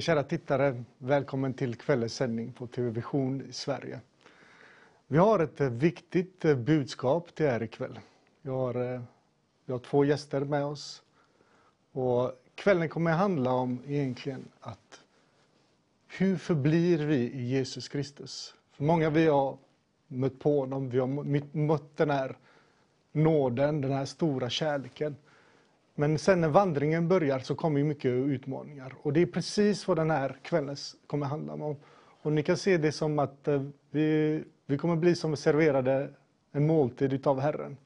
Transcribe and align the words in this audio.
Hej 0.00 0.04
kära 0.04 0.22
tittare! 0.22 0.84
Välkommen 0.98 1.54
till 1.54 1.74
kvällens 1.74 2.14
sändning 2.14 2.52
på 2.52 2.66
TV 2.66 2.90
Vision 2.90 3.42
i 3.48 3.52
Sverige. 3.52 4.00
Vi 5.06 5.18
har 5.18 5.38
ett 5.38 5.60
eh, 5.60 5.68
viktigt 5.68 6.44
eh, 6.44 6.56
budskap 6.56 7.34
till 7.34 7.46
er 7.46 7.62
ikväll. 7.62 8.00
Vi 8.42 8.50
har, 8.50 8.94
eh, 8.94 9.00
vi 9.64 9.72
har 9.72 9.78
två 9.78 10.04
gäster 10.04 10.40
med 10.40 10.64
oss. 10.64 11.02
Och 11.92 12.32
kvällen 12.54 12.88
kommer 12.88 13.10
att 13.10 13.18
handla 13.18 13.52
om 13.52 13.82
egentligen 13.86 14.48
att 14.60 15.00
hur 16.08 16.36
förblir 16.36 17.06
vi 17.06 17.16
i 17.16 17.42
Jesus 17.42 17.88
Kristus? 17.88 18.54
För 18.72 18.84
många 18.84 19.10
vi 19.10 19.26
har 19.26 19.58
mött 20.08 20.38
på 20.38 20.60
honom, 20.60 20.90
vi 20.90 20.98
har 20.98 21.56
mött 21.56 21.96
den 21.96 22.10
här 22.10 22.36
nåden, 23.12 23.80
den 23.80 23.92
här 23.92 24.04
stora 24.04 24.50
kärleken. 24.50 25.16
Men 25.94 26.18
sen 26.18 26.40
när 26.40 26.48
vandringen 26.48 27.08
börjar 27.08 27.38
så 27.38 27.54
kommer 27.54 27.84
mycket 27.84 28.10
utmaningar. 28.10 28.94
Och 29.02 29.12
det 29.12 29.22
är 29.22 29.26
precis 29.26 29.88
vad 29.88 29.96
den 29.96 30.10
här 30.10 30.36
kvällen 30.42 30.76
kommer 31.06 31.26
handla 31.26 31.52
om. 31.52 31.76
Och 32.22 32.32
ni 32.32 32.42
kan 32.42 32.56
se 32.56 32.76
det 32.76 32.92
som 32.92 33.18
att 33.18 33.48
eh, 33.48 33.62
vi, 33.90 34.42
vi 34.66 34.78
kommer 34.78 34.96
bli 34.96 35.14
som 35.14 35.36
serverade 35.36 36.08
en 36.52 36.66
måltid 36.66 37.12
utav 37.12 37.40
Herren. 37.40 37.76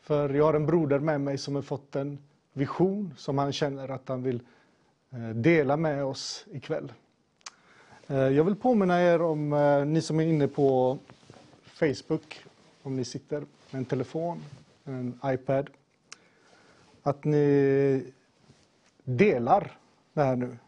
För 0.00 0.30
jag 0.30 0.44
har 0.44 0.54
en 0.54 0.66
broder 0.66 0.98
med 0.98 1.20
mig 1.20 1.38
som 1.38 1.54
har 1.54 1.62
fått 1.62 1.96
en 1.96 2.18
vision 2.52 3.14
som 3.16 3.38
han 3.38 3.52
känner 3.52 3.88
att 3.88 4.08
han 4.08 4.22
vill 4.22 4.40
eh, 5.10 5.28
dela 5.28 5.76
med 5.76 6.04
oss 6.04 6.46
ikväll. 6.52 6.92
Eh, 8.06 8.16
jag 8.16 8.44
vill 8.44 8.56
påminna 8.56 9.02
er 9.02 9.22
om, 9.22 9.50
ni 9.86 10.00
som 10.02 10.20
är 10.20 10.24
inne 10.24 10.48
på 10.48 10.98
Facebook, 11.66 12.44
om 12.82 12.96
ni 12.96 13.04
sitter 13.04 13.38
med 13.70 13.78
en 13.78 13.84
telefon, 13.84 14.42
en 14.84 15.20
iPad, 15.24 15.70
att 17.04 17.24
ni 17.24 18.12
delar 19.04 19.78
det 20.12 20.22
här 20.22 20.36
nu 20.36 20.58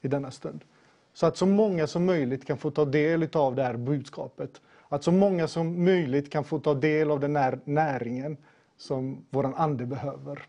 i 0.00 0.08
denna 0.08 0.30
stund. 0.30 0.64
Så 1.12 1.26
att 1.26 1.36
så 1.36 1.46
många 1.46 1.86
som 1.86 2.04
möjligt 2.04 2.46
kan 2.46 2.58
få 2.58 2.70
ta 2.70 2.84
del 2.84 3.28
av 3.32 3.54
det 3.54 3.62
här 3.62 3.76
budskapet. 3.76 4.60
Att 4.88 5.04
så 5.04 5.12
många 5.12 5.48
som 5.48 5.84
möjligt 5.84 6.30
kan 6.30 6.44
få 6.44 6.58
ta 6.60 6.74
del 6.74 7.10
av 7.10 7.20
den 7.20 7.36
här 7.36 7.60
näringen 7.64 8.36
som 8.76 9.24
vår 9.30 9.52
ande 9.56 9.86
behöver. 9.86 10.42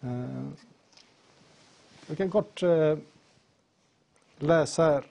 Eh, 0.00 0.48
jag 2.06 2.16
kan 2.16 2.30
kort 2.30 2.62
eh, 2.62 2.98
läsa 4.38 4.84
här. 4.84 5.04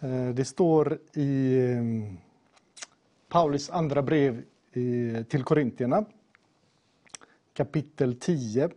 Eh, 0.00 0.34
det 0.34 0.44
står 0.44 0.98
i 1.12 1.60
Paulus 3.28 3.70
andra 3.70 4.02
brev 4.02 4.42
till 5.28 5.44
Korintierna, 5.44 6.04
kapitel 7.52 8.14
10, 8.20 8.70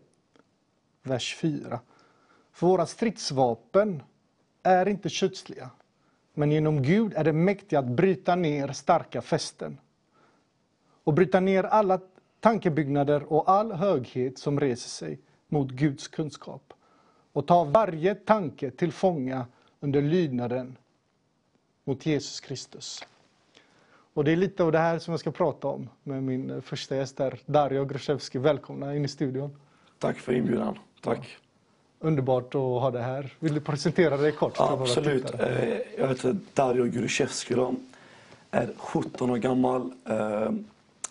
vers 1.04 1.36
4. 1.36 1.80
För 2.52 2.68
våra 2.68 2.86
stridsvapen 2.86 4.04
är 4.64 4.88
inte 4.88 5.10
kötsliga, 5.10 5.70
men 6.34 6.52
genom 6.52 6.84
Gud 6.84 7.14
är 7.14 7.24
det 7.24 7.34
mäktiga 7.34 7.80
att 7.80 7.88
bryta 7.88 8.36
ner 8.36 8.72
starka 8.72 9.22
fästen 9.22 9.78
och 11.04 11.14
bryta 11.14 11.40
ner 11.40 11.64
alla 11.64 12.00
tankebyggnader 12.40 13.34
och 13.34 13.50
all 13.50 13.72
höghet 13.72 14.38
som 14.38 14.60
reser 14.60 14.90
sig 14.90 15.20
mot 15.48 15.72
Guds 15.72 16.08
kunskap 16.08 16.74
och 17.34 17.48
ta 17.48 17.64
varje 17.64 18.16
tanke 18.16 18.72
till 18.72 18.92
fånga 18.92 19.46
under 19.80 20.02
lydnaden 20.02 20.78
mot 21.84 22.06
Jesus 22.06 22.40
Kristus. 22.40 23.04
Och 24.14 24.24
det 24.24 24.32
är 24.32 24.36
lite 24.36 24.64
av 24.64 24.72
det 24.72 24.80
här 24.80 25.00
som 25.00 25.12
jag 25.12 25.20
ska 25.20 25.32
prata 25.32 25.68
om 25.68 25.90
med 26.04 26.24
min 26.24 26.62
första 26.62 26.96
gäst 26.96 27.20
här, 27.20 27.40
Dario 27.46 27.86
Gruszewski. 27.86 28.38
Välkomna 28.38 28.96
in 28.96 29.06
i 29.06 29.08
studion. 29.08 29.56
Tack 30.00 30.18
för 30.18 30.34
inbjudan. 30.34 30.80
Tack. 31.02 31.20
Ja. 31.20 32.08
Underbart 32.08 32.56
att 32.56 32.62
ha 32.62 32.92
dig 32.92 33.02
här. 33.02 33.34
Vill 33.40 33.54
du 33.54 33.62
presentera 33.62 34.18
dig 34.18 34.32
kort? 34.32 34.54
Ja, 34.58 34.78
absolut. 34.82 35.40
Eh, 35.40 35.78
jag 35.98 36.08
heter 36.08 36.38
Dario 36.54 36.86
Gruszewski. 36.86 37.56
Är 38.52 38.70
17 38.78 39.30
år 39.30 39.38
gammal. 39.38 39.92
Eh, 40.06 40.52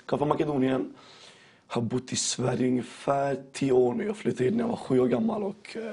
kom 0.07 0.19
från 0.19 0.29
Makedonien. 0.29 0.95
Har 1.67 1.83
bott 1.83 2.13
i 2.13 2.17
Sverige 2.17 2.69
ungefär 2.69 3.43
10 3.53 3.73
år 3.73 3.95
nu. 3.95 4.07
Jag 4.07 4.17
flyttade 4.17 4.45
hit 4.45 4.55
när 4.55 4.65
jag 4.65 4.69
var 4.69 4.77
7 4.77 5.01
år 5.01 5.07
gammal. 5.07 5.43
Och, 5.43 5.77
eh, 5.77 5.93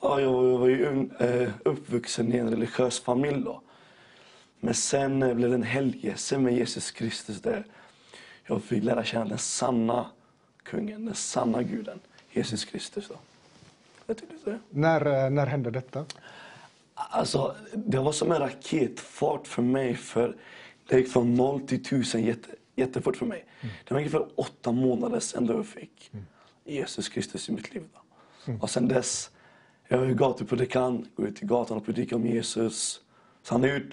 ja, 0.00 0.20
jag 0.20 0.32
var 0.32 0.68
ju 0.68 1.08
uppvuxen 1.64 2.34
i 2.34 2.36
en 2.36 2.50
religiös 2.50 3.00
familj. 3.00 3.42
Då. 3.44 3.60
Men 4.60 4.74
sen 4.74 5.18
blev 5.36 5.50
det 5.50 5.54
en 5.54 5.62
helgelse 5.62 6.38
med 6.38 6.54
Jesus 6.54 6.90
Kristus 6.90 7.40
där 7.40 7.66
jag 8.44 8.62
fick 8.62 8.84
lära 8.84 9.04
känna 9.04 9.24
den 9.24 9.38
sanna 9.38 10.06
kungen, 10.62 11.04
den 11.04 11.14
sanna 11.14 11.62
guden, 11.62 12.00
Jesus 12.30 12.64
Kristus. 12.64 13.08
Då. 13.08 13.16
Det. 14.44 14.58
När, 14.70 15.24
eh, 15.24 15.30
när 15.30 15.46
hände 15.46 15.70
detta? 15.70 16.04
Alltså, 16.94 17.56
det 17.74 17.98
var 17.98 18.12
som 18.12 18.32
en 18.32 18.38
raketfart 18.38 19.46
för 19.46 19.62
mig. 19.62 19.94
För 19.94 20.36
Det 20.86 20.98
gick 20.98 21.08
från 21.08 21.34
noll 21.34 21.60
till 21.60 21.84
tusen 21.84 22.22
jätte, 22.22 22.48
jättefort 22.74 23.16
för 23.16 23.26
mig. 23.26 23.44
Mm. 23.60 23.74
Det 23.84 23.94
var 23.94 23.98
ungefär 23.98 24.26
åtta 24.34 24.72
månader 24.72 25.20
sedan 25.20 25.46
jag 25.46 25.66
fick 25.66 26.10
mm. 26.12 26.26
Jesus 26.64 27.08
Kristus 27.08 27.48
i 27.48 27.52
mitt 27.52 27.74
liv. 27.74 27.82
Mm. 28.46 28.60
Och 28.60 28.70
sen 28.70 28.88
dess, 28.88 29.30
jag 29.88 30.06
är 30.06 30.14
gatupredikant, 30.14 31.16
går 31.16 31.28
ut 31.28 31.42
i 31.42 31.46
gatan 31.46 31.76
och 31.76 31.84
predikar 31.84 32.16
om 32.16 32.26
Jesus. 32.26 33.00
Så 33.42 33.54
han 33.54 33.60
har 33.60 33.68
gjort 33.68 33.92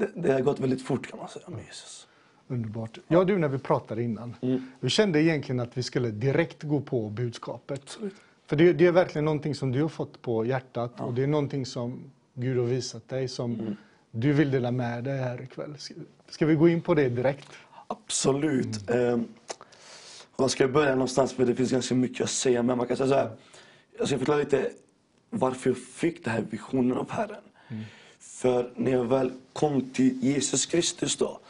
det, 0.00 0.10
det 0.14 0.32
har 0.32 0.40
gått 0.40 0.60
väldigt 0.60 0.82
fort 0.82 1.06
kan 1.06 1.18
man 1.18 1.28
säga 1.28 1.44
med 1.48 1.64
Jesus. 1.66 2.06
Underbart. 2.48 2.98
Ja 3.08 3.24
du, 3.24 3.38
när 3.38 3.48
vi 3.48 3.58
pratade 3.58 4.02
innan. 4.02 4.36
Mm. 4.40 4.70
Vi 4.80 4.90
kände 4.90 5.22
egentligen 5.22 5.60
att 5.60 5.78
vi 5.78 5.82
skulle 5.82 6.10
direkt 6.10 6.62
gå 6.62 6.80
på 6.80 7.08
budskapet. 7.08 7.80
Absolut. 7.82 8.14
För 8.46 8.56
det, 8.56 8.72
det, 8.72 8.86
är 8.86 8.92
verkligen 8.92 9.24
någonting 9.24 9.54
som 9.54 9.72
du 9.72 9.82
har 9.82 9.88
fått 9.88 10.22
på 10.22 10.44
hjärtat 10.46 10.92
ja. 10.96 11.04
och 11.04 11.14
det 11.14 11.22
är 11.22 11.26
någonting 11.26 11.66
som 11.66 12.10
Gud 12.34 12.58
har 12.58 12.64
visat 12.64 13.08
dig 13.08 13.28
som 13.28 13.54
mm. 13.54 13.76
du 14.10 14.32
vill 14.32 14.50
dela 14.50 14.70
med 14.70 15.04
dig 15.04 15.18
här 15.18 15.42
ikväll. 15.42 15.74
Ska, 15.78 15.94
ska 16.28 16.46
vi 16.46 16.54
gå 16.54 16.68
in 16.68 16.82
på 16.82 16.94
det 16.94 17.08
direkt? 17.08 17.48
Absolut. 17.86 18.90
Mm. 18.90 19.14
Eh, 19.14 19.26
var 20.36 20.48
ska 20.48 20.64
jag 20.64 20.72
börja 20.72 20.94
någonstans? 20.94 21.32
För 21.32 21.46
det 21.46 21.54
finns 21.54 21.70
ganska 21.70 21.94
mycket 21.94 22.24
att 22.24 22.30
säga. 22.30 22.62
Men 22.62 22.78
man 22.78 22.86
kan 22.86 22.96
säga 22.96 23.08
så 23.08 23.14
här. 23.14 23.30
Jag 23.98 24.08
ska 24.08 24.18
förklara 24.18 24.38
lite 24.38 24.70
varför 25.30 25.70
jag 25.70 25.78
fick 25.78 26.24
den 26.24 26.32
här 26.32 26.44
visionen 26.50 26.98
av 26.98 27.10
Herren. 27.10 27.42
Mm. 27.68 27.84
För 28.40 28.70
när 28.76 28.90
jag 28.90 29.04
väl 29.04 29.32
kom 29.52 29.90
till 29.90 30.24
Jesus 30.24 30.66
Kristus 30.66 31.16
då, 31.16 31.40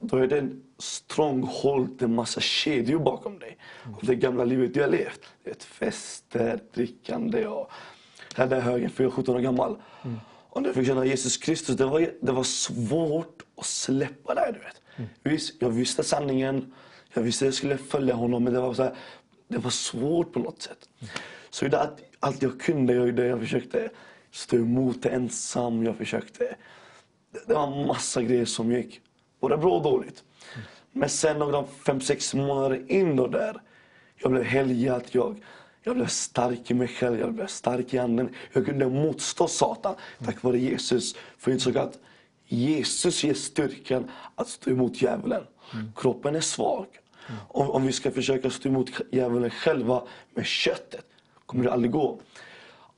då 0.00 0.16
är 0.16 0.26
det 0.26 0.38
en 0.38 0.62
stronghold, 0.78 2.02
en 2.02 2.14
massa 2.14 2.40
kedjor 2.40 2.98
bakom 2.98 3.38
dig. 3.38 3.58
av 3.84 4.00
det 4.02 4.14
gamla 4.14 4.44
livet 4.44 4.74
du 4.74 4.80
har 4.80 4.88
levt. 4.88 5.20
Ett 5.44 5.64
fester, 5.64 6.60
drickande 6.74 7.46
och 7.46 7.70
här 8.34 8.46
där 8.46 8.60
högen, 8.60 8.90
för 8.90 9.04
jag 9.04 9.12
är 9.12 9.16
17 9.16 9.36
år 9.36 9.40
gammal. 9.40 9.76
Mm. 10.04 10.16
Och 10.48 10.62
när 10.62 10.68
jag 10.68 10.74
fick 10.74 10.86
känna 10.86 11.04
Jesus 11.04 11.36
Kristus, 11.36 11.76
det 11.76 11.84
var, 11.84 12.10
det 12.20 12.32
var 12.32 12.44
svårt 12.44 13.42
att 13.56 13.66
släppa 13.66 14.34
det. 14.34 14.52
Du 14.52 14.58
vet. 14.58 14.82
Mm. 14.96 15.10
Visst, 15.22 15.54
jag 15.62 15.70
visste 15.70 16.04
sanningen, 16.04 16.74
jag 17.14 17.22
visste 17.22 17.44
att 17.44 17.46
jag 17.46 17.54
skulle 17.54 17.76
följa 17.76 18.14
honom, 18.14 18.44
men 18.44 18.52
det 18.52 18.60
var, 18.60 18.74
så 18.74 18.82
här, 18.82 18.94
det 19.48 19.58
var 19.58 19.70
svårt 19.70 20.32
på 20.32 20.38
något 20.38 20.62
sätt. 20.62 20.88
Mm. 21.00 21.12
Så 21.50 21.68
det, 21.68 21.80
allt, 21.80 21.96
allt 22.20 22.42
jag 22.42 22.60
kunde, 22.60 22.94
jag, 22.94 23.18
jag 23.18 23.40
försökte 23.40 23.90
stå 24.34 24.56
emot 24.56 25.02
det 25.02 25.08
ensam. 25.08 25.84
Jag 25.84 25.96
försökte. 25.96 26.56
Det 27.46 27.54
var 27.54 27.86
massa 27.86 28.22
grejer 28.22 28.44
som 28.44 28.72
gick 28.72 29.00
både 29.40 29.56
bra 29.56 29.76
och 29.76 29.82
dåligt. 29.82 30.24
Men 30.92 31.08
sen 31.08 31.38
några 31.38 31.64
fem, 31.66 32.00
sex 32.00 32.34
månader 32.34 32.92
in 32.92 33.16
då 33.16 33.26
där, 33.26 33.60
jag 34.16 34.30
blev 34.30 34.44
helgad. 34.44 35.02
Jag, 35.10 35.42
jag 35.82 35.96
blev 35.96 36.06
stark 36.06 36.70
i 36.70 36.74
mig 36.74 36.88
själv, 36.88 37.20
jag 37.20 37.32
blev 37.32 37.46
stark 37.46 37.94
i 37.94 37.98
anden. 37.98 38.34
Jag 38.52 38.66
kunde 38.66 38.88
motstå 38.88 39.48
Satan 39.48 39.94
tack 40.24 40.42
vare 40.42 40.58
Jesus. 40.58 41.14
För 41.14 41.50
jag 41.50 41.56
insåg 41.56 41.78
att 41.78 41.98
Jesus 42.46 43.24
ger 43.24 43.34
styrkan 43.34 44.10
att 44.34 44.48
stå 44.48 44.70
emot 44.70 45.02
djävulen. 45.02 45.42
Mm. 45.72 45.92
Kroppen 45.96 46.34
är 46.34 46.40
svag. 46.40 46.86
Mm. 47.28 47.40
Om, 47.48 47.70
om 47.70 47.86
vi 47.86 47.92
ska 47.92 48.10
försöka 48.10 48.50
stå 48.50 48.68
emot 48.68 48.90
djävulen 49.12 49.50
själva 49.50 50.02
med 50.34 50.46
köttet 50.46 51.06
kommer 51.46 51.64
det 51.64 51.72
aldrig 51.72 51.92
gå. 51.92 52.20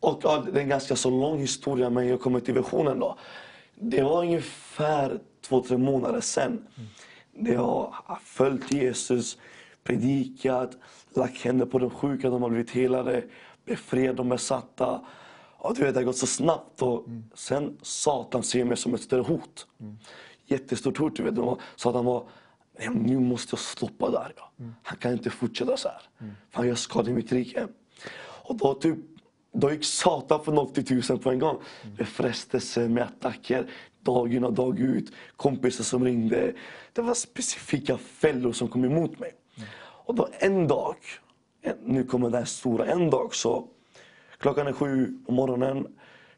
Och 0.06 0.20
ja, 0.22 0.44
det 0.52 0.58
är 0.58 0.62
en 0.62 0.68
ganska 0.68 0.96
så 0.96 1.10
lång 1.10 1.38
historia, 1.38 1.90
men 1.90 2.08
jag 2.08 2.20
kommer 2.20 2.40
till 2.40 2.54
versionen 2.54 2.98
då. 2.98 3.18
Det 3.74 4.02
var 4.02 4.22
ungefär 4.22 5.20
två, 5.40 5.62
tre 5.62 5.76
månader. 5.76 6.22
Där 7.32 7.52
jag 7.52 7.88
har 7.92 8.18
följt 8.24 8.72
Jesus, 8.72 9.38
predikat, 9.84 10.70
lagt 11.14 11.42
händer 11.42 11.66
på 11.66 11.78
de 11.78 11.90
sjuka, 11.90 12.30
de 12.30 12.42
har 12.42 12.48
blivit 12.48 12.70
helade, 12.70 13.24
befriat 13.64 14.16
de 14.16 14.28
besatta. 14.28 15.00
Och 15.58 15.74
du 15.74 15.82
vet, 15.82 15.94
det 15.94 16.00
har 16.00 16.04
gått 16.04 16.16
så 16.16 16.26
snabbt. 16.26 16.82
Och 16.82 17.06
mm. 17.06 17.24
Sen 17.34 17.78
Satan 17.82 18.42
ser 18.42 18.64
mig 18.64 18.76
som 18.76 18.94
ett 18.94 19.02
större 19.02 19.22
hot. 19.22 19.66
Mm. 19.80 19.98
Jättestort 20.44 20.98
hot. 20.98 21.16
Du 21.16 21.22
vet. 21.22 21.58
Satan 21.76 22.04
var, 22.04 22.28
nu 22.90 23.18
måste 23.18 23.54
jag 23.54 23.60
stoppa 23.60 24.10
där. 24.10 24.32
Ja. 24.36 24.50
Mm. 24.58 24.74
Han 24.82 24.98
kan 24.98 25.12
inte 25.12 25.30
fortsätta 25.30 25.76
så 25.76 25.88
här. 25.88 26.02
Mm. 26.20 26.34
För 26.50 26.58
han 26.58 26.68
gör 26.68 26.74
skada 26.74 27.10
i 27.10 27.14
mitt 27.14 27.32
rike. 27.32 27.68
Och 28.42 28.56
då 28.56 28.74
typ 28.74 28.98
då 29.60 29.72
gick 29.72 29.84
Satan 29.84 30.44
från 30.44 30.54
0 30.54 30.70
till 30.70 30.82
1000 30.82 31.18
på 31.18 31.30
en 31.30 31.38
gång. 31.38 31.58
Med 31.98 32.08
frestelse, 32.08 32.88
med 32.88 33.04
attacker, 33.04 33.70
dag 34.00 34.34
in 34.34 34.44
och 34.44 34.52
dag 34.52 34.80
ut. 34.80 35.12
Kompisar 35.36 35.84
som 35.84 36.04
ringde. 36.04 36.52
Det 36.92 37.02
var 37.02 37.14
specifika 37.14 37.98
fällor 37.98 38.52
som 38.52 38.68
kom 38.68 38.84
emot 38.84 39.18
mig. 39.18 39.32
Och 40.06 40.14
då 40.14 40.28
en 40.38 40.68
dag, 40.68 40.96
nu 41.84 42.04
kommer 42.04 42.30
här 42.30 42.44
stora. 42.44 42.86
En 42.86 43.10
dag 43.10 43.34
så, 43.34 43.68
klockan 44.38 44.66
är 44.66 44.72
sju 44.72 45.18
på 45.26 45.32
morgonen. 45.32 45.86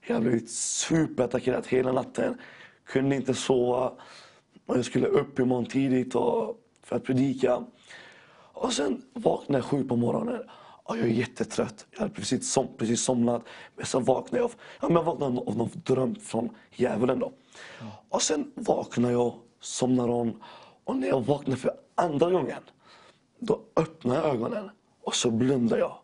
Jag 0.07 0.15
har 0.15 0.23
blivit 0.23 0.51
superattackerad 0.51 1.67
hela 1.67 1.93
natten. 1.93 2.39
Kunde 2.85 3.17
inte 3.17 3.35
sova. 3.35 3.93
Jag 4.67 4.85
skulle 4.85 5.07
upp 5.07 5.39
imorgon 5.39 5.67
tidigt 5.67 6.15
och, 6.15 6.59
för 6.83 6.97
att 6.97 7.05
predika. 7.05 7.65
Och 8.53 8.73
sen 8.73 9.03
vaknade 9.13 9.59
jag 9.59 9.65
sju 9.65 9.85
på 9.85 9.97
morgonen. 9.97 10.43
Jag 10.97 10.99
är 10.99 11.07
jättetrött. 11.07 11.87
Jag 11.91 12.01
hade 12.01 12.15
precis, 12.15 12.53
som, 12.53 12.69
precis 12.77 13.03
somnat. 13.03 13.43
Men 13.77 13.87
så 13.87 14.01
vaknade 14.01 14.39
jag 14.45 14.51
ja, 14.81 14.89
men 14.89 14.97
jag 14.97 15.03
vaknade 15.05 15.41
av 15.41 15.57
någon 15.57 15.71
dröm 15.85 16.15
från 16.15 16.51
djävulen. 16.71 17.19
Då. 17.19 17.33
Och 18.09 18.23
sen 18.23 18.53
vaknade 18.55 19.13
jag, 19.13 19.35
somnar 19.61 20.09
om. 20.09 20.43
Och 20.85 20.97
när 20.97 21.09
jag 21.09 21.21
vaknar 21.21 21.57
för 21.57 21.75
andra 21.95 22.31
gången, 22.31 22.63
då 23.39 23.61
öppnar 23.77 24.15
jag 24.15 24.25
ögonen 24.25 24.71
och 25.03 25.15
så 25.15 25.31
blundar 25.31 25.79
jag. 25.79 25.99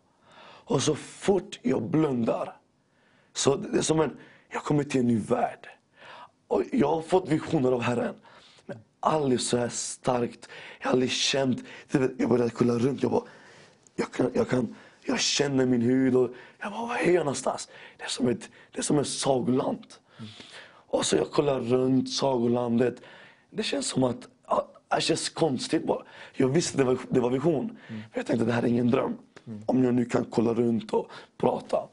Och 0.67 0.83
så 0.83 0.95
fort 0.95 1.61
jag 1.63 1.83
blundar, 1.83 2.57
så 3.33 3.57
det 3.57 3.79
är 3.79 3.83
som 3.83 4.01
en, 4.01 4.17
jag 4.53 4.65
kommer 4.65 4.85
till 4.85 5.01
en 5.01 5.07
ny 5.07 5.19
värld. 5.19 5.69
Och 6.49 6.63
jag 6.73 6.89
har 6.89 7.03
fått 7.03 7.29
visioner 7.29 7.73
av 7.73 7.81
Herren. 7.81 8.15
Men 8.67 8.79
aldrig 9.01 9.41
så 9.41 9.57
här 9.57 9.69
starkt. 9.69 10.49
Jag 10.81 10.87
har 10.87 10.93
aldrig 10.93 11.11
känt, 11.11 11.65
jag 11.91 12.29
började 12.29 12.51
kolla 12.51 12.75
runt. 12.75 13.03
Jag 13.03 13.13
bara, 13.13 13.25
jag, 13.97 14.13
kan, 14.13 14.31
jag, 14.35 14.49
kan, 14.49 14.75
jag 15.05 15.21
känner 15.21 15.67
min 15.67 15.83
hud 15.83 16.17
och 16.17 16.31
jag 16.61 16.73
bara, 16.73 16.87
var 16.87 16.97
är 16.97 17.13
jag 17.13 17.25
någonstans? 17.25 17.69
Det 17.97 18.05
är 18.05 18.09
som 18.09 18.29
ett, 18.29 18.51
det 18.73 18.79
är 18.79 18.83
som 18.83 18.99
ett 18.99 19.09
sagoland. 19.09 19.87
Och 20.67 21.07
så 21.07 21.17
jag 21.17 21.31
kollar 21.31 21.61
runt 21.61 22.11
sagolandet. 22.11 23.01
Det 23.51 23.63
känns 23.63 23.87
som 23.87 24.05
att, 24.05 24.29
det 24.95 25.01
känns 25.01 25.29
konstigt 25.29 25.87
bara. 25.87 26.03
Jag 26.33 26.49
visste 26.49 26.79
det 26.79 26.85
var, 26.85 26.99
det 27.11 27.21
var 27.21 27.31
vision. 27.31 27.79
Men 27.89 28.03
jag 28.15 28.27
tänkte 28.27 28.45
det 28.47 28.53
här 28.53 28.63
är 28.63 28.67
ingen 28.67 28.91
dröm. 28.91 29.17
Om 29.67 29.85
jag 29.85 29.95
nu 29.95 30.05
kan 30.05 30.25
kolla 30.25 30.55
runt 30.55 30.93
och 30.93 31.11
prata. 31.37 31.89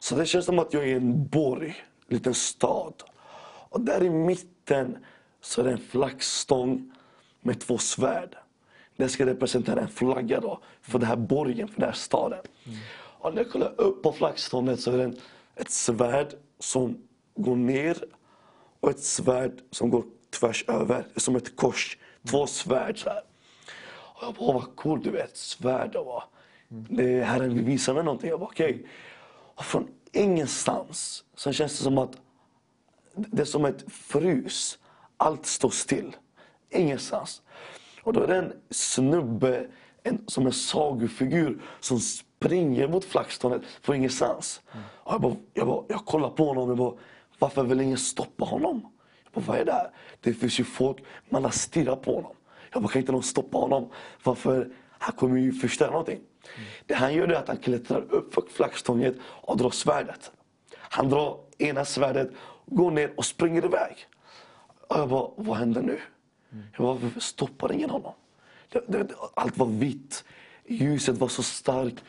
Så 0.00 0.14
det 0.16 0.26
känns 0.26 0.46
som 0.46 0.58
att 0.58 0.72
jag 0.72 0.82
är 0.82 0.86
i 0.86 0.92
en 0.92 1.26
borg, 1.26 1.68
en 2.08 2.16
liten 2.16 2.34
stad. 2.34 2.94
Och 3.68 3.80
där 3.80 4.02
i 4.02 4.10
mitten 4.10 4.96
så 5.40 5.60
är 5.60 5.64
det 5.64 5.72
en 5.72 5.78
flaggstång 5.78 6.92
med 7.40 7.60
två 7.60 7.78
svärd. 7.78 8.36
Den 8.96 9.08
ska 9.08 9.26
representera 9.26 9.80
en 9.80 9.88
flagga 9.88 10.40
då, 10.40 10.60
för 10.82 10.98
den 10.98 11.08
här 11.08 11.16
borgen, 11.16 11.68
för 11.68 11.80
den 11.80 11.88
här 11.88 11.96
staden. 11.96 12.40
Och 12.96 13.34
när 13.34 13.42
jag 13.42 13.52
kollar 13.52 13.80
upp 13.80 14.02
på 14.02 14.12
flaggståndet 14.12 14.80
så 14.80 14.92
är 14.92 14.98
det 14.98 15.12
ett 15.56 15.70
svärd 15.70 16.34
som 16.58 16.98
går 17.34 17.56
ner 17.56 18.04
och 18.80 18.90
ett 18.90 19.02
svärd 19.02 19.52
som 19.70 19.90
går 19.90 20.04
tvärs 20.30 20.64
över. 20.68 21.06
Som 21.16 21.36
ett 21.36 21.56
kors. 21.56 21.98
Två 22.30 22.46
svärd 22.46 23.02
så 23.02 23.08
här. 23.08 23.22
Och 24.14 24.22
jag 24.22 24.34
bara, 24.34 24.52
vad 24.52 24.76
coolt 24.76 25.04
du 25.04 25.10
vet, 25.10 25.36
svärd 25.36 25.96
och 25.96 26.06
vad. 26.06 26.22
Det 26.68 27.18
är 27.18 27.24
Herren 27.24 27.54
vill 27.54 27.64
visa 27.64 27.94
mig 27.94 28.04
någonting. 28.04 28.30
Jag 28.30 28.40
bara, 28.40 28.48
okej. 28.48 28.86
Och 29.54 29.64
från 29.64 29.88
ingenstans 30.12 31.24
så 31.34 31.52
känns 31.52 31.78
det 31.78 31.84
som 31.84 31.98
att 31.98 32.16
det 33.14 33.42
är 33.42 33.46
som 33.46 33.64
ett 33.64 33.92
frus. 33.92 34.78
Allt 35.16 35.46
står 35.46 35.70
still. 35.70 36.16
Ingenstans. 36.70 37.42
Och 38.04 38.12
då 38.12 38.20
är 38.20 38.26
det 38.26 38.36
en 38.36 38.52
snubbe, 38.70 39.66
en, 40.02 40.24
som 40.26 40.46
en 40.46 40.52
sagofigur, 40.52 41.62
som 41.80 42.00
springer 42.00 42.88
mot 42.88 43.04
flaggstånget 43.04 43.62
från 43.82 43.96
ingenstans. 43.96 44.60
Och 44.76 45.12
jag, 45.12 45.20
bara, 45.20 45.36
jag, 45.54 45.66
bara, 45.66 45.84
jag 45.88 46.04
kollar 46.04 46.30
på 46.30 46.46
honom 46.46 46.70
och 46.70 46.76
bara, 46.76 46.94
varför 47.38 47.64
vill 47.64 47.80
ingen 47.80 47.98
stoppa 47.98 48.44
honom? 48.44 48.92
Jag 49.24 49.32
bara, 49.32 49.52
vad 49.52 49.60
är 49.60 49.64
det 49.64 49.72
här? 49.72 49.90
Det 50.20 50.34
finns 50.34 50.60
ju 50.60 50.64
folk, 50.64 50.98
man 51.28 51.44
har 51.44 51.50
stirrat 51.50 52.02
på 52.02 52.14
honom. 52.14 52.32
Jag 52.72 52.82
bara, 52.82 52.92
kan 52.92 53.00
inte 53.00 53.12
någon 53.12 53.22
stoppa 53.22 53.58
honom? 53.58 53.90
Varför? 54.22 54.70
Han 54.98 55.16
kommer 55.16 55.38
ju 55.38 55.52
förstöra 55.52 55.90
någonting. 55.90 56.20
Det 56.86 56.94
han 56.94 57.14
gör 57.14 57.28
är 57.28 57.34
att 57.34 57.48
han 57.48 57.56
klättrar 57.56 58.04
upp 58.10 58.34
för 58.34 58.42
flaggstången 58.50 59.20
och 59.22 59.56
drar 59.56 59.70
svärdet. 59.70 60.32
Han 60.76 61.08
drar 61.08 61.38
ena 61.58 61.84
svärdet, 61.84 62.30
går 62.66 62.90
ner 62.90 63.12
och 63.16 63.24
springer 63.24 63.64
iväg. 63.64 63.96
Och 64.88 64.96
jag 64.96 65.08
bara, 65.08 65.30
vad 65.36 65.56
händer 65.56 65.82
nu? 65.82 66.00
Mm. 66.54 66.66
Varför 66.76 67.20
stoppar 67.20 67.72
ingen 67.72 67.90
honom? 67.90 68.12
Allt 69.34 69.58
var 69.58 69.66
vitt. 69.66 70.24
Ljuset 70.66 71.18
var 71.18 71.28
så 71.28 71.42
starkt. 71.42 72.04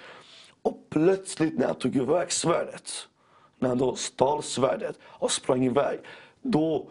Och 0.62 0.86
plötsligt 0.90 1.58
när 1.58 1.66
han 1.66 1.76
tog 1.76 1.96
iväg 1.96 2.32
svärdet, 2.32 3.08
när 3.60 3.70
han 3.70 3.78
då 3.78 3.96
stal 3.96 4.44
svärdet 4.44 5.00
och 5.04 5.32
sprang 5.32 5.66
iväg, 5.66 6.00
då 6.42 6.88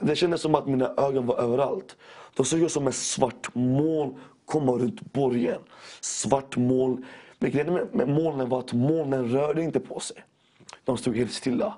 det 0.00 0.16
kändes 0.16 0.40
som 0.40 0.54
att 0.54 0.66
mina 0.66 0.94
ögon 0.96 1.26
var 1.26 1.36
överallt. 1.36 1.96
Då 2.34 2.44
såg 2.44 2.60
jag 2.60 2.70
som 2.70 2.86
ett 2.88 2.94
svart 2.94 3.54
moln 3.54 4.20
komma 4.44 4.72
runt 4.72 5.12
borgen. 5.12 5.60
Svart 6.00 6.56
moln. 6.56 7.04
Men 7.38 7.50
grejen 7.50 7.72
med, 7.72 7.94
med 7.94 8.08
molnen 8.08 8.48
var 8.48 8.58
att 8.58 8.72
molnen 8.72 9.28
rörde 9.28 9.62
inte 9.62 9.80
på 9.80 10.00
sig. 10.00 10.24
De 10.84 10.98
stod 10.98 11.16
helt 11.16 11.32
stilla. 11.32 11.74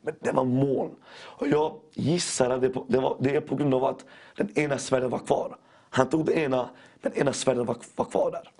Men 0.00 0.14
det 0.20 0.32
var 0.32 0.44
moln. 0.44 0.94
Och 1.14 1.48
jag 1.48 1.76
gissar 1.92 2.50
att 2.50 2.60
det, 2.60 2.68
på- 2.68 2.86
det, 2.88 2.98
var, 3.00 3.16
det 3.20 3.36
är 3.36 3.40
på 3.40 3.54
grund 3.56 3.74
av 3.74 3.84
att 3.84 4.04
den 4.36 4.58
ena 4.58 4.78
svärden 4.78 5.10
var 5.10 5.18
kvar. 5.18 5.56
Han 5.90 6.08
tog 6.08 6.26
det 6.26 6.32
ena, 6.34 6.70
men 7.02 7.12
ena 7.12 7.32
svärden 7.32 7.66
var, 7.66 7.76
var 7.96 8.04
kvar 8.04 8.30
där. 8.30 8.50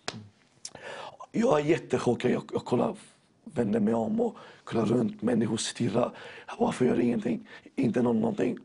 Jag 1.32 1.60
är 1.60 1.64
jättechockad. 1.64 2.30
Jag, 2.30 2.42
jag 2.52 2.64
kollar, 2.64 2.96
vänder 3.44 3.80
mig 3.80 3.94
om 3.94 4.20
och 4.20 4.36
kollar 4.64 4.84
runt. 4.86 5.22
Människor 5.22 5.56
stirrar. 5.56 6.12
Varför 6.58 6.84
gör 6.84 7.00
ingenting? 7.00 7.48
Inte 7.76 8.02
någon 8.02 8.20
någonting. 8.20 8.58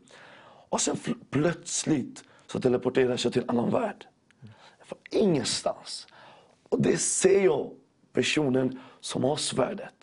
Och 0.70 0.80
sen 0.80 0.96
plötsligt 1.30 2.24
så 2.46 2.60
teleporteras 2.60 3.24
jag 3.24 3.32
till 3.32 3.42
en 3.42 3.50
annan 3.50 3.70
värld. 3.70 4.06
Från 4.84 4.98
ingenstans. 5.10 6.06
Och 6.68 6.82
det 6.82 6.96
ser 6.96 7.44
jag 7.44 7.70
personen 8.12 8.80
som 9.00 9.24
har 9.24 9.36
svärdet. 9.36 9.97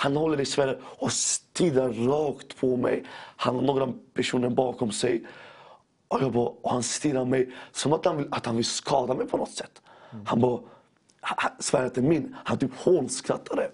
Han 0.00 0.16
håller 0.16 0.40
i 0.40 0.44
svärdet 0.44 0.78
och 0.82 1.12
stirrar 1.12 1.92
rakt 1.92 2.56
på 2.60 2.76
mig. 2.76 3.04
Han 3.36 3.54
har 3.54 3.62
några 3.62 3.92
personer 4.14 4.48
bakom 4.48 4.92
sig. 4.92 5.26
Och, 6.08 6.22
jag 6.22 6.32
bara, 6.32 6.48
och 6.48 6.70
han 6.70 6.82
stirrar 6.82 7.24
mig 7.24 7.54
som 7.72 7.92
att 7.92 8.04
han, 8.04 8.16
vill, 8.16 8.28
att 8.30 8.46
han 8.46 8.56
vill 8.56 8.64
skada 8.64 9.14
mig 9.14 9.26
på 9.26 9.36
något 9.36 9.50
sätt. 9.50 9.82
Han 10.26 10.40
bara, 10.40 10.60
svärdet 11.58 11.98
är 11.98 12.02
min. 12.02 12.36
Han 12.44 12.58
typ 12.58 12.76
hånskrattade. 12.76 13.70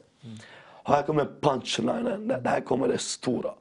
Och 0.59 0.92
här 0.92 1.02
kommer 1.02 1.28
punchlinen, 1.40 2.28
det 2.28 2.49
här 2.49 2.61
kommer 2.61 2.88
det 2.88 2.99
stora. 2.99 3.54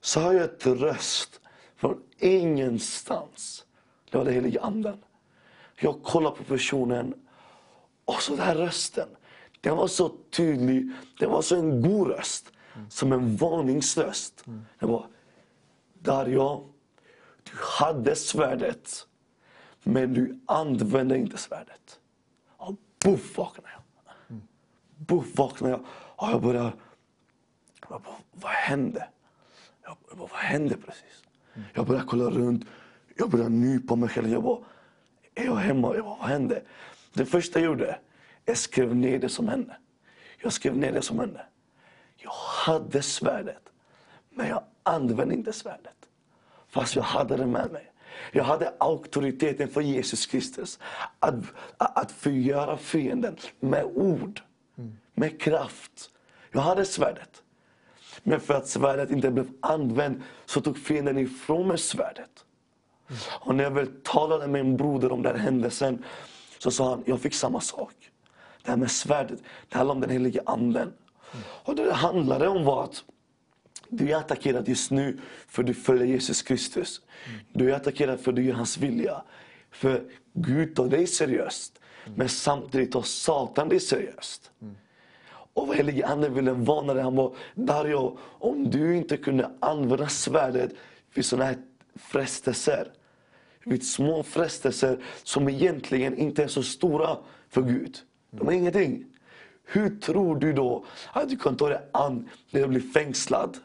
Så 0.00 0.20
hör 0.20 0.32
jag 0.32 0.44
ett 0.44 0.66
röst 0.66 1.40
från 1.76 2.02
ingenstans. 2.18 3.64
Det 4.10 4.18
var 4.18 4.24
den 4.24 4.34
helige 4.34 4.60
anden. 4.60 4.98
Jag 5.76 6.02
kollar 6.02 6.30
på 6.30 6.44
personen 6.44 7.14
och 8.04 8.22
så 8.22 8.36
den 8.36 8.44
här 8.44 8.54
rösten. 8.54 9.08
Den 9.60 9.76
var 9.76 9.86
så 9.86 10.08
tydlig. 10.30 10.90
Det 11.18 11.26
var 11.26 11.42
så 11.42 11.56
en 11.56 11.82
god 11.82 12.08
röst. 12.08 12.52
Som 12.88 13.12
en 13.12 13.36
varningsröst. 13.36 14.44
Den 14.78 14.88
var 14.88 15.06
Dario, 15.98 16.68
du 17.42 17.52
hade 17.78 18.16
svärdet. 18.16 19.06
Men 19.82 20.14
du 20.14 20.40
använde 20.46 21.18
inte 21.18 21.36
svärdet. 21.36 22.00
Och 22.56 22.76
buff 23.04 23.38
vaknade 23.38 23.68
jag. 23.72 24.36
Buff 25.06 25.38
vaknade 25.38 25.72
jag. 25.72 25.84
Och 25.90 26.28
jag 26.28 26.42
började... 26.42 26.72
Jag 27.88 28.02
bara, 28.02 28.16
vad 28.32 28.52
hände? 28.52 29.08
Jag 29.82 29.96
bara, 30.06 30.16
vad 30.16 30.30
hände 30.30 30.76
precis? 30.76 31.22
Jag 31.74 31.86
började 31.86 32.06
kolla 32.06 32.24
runt. 32.24 32.64
Jag 33.16 33.30
började 33.30 33.50
nypa 33.50 33.96
mig 33.96 34.08
själv. 34.08 34.28
Jag 34.28 34.42
bara, 34.42 34.58
är 35.34 35.44
jag 35.44 35.56
hemma? 35.56 35.94
Jag 35.94 36.04
bara, 36.04 36.16
vad 36.18 36.28
hände? 36.28 36.62
Det 37.12 37.24
första 37.24 37.60
jag 37.60 37.66
gjorde, 37.66 37.98
jag 38.50 38.58
skrev 38.58 38.96
ner 38.96 39.18
det 39.18 39.28
som 39.28 39.48
hände. 39.48 39.76
Jag 40.42 40.52
skrev 40.52 40.76
ner 40.76 40.92
det 40.92 41.02
som 41.02 41.18
hände. 41.18 41.46
Jag 42.16 42.30
hade 42.30 43.02
svärdet, 43.02 43.62
men 44.30 44.48
jag 44.48 44.62
använde 44.82 45.34
inte 45.34 45.52
svärdet. 45.52 46.08
Fast 46.68 46.96
jag 46.96 47.02
hade 47.02 47.36
det 47.36 47.46
med 47.46 47.72
mig. 47.72 47.92
Jag 48.32 48.44
hade 48.44 48.74
auktoriteten 48.78 49.68
för 49.68 49.80
Jesus 49.80 50.26
Kristus. 50.26 50.78
Att, 51.18 51.34
att 51.76 52.12
förgöra 52.12 52.76
fienden 52.76 53.36
med 53.60 53.84
ord, 53.84 54.40
med 55.14 55.40
kraft. 55.40 56.10
Jag 56.52 56.60
hade 56.60 56.84
svärdet. 56.84 57.42
Men 58.22 58.40
för 58.40 58.54
att 58.54 58.68
svärdet 58.68 59.10
inte 59.10 59.30
blev 59.30 59.48
använt 59.60 60.22
så 60.46 60.60
tog 60.60 60.78
fienden 60.78 61.18
ifrån 61.18 61.68
mig 61.68 61.78
svärdet. 61.78 62.44
Och 63.28 63.54
när 63.54 63.64
jag 63.64 63.70
väl 63.70 64.02
talade 64.02 64.46
med 64.46 64.64
min 64.64 64.76
broder 64.76 65.12
om 65.12 65.22
den 65.22 65.36
här 65.36 65.42
händelsen 65.42 66.04
så 66.58 66.70
sa 66.70 66.90
han, 66.90 67.02
jag 67.06 67.20
fick 67.20 67.34
samma 67.34 67.60
sak. 67.60 67.99
Det 68.62 68.70
här 68.70 68.76
med 68.76 68.90
svärdet, 68.90 69.42
det 69.68 69.76
handlar 69.76 69.94
om 69.94 70.00
den 70.00 70.10
helige 70.10 70.42
anden. 70.46 70.92
Och 71.42 71.74
det 71.74 71.84
det 71.84 71.92
handlade 71.92 72.48
om 72.48 72.64
var 72.64 72.84
att 72.84 73.04
du 73.88 74.10
är 74.10 74.16
attackerad 74.16 74.68
just 74.68 74.90
nu 74.90 75.18
för 75.48 75.62
du 75.62 75.74
följer 75.74 76.06
Jesus 76.06 76.42
Kristus. 76.42 77.00
Du 77.52 77.70
är 77.70 77.76
attackerad 77.76 78.20
för 78.20 78.32
du 78.32 78.42
gör 78.42 78.54
hans 78.54 78.78
vilja. 78.78 79.22
För 79.70 80.02
Gud 80.32 80.76
tar 80.76 80.88
dig 80.88 81.06
seriöst. 81.06 81.80
Men 82.14 82.28
samtidigt 82.28 82.92
tar 82.92 83.02
Satan 83.02 83.68
dig 83.68 83.80
seriöst. 83.80 84.50
Och 85.52 85.66
vad 85.66 85.76
helige 85.76 86.06
anden 86.06 86.34
ville 86.34 86.52
varna 86.52 86.94
dig. 86.94 87.02
Han 87.02 87.16
var 87.16 87.36
Dario, 87.54 88.18
om 88.22 88.70
du 88.70 88.96
inte 88.96 89.16
kunde 89.16 89.50
använda 89.60 90.08
svärdet 90.08 90.72
vid 91.14 91.24
sådana 91.24 91.44
här 91.44 91.58
frestelser. 91.94 92.92
Vid 93.64 93.86
små 93.86 94.22
frestelser 94.22 94.98
som 95.22 95.48
egentligen 95.48 96.18
inte 96.18 96.44
är 96.44 96.48
så 96.48 96.62
stora 96.62 97.16
för 97.48 97.62
Gud. 97.62 97.98
De 98.30 98.46
har 98.46 98.52
ingenting. 98.52 99.04
Hur 99.64 100.00
tror 100.00 100.36
du 100.36 100.52
då 100.52 100.84
att 101.12 101.28
du 101.28 101.36
kan 101.36 101.56
ta 101.56 101.68
dig 101.68 101.80
an 101.92 102.28
när 102.50 102.60
du 102.60 102.66
blir 102.66 102.80
fängslad? 102.80 103.58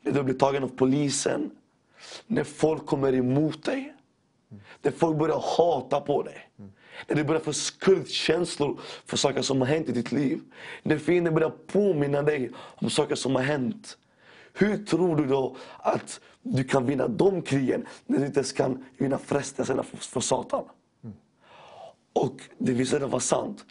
När 0.00 0.12
du 0.12 0.22
blir 0.22 0.34
tagen 0.34 0.62
av 0.64 0.68
polisen? 0.68 1.50
När 2.26 2.44
folk 2.44 2.86
kommer 2.86 3.14
emot 3.14 3.64
dig? 3.64 3.94
När 4.82 4.90
folk 4.90 5.18
börjar 5.18 5.42
hata 5.58 6.00
på 6.00 6.22
dig? 6.22 6.50
När 7.08 7.16
du 7.16 7.24
börjar 7.24 7.40
få 7.40 7.52
skuldkänslor 7.52 8.80
för 9.06 9.16
saker 9.16 9.42
som 9.42 9.60
har 9.60 9.68
hänt 9.68 9.88
i 9.88 9.92
ditt 9.92 10.12
liv? 10.12 10.40
När 10.82 10.98
fienden 10.98 11.34
börjar 11.34 11.52
påminna 11.66 12.22
dig 12.22 12.50
om 12.56 12.90
saker 12.90 13.14
som 13.14 13.34
har 13.34 13.42
hänt? 13.42 13.98
Hur 14.52 14.84
tror 14.84 15.16
du 15.16 15.26
då 15.26 15.56
att 15.78 16.20
du 16.42 16.64
kan 16.64 16.86
vinna 16.86 17.08
de 17.08 17.42
krigen 17.42 17.86
när 18.06 18.18
du 18.18 18.26
inte 18.26 18.40
ens 18.40 18.52
kan 18.52 18.84
vinna 18.98 19.18
frestelserna 19.18 19.82
för, 19.82 19.96
för 19.96 20.20
Satan? 20.20 20.64
Och 22.12 22.40
det 22.58 22.72
visade 22.72 23.00
sig 23.00 23.10
vara 23.10 23.20
sant. 23.20 23.64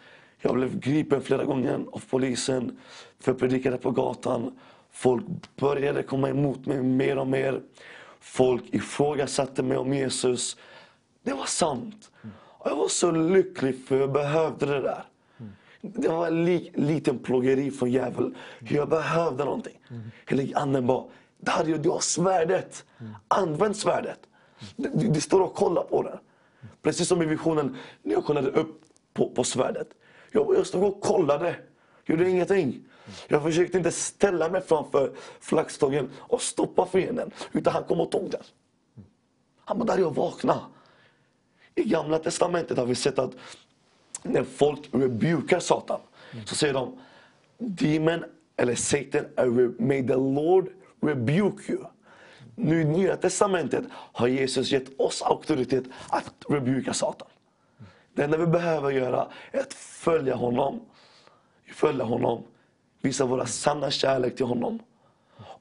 Jag 0.46 0.56
blev 0.56 0.80
gripen 0.80 1.22
flera 1.22 1.44
gånger 1.44 1.86
av 1.92 2.04
polisen 2.10 2.78
för 3.20 3.32
att 3.32 3.82
på 3.82 3.92
gatan. 3.92 4.60
Folk 4.92 5.26
började 5.56 6.04
komma 6.04 6.30
emot 6.30 6.66
mig 6.66 6.84
mer 6.84 7.18
och 7.18 7.28
mer. 7.28 7.62
Folk 8.20 8.64
ifrågasatte 8.74 9.64
mig 9.64 9.78
om 9.78 9.94
Jesus. 9.94 10.58
Det 11.24 11.34
var 11.34 11.46
sant. 11.46 12.12
Och 12.36 12.70
jag 12.70 12.76
var 12.76 12.88
så 12.88 13.12
lycklig 13.12 13.86
för 13.88 14.00
jag 14.00 14.12
behövde 14.12 14.66
det 14.66 14.82
där. 14.82 15.04
Det 15.82 16.08
var 16.08 16.28
en 16.28 16.46
li, 16.46 16.72
liten 16.74 17.20
plågeri 17.20 17.72
från 17.72 17.92
djävulen. 17.92 18.36
Jag 18.60 18.90
behövde 18.90 19.46
någonting. 19.46 19.80
Helig 20.26 20.54
anden 20.56 20.88
bara, 20.88 21.04
Dario 21.38 21.78
du 21.78 21.90
har 21.90 22.00
svärdet. 22.00 22.86
Använd 23.28 23.76
svärdet. 23.76 24.20
Det 24.94 25.22
står 25.22 25.42
och 25.42 25.56
kollar 25.56 25.84
på 25.84 26.04
det. 26.04 26.20
Precis 26.82 27.08
som 27.08 27.22
i 27.22 27.26
visionen 27.26 27.78
när 28.02 28.14
jag 28.14 28.26
kollade 28.26 28.50
upp 28.50 28.82
på, 29.14 29.30
på 29.30 29.44
svärdet. 29.44 29.88
Jag, 30.36 30.56
jag 30.56 30.68
stod 30.68 30.84
och 30.84 31.02
kollade. 31.02 31.56
Gjorde 32.06 32.30
ingenting. 32.30 32.84
Jag 33.28 33.44
försökte 33.44 33.78
inte 33.78 33.92
ställa 33.92 34.50
mig 34.50 34.62
framför 34.62 35.12
flaggstången 35.40 36.10
och 36.18 36.42
stoppa 36.42 36.86
fienden. 36.86 37.32
Utan 37.52 37.74
han 37.74 37.84
kom 37.84 38.00
och 38.00 38.12
tog 38.12 38.32
den. 38.32 38.44
Han 39.66 39.80
bara, 39.80 40.00
jag 40.00 40.16
vaknade. 40.16 40.60
I 41.76 41.84
gamla 41.84 42.20
testamentet 42.20 42.78
har 42.78 42.86
vi 42.86 42.96
sett 42.96 43.20
att 43.20 43.32
när 44.24 44.44
folk 44.44 44.80
rebukar 44.92 45.60
Satan 45.60 46.00
så 46.46 46.56
säger 46.56 46.74
de 46.74 46.98
Demon 47.58 48.24
eller 48.58 48.76
Satan, 48.76 49.26
may 49.80 50.08
the 50.08 50.16
Lord 50.16 50.70
rebuke 51.02 51.72
you. 51.72 51.84
Nu 52.56 52.82
i 52.82 52.86
Nya 52.86 53.16
Testamentet 53.16 53.84
har 53.92 54.28
Jesus 54.28 54.72
gett 54.72 55.00
oss 55.00 55.22
auktoritet 55.22 55.84
att 56.10 56.34
rebuka 56.50 56.94
Satan. 56.94 57.28
Det 58.16 58.24
enda 58.24 58.38
vi 58.38 58.48
behöver 58.48 58.92
göra 58.92 59.28
är 59.52 59.60
att 59.60 59.74
följa 59.74 60.36
honom. 60.36 60.82
Följa 61.74 62.04
honom. 62.04 62.44
Visa 63.02 63.26
våra 63.26 63.46
sanna 63.46 63.92
kärlek 63.92 64.36
till 64.36 64.46
honom. 64.46 64.80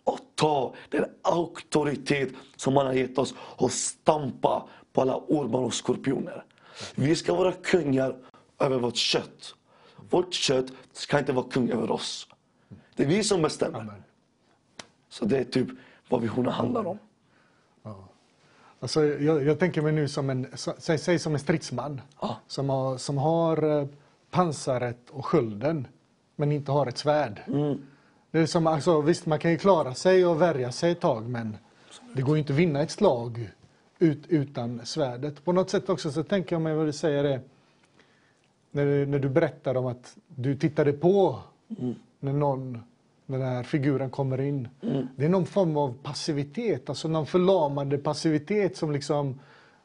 Och 0.04 0.18
ta 0.34 0.74
den 0.88 1.04
auktoritet 1.22 2.28
som 2.56 2.76
han 2.76 2.86
har 2.86 2.92
gett 2.92 3.18
oss 3.18 3.34
och 3.38 3.72
stampa 3.72 4.68
på 4.92 5.00
alla 5.00 5.16
ormar 5.16 5.58
och 5.58 5.74
skorpioner. 5.74 6.44
Vi 6.94 7.16
ska 7.16 7.34
vara 7.34 7.52
kungar 7.52 8.16
över 8.58 8.78
vårt 8.78 8.96
kött. 8.96 9.54
Vårt 10.10 10.34
kött 10.34 10.66
ska 10.92 11.18
inte 11.18 11.32
vara 11.32 11.46
kung 11.50 11.70
över 11.70 11.90
oss. 11.90 12.28
Det 12.96 13.02
är 13.02 13.06
vi 13.06 13.24
som 13.24 13.42
bestämmer. 13.42 13.80
Amen. 13.80 14.02
Så 15.08 15.24
det 15.24 15.38
är 15.38 15.44
typ 15.44 15.68
vad 16.08 16.20
visionen 16.20 16.52
handlar 16.52 16.86
om. 16.86 16.98
Alltså, 18.84 19.04
jag, 19.04 19.44
jag 19.44 19.58
tänker 19.58 19.82
mig 19.82 19.92
nu 19.92 20.08
som 20.08 20.30
en, 20.30 20.46
säg, 20.78 20.98
säg 20.98 21.18
som 21.18 21.32
en 21.32 21.38
stridsman 21.38 22.00
Ja. 22.20 22.36
som 22.46 22.68
har, 22.70 22.96
som 22.96 23.18
har 23.18 23.80
eh, 23.80 23.86
pansaret 24.30 25.10
och 25.10 25.26
skölden 25.26 25.86
men 26.36 26.52
inte 26.52 26.72
har 26.72 26.86
ett 26.86 26.98
svärd. 26.98 27.40
Det 28.30 28.38
är 28.38 28.46
som, 28.46 28.66
alltså, 28.66 29.00
visst, 29.00 29.26
man 29.26 29.38
kan 29.38 29.50
ju 29.50 29.58
klara 29.58 29.94
sig 29.94 30.26
och 30.26 30.42
värja 30.42 30.72
sig 30.72 30.90
ett 30.92 31.00
tag 31.00 31.28
men 31.28 31.56
det 32.14 32.22
går 32.22 32.36
ju 32.36 32.40
inte 32.40 32.52
att 32.52 32.58
vinna 32.58 32.82
ett 32.82 32.90
slag 32.90 33.50
ut, 33.98 34.26
utan 34.28 34.80
svärdet. 34.86 35.44
På 35.44 35.52
något 35.52 35.70
sätt 35.70 35.88
också 35.88 36.10
så 36.10 36.22
tänker 36.22 36.54
jag 36.56 36.62
mig 36.62 36.74
vad 36.74 36.86
du 36.86 36.92
säger 36.92 37.24
är 37.24 37.40
när, 38.70 38.84
du- 38.84 39.06
när 39.06 39.18
du 39.18 39.28
berättar 39.28 39.74
om 39.76 39.86
att 39.86 40.16
du 40.28 40.56
tittade 40.56 40.92
på 40.92 41.38
när 42.20 42.32
någon, 42.32 42.82
den 43.26 43.42
här 43.42 43.62
figuren 43.62 44.10
kommer 44.10 44.40
in. 44.40 44.68
Det 45.16 45.24
är 45.24 45.28
någon 45.28 45.46
form 45.46 45.76
av 45.76 45.94
passivitet, 46.02 46.88
alltså 46.88 47.08
någon 47.08 47.26
förlamande 47.26 47.98
passivitet 47.98 48.76
som 48.76 48.92
liksom 48.92 49.40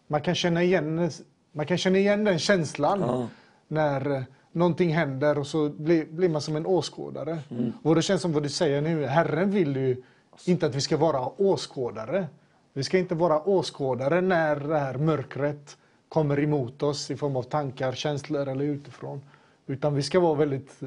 man 0.08 0.22
kan 0.22 0.36
känna 0.36 0.64
igen, 0.64 1.10
man 1.52 1.66
kan 1.66 1.78
känna 1.78 1.98
igen 1.98 2.24
den 2.24 2.40
känslan 2.40 3.00
Ja. 3.00 3.28
när 3.68 4.12
eh, 4.12 4.22
någonting 4.52 4.94
händer 4.94 5.38
och 5.40 5.48
så 5.48 5.70
blir, 5.70 6.06
blir 6.06 6.30
man 6.30 6.42
som 6.42 6.56
en 6.56 6.66
åskådare. 6.66 7.40
Och 7.84 7.96
det 7.96 8.02
känns 8.02 8.22
som 8.22 8.34
vad 8.34 8.44
du 8.44 8.50
säger 8.50 8.82
nu, 8.82 9.06
Herren 9.06 9.52
vill 9.52 9.76
ju 9.76 10.04
inte 10.46 10.66
att 10.66 10.76
vi 10.76 10.82
ska 10.82 10.98
vara 10.98 11.42
åskådare. 11.42 12.28
Vi 12.74 12.84
ska 12.84 12.98
inte 12.98 13.16
vara 13.16 13.42
åskådare 13.44 14.22
när 14.22 14.56
det 14.56 14.80
här 14.80 14.98
mörkret 14.98 15.78
kommer 16.10 16.40
emot 16.40 16.84
oss 16.84 17.12
i 17.12 17.16
form 17.18 17.36
av 17.36 17.44
tankar, 17.44 17.92
känslor 17.92 18.48
eller 18.48 18.66
utifrån. 18.66 19.22
Utan 19.68 19.96
vi 19.96 20.04
ska 20.04 20.20
vara 20.20 20.36
väldigt 20.36 20.80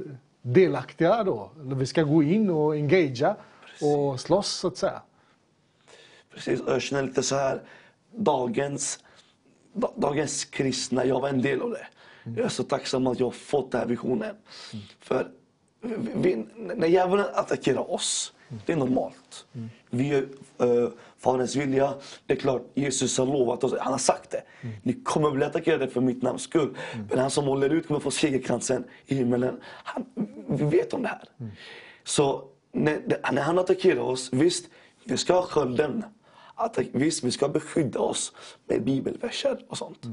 delaktiga 0.42 1.24
då. 1.24 1.50
Vi 1.56 1.86
ska 1.86 2.02
gå 2.02 2.22
in 2.22 2.50
och 2.50 2.72
engagera 2.72 3.36
och 3.82 4.20
slåss 4.20 4.48
så 4.48 4.68
att 4.68 4.76
säga. 4.76 5.02
Precis, 6.34 6.60
och 6.60 6.72
jag 6.72 6.82
känner 6.82 7.02
lite 7.02 7.22
så 7.22 7.34
här, 7.36 7.62
dagens, 8.16 8.98
da- 9.72 9.92
dagens 9.96 10.44
kristna, 10.44 11.04
jag 11.04 11.20
var 11.20 11.28
en 11.28 11.42
del 11.42 11.62
av 11.62 11.70
det. 11.70 11.86
Jag 12.24 12.44
är 12.44 12.48
så 12.48 12.62
tacksam 12.62 13.06
att 13.06 13.20
jag 13.20 13.26
har 13.26 13.30
fått 13.30 13.70
den 13.70 13.80
här 13.80 13.88
visionen. 13.88 14.36
För 15.00 15.30
vi, 16.14 16.46
när 16.56 16.86
djävulen 16.88 17.26
attackerar 17.34 17.90
oss, 17.90 18.32
det 18.66 18.72
är 18.72 18.76
normalt. 18.76 19.46
Vi 19.90 20.08
gör 20.08 20.28
uh, 20.68 20.88
Faderns 21.22 21.56
vilja. 21.56 21.94
Det 22.26 22.32
är 22.34 22.38
klart, 22.38 22.62
Jesus 22.74 23.18
har 23.18 23.26
lovat 23.26 23.64
oss, 23.64 23.74
han 23.80 23.92
har 23.92 23.98
sagt 23.98 24.30
det. 24.30 24.42
Ni 24.82 24.92
kommer 24.92 25.30
bli 25.30 25.44
attackerade 25.44 25.88
för 25.88 26.00
mitt 26.00 26.22
namns 26.22 26.42
skull. 26.42 26.76
Men 27.10 27.18
han 27.18 27.30
som 27.30 27.44
håller 27.44 27.70
ut 27.70 27.86
kommer 27.86 28.00
få 28.00 28.10
segerkransen 28.10 28.84
i 29.06 29.14
himmelen. 29.14 29.60
Han, 29.64 30.06
vi 30.48 30.64
vet 30.64 30.92
om 30.94 31.02
det 31.02 31.08
här. 31.08 31.22
Så 32.04 32.44
när, 32.72 33.32
när 33.32 33.42
han 33.42 33.58
attackerar 33.58 34.00
oss, 34.00 34.28
visst, 34.32 34.64
vi 35.04 35.16
ska 35.16 35.34
ha 35.34 35.42
skölden. 35.42 36.04
Att, 36.54 36.78
visst, 36.92 37.24
vi 37.24 37.30
ska 37.30 37.48
beskydda 37.48 37.98
oss 38.00 38.32
med 38.66 38.84
bibelverser 38.84 39.64
och 39.68 39.78
sånt. 39.78 40.06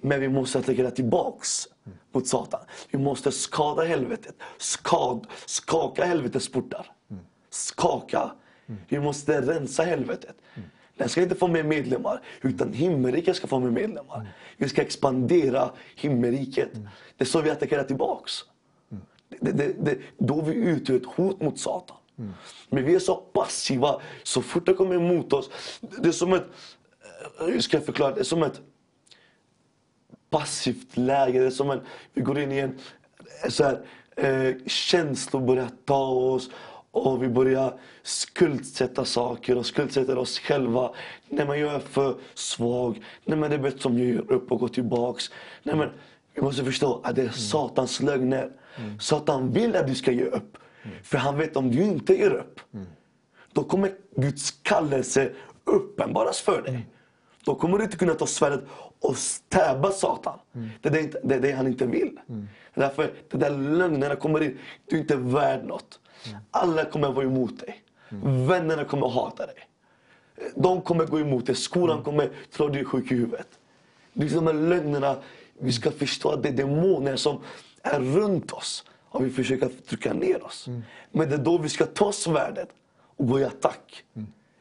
Men 0.00 0.20
vi 0.20 0.28
måste 0.28 0.58
attackera 0.58 0.90
tillbaks 0.90 1.68
mot 2.12 2.26
Satan. 2.26 2.60
Vi 2.90 2.98
måste 2.98 3.32
skada 3.32 3.84
helvetet. 3.84 4.34
Skad, 4.58 5.26
skaka 5.46 6.04
helvetets 6.04 6.52
portar. 6.52 6.86
Skaka. 7.50 8.30
Vi 8.88 9.00
måste 9.00 9.40
rensa 9.40 9.82
helvetet. 9.82 10.36
Den 10.96 11.08
ska 11.08 11.22
inte 11.22 11.34
få 11.34 11.48
mer 11.48 11.62
medlemmar, 11.62 12.20
utan 12.42 12.72
himmelriket 12.72 13.36
ska 13.36 13.46
få 13.46 13.60
mer 13.60 13.70
medlemmar. 13.70 14.32
Vi 14.56 14.68
ska 14.68 14.82
expandera 14.82 15.70
himmelriket. 15.96 16.72
Det 17.16 17.24
är 17.24 17.28
så 17.28 17.40
vi 17.40 17.50
attackerar 17.50 17.84
tillbaks. 17.84 18.32
Det, 19.40 19.52
det, 19.52 19.84
det, 19.84 19.98
då 20.18 20.40
vi 20.40 20.54
utgör 20.54 20.96
ett 20.96 21.06
hot 21.06 21.40
mot 21.40 21.58
Satan. 21.58 21.96
Men 22.68 22.84
vi 22.84 22.94
är 22.94 22.98
så 22.98 23.16
passiva. 23.16 24.00
Så 24.22 24.42
fort 24.42 24.66
det 24.66 24.74
kommer 24.74 24.94
emot 24.94 25.32
oss. 25.32 25.50
Det 25.80 26.08
är 26.08 26.12
som 26.12 26.32
ett... 26.32 26.46
Eh, 27.40 27.46
hur 27.46 27.60
ska 27.60 27.76
jag 27.76 27.86
förklara? 27.86 28.14
Det 28.14 28.20
är 28.20 28.24
som 28.24 28.42
ett 28.42 28.60
passivt 30.30 30.96
läge. 30.96 31.40
Det 31.40 31.46
är 31.46 31.50
som 31.50 31.70
en, 31.70 31.80
vi 32.12 32.22
går 32.22 32.38
in 32.38 32.52
i 32.52 32.58
en... 32.58 32.78
Eh, 33.44 33.50
så 33.50 33.64
här, 33.64 33.84
eh, 34.16 34.54
känslor 34.66 35.40
börjar 35.40 35.68
ta 35.84 36.06
oss. 36.08 36.50
Och 36.92 37.22
vi 37.22 37.28
börjar 37.28 37.78
skuldsätta 38.02 39.04
saker 39.04 39.56
och 39.58 39.66
skuldsätta 39.66 40.18
oss 40.18 40.38
själva. 40.38 40.90
Nej 41.28 41.46
men 41.46 41.60
jag 41.60 41.74
är 41.74 41.78
för 41.78 42.14
svag. 42.34 43.02
Nej 43.24 43.38
men 43.38 43.50
det 43.50 43.56
är 43.56 43.60
bättre 43.60 43.78
som 43.78 43.98
jag 43.98 44.06
gör 44.08 44.32
upp 44.32 44.52
och 44.52 44.60
går 44.60 44.68
tillbaks. 44.68 45.30
Nej 45.62 45.76
men 45.76 45.88
vi 46.34 46.42
måste 46.42 46.64
förstå 46.64 47.00
att 47.04 47.16
det 47.16 47.22
är 47.22 47.28
Satans 47.28 48.00
lögner. 48.00 48.50
Satan 49.00 49.52
vill 49.52 49.76
att 49.76 49.86
du 49.86 49.94
ska 49.94 50.12
ge 50.12 50.24
upp. 50.24 50.56
För 51.02 51.18
han 51.18 51.36
vet 51.38 51.56
om 51.56 51.70
du 51.70 51.82
inte 51.82 52.14
ger 52.18 52.30
upp. 52.30 52.60
Då 53.52 53.64
kommer 53.64 53.92
Guds 54.16 54.50
kallelse 54.62 55.32
uppenbaras 55.64 56.40
för 56.40 56.62
dig. 56.62 56.86
Då 57.44 57.54
kommer 57.54 57.78
du 57.78 57.84
inte 57.84 57.96
kunna 57.96 58.14
ta 58.14 58.26
svärdet 58.26 58.64
och 59.00 59.16
stäba 59.16 59.90
Satan. 59.90 60.38
Det, 60.82 60.88
är 60.88 60.92
det, 60.92 61.00
inte- 61.00 61.20
det 61.24 61.34
är 61.34 61.40
det 61.40 61.52
han 61.52 61.66
inte 61.66 61.86
vill. 61.86 62.18
Därför 62.74 63.10
de 63.30 63.36
där 63.38 63.50
lögnerna 63.50 64.16
kommer 64.16 64.42
in. 64.42 64.58
Du 64.90 64.96
är 64.96 65.00
inte 65.00 65.16
värd 65.16 65.64
något. 65.64 66.00
Alla 66.50 66.84
kommer 66.84 67.12
vara 67.12 67.24
emot 67.24 67.58
dig. 67.58 67.82
Vännerna 68.48 68.84
kommer 68.84 69.08
hata 69.08 69.46
dig. 69.46 69.54
De 70.54 70.82
kommer 70.82 71.06
gå 71.06 71.20
emot 71.20 71.46
dig. 71.46 71.54
Skolan 71.54 72.02
kommer 72.02 72.30
tro 72.52 72.66
att 72.66 72.72
du 72.72 72.78
är 72.78 72.84
sjuk 72.84 73.12
i 73.12 73.14
huvudet. 73.14 73.48
Det 74.12 74.26
är 74.26 74.34
de 74.34 74.46
här 74.46 74.54
lögnerna. 74.54 75.16
Vi 75.58 75.72
ska 75.72 75.90
förstå 75.90 76.30
att 76.30 76.42
det 76.42 76.48
är 76.48 76.52
demoner 76.52 77.16
som 77.16 77.40
är 77.82 78.00
runt 78.00 78.52
oss. 78.52 78.84
Och 79.08 79.24
vi 79.24 79.30
försöker 79.30 79.70
trycka 79.88 80.12
ner 80.12 80.44
oss. 80.44 80.66
Men 81.10 81.28
det 81.28 81.34
är 81.34 81.38
då 81.38 81.58
vi 81.58 81.68
ska 81.68 81.86
ta 81.86 82.12
svärdet 82.12 82.68
och 83.16 83.26
gå 83.26 83.40
i 83.40 83.44
attack. 83.44 84.04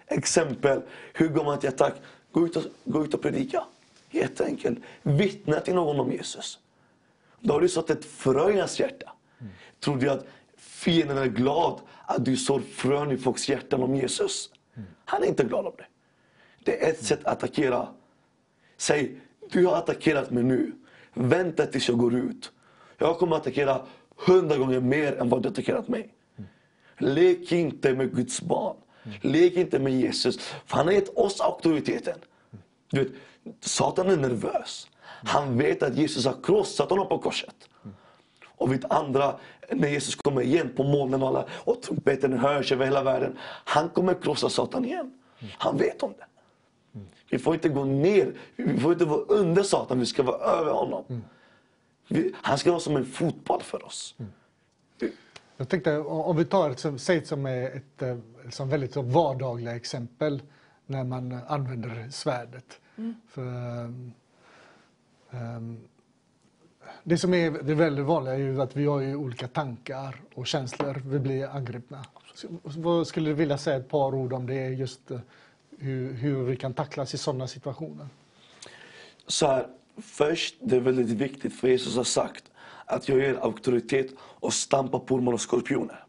Exempel, 0.08 0.82
hur 1.14 1.28
går 1.28 1.44
man 1.44 1.60
till 1.60 1.70
attack? 1.70 1.94
Gå 2.32 2.46
ut 2.46 2.56
och, 2.56 2.64
gå 2.84 3.04
ut 3.04 3.14
och 3.14 3.22
predika. 3.22 3.64
Jätteenkelt. 4.12 4.80
Vittna 5.02 5.60
till 5.60 5.76
någon 5.76 6.00
om 6.00 6.12
Jesus. 6.12 6.60
Då 7.40 7.54
har 7.54 7.62
du 7.62 7.70
sått 7.70 7.90
ett 7.90 8.06
frö 8.06 8.52
i 8.52 8.60
hans 8.60 8.80
hjärta. 8.80 9.12
Tror 9.80 9.98
du 9.98 10.10
att 10.10 10.26
fienden 10.80 11.18
är 11.18 11.28
glad 11.28 11.82
att 12.06 12.26
du 12.26 12.38
sår 12.38 12.60
frön 12.60 13.12
i 13.12 13.18
folks 13.18 13.50
hjärtan 13.50 13.84
om 13.84 13.96
Jesus? 13.96 14.50
Han 15.06 15.24
är 15.24 15.28
inte 15.28 15.44
glad 15.44 15.66
om 15.66 15.74
det. 15.78 15.86
Det 16.64 16.86
är 16.86 16.90
ett 16.90 17.06
sätt 17.06 17.20
att 17.26 17.34
attackera. 17.34 17.88
Säg, 18.78 19.22
du 19.52 19.66
har 19.66 19.76
attackerat 19.76 20.32
mig 20.32 20.44
nu. 20.44 20.72
Vänta 21.14 21.66
tills 21.66 21.88
jag 21.88 21.98
går 21.98 22.16
ut. 22.16 22.52
Jag 22.98 23.18
kommer 23.18 23.36
att 23.36 23.42
attackera 23.42 23.82
hundra 24.28 24.58
gånger 24.58 24.80
mer 24.80 25.16
än 25.16 25.30
vad 25.30 25.44
du 25.44 25.50
attackerat 25.50 25.88
mig. 25.88 26.14
Lek 26.98 27.52
inte 27.52 27.94
med 27.94 28.16
Guds 28.16 28.42
barn. 28.42 28.76
Lek 29.22 29.54
inte 29.54 29.80
med 29.80 29.94
Jesus. 29.94 30.38
För 30.66 30.78
han 30.78 30.86
har 30.86 30.94
gett 30.94 31.18
oss 31.18 31.42
auktoriteten. 31.42 32.20
Du 32.92 33.04
vet, 33.04 33.12
Satan 33.60 34.10
är 34.10 34.18
nervös. 34.18 34.88
Han 35.06 35.58
vet 35.58 35.84
att 35.84 35.96
Jesus 35.96 36.26
har 36.26 36.44
krossat 36.44 36.90
honom 36.90 37.08
på 37.08 37.18
korset. 37.18 37.56
Och 38.46 38.74
vid 38.74 38.86
andra, 38.90 39.36
när 39.72 39.88
Jesus 39.88 40.16
kommer 40.16 40.42
igen 40.42 40.70
på 40.76 40.84
molnen 40.84 41.22
och, 41.22 41.28
alla, 41.28 41.46
och 41.52 41.82
trumpeten 41.82 42.40
hörs 42.40 42.72
över 42.72 42.86
hela 42.86 43.04
världen. 43.04 43.38
Han 43.66 43.90
kommer 43.90 44.14
krossa 44.14 44.50
Satan 44.50 44.86
igen. 44.86 45.14
Han 45.58 45.78
vet 45.78 46.04
om 46.04 46.14
det. 46.18 46.26
Vi 47.30 47.40
får 47.40 47.54
inte 47.54 47.70
gå 47.70 47.86
ner, 47.86 48.34
vi 48.56 48.80
får 48.80 48.94
inte 48.94 49.06
vara 49.06 49.22
under 49.22 49.64
Satan, 49.64 50.00
vi 50.00 50.06
ska 50.06 50.24
vara 50.24 50.38
över 50.38 50.72
honom. 50.72 51.24
Vi, 52.08 52.34
han 52.36 52.58
ska 52.58 52.70
vara 52.72 52.80
som 52.80 52.96
en 52.96 53.06
fotboll 53.06 53.62
för 53.62 53.86
oss. 53.86 54.16
Jag 55.58 55.70
tänkte 55.70 55.98
om 55.98 56.38
vi 56.38 56.46
tar 56.46 56.70
ett, 56.70 57.02
säg 57.02 57.26
som 57.26 57.46
ett, 57.46 58.02
ett 58.02 58.54
som 58.54 58.70
väldigt 58.70 58.96
vardagliga 58.96 59.76
exempel 59.76 60.42
när 60.86 61.04
man 61.04 61.40
använder 61.48 62.10
svärdet. 62.12 62.80
Mm. 62.98 63.16
För, 63.28 63.44
um, 65.30 65.80
det 67.04 67.18
som 67.18 67.34
är 67.34 67.52
det 67.52 67.76
väldigt 67.76 68.06
vanliga 68.06 68.34
är 68.34 68.38
ju 68.38 68.62
att 68.62 68.76
vi 68.76 68.86
har 68.86 69.00
ju 69.00 69.16
olika 69.16 69.48
tankar 69.48 70.16
och 70.34 70.48
känslor. 70.48 71.02
Vi 71.06 71.20
blir 71.20 71.48
angripna. 71.48 72.06
Så, 72.34 72.48
vad 72.64 73.08
skulle 73.08 73.30
du 73.30 73.34
vilja 73.34 73.58
säga 73.58 73.78
ett 73.78 73.90
par 73.90 74.16
ord 74.16 74.34
om 74.34 74.48
det, 74.48 74.68
just 74.68 75.12
eh, 75.12 75.20
hur, 75.78 76.14
hur 76.14 76.44
vi 76.44 76.56
kan 76.56 76.74
tacklas 76.74 77.14
i 77.14 77.18
sådana 77.18 77.48
situationer? 77.48 78.08
Så 79.28 79.48
här, 79.48 79.68
först, 79.98 80.56
det 80.60 80.76
är 80.76 80.80
väldigt 80.80 81.10
viktigt 81.10 81.54
för 81.54 81.68
Jesus 81.68 81.96
har 81.96 82.04
sagt 82.04 82.44
att 82.86 83.10
jag 83.10 83.20
ger 83.20 83.36
auktoritet 83.42 84.08
och 84.20 84.54
stampar 84.54 85.00
på 85.00 85.16
ormar 85.16 85.34
och 85.34 85.42
skorpioner. 85.42 86.04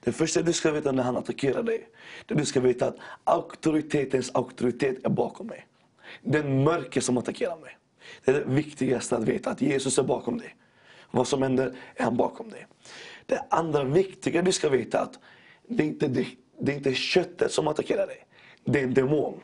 Det 0.00 0.12
första 0.12 0.42
du 0.42 0.52
ska 0.52 0.70
veta 0.70 0.92
när 0.92 1.02
han 1.02 1.16
attackerar 1.16 1.62
dig, 1.62 1.88
det 2.26 2.34
du 2.34 2.44
ska 2.44 2.60
veta 2.60 2.88
att 2.88 2.96
auktoritetens 3.24 4.30
auktoritet 4.34 5.04
är 5.04 5.08
bakom 5.08 5.46
mig. 5.46 5.66
Den 6.22 6.64
mörker 6.64 7.00
som 7.00 7.18
attackerar 7.18 7.56
mig. 7.56 7.78
Det 8.24 8.30
är 8.30 8.34
det 8.34 8.44
viktigaste 8.44 9.16
att 9.16 9.24
veta, 9.24 9.50
att 9.50 9.62
Jesus 9.62 9.98
är 9.98 10.02
bakom 10.02 10.38
dig. 10.38 10.56
Vad 11.10 11.28
som 11.28 11.42
händer 11.42 11.74
är 11.94 12.04
han 12.04 12.16
bakom 12.16 12.50
dig. 12.50 12.66
Det 13.26 13.44
andra 13.50 13.84
viktiga 13.84 14.42
du 14.42 14.52
ska 14.52 14.68
veta 14.68 15.00
att 15.00 15.18
det 15.68 15.82
är 15.82 15.86
inte, 15.86 16.08
det, 16.08 16.26
det 16.60 16.72
är 16.72 16.76
inte 16.76 16.94
köttet 16.94 17.52
som 17.52 17.68
attackerar 17.68 18.06
dig. 18.06 18.26
Det 18.64 18.80
är 18.80 18.84
en 18.84 18.94
demon. 18.94 19.40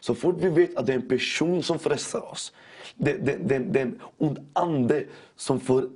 Så 0.00 0.14
fort 0.14 0.36
vi 0.38 0.48
vet 0.48 0.76
att 0.76 0.86
det 0.86 0.92
är 0.92 0.96
en 0.96 1.08
person 1.08 1.62
som 1.62 1.78
frestar 1.78 2.32
oss. 2.32 2.52
Det, 2.96 3.12
det, 3.12 3.36
det, 3.36 3.58
det 3.58 3.80
är 3.80 3.86
en 3.86 4.00
ond 4.18 4.50
ande 4.52 5.04
som 5.36 5.60
får 5.60 5.88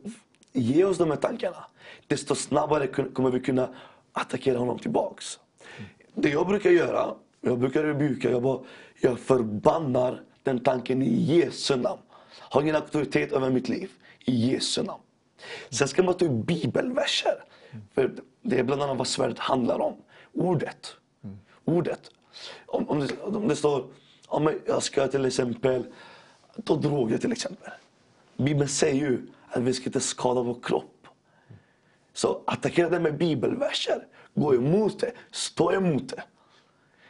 ge 0.52 0.84
oss 0.84 0.98
de 0.98 1.10
här 1.10 1.16
tankarna. 1.16 1.64
Desto 2.06 2.34
snabbare 2.34 2.86
kommer 2.86 3.30
vi 3.30 3.40
kunna 3.40 3.68
attackera 4.12 4.58
honom 4.58 4.78
tillbaks. 4.78 5.38
Det 6.14 6.28
jag 6.28 6.46
brukar 6.46 6.70
göra, 6.70 7.14
jag 7.40 7.58
brukar 7.58 7.82
rebuka, 7.82 8.30
jag, 8.30 8.42
bara, 8.42 8.60
jag 9.00 9.18
förbannar 9.18 10.22
den 10.44 10.60
tanken 10.60 11.02
i 11.02 11.14
Jesu 11.14 11.76
namn. 11.76 12.00
Har 12.38 12.62
ingen 12.62 12.76
auktoritet 12.76 13.32
över 13.32 13.50
mitt 13.50 13.68
liv. 13.68 13.90
I 14.24 14.52
Jesu 14.52 14.82
namn. 14.82 15.02
Sen 15.70 15.88
ska 15.88 16.02
man 16.02 16.14
ta 16.14 16.24
ut 16.24 16.30
bibelverser. 16.30 17.44
För 17.94 18.14
det 18.42 18.58
är 18.58 18.64
bland 18.64 18.82
annat 18.82 18.98
vad 18.98 19.06
svärdet 19.06 19.38
handlar 19.38 19.80
om. 19.80 19.96
Ordet. 20.32 20.96
Ordet. 21.64 22.10
Om, 22.66 22.88
om, 22.88 23.00
det, 23.00 23.20
om 23.22 23.48
det 23.48 23.56
står, 23.56 23.86
om 24.26 24.60
jag 24.66 24.82
ska 24.82 25.06
till 25.06 25.24
exempel 25.24 25.86
ta 26.64 26.76
droger 26.76 27.18
till 27.18 27.32
exempel. 27.32 27.70
Bibeln 28.36 28.68
säger 28.68 28.94
ju 28.94 29.26
att 29.48 29.62
vi 29.62 29.72
ska 29.72 29.86
inte 29.86 30.00
skada 30.00 30.42
vår 30.42 30.56
kropp. 30.62 31.06
Så 32.12 32.42
attackera 32.46 32.88
det 32.88 33.00
med 33.00 33.18
bibelverser. 33.18 34.06
Gå 34.34 34.54
emot 34.54 35.00
det. 35.00 35.12
Stå 35.30 35.72
emot 35.72 36.08
det. 36.08 36.22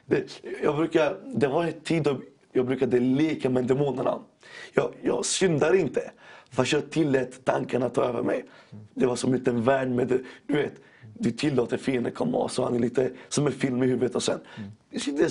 det 0.06 0.40
jag 0.62 0.76
brukar, 0.76 1.20
det 1.34 1.46
var 1.46 1.64
en 1.64 1.80
tid 1.80 2.02
då 2.02 2.20
jag 2.54 2.66
brukade 2.66 3.00
leka 3.00 3.50
med 3.50 3.64
demonerna. 3.64 4.18
Jag, 4.72 4.94
jag 5.02 5.24
syndar 5.24 5.74
inte. 5.74 6.10
Fast 6.50 6.72
jag 6.72 6.90
tillät 6.90 7.44
tankarna 7.44 7.88
ta 7.88 8.04
över 8.04 8.22
mig. 8.22 8.44
Det 8.94 9.06
var 9.06 9.16
som 9.16 9.32
en 9.32 9.38
liten 9.38 9.62
värld 9.62 9.88
med, 9.88 10.08
du 10.46 10.54
vet, 10.54 10.74
du 11.18 11.30
tillåter 11.30 11.76
fienden 11.76 12.12
komma 12.12 12.38
och 12.38 12.50
så 12.50 12.64
han 12.64 12.74
är 12.74 12.78
lite 12.78 13.10
som 13.28 13.46
en 13.46 13.52
film 13.52 13.82
i 13.82 13.86
huvudet 13.86 14.14
och 14.14 14.22
sen. 14.22 14.40
Mm. 14.56 15.28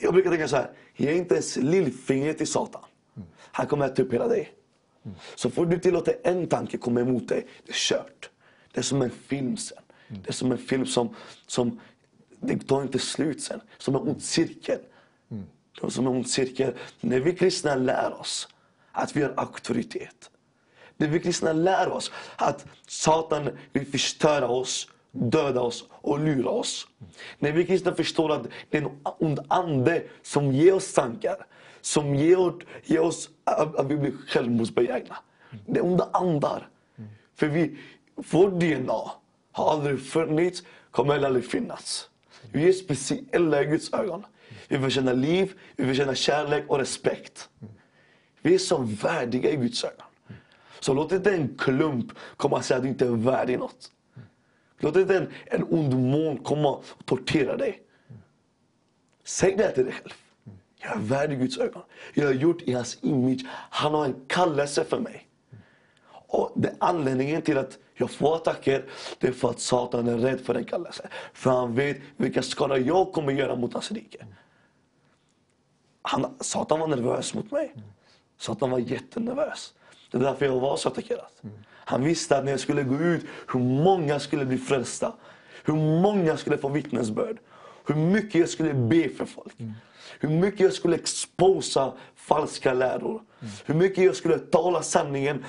Jag 0.00 0.14
brukar 0.14 0.30
tänka 0.30 0.48
så 0.48 0.56
här, 0.56 0.70
ge 0.96 1.12
inte 1.14 1.34
ens 1.34 1.56
lillfingret 1.56 2.38
till 2.38 2.46
Satan. 2.46 2.82
Han 3.52 3.66
kommer 3.66 3.86
äta 3.86 4.02
upp 4.02 4.12
hela 4.12 4.28
dig. 4.28 4.52
Mm. 5.04 5.16
Så 5.34 5.50
får 5.50 5.66
du 5.66 5.78
tillåta 5.78 6.12
en 6.24 6.46
tanke 6.46 6.78
komma 6.78 7.00
emot 7.00 7.28
dig, 7.28 7.46
det 7.66 7.70
är 7.70 7.74
kört. 7.74 8.30
Det 8.72 8.80
är 8.80 8.82
som 8.82 9.02
en 9.02 9.10
film 9.10 9.56
sen. 9.56 9.78
Mm. 10.08 10.22
Det 10.22 10.28
är 10.28 10.32
som 10.32 10.52
en 10.52 10.58
film 10.58 10.86
som, 10.86 11.14
som 11.46 11.80
det 12.40 12.58
tar 12.58 12.82
inte 12.82 12.98
slut 12.98 13.42
sen. 13.42 13.60
Som 13.78 13.94
en 13.94 14.00
ond 14.00 14.22
cirkel 14.22 14.78
de 15.80 15.90
som 15.90 16.06
är 16.06 16.10
som 16.10 16.24
cirkel. 16.24 16.74
När 17.00 17.20
vi 17.20 17.36
kristna 17.36 17.74
lär 17.74 18.20
oss 18.20 18.48
att 18.92 19.16
vi 19.16 19.22
har 19.22 19.34
auktoritet. 19.36 20.30
När 20.96 21.08
vi 21.08 21.20
kristna 21.20 21.52
lär 21.52 21.88
oss 21.88 22.12
att 22.36 22.66
Satan 22.86 23.50
vill 23.72 23.86
förstöra 23.86 24.48
oss 24.48 24.88
döda 25.12 25.60
oss 25.60 25.84
och 25.90 26.20
lura 26.20 26.50
oss. 26.50 26.86
När 27.38 27.52
vi 27.52 27.66
kristna 27.66 27.94
förstår 27.94 28.32
att 28.32 28.46
det 28.70 28.78
är 28.78 28.82
en 28.82 28.90
ond 29.02 29.40
ande 29.48 30.02
som 30.22 30.52
ger 30.52 30.74
oss 30.74 30.94
tankar, 30.94 31.46
som 31.80 32.14
ger, 32.14 32.52
ger 32.84 33.00
oss 33.00 33.30
att, 33.44 33.86
vi 33.86 33.96
blir 33.96 34.12
självmordsbenägna. 34.28 35.16
Det 35.66 35.78
är 35.78 35.84
onda 35.84 36.10
andar. 36.12 36.68
För 37.34 37.46
vi, 37.46 37.78
vårt 38.14 38.52
DNA 38.52 39.10
har 39.52 39.72
aldrig 39.72 40.00
funnits, 40.06 40.62
kommer 40.90 41.12
heller 41.12 41.26
aldrig 41.26 41.44
finnas. 41.44 42.08
Vi 42.52 42.68
är 42.68 42.72
speciella 42.72 43.62
i 43.62 43.64
Guds 43.64 43.92
ögon. 43.92 44.24
Vi 44.68 44.78
förtjänar 44.78 45.14
liv, 45.14 45.52
vi 45.76 45.84
förtjänar 45.84 46.14
kärlek 46.14 46.64
och 46.68 46.78
respekt. 46.78 47.48
Vi 48.42 48.54
är 48.54 48.58
så 48.58 48.76
värdiga 48.78 49.50
i 49.50 49.56
Guds 49.56 49.84
ögon. 49.84 50.06
Så 50.80 50.94
låt 50.94 51.12
inte 51.12 51.34
en 51.34 51.58
klump 51.58 52.12
komma 52.36 52.56
och 52.56 52.64
säga 52.64 52.76
att 52.76 52.82
du 52.82 52.88
inte 52.88 53.06
är 53.06 53.10
värdig 53.10 53.58
något. 53.58 53.92
Låt 54.78 54.96
inte 54.96 55.16
en, 55.16 55.28
en 55.46 55.64
ond 55.70 55.94
mån 55.94 56.36
komma 56.38 56.70
och 56.70 56.84
tortera 57.04 57.56
dig. 57.56 57.82
Säg 59.24 59.56
det 59.56 59.70
till 59.70 59.84
dig 59.84 59.92
själv. 59.92 60.12
Jag 60.82 60.92
är 60.92 61.00
värdig 61.00 61.36
i 61.36 61.38
Guds 61.38 61.58
ögon. 61.58 61.82
Jag 62.14 62.30
är 62.30 62.34
gjort 62.34 62.62
i 62.62 62.72
hans 62.72 62.98
image. 63.00 63.40
Han 63.70 63.94
har 63.94 64.04
en 64.04 64.24
kallelse 64.26 64.84
för 64.84 65.00
mig. 65.00 65.26
Och 66.10 66.52
det 66.56 66.74
Anledningen 66.78 67.42
till 67.42 67.58
att 67.58 67.78
jag 68.00 68.10
får 68.10 68.36
attacker, 68.36 68.84
det 69.18 69.26
är 69.28 69.32
för 69.32 69.50
att 69.50 69.60
Satan 69.60 70.08
är 70.08 70.18
rädd 70.18 70.40
för 70.40 70.54
en 70.54 70.64
kallelse. 70.64 71.08
För 71.32 71.50
han 71.50 71.74
vet 71.74 71.96
vilka 72.16 72.42
skador 72.42 72.78
jag 72.78 73.12
kommer 73.12 73.32
göra 73.32 73.56
mot 73.56 73.72
hans 73.72 73.92
rike. 73.92 74.26
Han, 76.02 76.34
Satan 76.40 76.80
var 76.80 76.86
nervös 76.86 77.34
mot 77.34 77.50
mig. 77.50 77.74
Satan 78.38 78.70
var 78.70 78.78
jättenervös. 78.78 79.74
Det 80.10 80.18
är 80.18 80.22
därför 80.22 80.46
jag 80.46 80.60
var 80.60 80.76
så 80.76 80.88
attackerad. 80.88 81.26
Han 81.66 82.04
visste 82.04 82.36
att 82.36 82.44
när 82.44 82.50
jag 82.50 82.60
skulle 82.60 82.82
gå 82.82 82.94
ut, 82.94 83.24
hur 83.52 83.60
många 83.60 84.20
skulle 84.20 84.44
bli 84.44 84.58
frälsta. 84.58 85.12
Hur 85.64 85.74
många 85.74 86.36
skulle 86.36 86.58
få 86.58 86.68
vittnesbörd. 86.68 87.38
Hur 87.90 87.96
mycket 87.96 88.40
jag 88.40 88.48
skulle 88.48 88.74
be 88.74 89.08
för 89.08 89.24
folk. 89.24 89.60
Mm. 89.60 89.72
Hur 90.20 90.28
mycket 90.28 90.60
jag 90.60 90.72
skulle 90.72 90.96
exposa 90.96 91.92
falska 92.14 92.74
läror. 92.74 93.22
Mm. 93.40 93.52
Hur 93.66 93.74
mycket 93.74 94.04
jag 94.04 94.16
skulle 94.16 94.38
tala 94.38 94.82
sanningen, 94.82 95.44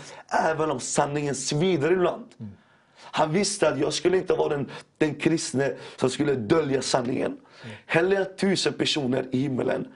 även 0.45 0.71
om 0.71 0.79
sanningen 0.79 1.35
svider 1.35 1.91
ibland. 1.91 2.25
Mm. 2.39 2.51
Han 2.95 3.31
visste 3.31 3.69
att 3.69 3.79
jag 3.79 3.93
skulle 3.93 4.17
inte 4.17 4.33
vara 4.33 4.49
den, 4.49 4.69
den 4.97 5.15
kristne 5.15 5.73
som 5.95 6.09
skulle 6.09 6.35
dölja 6.35 6.81
sanningen. 6.81 7.31
Mm. 7.31 7.75
Hellre 7.85 8.21
att 8.21 8.37
tusen 8.37 8.73
personer 8.73 9.27
i 9.31 9.37
himmelen 9.37 9.87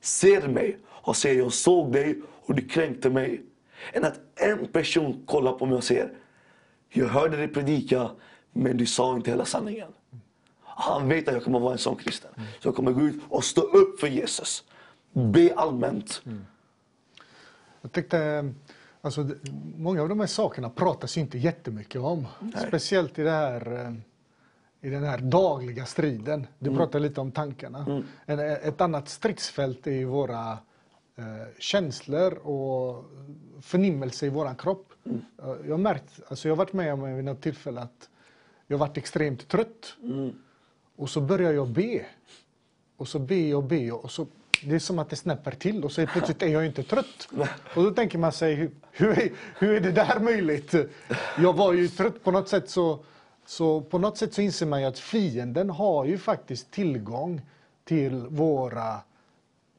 ser 0.00 0.48
mig 0.48 0.78
och 0.88 1.16
säger 1.16 1.38
jag 1.38 1.52
såg 1.52 1.92
dig 1.92 2.22
och 2.46 2.54
du 2.54 2.68
kränkte 2.68 3.10
mig 3.10 3.42
än 3.92 4.04
att 4.04 4.20
en 4.36 4.66
person 4.66 5.22
kollar 5.26 5.52
på 5.52 5.66
mig 5.66 5.76
och 5.76 5.84
säger 5.84 6.12
Jag 6.88 7.08
hörde 7.08 7.36
dig 7.36 7.48
predika 7.48 8.10
men 8.52 8.76
du 8.76 8.86
sa 8.86 9.16
inte 9.16 9.30
hela 9.30 9.44
sanningen. 9.44 9.88
Han 10.76 11.08
vet 11.08 11.28
att 11.28 11.34
jag 11.34 11.44
kommer 11.44 11.58
vara 11.58 11.72
en 11.72 11.78
sån 11.78 11.96
kristen. 11.96 12.30
Så 12.60 12.68
jag 12.68 12.76
kommer 12.76 12.92
gå 12.92 13.00
ut 13.00 13.22
och 13.28 13.44
stå 13.44 13.60
upp 13.60 14.00
för 14.00 14.06
Jesus. 14.06 14.64
Be 15.12 15.54
allmänt. 15.56 16.22
Mm. 16.26 16.44
Jag 17.82 17.92
tyckte, 17.92 18.52
alltså, 19.00 19.30
många 19.76 20.02
av 20.02 20.08
de 20.08 20.20
här 20.20 20.26
sakerna 20.26 20.70
pratas 20.70 21.18
inte 21.18 21.38
jättemycket 21.38 22.00
om. 22.00 22.26
Nej. 22.40 22.64
Speciellt 22.68 23.18
i, 23.18 23.22
det 23.22 23.30
här, 23.30 23.86
eh, 23.86 23.94
i 24.80 24.90
den 24.90 25.04
här 25.04 25.18
dagliga 25.18 25.86
striden. 25.86 26.46
Du 26.58 26.66
mm. 26.66 26.78
pratar 26.78 27.00
lite 27.00 27.20
om 27.20 27.32
tankarna. 27.32 27.86
Mm. 27.88 28.04
En, 28.26 28.40
ett 28.40 28.80
annat 28.80 29.08
stridsfält 29.08 29.86
är 29.86 30.04
våra 30.04 30.58
eh, 31.16 31.24
känslor 31.58 32.34
och 32.34 33.04
förnimmelse 33.60 34.26
i 34.26 34.28
vår 34.28 34.54
kropp. 34.58 34.92
Mm. 35.04 35.20
Eh, 35.42 35.48
Jag 35.64 35.70
har 35.72 35.78
märkt, 35.78 36.20
alltså 36.28 36.48
jag 36.48 36.52
har 36.52 36.58
varit 36.58 36.72
med 36.72 36.92
om 36.92 37.16
vid 37.16 37.24
något 37.24 37.42
tillfälle 37.42 37.80
att 37.80 38.08
jag 38.66 38.78
har 38.78 38.86
varit 38.86 38.96
extremt 38.96 39.48
trött. 39.48 39.96
Och 40.96 41.10
så 41.10 41.20
börjar 41.20 41.52
jag 41.52 41.68
be. 41.68 42.06
Och 42.96 43.08
så 43.08 43.18
ber 43.18 43.48
jag 43.48 43.58
och 43.58 43.64
ber 43.64 44.04
och 44.04 44.10
så 44.10 44.26
det 44.64 44.74
är 44.74 44.78
som 44.78 44.98
att 44.98 45.10
det 45.10 45.16
snäpper 45.16 45.50
till 45.50 45.84
och 45.84 45.92
så 45.92 46.06
plötsligt 46.06 46.42
är 46.42 46.48
jag 46.48 46.66
inte 46.66 46.82
trött. 46.82 47.28
Och 47.74 47.82
då 47.82 47.90
tänker 47.90 48.18
man 48.18 48.32
sig, 48.32 48.54
hur, 48.54 48.70
hur, 48.90 49.18
är, 49.18 49.30
hur 49.58 49.74
är 49.74 49.80
det 49.80 49.92
där 49.92 50.20
möjligt? 50.20 50.74
Jag 51.38 51.52
var 51.52 51.72
ju 51.72 51.88
trött 51.88 52.24
på 52.24 52.30
något 52.30 52.48
sätt 52.48 52.70
så, 52.70 52.98
så 53.46 53.80
på 53.80 53.98
något 53.98 54.18
sätt 54.18 54.34
så 54.34 54.42
inser 54.42 54.66
man 54.66 54.80
ju 54.80 54.86
att 54.86 54.98
fienden 54.98 55.70
har 55.70 56.04
ju 56.04 56.18
faktiskt 56.18 56.70
tillgång 56.70 57.40
till 57.84 58.26
våra 58.28 59.00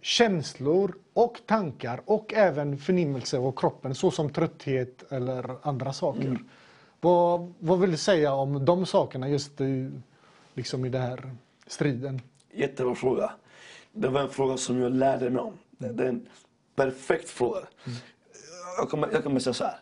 känslor 0.02 0.96
och 1.14 1.42
tankar 1.46 2.02
och 2.06 2.34
även 2.34 2.78
förnimmelse 2.78 3.38
av 3.38 3.52
kroppen 3.52 3.96
såsom 3.96 4.30
trötthet 4.30 5.12
eller 5.12 5.56
andra 5.62 5.94
saker. 5.94 6.40
Vad, 7.02 7.54
vad 7.60 7.80
vill 7.80 7.92
du 7.92 7.98
säga 7.98 8.34
om 8.34 8.66
de 8.66 8.86
sakerna 8.86 9.30
just 9.30 9.62
i, 9.62 9.92
liksom 10.54 10.86
i 10.86 10.90
den 10.90 11.02
här 11.02 11.36
striden? 11.68 12.22
Jättebra 12.54 12.96
fråga. 12.96 13.32
Det 13.92 14.08
var 14.08 14.22
en 14.22 14.30
fråga 14.30 14.58
som 14.58 14.80
jag 14.82 14.92
lärde 14.92 15.30
mig 15.30 15.42
om. 15.42 15.58
Det 15.78 16.04
är 16.04 16.10
en 16.10 16.28
perfekt 16.76 17.30
fråga. 17.30 17.60
Jag 18.78 18.90
kommer, 18.90 19.10
jag 19.12 19.24
kommer 19.24 19.40
säga 19.40 19.54
så 19.54 19.64
här. 19.64 19.80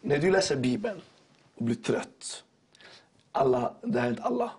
När 0.00 0.18
du 0.18 0.30
läser 0.30 0.56
Bibeln 0.56 1.00
och 1.54 1.64
blir 1.64 1.76
trött. 1.76 2.44
Alla, 3.32 3.74
det 3.82 4.00
är 4.00 4.08
inte 4.08 4.22
alla. 4.22 4.52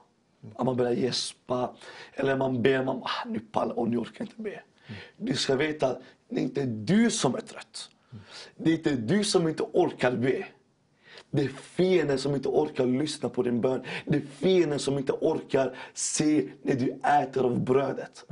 Att 0.55 0.65
man 0.65 0.77
börjar 0.77 0.91
gäspa. 0.91 1.75
Eller 2.13 2.37
man 2.37 2.61
ber, 2.61 2.83
man 2.83 3.01
ah, 3.03 3.25
nu 3.25 3.39
pallar 3.39 3.79
och 3.79 3.89
nu 3.89 3.97
orkar 3.97 4.15
jag 4.17 4.27
inte 4.27 4.41
be. 4.41 4.61
Du 5.17 5.33
ska 5.33 5.55
veta 5.55 5.87
att 5.87 6.01
det 6.29 6.39
är 6.39 6.43
inte 6.43 6.65
du 6.65 7.11
som 7.11 7.35
är 7.35 7.41
trött. 7.41 7.89
Det 8.57 8.69
är 8.69 8.73
inte 8.73 8.95
du 8.95 9.23
som 9.23 9.47
inte 9.47 9.63
orkar 9.63 10.11
be. 10.11 10.47
Det 11.35 11.43
är 11.43 11.47
fienden 11.47 12.19
som 12.19 12.35
inte 12.35 12.49
orkar 12.49 12.85
lyssna 12.85 13.29
på 13.29 13.43
din 13.43 13.61
bön. 13.61 13.81
Det 14.05 14.17
är 14.17 14.21
fienden 14.21 14.79
som 14.79 14.97
inte 14.97 15.11
orkar 15.11 15.77
se 15.93 16.49
när 16.61 16.75
du 16.75 16.91
äter 17.21 17.45
av 17.45 17.59
brödet. 17.59 18.25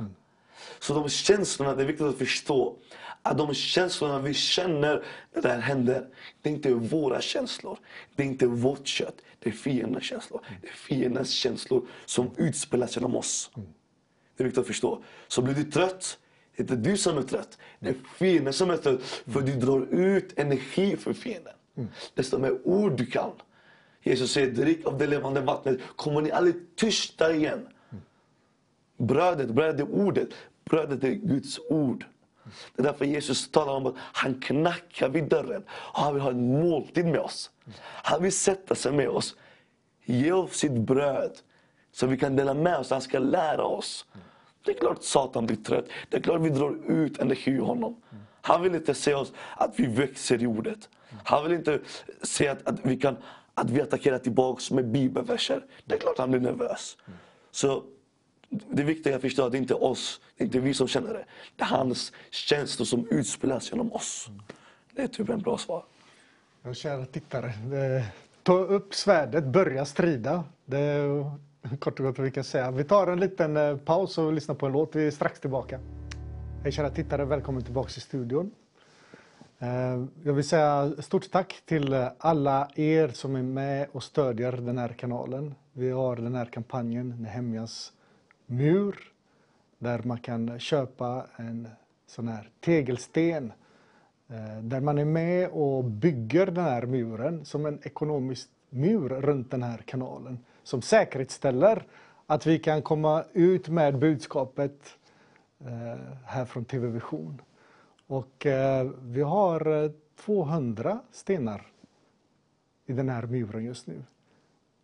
Så 0.78 0.94
de 0.94 1.08
känslorna, 1.08 1.74
det 1.74 1.82
är 1.82 1.86
viktigt 1.86 2.06
att 2.06 2.18
förstå. 2.18 2.76
Att 3.22 3.38
de 3.38 3.54
känslorna 3.54 4.18
vi 4.18 4.34
känner 4.34 5.04
när 5.34 5.42
det 5.42 5.48
här 5.48 5.60
händer, 5.60 6.06
det 6.42 6.48
är 6.48 6.52
inte 6.52 6.74
våra 6.74 7.20
känslor. 7.20 7.78
Det 8.16 8.22
är 8.22 8.26
inte 8.26 8.46
vårt 8.46 8.86
kött. 8.86 9.16
Det 9.38 9.50
är 9.50 9.54
fiendens 9.54 10.04
känslor. 10.04 10.40
Det 10.62 10.68
är 10.68 10.72
fiendens 10.72 11.30
känslor 11.30 11.86
som 12.06 12.30
utspelas 12.36 12.96
genom 12.96 13.16
oss. 13.16 13.50
Det 14.36 14.42
är 14.42 14.44
viktigt 14.44 14.60
att 14.60 14.66
förstå. 14.66 15.02
Så 15.28 15.42
blir 15.42 15.54
du 15.54 15.64
trött, 15.64 16.18
det 16.56 16.60
är 16.60 16.64
inte 16.64 16.90
du 16.90 16.96
som 16.96 17.18
är 17.18 17.22
trött. 17.22 17.58
Det 17.78 17.88
är 17.88 17.96
fienden 18.18 18.52
som 18.52 18.70
är 18.70 18.76
trött. 18.76 19.00
För 19.26 19.40
du 19.40 19.52
drar 19.52 19.94
ut 19.94 20.38
energi 20.38 20.96
för 20.96 21.12
fienden. 21.12 21.54
Desto 22.14 22.38
mer 22.38 22.58
ord 22.64 22.92
du 22.92 23.06
kan. 23.06 23.30
Jesus 24.02 24.32
säger, 24.32 24.50
drick 24.50 24.86
av 24.86 24.98
det 24.98 25.06
levande 25.06 25.40
vattnet. 25.40 25.80
Kommer 25.96 26.22
ni 26.22 26.30
aldrig 26.30 26.76
tysta 26.76 27.34
igen. 27.34 27.68
Brödet, 28.96 29.50
brödet 29.50 29.80
är 29.80 29.94
ordet. 29.94 30.28
Brödet 30.64 31.04
är 31.04 31.10
Guds 31.10 31.58
ord. 31.58 32.04
Det 32.76 32.82
är 32.82 32.84
därför 32.84 33.04
Jesus 33.04 33.50
talar 33.50 33.72
om 33.72 33.86
att 33.86 33.94
han 33.98 34.40
knackar 34.40 35.08
vid 35.08 35.24
dörren. 35.24 35.62
Och 35.68 36.00
han 36.00 36.14
vill 36.14 36.22
ha 36.22 36.30
en 36.30 36.60
måltid 36.60 37.06
med 37.06 37.20
oss. 37.20 37.50
Han 37.80 38.22
vill 38.22 38.32
sätta 38.32 38.74
sig 38.74 38.92
med 38.92 39.08
oss. 39.08 39.36
Ge 40.04 40.32
oss 40.32 40.56
sitt 40.56 40.72
bröd. 40.72 41.32
Så 41.92 42.06
vi 42.06 42.18
kan 42.18 42.36
dela 42.36 42.54
med 42.54 42.76
oss. 42.76 42.90
Han 42.90 43.00
ska 43.00 43.18
lära 43.18 43.64
oss. 43.64 44.06
Det 44.64 44.70
är 44.70 44.78
klart 44.78 45.02
Satan 45.02 45.46
blir 45.46 45.56
trött. 45.56 45.84
Det 46.08 46.16
är 46.16 46.20
klart 46.20 46.40
vi 46.40 46.50
drar 46.50 46.76
ut 46.86 47.18
energi 47.18 47.50
ur 47.50 47.60
honom. 47.60 47.96
Han 48.46 48.62
vill 48.62 48.74
inte 48.74 48.94
se 48.94 49.14
oss 49.14 49.32
att 49.56 49.80
vi 49.80 49.86
växer 49.86 50.42
i 50.42 50.46
ordet. 50.46 50.88
Han 51.24 51.44
vill 51.44 51.52
inte 51.52 51.80
se 52.22 52.48
att, 52.48 52.68
att, 52.68 52.80
vi, 52.82 52.96
kan, 52.96 53.16
att 53.54 53.70
vi 53.70 53.80
attackerar 53.80 54.18
tillbaka 54.18 54.74
med 54.74 54.88
bibelverser. 54.88 55.64
Det 55.84 55.94
är 55.94 55.98
klart 55.98 56.18
han 56.18 56.30
blir 56.30 56.40
nervös. 56.40 56.96
Så 57.50 57.84
det 58.48 58.82
viktiga 58.82 59.12
är 59.12 59.16
att 59.16 59.22
förstå 59.22 59.46
att 59.46 59.52
det 59.52 59.58
inte 59.58 59.74
är 59.74 59.82
oss, 59.82 60.20
det 60.36 60.44
är 60.44 60.46
inte 60.46 60.60
vi 60.60 60.74
som 60.74 60.88
känner 60.88 61.14
det. 61.14 61.24
Det 61.56 61.62
är 61.62 61.66
hans 61.66 62.12
känslor 62.30 62.86
som 62.86 63.08
utspelas 63.10 63.72
genom 63.72 63.92
oss. 63.92 64.28
Det 64.92 65.02
är 65.02 65.06
typ 65.06 65.28
en 65.28 65.40
bra 65.40 65.58
svar. 65.58 65.84
Ja, 66.62 66.74
kära 66.74 67.06
tittare, 67.06 67.52
det, 67.70 68.04
ta 68.42 68.58
upp 68.58 68.94
svärdet, 68.94 69.44
börja 69.44 69.84
strida. 69.84 70.44
Det 70.64 70.78
är 70.78 71.24
kort 71.78 72.00
och 72.00 72.06
gott 72.06 72.18
vad 72.18 72.24
vi 72.24 72.30
kan 72.30 72.44
säga. 72.44 72.70
Vi 72.70 72.84
tar 72.84 73.06
en 73.06 73.20
liten 73.20 73.56
eh, 73.56 73.76
paus 73.76 74.18
och 74.18 74.32
lyssnar 74.32 74.54
på 74.54 74.66
en 74.66 74.72
låt. 74.72 74.94
Vi 74.94 75.06
är 75.06 75.10
strax 75.10 75.40
tillbaka. 75.40 75.80
Hej 76.64 76.72
kära 76.72 76.90
tittare, 76.90 77.24
välkommen 77.24 77.62
tillbaka 77.62 77.88
till 77.88 78.02
studion. 78.02 78.50
Eh, 79.58 80.04
jag 80.22 80.32
vill 80.32 80.48
säga 80.48 80.92
stort 80.98 81.30
tack 81.30 81.62
till 81.66 82.08
alla 82.18 82.68
er 82.74 83.08
som 83.08 83.36
är 83.36 83.42
med 83.42 83.88
och 83.92 84.02
stödjer 84.02 84.52
den 84.52 84.78
här 84.78 84.88
kanalen. 84.88 85.54
Vi 85.72 85.90
har 85.90 86.16
den 86.16 86.34
här 86.34 86.44
kampanjen 86.44 87.16
Nehemjas 87.22 87.92
mur 88.46 89.12
där 89.78 90.00
man 90.04 90.18
kan 90.18 90.58
köpa 90.58 91.26
en 91.36 91.68
sån 92.06 92.28
här 92.28 92.50
tegelsten 92.60 93.52
eh, 94.28 94.62
där 94.62 94.80
man 94.80 94.98
är 94.98 95.04
med 95.04 95.48
och 95.48 95.84
bygger 95.84 96.46
den 96.46 96.64
här 96.64 96.86
muren 96.86 97.44
som 97.44 97.66
en 97.66 97.80
ekonomisk 97.82 98.48
mur 98.70 99.08
runt 99.08 99.50
den 99.50 99.62
här 99.62 99.78
kanalen 99.86 100.38
som 100.62 100.82
säkerställer 100.82 101.86
att 102.26 102.46
vi 102.46 102.58
kan 102.58 102.82
komma 102.82 103.24
ut 103.32 103.68
med 103.68 103.98
budskapet 103.98 104.98
Eh, 105.66 105.98
här 106.24 106.44
från 106.44 106.64
TV 106.64 106.88
Vision. 106.88 107.42
Och 108.06 108.46
eh, 108.46 108.90
vi 109.02 109.22
har 109.22 109.84
eh, 109.84 109.90
200 110.16 111.00
stenar 111.10 111.66
i 112.86 112.92
den 112.92 113.08
här 113.08 113.26
muren 113.26 113.64
just 113.64 113.86
nu. 113.86 114.04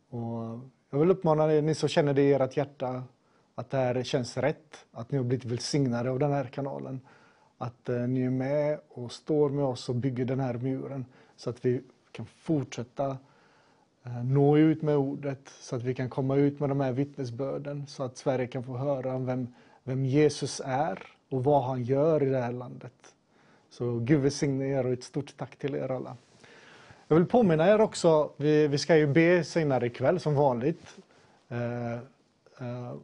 Och 0.08 0.60
jag 0.90 0.98
vill 0.98 1.10
uppmana 1.10 1.52
er, 1.54 1.62
ni 1.62 1.74
som 1.74 1.88
känner 1.88 2.14
det 2.14 2.22
i 2.22 2.32
ert 2.32 2.56
hjärta, 2.56 3.04
att 3.54 3.70
det 3.70 3.76
här 3.76 4.02
känns 4.02 4.36
rätt, 4.36 4.86
att 4.92 5.10
ni 5.10 5.18
har 5.18 5.24
blivit 5.24 5.44
välsignade 5.44 6.10
av 6.10 6.18
den 6.18 6.32
här 6.32 6.44
kanalen. 6.44 7.00
Att 7.58 7.88
ni 8.08 8.22
är 8.22 8.30
med 8.30 8.80
och 8.88 9.12
står 9.12 9.50
med 9.50 9.64
oss 9.64 9.88
och 9.88 9.94
bygger 9.94 10.24
den 10.24 10.40
här 10.40 10.54
muren 10.54 11.04
så 11.36 11.50
att 11.50 11.64
vi 11.64 11.82
kan 12.12 12.26
fortsätta 12.26 13.16
nå 14.24 14.56
ut 14.58 14.82
med 14.82 14.96
ordet, 14.96 15.48
så 15.60 15.76
att 15.76 15.82
vi 15.82 15.94
kan 15.94 16.10
komma 16.10 16.36
ut 16.36 16.60
med 16.60 16.68
de 16.68 16.80
här 16.80 16.92
vittnesbörden, 16.92 17.86
så 17.86 18.02
att 18.02 18.16
Sverige 18.16 18.46
kan 18.46 18.62
få 18.62 18.76
höra 18.76 19.14
om 19.14 19.26
vem, 19.26 19.48
vem 19.90 20.04
Jesus 20.04 20.60
är 20.64 21.02
och 21.30 21.44
vad 21.44 21.62
han 21.62 21.82
gör 21.82 22.22
i 22.22 22.26
det 22.26 22.40
här 22.40 22.52
landet. 22.52 23.14
Så 23.70 23.98
Gud 23.98 24.20
välsigne 24.20 24.66
er 24.66 24.86
och 24.86 24.92
ett 24.92 25.04
stort 25.04 25.36
tack 25.36 25.56
till 25.56 25.74
er 25.74 25.90
alla. 25.90 26.16
Jag 27.08 27.16
vill 27.16 27.26
påminna 27.26 27.68
er 27.68 27.80
också, 27.80 28.30
vi, 28.36 28.68
vi 28.68 28.78
ska 28.78 28.96
ju 28.96 29.06
be 29.06 29.44
senare 29.44 29.86
ikväll 29.86 30.20
som 30.20 30.34
vanligt. 30.34 30.96
Eh, 31.48 31.94
eh, 31.94 32.94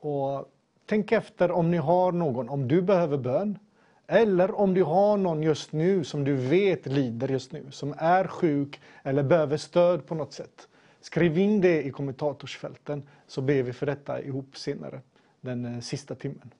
och 0.00 0.50
tänk 0.86 1.12
efter 1.12 1.50
om 1.50 1.70
ni 1.70 1.76
har 1.76 2.12
någon, 2.12 2.48
om 2.48 2.68
du 2.68 2.82
behöver 2.82 3.18
bön. 3.18 3.58
Eller 4.06 4.60
om 4.60 4.74
du 4.74 4.82
har 4.82 5.16
någon 5.16 5.42
just 5.42 5.72
nu 5.72 6.04
som 6.04 6.24
du 6.24 6.34
vet 6.34 6.86
lider 6.86 7.28
just 7.28 7.52
nu, 7.52 7.66
som 7.70 7.94
är 7.98 8.26
sjuk 8.26 8.80
eller 9.02 9.22
behöver 9.22 9.56
stöd 9.56 10.06
på 10.06 10.14
något 10.14 10.32
sätt. 10.32 10.68
Skriv 11.00 11.38
in 11.38 11.60
det 11.60 11.82
i 11.82 11.90
kommentatorsfälten 11.90 13.02
så 13.26 13.40
ber 13.40 13.62
vi 13.62 13.72
för 13.72 13.86
detta 13.86 14.22
ihop 14.22 14.56
senare, 14.56 15.00
den 15.44 15.64
eh, 15.64 15.80
sista 15.80 16.14
timmen. 16.14 16.50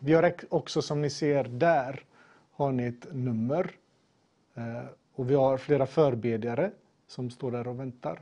Vi 0.00 0.12
har 0.12 0.34
också 0.48 0.82
som 0.82 1.02
ni 1.02 1.10
ser 1.10 1.44
där 1.44 2.04
har 2.52 2.72
ni 2.72 2.86
ett 2.86 3.06
nummer 3.12 3.70
eh, 4.54 4.84
och 5.14 5.30
vi 5.30 5.34
har 5.34 5.58
flera 5.58 5.86
förbedjare 5.86 6.70
som 7.06 7.30
står 7.30 7.50
där 7.50 7.68
och 7.68 7.80
väntar. 7.80 8.20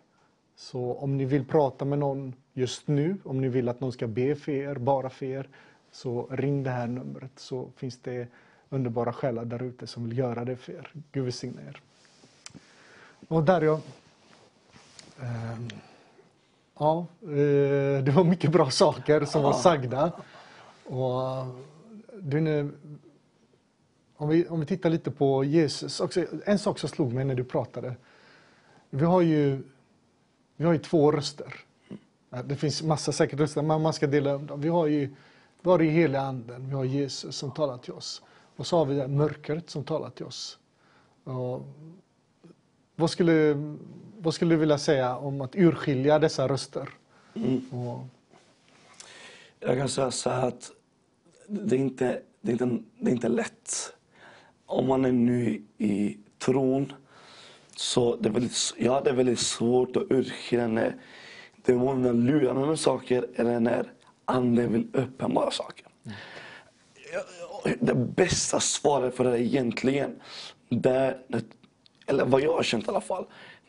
Så 0.57 0.95
om 0.95 1.17
ni 1.17 1.25
vill 1.25 1.45
prata 1.45 1.85
med 1.85 1.99
någon 1.99 2.35
just 2.53 2.89
nu, 2.89 3.17
om 3.25 3.41
ni 3.41 3.49
vill 3.49 3.69
att 3.69 3.81
någon 3.81 3.93
ska 3.93 4.07
be 4.07 4.35
för 4.35 4.53
er, 4.53 4.75
bara 4.75 5.11
för 5.11 5.27
er, 5.27 5.49
så 5.91 6.27
ring 6.31 6.63
det 6.63 6.71
här 6.71 6.87
numret 6.87 7.33
så 7.37 7.71
finns 7.77 7.99
det 7.99 8.29
underbara 8.69 9.13
själar 9.13 9.45
där 9.45 9.63
ute 9.63 9.87
som 9.87 10.05
vill 10.05 10.19
göra 10.19 10.45
det 10.45 10.57
för 10.57 10.73
er. 10.73 10.93
Gud 11.13 11.25
välsigne 11.25 11.63
er. 11.69 11.81
Och 13.29 13.43
där 13.43 13.61
jag... 13.61 13.81
Um. 15.21 15.25
Ehm 15.27 15.69
ja, 16.79 17.07
eh, 17.23 18.05
det 18.05 18.13
var 18.15 18.25
mycket 18.25 18.53
bra 18.53 18.71
saker 18.71 19.25
som 19.25 19.43
var 19.43 19.53
sagda. 19.53 20.13
Och 20.85 21.47
du, 22.21 22.41
nu, 22.41 22.73
om, 24.17 24.29
vi, 24.29 24.49
om 24.49 24.61
vi 24.61 24.67
tittar 24.67 24.91
lite 24.91 25.11
på 25.11 25.45
Jesus, 25.45 26.01
också, 26.01 26.25
en 26.45 26.59
sak 26.59 26.79
som 26.79 26.89
slog 26.89 27.13
mig 27.13 27.25
när 27.25 27.35
du 27.35 27.45
pratade. 27.45 27.95
Vi 28.91 29.05
har 29.05 29.21
ju, 29.21 29.63
vi 30.57 30.65
har 30.65 30.73
ju 30.73 30.79
två 30.79 31.13
röster. 31.13 31.55
Det 32.45 32.57
finns 32.57 32.83
massa 32.83 33.13
säkert 33.13 33.41
röster, 33.41 33.63
men 33.63 33.83
man 33.83 33.93
ska 33.93 34.07
dela 34.07 34.33
upp 34.33 34.49
dem. 34.49 34.61
Vi 34.61 34.69
har 34.69 34.87
ju 34.87 35.15
vi 35.63 35.71
har 35.71 35.79
heliga 35.79 36.21
anden, 36.21 36.69
vi 36.69 36.75
har 36.75 36.85
Jesus 36.85 37.37
som 37.37 37.51
talar 37.51 37.79
till 37.79 37.93
oss. 37.93 38.23
Och 38.57 38.67
så 38.67 38.77
har 38.79 38.85
vi 38.85 38.95
det 38.95 39.09
mörkret 39.09 39.71
som 39.71 39.85
talar 39.85 40.11
till 40.11 40.27
oss. 40.27 40.59
Och 41.25 41.63
vad, 42.99 43.11
skulle, 43.11 43.55
vad 44.19 44.35
skulle 44.35 44.55
du 44.55 44.59
vilja 44.59 44.79
säga 44.79 45.17
om 45.17 45.41
att 45.41 45.57
urskilja 45.57 46.19
dessa 46.19 46.49
röster? 46.49 46.89
Och, 47.73 47.99
Jag 49.61 49.79
kan 49.79 49.89
säga 49.89 50.11
så 50.11 50.31
här 50.31 50.49
att 50.49 50.71
det 51.49 51.77
är 51.77 51.81
inte, 51.81 52.21
det 52.41 52.51
är 52.53 52.63
inte, 52.63 52.79
det 52.99 53.11
är 53.11 53.15
inte 53.15 53.29
lätt. 53.29 53.93
Om 54.67 54.87
man 54.87 55.05
är 55.05 55.13
ny 55.13 55.63
i 55.79 56.19
tron 56.39 56.93
Så 57.77 58.17
det 58.17 58.29
är 58.29 58.33
väldigt, 58.33 58.75
jag 58.79 58.93
hade 58.93 59.13
väldigt 59.13 59.39
svårt 59.39 59.97
att 59.97 60.03
urskilja 60.11 60.67
när 60.69 60.97
demonerna 61.67 62.13
lurar 62.13 62.67
med 62.67 62.79
saker 62.79 63.27
eller 63.35 63.61
när 63.61 63.93
anden 64.25 64.73
vill 64.73 64.87
uppenbara 64.93 65.51
saker. 65.51 65.87
Jag- 67.13 67.75
Det 67.81 67.95
bästa 67.95 68.61
svaret 68.61 69.15
för 69.17 69.25
det 69.25 69.31
är 69.31 69.37
egentligen, 69.41 70.21
det 70.69 70.91
är, 70.91 71.43
eller 72.09 72.25
vad 72.25 72.41
jag 72.41 72.53
har 72.53 72.63
känt 72.63 72.87
i 72.87 72.89
alla 72.89 73.01
fall, 73.01 73.25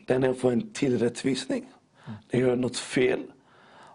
det 0.06 0.14
är 0.14 0.18
när 0.18 0.26
jag 0.26 0.38
får 0.38 0.52
en 0.52 0.72
tillrättvisning. 0.72 1.64
När 2.06 2.40
jag 2.40 2.48
gör 2.48 2.56
något 2.56 2.76
fel. 2.76 3.20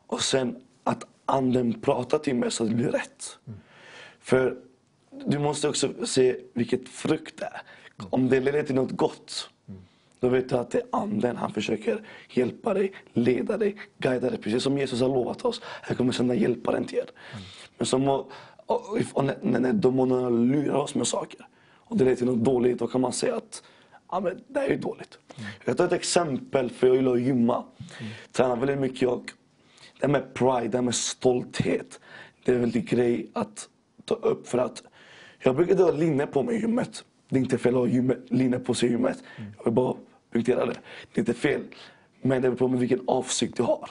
Och 0.08 0.22
sen 0.22 0.56
att 0.84 1.04
anden 1.26 1.82
pratar 1.82 2.18
till 2.18 2.36
mig 2.36 2.52
så 2.52 2.64
att 2.64 2.70
det 2.70 2.76
blir 2.76 2.92
rätt. 2.92 3.38
För 4.20 4.58
du 5.26 5.40
måste 5.40 5.70
också 5.70 6.06
se 6.06 6.36
vilket 6.54 6.90
frukt 6.90 7.38
det 7.38 7.46
är. 7.46 7.62
Om 8.10 8.30
det 8.30 8.40
leder 8.40 8.64
till 8.64 8.76
något 8.76 8.92
gott, 8.92 9.50
då 10.20 10.30
vet 10.30 10.50
du 10.50 10.56
att 10.56 10.72
det 10.72 10.78
är 10.78 10.88
anden. 10.92 11.38
Han 11.38 11.54
försöker 11.54 12.08
hjälpa 12.30 12.74
dig, 12.74 12.94
leda 13.14 13.58
dig, 13.58 13.76
guida 13.98 14.30
dig. 14.30 14.40
Precis 14.40 14.64
som 14.64 14.78
Jesus 14.78 15.02
har 15.02 15.08
lovat 15.08 15.46
oss. 15.46 15.62
Jag 15.88 15.98
kommer 15.98 16.12
sända 16.12 16.36
hjälparen 16.36 16.86
till 16.86 16.98
er. 16.98 17.10
Men 17.78 17.86
som, 17.86 18.08
och, 18.08 18.32
och, 18.66 19.02
och 19.14 19.26
när, 19.26 19.38
när 19.42 19.74
demonerna 19.74 20.30
lurar 20.30 20.76
oss 20.76 20.96
med 20.96 21.08
saker 21.08 21.48
och 21.74 21.98
det 21.98 22.04
leder 22.04 22.16
till 22.16 22.26
något 22.26 22.44
dåligt, 22.44 22.80
då 22.80 22.88
kan 22.88 23.02
man 23.02 23.14
säga 23.14 23.36
att 23.36 23.64
ja, 24.15 24.19
men 24.19 24.41
det 24.47 24.60
är 24.60 24.69
ju 24.69 24.78
dåligt. 24.78 25.19
Jag 25.65 25.78
tar 25.78 25.86
ett 25.86 25.91
exempel, 25.93 26.69
för 26.69 26.88
jag 26.88 26.95
gillar 26.95 27.13
att 27.13 27.21
gymma. 27.21 27.63
Tränar 28.32 28.56
väldigt 28.56 28.80
mycket. 28.80 29.01
Jag, 29.01 29.21
det 29.99 30.06
här 30.06 30.08
med 30.12 30.34
pride, 30.34 30.67
det 30.67 30.78
här 30.78 30.82
med 30.82 30.95
stolthet. 30.95 31.99
Det 32.45 32.51
är 32.51 32.56
en 32.56 32.62
väldigt 32.62 32.89
grej 32.89 33.30
att 33.34 33.69
ta 34.06 34.15
upp 34.15 34.47
för 34.47 34.58
att 34.58 34.84
jag 35.39 35.56
brukade 35.56 35.84
ha 35.84 35.91
linne 35.91 36.28
på 36.28 36.43
mig 36.43 36.56
i 36.56 36.60
gymmet. 36.60 37.04
Det 37.30 37.36
är 37.36 37.41
inte 37.41 37.58
fel 37.58 37.73
att 37.75 37.80
ha 37.80 37.88
gymmet- 37.88 38.25
linne 38.32 38.60
på 38.60 38.73
sig 38.73 38.89
i 38.89 38.91
gymmet. 38.91 39.23
Jag 39.58 39.63
vill 39.65 39.73
bara 39.73 39.95
punktera 40.34 40.65
det. 40.65 40.73
Det 41.13 41.17
är 41.17 41.19
inte 41.19 41.34
fel. 41.34 41.62
Men 42.21 42.41
det 42.41 42.49
beror 42.51 42.69
på 42.69 42.78
vilken 42.78 43.01
avsikt 43.08 43.58
du 43.58 43.63
har. 43.63 43.89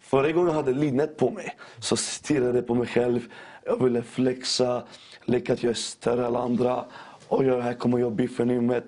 Förra 0.00 0.32
gången 0.32 0.48
jag 0.48 0.54
hade 0.54 0.72
linnet 0.72 1.16
på 1.16 1.30
mig 1.30 1.56
så 1.80 1.96
stirrade 1.96 2.58
jag 2.58 2.66
på 2.66 2.74
mig 2.74 2.86
själv. 2.86 3.20
Jag 3.64 3.84
ville 3.84 4.02
flexa, 4.02 4.82
leka 5.24 5.52
att 5.52 5.62
jag 5.62 5.70
är 5.70 5.74
större 5.74 6.20
än 6.20 6.26
alla 6.26 6.38
andra. 6.38 6.84
Och 7.28 7.44
jag, 7.44 7.60
här 7.60 7.72
kommer 7.74 7.98
jag 7.98 8.12
biffen 8.12 8.50
i 8.50 8.54
gymmet. 8.54 8.84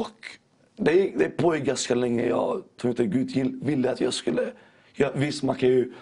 Och 0.00 0.38
det, 0.76 1.12
det 1.16 1.28
pågick 1.28 1.64
ganska 1.64 1.94
länge. 1.94 2.28
Jag 2.28 2.62
tror 2.80 2.90
inte 2.90 3.06
Gud 3.06 3.64
ville 3.64 3.90
att 3.90 4.00
jag 4.00 4.14
skulle... 4.14 4.52
Jag, 4.94 5.12
visst, 5.12 5.42
man 5.42 5.56
kan 5.56 5.68
ju 5.68 5.92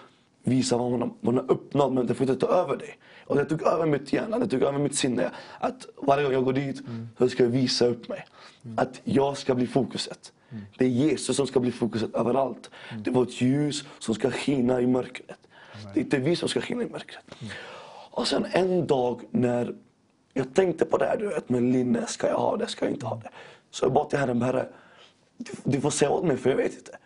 visa 0.43 0.77
vad 0.77 0.91
man, 0.91 1.13
man 1.21 1.35
har 1.35 1.51
uppnått 1.51 1.93
men 1.93 2.07
det 2.07 2.13
får 2.13 2.29
inte 2.29 2.47
ta 2.47 2.53
över 2.53 2.77
dig. 2.77 2.97
Och 3.25 3.35
det 3.35 3.45
tog 3.45 3.61
över 3.61 3.85
mitt 3.85 4.13
hjärna, 4.13 4.39
det 4.39 4.47
tog 4.47 4.61
över 4.61 4.79
mitt 4.79 4.95
sinne. 4.95 5.31
Att 5.59 5.87
varje 5.95 6.23
gång 6.23 6.33
jag 6.33 6.45
går 6.45 6.53
dit 6.53 6.81
så 7.17 7.29
ska 7.29 7.43
jag 7.43 7.49
visa 7.49 7.85
upp 7.85 8.09
mig. 8.09 8.25
Att 8.77 9.01
jag 9.03 9.37
ska 9.37 9.55
bli 9.55 9.67
fokuset. 9.67 10.33
Det 10.77 10.85
är 10.85 10.89
Jesus 10.89 11.35
som 11.35 11.47
ska 11.47 11.59
bli 11.59 11.71
fokuset 11.71 12.15
överallt. 12.15 12.69
Det 13.03 13.11
var 13.11 13.23
ett 13.23 13.41
ljus 13.41 13.83
som 13.99 14.15
ska 14.15 14.31
skina 14.31 14.81
i 14.81 14.87
mörkret. 14.87 15.39
Det 15.93 15.99
är 15.99 16.03
inte 16.03 16.17
vi 16.17 16.35
som 16.35 16.49
ska 16.49 16.61
skina 16.61 16.83
i 16.83 16.89
mörkret. 16.89 17.25
Och 18.11 18.27
sen 18.27 18.45
en 18.51 18.87
dag 18.87 19.21
när 19.31 19.75
jag 20.33 20.53
tänkte 20.53 20.85
på 20.85 20.97
det 20.97 21.05
här, 21.05 21.17
du 21.17 21.27
vet, 21.27 21.49
med 21.49 21.63
linne, 21.63 22.07
ska 22.07 22.27
jag 22.27 22.37
ha 22.37 22.57
det, 22.57 22.67
ska 22.67 22.85
jag 22.85 22.93
inte 22.93 23.05
ha 23.05 23.15
det? 23.15 23.29
Så 23.71 23.85
jag 23.85 23.93
bad 23.93 24.09
till 24.09 24.19
Herren, 24.19 24.41
Herre, 24.41 24.67
du, 25.37 25.51
du 25.63 25.81
får 25.81 25.89
säga 25.89 26.11
åt 26.11 26.23
mig 26.23 26.37
för 26.37 26.49
jag 26.49 26.57
vet 26.57 26.73
inte. 26.73 26.97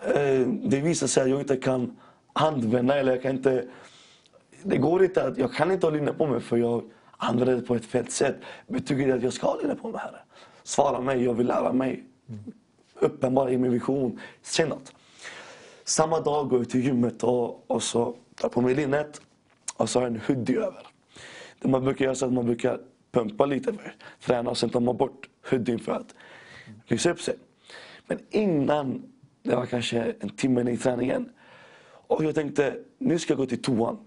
Eh, 0.00 0.48
det 0.48 0.80
visar 0.80 1.06
sig 1.06 1.22
att 1.22 1.30
jag 1.30 1.40
inte 1.40 1.56
kan 1.56 1.96
använda 2.32 2.98
eller 2.98 3.12
jag 3.12 3.22
kan 3.22 3.36
inte... 3.36 3.64
Det 4.62 4.76
går 4.76 5.04
inte 5.04 5.24
att, 5.24 5.38
jag 5.38 5.52
kan 5.52 5.70
inte 5.70 5.86
ha 5.86 5.90
linne 5.90 6.12
på 6.12 6.26
mig 6.26 6.40
för 6.40 6.56
jag 6.56 6.90
använder 7.16 7.56
det 7.56 7.62
på 7.62 7.74
ett 7.74 7.86
fel 7.86 8.08
sätt. 8.08 8.36
Betyder 8.66 9.06
det 9.06 9.14
att 9.14 9.22
jag 9.22 9.32
ska 9.32 9.46
ha 9.46 9.60
linne 9.60 9.74
på 9.74 9.88
mig 9.88 10.00
Herre? 10.00 10.18
Svara 10.62 11.00
mig, 11.00 11.24
jag 11.24 11.34
vill 11.34 11.46
lära 11.46 11.72
mig. 11.72 12.04
Uppenbara 13.00 13.50
i 13.50 13.58
min 13.58 13.72
vision. 13.72 14.20
Säg 14.42 14.68
något. 14.68 14.92
Samma 15.84 16.20
dag 16.20 16.48
går 16.48 16.58
jag 16.58 16.70
till 16.70 16.84
gymmet 16.84 17.22
och, 17.22 17.70
och 17.70 17.82
så 17.82 18.16
tar 18.34 18.48
på 18.48 18.60
mig 18.60 18.74
linnet 18.74 19.20
och 19.76 19.88
så 19.88 19.98
har 19.98 20.06
jag 20.06 20.14
en 20.14 20.20
hoodie 20.26 20.56
över. 20.56 20.86
Det 21.60 21.68
man 21.68 21.84
brukar 21.84 22.04
göra 22.04 22.14
så 22.14 22.26
att 22.26 22.32
man 22.32 22.46
brukar 22.46 22.80
pumpa 23.12 23.46
lite 23.46 23.72
för 23.72 23.94
träna 24.26 24.50
och 24.50 24.58
sen 24.58 24.70
tar 24.70 24.80
man 24.80 24.96
bort 24.96 25.28
hoodien 25.50 25.78
för 25.78 25.92
att 25.92 26.14
lysa 26.86 27.10
upp 27.10 27.20
sig. 27.20 27.36
Men 28.06 28.18
innan, 28.30 29.02
det 29.42 29.56
var 29.56 29.66
kanske 29.66 30.14
en 30.20 30.30
timme 30.30 30.60
in 30.60 30.68
i 30.68 30.76
träningen 30.76 31.28
och 32.06 32.24
jag 32.24 32.34
tänkte 32.34 32.78
nu 32.98 33.18
ska 33.18 33.32
jag 33.32 33.38
gå 33.38 33.46
till 33.46 33.62
toan. 33.62 33.98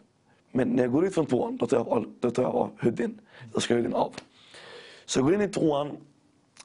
Men 0.52 0.70
när 0.70 0.84
jag 0.84 0.92
går 0.92 1.06
ut 1.06 1.14
från 1.14 1.26
toan 1.26 1.58
då 1.58 1.68
tar 1.68 1.78
jag 1.78 1.88
av, 1.88 2.14
då 2.20 2.32
tar 2.32 2.44
jag 2.44 2.56
av 2.56 2.72
hoodien. 2.82 3.22
Då 3.54 3.60
ska 3.60 3.74
hoodien 3.74 3.94
av. 3.94 4.14
Så 5.06 5.20
jag 5.20 5.26
går 5.26 5.34
in 5.34 5.42
i 5.42 5.50
toan, 5.50 5.98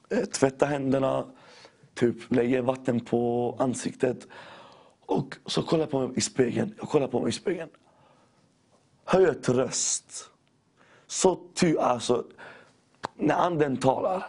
eh, 0.09 0.25
tvättar 0.25 0.67
händerna, 0.67 1.25
typ 1.93 2.31
lägger 2.31 2.61
vatten 2.61 2.99
på 2.99 3.55
ansiktet. 3.59 4.27
Och 5.05 5.37
så 5.45 5.63
kollar 5.63 5.83
jag 5.83 5.91
på 5.91 6.07
mig 6.07 6.17
i 6.17 6.21
spegeln. 6.21 6.73
Jag 6.77 6.89
kollar 6.89 7.07
på 7.07 7.19
mig 7.19 7.29
i 7.29 7.31
spegeln. 7.31 7.69
Hör 9.05 9.21
jag 9.21 9.29
ett 9.29 9.49
röst. 9.49 10.29
Så 11.07 11.39
ty, 11.53 11.77
alltså, 11.77 12.25
när 13.15 13.35
anden 13.35 13.77
talar. 13.77 14.25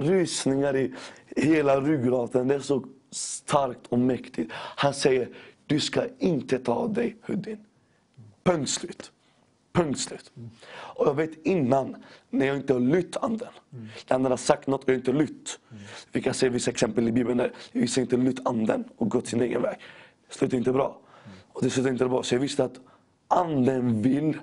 Rysningar 0.00 0.76
i 0.76 0.94
hela 1.36 1.80
ryggraden. 1.80 2.48
Det 2.48 2.54
är 2.54 2.60
så 2.60 2.84
starkt 3.10 3.86
och 3.88 3.98
mäktigt. 3.98 4.52
Han 4.52 4.94
säger, 4.94 5.28
du 5.66 5.80
ska 5.80 6.02
inte 6.18 6.58
ta 6.58 6.72
av 6.72 6.92
dig 6.92 7.16
hoodien. 7.26 7.58
Punkt 8.44 8.70
slut. 8.70 9.12
Punkt 9.72 10.00
slut. 10.00 10.32
Och 10.68 11.06
jag 11.06 11.14
vet 11.14 11.46
innan, 11.46 11.96
när 12.30 12.46
jag 12.46 12.56
inte 12.56 12.72
har 12.72 12.80
lytt 12.80 13.16
anden. 13.16 13.48
När 14.08 14.16
anden 14.16 14.32
har 14.32 14.36
sagt 14.36 14.66
något 14.66 14.84
och 14.84 14.88
jag 14.88 14.96
inte 14.96 15.12
lytt. 15.12 15.58
Vi 16.12 16.22
kan 16.22 16.34
se 16.34 16.48
vissa 16.48 16.70
exempel 16.70 17.08
i 17.08 17.12
Bibeln 17.12 17.38
där 17.38 17.52
vissa 17.72 18.00
inte 18.00 18.16
lytt 18.16 18.46
anden 18.46 18.84
och 18.96 19.10
gått 19.10 19.26
sin 19.26 19.40
egen 19.42 19.62
väg. 19.62 19.76
Det 20.28 20.34
slutar 20.34 20.58
inte 20.58 20.72
bra. 20.72 21.00
Och 21.52 21.62
det 21.62 21.70
slutar 21.70 21.90
inte 21.90 22.06
bra. 22.06 22.22
Så 22.22 22.34
jag 22.34 22.40
visste 22.40 22.64
att 22.64 22.80
anden 23.28 24.02
vill 24.02 24.38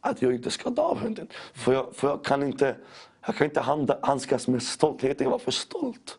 att 0.00 0.22
jag 0.22 0.34
inte 0.34 0.50
ska 0.50 0.70
ta 0.70 0.82
av 0.82 0.98
hunden. 0.98 1.28
För 1.54 1.72
jag, 1.72 1.96
för 1.96 2.08
jag 2.08 2.24
kan 2.24 2.42
inte, 2.42 2.76
jag 3.26 3.36
kan 3.36 3.44
inte 3.44 3.96
handskas 4.02 4.48
med 4.48 4.62
stoltheten. 4.62 5.24
Jag 5.24 5.30
var 5.30 5.38
för 5.38 5.50
stolt. 5.50 6.18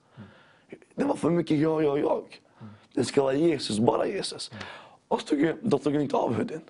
Det 0.95 1.03
var 1.03 1.15
för 1.15 1.29
mycket 1.29 1.57
jag, 1.57 1.83
jag, 1.83 1.99
jag. 1.99 2.41
Det 2.93 3.05
ska 3.05 3.23
vara 3.23 3.33
Jesus, 3.33 3.79
bara 3.79 4.07
Jesus. 4.07 4.51
Och 5.07 5.25
tog 5.25 5.53
då 5.61 5.77
tog 5.77 5.95
jag 5.95 6.01
inte 6.01 6.15
av 6.15 6.33
huden. 6.33 6.61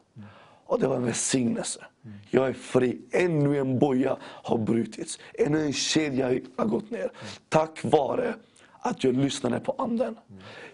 Och 0.65 0.79
det 0.79 0.87
var 0.87 0.95
en 0.95 1.05
välsignelse. 1.05 1.85
Jag 2.29 2.47
är 2.47 2.53
fri. 2.53 3.01
Ännu 3.11 3.57
en 3.57 3.79
boja 3.79 4.17
har 4.21 4.57
brutits. 4.57 5.19
Ännu 5.33 5.65
en 5.65 5.73
kedja 5.73 6.39
har 6.55 6.65
gått 6.65 6.91
ner. 6.91 7.11
Tack 7.49 7.83
vare 7.83 8.35
att 8.79 9.03
jag 9.03 9.15
lyssnade 9.15 9.59
på 9.59 9.75
anden. 9.77 10.17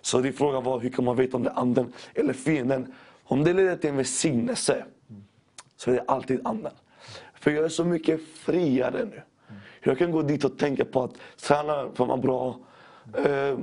Så 0.02 0.20
din 0.20 0.34
fråga 0.34 0.60
var 0.60 0.80
hur 0.80 0.90
kan 0.90 1.06
man 1.06 1.16
veta 1.16 1.38
om 1.38 1.44
det 1.44 1.50
är 1.50 1.60
anden 1.60 1.94
eller 2.14 2.34
fienden? 2.34 2.94
Om 3.24 3.44
det 3.44 3.54
leder 3.54 3.78
till 3.78 3.90
en 3.90 3.96
välsignelse 3.96 4.86
så 5.78 5.92
är 5.92 5.96
det 5.96 6.04
alltid 6.08 6.48
anden. 6.48 6.74
För 7.34 7.52
jag 7.52 7.66
är 7.66 7.70
så 7.70 7.86
mycket 7.86 8.22
friare 8.28 9.06
nu. 9.06 9.22
Jag 9.88 9.98
kan 9.98 10.12
gå 10.12 10.22
dit 10.22 10.44
och 10.44 10.58
tänka 10.58 10.86
på 10.86 11.04
att 11.04 11.14
träna 11.42 11.90
för 11.94 12.04
att 12.04 12.10
vara 12.10 12.18
bra. 12.18 12.60
Eh, 13.14 13.58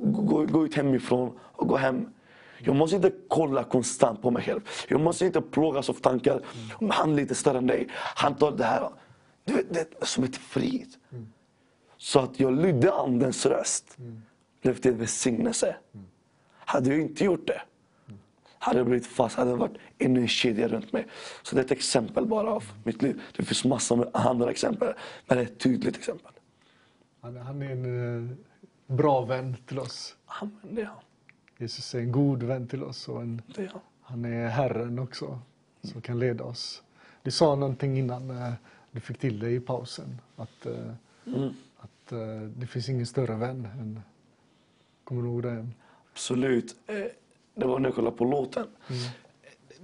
gå, 0.00 0.46
gå 0.46 0.64
ut 0.64 0.74
hemifrån 0.74 1.38
och 1.40 1.68
gå 1.68 1.76
hem. 1.76 2.08
Jag 2.58 2.76
måste 2.76 2.96
inte 2.96 3.12
kolla 3.28 3.64
konstant 3.64 4.22
på 4.22 4.30
mig 4.30 4.42
själv. 4.42 4.60
Jag 4.88 5.00
måste 5.00 5.26
inte 5.26 5.40
plågas 5.40 5.90
av 5.90 5.94
tankar. 5.94 6.40
Om 6.74 6.90
han 6.90 7.12
är 7.12 7.16
lite 7.16 7.34
större 7.34 7.58
än 7.58 7.66
dig. 7.66 7.88
Han 7.92 8.34
tar 8.34 8.52
det 8.52 8.64
här. 8.64 8.88
Du 9.44 9.52
vet, 9.52 9.74
det 9.74 9.80
är 9.80 10.06
som 10.06 10.24
ett 10.24 10.36
frid. 10.36 10.94
Så 11.96 12.20
att 12.20 12.40
jag 12.40 12.52
lydde 12.52 12.92
andens 12.92 13.46
röst. 13.46 13.96
Blev 14.62 14.74
till 14.74 14.90
en 14.90 14.98
välsignelse. 14.98 15.76
Hade 16.50 16.90
jag 16.90 17.00
inte 17.00 17.24
gjort 17.24 17.46
det 17.46 17.60
hade 18.64 18.78
jag 18.78 18.86
blivit 18.86 19.06
fast, 19.06 19.36
hade 19.36 19.50
det 19.50 19.56
varit 19.56 19.76
ännu 19.98 20.20
en 20.20 20.28
kedja 20.28 20.68
runt 20.68 20.92
mig. 20.92 21.06
Så 21.42 21.54
det 21.54 21.60
är 21.60 21.64
ett 21.64 21.70
exempel 21.70 22.26
bara 22.26 22.50
av 22.50 22.64
mitt 22.84 23.02
liv. 23.02 23.22
Det 23.36 23.44
finns 23.44 23.64
massor 23.64 23.96
med 23.96 24.08
andra 24.12 24.50
exempel, 24.50 24.94
men 25.26 25.36
det 25.38 25.42
är 25.42 25.46
ett 25.46 25.58
tydligt 25.58 25.96
exempel. 25.96 26.32
Han, 27.20 27.36
han 27.36 27.62
är 27.62 27.70
en 27.70 28.28
eh, 28.30 28.36
bra 28.96 29.24
vän 29.24 29.56
till 29.66 29.78
oss. 29.78 30.16
Amen, 30.26 30.58
det 30.70 30.80
är 30.80 30.86
han. 30.86 30.96
Jesus 31.58 31.94
är 31.94 31.98
en 31.98 32.12
god 32.12 32.42
vän 32.42 32.68
till 32.68 32.82
oss 32.84 33.08
och 33.08 33.22
en, 33.22 33.42
Det 33.54 33.62
är 33.62 33.68
han. 33.68 33.80
han 34.02 34.24
är 34.24 34.48
Herren 34.48 34.98
också 34.98 35.38
som 35.82 36.00
kan 36.02 36.18
leda 36.18 36.44
oss. 36.44 36.82
Du 37.22 37.30
sa 37.30 37.54
någonting 37.54 37.98
innan 37.98 38.30
eh, 38.30 38.52
du 38.90 39.00
fick 39.00 39.18
till 39.18 39.38
det 39.38 39.50
i 39.50 39.60
pausen. 39.60 40.20
Att, 40.36 40.66
eh, 40.66 40.72
Mm. 41.26 41.54
att 41.78 42.12
det 42.56 42.66
finns 42.66 42.88
ingen 42.88 43.06
större 43.06 43.34
vän 43.36 43.68
än... 43.80 44.00
Kommer 45.04 45.22
du 45.22 45.28
ihåg 45.28 45.42
det? 45.42 45.66
Absolut. 46.12 46.76
Det 47.54 47.66
var 47.66 47.78
när 47.78 47.88
jag 47.88 47.94
kollade 47.94 48.16
på 48.16 48.24
låten. 48.24 48.66
Mm. 48.88 49.00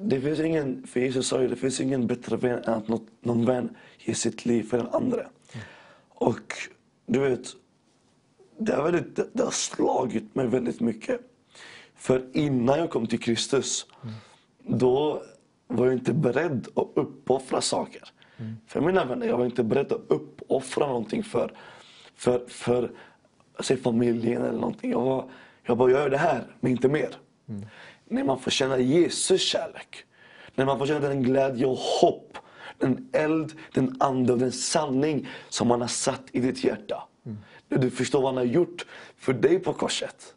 Det 0.03 0.21
finns 0.21 0.41
ingen, 0.41 0.87
för 0.87 1.01
Jesus 1.01 1.29
sa 1.29 1.43
ju 1.43 1.49
det 1.49 1.57
finns 1.57 1.81
ingen 1.81 2.07
bättre 2.07 2.37
vän 2.37 2.63
än 2.65 2.75
att 2.75 2.89
något, 2.89 3.07
någon 3.21 3.45
vän 3.45 3.77
ger 3.99 4.15
sitt 4.15 4.47
liv 4.47 4.63
för 4.63 4.77
den 4.77 4.89
andra. 4.89 5.21
Mm. 5.21 5.31
Och 6.09 6.55
du 7.07 7.19
vet, 7.19 7.49
det 8.59 8.73
har, 8.73 8.83
väldigt, 8.83 9.17
det, 9.17 9.27
det 9.33 9.43
har 9.43 9.51
slagit 9.51 10.35
mig 10.35 10.47
väldigt 10.47 10.81
mycket. 10.81 11.21
För 11.95 12.27
innan 12.33 12.79
jag 12.79 12.91
kom 12.91 13.07
till 13.07 13.21
Kristus, 13.21 13.87
mm. 14.03 14.15
då 14.79 15.23
var 15.67 15.87
jag 15.87 15.95
inte 15.95 16.13
beredd 16.13 16.69
att 16.75 16.89
uppoffra 16.95 17.61
saker. 17.61 18.03
Mm. 18.37 18.57
För 18.67 18.81
mina 18.81 19.05
vänner, 19.05 19.27
jag 19.27 19.39
var 19.39 19.45
inte 19.45 19.65
beredd 19.65 19.93
att 19.93 20.05
uppoffra 20.09 20.87
någonting 20.87 21.23
för, 21.23 21.53
för, 22.17 22.45
för 22.49 22.91
säg 23.61 23.77
familjen 23.77 24.43
eller 24.43 24.59
någonting. 24.59 24.91
Jag, 24.91 25.01
var, 25.01 25.31
jag 25.63 25.77
bara, 25.77 25.91
jag 25.91 26.01
gör 26.01 26.11
det 26.11 26.19
här, 26.19 26.47
men 26.61 26.73
inte 26.73 26.89
mer. 26.89 27.17
När 28.09 28.25
man 28.25 28.41
får 28.41 28.51
känna 28.51 28.79
Jesus 28.79 29.43
kärlek. 29.43 30.05
När 30.55 30.67
man 30.67 30.79
får 30.79 30.87
känna 30.87 31.09
den 31.09 31.23
glädje 31.23 31.67
och 31.67 31.79
hopp. 31.79 32.39
Den 32.79 33.09
eld, 33.13 33.53
den 33.75 33.97
ande 34.01 34.33
och 34.33 34.39
den 34.39 34.53
sanning 34.53 35.29
som 35.49 35.71
han 35.71 35.81
har 35.81 35.89
satt 35.89 36.23
i 36.33 36.41
ditt 36.41 36.65
hjärta. 36.65 37.03
När 37.69 37.79
du 37.79 37.91
förstår 37.91 38.23
vad 38.23 38.35
han 38.35 38.47
har 38.47 38.55
gjort 38.55 38.87
för 39.17 39.33
dig 39.33 39.59
på 39.59 39.73
korset. 39.73 40.35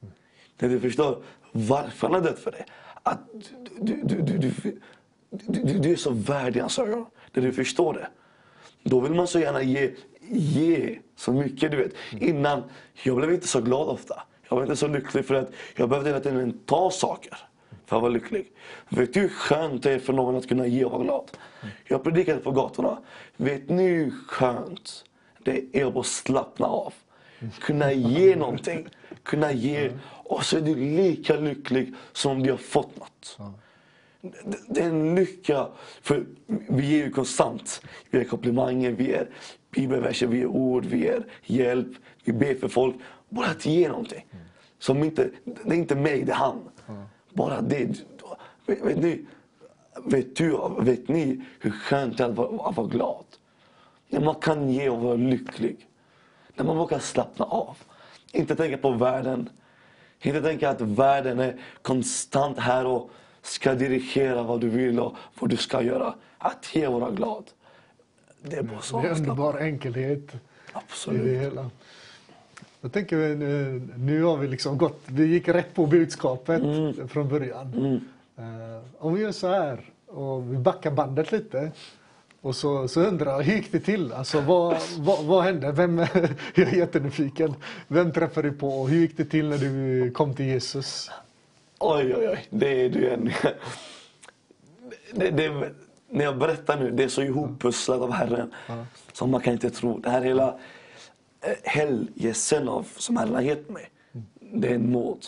När 0.60 0.70
du 0.70 0.80
förstår 0.80 1.24
varför 1.52 2.08
han 2.08 2.14
har 2.14 2.22
dött 2.22 2.40
för 2.40 2.52
dig. 2.52 2.66
Att 3.04 3.20
du, 3.82 4.02
du, 4.04 4.22
du, 4.22 4.38
du, 4.38 4.52
du, 5.30 5.80
du 5.80 5.92
är 5.92 5.96
så 5.96 6.12
värdig 6.12 6.58
i 6.58 6.60
hans 6.60 6.80
ögon. 6.80 7.06
När 7.34 7.44
du 7.44 7.54
förstår 7.54 7.94
det. 7.94 8.08
Då 8.84 9.00
vill 9.00 9.14
man 9.14 9.28
så 9.28 9.40
gärna 9.40 9.64
ge, 9.64 9.92
ge 10.30 11.00
så 11.16 11.34
mycket. 11.34 11.72
du 11.72 11.78
vet. 11.78 11.94
Innan, 12.12 12.64
jag 13.04 13.18
blev 13.18 13.34
inte 13.34 13.48
så 13.48 13.62
glad 13.62 13.88
ofta. 13.88 14.24
Jag 14.50 14.56
var 14.56 14.64
inte 14.64 14.76
så 14.76 14.88
lycklig 14.88 15.26
för 15.26 15.36
att 15.36 15.52
jag 15.76 15.90
behövde 15.90 16.10
hela 16.10 16.20
tiden 16.20 16.60
ta 16.66 16.92
saker 16.92 17.38
för 17.86 17.96
att 17.96 18.02
vara 18.02 18.12
lycklig. 18.12 18.52
Vet 18.90 19.14
du 19.14 19.20
hur 19.20 19.30
skönt 19.30 19.84
det 19.84 19.92
är 19.92 20.00
för 20.00 20.14
någon 20.14 20.36
att 20.36 20.48
kunna 20.48 20.68
ge 20.68 20.86
och 20.86 20.92
vara 20.92 21.04
glad? 21.04 21.32
Jag 21.88 22.04
predikade 22.04 22.40
på 22.40 22.52
gatorna. 22.52 22.98
Vet 23.38 23.70
ni 23.70 23.88
hur 23.88 24.12
skönt 24.28 25.06
det 25.44 25.66
är 25.74 25.86
att 25.86 25.94
bara 25.94 26.04
slappna 26.04 26.68
av? 26.68 26.94
Kunna 27.62 27.92
ge 27.92 28.36
någonting. 28.36 28.88
Kunna 29.24 29.52
ge. 29.52 29.92
Och 30.10 30.44
så 30.44 30.58
är 30.58 30.62
du 30.62 30.76
lika 30.76 31.36
lycklig 31.36 31.94
som 32.14 32.32
om 32.32 32.44
du 32.44 32.52
har 32.52 32.58
fått 32.58 33.00
något. 33.00 33.38
Det 34.68 34.82
är 34.82 34.90
en 34.90 35.16
lycka. 35.16 35.68
För 36.02 36.26
vi 36.48 36.86
ger 36.86 37.06
ju 37.06 37.12
konstant. 37.12 37.82
Vi 38.10 38.18
ger 38.18 38.26
komplimanger, 38.26 38.92
vi 38.92 39.08
ger 39.08 39.30
bibelverser, 39.72 40.28
vi 40.28 40.38
ger 40.38 40.46
ord, 40.46 40.86
vi 40.86 40.98
ger 40.98 41.26
hjälp. 41.46 41.88
Vi 42.24 42.34
ber 42.34 42.56
för 42.56 42.68
folk. 42.68 42.96
Bara 43.34 43.48
att 43.48 43.66
ge 43.66 43.90
någonting. 43.90 44.26
Som 44.80 45.04
inte, 45.04 45.30
det 45.46 45.70
är 45.70 45.74
inte 45.74 45.96
mig, 45.96 46.24
det 46.24 46.32
är 46.32 46.36
han. 46.36 46.70
Bara 47.34 47.62
det. 47.62 47.86
Vet, 48.66 48.82
vet, 48.82 48.98
ni, 48.98 49.26
vet, 50.06 50.36
du, 50.36 50.58
vet 50.80 51.08
ni 51.08 51.42
hur 51.60 51.72
skönt 51.72 52.18
det 52.18 52.24
är 52.24 52.30
att 52.30 52.36
vara, 52.36 52.70
att 52.70 52.78
vara 52.78 52.88
glad? 52.88 53.26
När 54.10 54.22
man 54.22 54.36
kan 54.36 54.70
ge 54.70 54.90
och 54.90 55.02
vara 55.02 55.16
lycklig. 55.16 55.88
När 56.56 56.66
man 56.66 56.78
vågar 56.78 57.00
slappna 57.00 57.46
av. 57.46 57.78
Inte 58.32 58.56
tänka 58.56 58.78
på 58.78 58.92
världen. 58.92 59.50
Inte 60.22 60.42
tänka 60.42 60.70
att 60.70 60.82
världen 60.82 61.40
är 61.40 61.60
konstant 61.82 62.60
här 62.60 62.86
och 62.86 63.10
ska 63.42 63.74
dirigera 63.74 64.44
vad 64.44 64.62
du 64.62 64.70
vill 64.70 65.00
och 65.00 65.16
vad 65.40 65.50
du 65.50 65.58
ska 65.58 65.82
göra. 65.82 66.16
Att 66.38 66.76
ge 66.76 66.88
och 66.88 67.02
vara 67.02 67.12
glad. 67.12 67.44
Det 68.42 68.56
är 68.56 68.64
bara 68.64 68.82
så. 68.82 69.02
Det 69.02 69.08
är 69.08 69.12
underbar 69.12 69.58
enkelhet 69.58 70.32
Absolut. 70.74 71.22
i 71.22 71.30
det 71.30 71.40
hela. 71.40 71.70
Jag 72.84 72.92
tänker, 72.92 73.18
nu, 73.18 73.82
nu 73.98 74.24
har 74.24 74.38
vi 74.38 74.48
liksom 74.48 74.78
gått, 74.78 75.02
vi 75.06 75.26
gick 75.26 75.48
rätt 75.48 75.74
på 75.74 75.86
budskapet 75.86 76.62
Mm. 76.64 77.08
från 77.08 77.28
början. 77.30 78.02
Eh, 78.38 78.44
om 78.98 79.14
vi 79.14 79.22
gör 79.22 79.32
så 79.32 79.48
här 79.48 79.80
och 80.08 80.54
vi 80.54 80.58
backar 80.58 80.92
bandet 80.92 81.32
lite. 81.32 81.72
Och 82.42 82.56
så, 82.56 82.88
så 82.88 83.02
undrar 83.02 83.32
jag, 83.32 83.42
hur 83.42 83.54
gick 83.56 83.72
det 83.72 83.80
till? 83.80 84.14
Alltså, 84.14 84.42
vad, 84.42 84.78
vad, 84.98 85.26
vad 85.26 85.44
hände? 85.44 85.72
Vem, 85.72 85.98
jag 86.56 86.68
är 86.68 86.76
jättenyfiken. 86.78 87.54
Vem 87.88 88.12
träffade 88.12 88.50
du 88.50 88.56
på? 88.58 88.68
Och 88.82 88.90
hur 88.90 89.00
gick 89.00 89.18
det 89.18 89.26
till 89.26 89.50
när 89.50 89.58
du 89.58 90.12
kom 90.12 90.34
till 90.34 90.46
Jesus? 90.46 91.12
Oj, 91.80 92.16
oj, 92.16 92.30
oj. 92.30 92.48
Det 92.50 92.86
är 92.86 92.90
du 92.90 93.10
en... 93.10 93.32
Det, 95.14 95.30
det, 95.30 95.72
när 96.10 96.24
jag 96.26 96.38
berättar 96.38 96.80
nu, 96.80 96.92
det 96.92 97.04
är 97.04 97.08
så 97.08 97.22
ihoppusslat 97.22 98.02
av 98.02 98.12
Herren. 98.12 98.54
Som 99.14 99.32
man 99.32 99.42
kan 99.42 99.54
inte 99.54 99.70
tro. 99.70 99.98
Det 100.00 100.10
här 100.10 100.22
hela 100.22 100.60
helgelsen 101.64 102.70
av 102.70 102.88
som 102.98 103.18
Herren 103.18 103.34
har 103.34 103.42
gett 103.42 103.70
mig. 103.70 103.90
Det 104.40 104.74
är 104.74 104.78
nåd. 104.78 105.26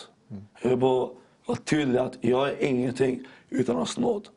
Jag 0.62 0.70
vill 0.70 0.78
bara 0.78 1.08
vara 1.46 1.58
tydlig 1.58 1.98
att 1.98 2.18
jag 2.20 2.48
är 2.48 2.64
ingenting 2.64 3.20
utan 3.50 3.76
hans 3.76 3.98
nåd. 3.98 4.28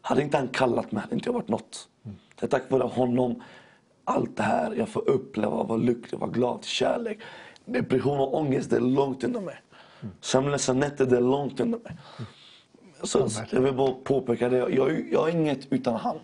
Hade 0.00 0.22
inte 0.22 0.36
han 0.36 0.48
kallat 0.48 0.92
mig 0.92 1.02
hade 1.02 1.14
inte 1.14 1.28
jag 1.28 1.34
varit 1.34 1.48
något. 1.48 1.88
Det 2.40 2.46
är 2.46 2.48
tack 2.48 2.70
vare 2.70 2.82
honom 2.82 3.42
allt 4.04 4.36
det 4.36 4.42
här 4.42 4.74
jag 4.74 4.88
får 4.88 5.08
uppleva, 5.08 5.62
vara 5.62 5.78
lycklig, 5.78 6.18
vara 6.18 6.30
glad, 6.30 6.64
kärlek. 6.64 7.18
Depression 7.64 8.18
och 8.20 8.34
ångest, 8.34 8.70
det 8.70 8.76
är 8.76 8.80
långt 8.80 9.24
undan 9.24 9.44
mig. 9.44 9.56
Sömnlösa 10.20 10.72
nätter, 10.72 11.06
det 11.06 11.16
är 11.16 11.20
långt 11.20 11.60
undan 11.60 11.80
mig. 11.84 11.96
Så, 13.02 13.28
så 13.28 13.42
jag 13.50 13.60
vill 13.60 13.74
bara 13.74 13.92
påpeka 13.92 14.48
det. 14.48 14.56
Jag, 14.56 15.12
jag 15.12 15.28
är 15.28 15.32
inget 15.32 15.72
utan 15.72 15.94
han. 15.94 16.16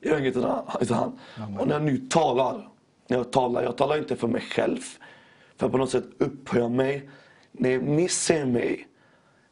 Jag 0.00 0.14
är 0.14 0.20
inget 0.20 0.36
utan, 0.36 0.62
utan 0.80 0.96
han. 1.36 1.58
Och 1.58 1.66
när 1.66 1.74
jag 1.74 1.82
nu 1.82 1.96
talar, 1.96 2.68
när 3.06 3.16
jag 3.16 3.32
talar, 3.32 3.62
jag 3.62 3.76
talar 3.76 3.98
inte 3.98 4.16
för 4.16 4.28
mig 4.28 4.40
själv. 4.40 4.80
För 5.56 5.68
på 5.68 5.78
något 5.78 5.90
sätt 5.90 6.04
upphöja 6.18 6.68
mig. 6.68 7.10
När 7.52 7.78
ni 7.78 8.08
ser 8.08 8.44
mig, 8.44 8.88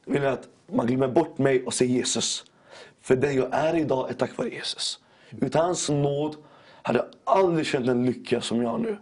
vill 0.07 0.23
jag 0.23 0.33
att 0.33 0.49
man 0.73 0.87
glömmer 0.87 1.09
bort 1.09 1.39
mig 1.39 1.65
och 1.65 1.75
ser 1.75 1.85
Jesus. 1.85 2.45
För 3.01 3.17
den 3.17 3.37
jag 3.37 3.49
är 3.55 3.75
idag 3.77 4.11
är 4.11 4.15
tack 4.15 4.39
vare 4.39 4.49
Jesus. 4.49 4.99
Utan 5.41 5.65
hans 5.65 5.89
nåd 5.89 6.37
hade 6.83 6.99
jag 6.99 7.07
aldrig 7.25 7.67
känt 7.67 7.87
den 7.87 8.07
lycka 8.07 8.41
som 8.41 8.63
jag 8.63 8.69
har 8.69 8.79
nu. 8.79 8.97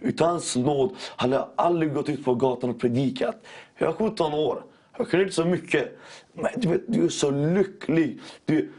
Utan 0.00 0.28
hans 0.28 0.56
nåd 0.56 0.96
hade 1.16 1.36
jag 1.36 1.48
aldrig 1.56 1.94
gått 1.94 2.08
ut 2.08 2.24
på 2.24 2.34
gatan 2.34 2.70
och 2.70 2.80
predikat. 2.80 3.36
Jag 3.78 3.88
är 3.88 3.92
17 3.92 4.34
år. 4.34 4.62
Jag 4.98 5.10
kunde 5.10 5.24
inte 5.24 5.34
så 5.34 5.44
mycket. 5.44 5.98
Men 6.32 6.50
du, 6.56 6.68
vet, 6.68 6.82
du 6.86 7.04
är 7.04 7.08
så 7.08 7.30
lycklig. 7.30 8.20
Du, 8.44 8.72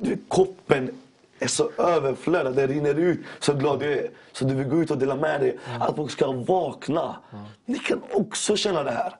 du, 0.00 0.18
koppen 0.28 0.90
är 1.38 1.46
så 1.46 1.70
överflödad. 1.78 2.54
Det 2.54 2.66
rinner 2.66 2.94
ut. 2.94 3.20
Så 3.38 3.54
glad 3.54 3.80
du 3.80 3.92
är. 3.92 4.10
Så 4.32 4.44
du 4.44 4.54
vill 4.54 4.68
gå 4.68 4.82
ut 4.82 4.90
och 4.90 4.98
dela 4.98 5.16
med 5.16 5.40
dig. 5.40 5.58
Att 5.80 5.96
folk 5.96 6.10
ska 6.10 6.32
vakna. 6.32 7.16
Ni 7.64 7.78
kan 7.78 8.02
också 8.12 8.56
känna 8.56 8.82
det 8.82 8.90
här. 8.90 9.16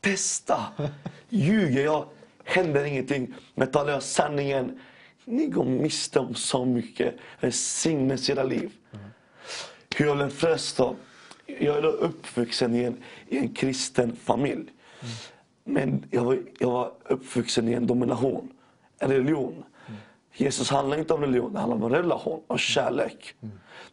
Testa. 0.00 0.60
Ljuger 1.28 1.84
jag 1.84 2.04
händer 2.44 2.84
ingenting. 2.84 3.34
Men 3.54 3.70
talar 3.70 3.92
jag 3.92 4.02
sanningen, 4.02 4.80
ni 5.24 5.46
går 5.46 5.64
miste 5.64 6.20
om 6.20 6.34
så 6.34 6.64
mycket. 6.64 7.14
Välsignelse 7.40 8.32
i 8.32 8.34
era 8.34 8.42
liv. 8.42 8.72
Hur 9.96 10.06
jag 10.06 10.16
blev 10.16 10.30
frälst 10.30 10.76
då? 10.76 10.96
Jag 11.46 11.76
är 11.76 11.84
uppvuxen 11.84 12.74
i 12.74 12.84
en, 12.84 13.02
i 13.28 13.38
en 13.38 13.54
kristen 13.54 14.16
familj. 14.16 14.64
Men 15.64 16.04
jag 16.10 16.24
var, 16.24 16.38
jag 16.58 16.70
var 16.70 16.92
uppvuxen 17.04 17.68
i 17.68 17.72
en 17.72 17.86
domination, 17.86 18.52
en 18.98 19.10
religion. 19.10 19.64
Jesus 20.36 20.70
handlar 20.70 20.98
inte 20.98 21.14
om 21.14 21.20
religion, 21.20 21.52
det 21.52 21.58
handlar 21.58 21.86
om 21.86 21.92
relation 21.92 22.42
och 22.46 22.58
kärlek. 22.58 23.34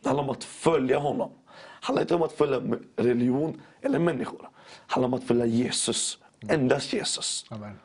Det 0.01 0.09
handlar 0.09 0.23
om 0.23 0.29
att 0.29 0.43
följa 0.43 0.99
honom. 0.99 1.31
Det 1.45 1.85
handlar 1.85 2.01
inte 2.01 2.15
om 2.15 2.21
att 2.21 2.31
följa 2.31 2.61
religion 2.95 3.61
eller 3.81 3.99
människor. 3.99 4.37
Det 4.41 4.93
handlar 4.93 5.07
om 5.07 5.13
att 5.13 5.23
följa 5.23 5.45
Jesus. 5.45 6.17
Endast 6.49 6.93
Jesus. 6.93 7.45
Amen. 7.49 7.79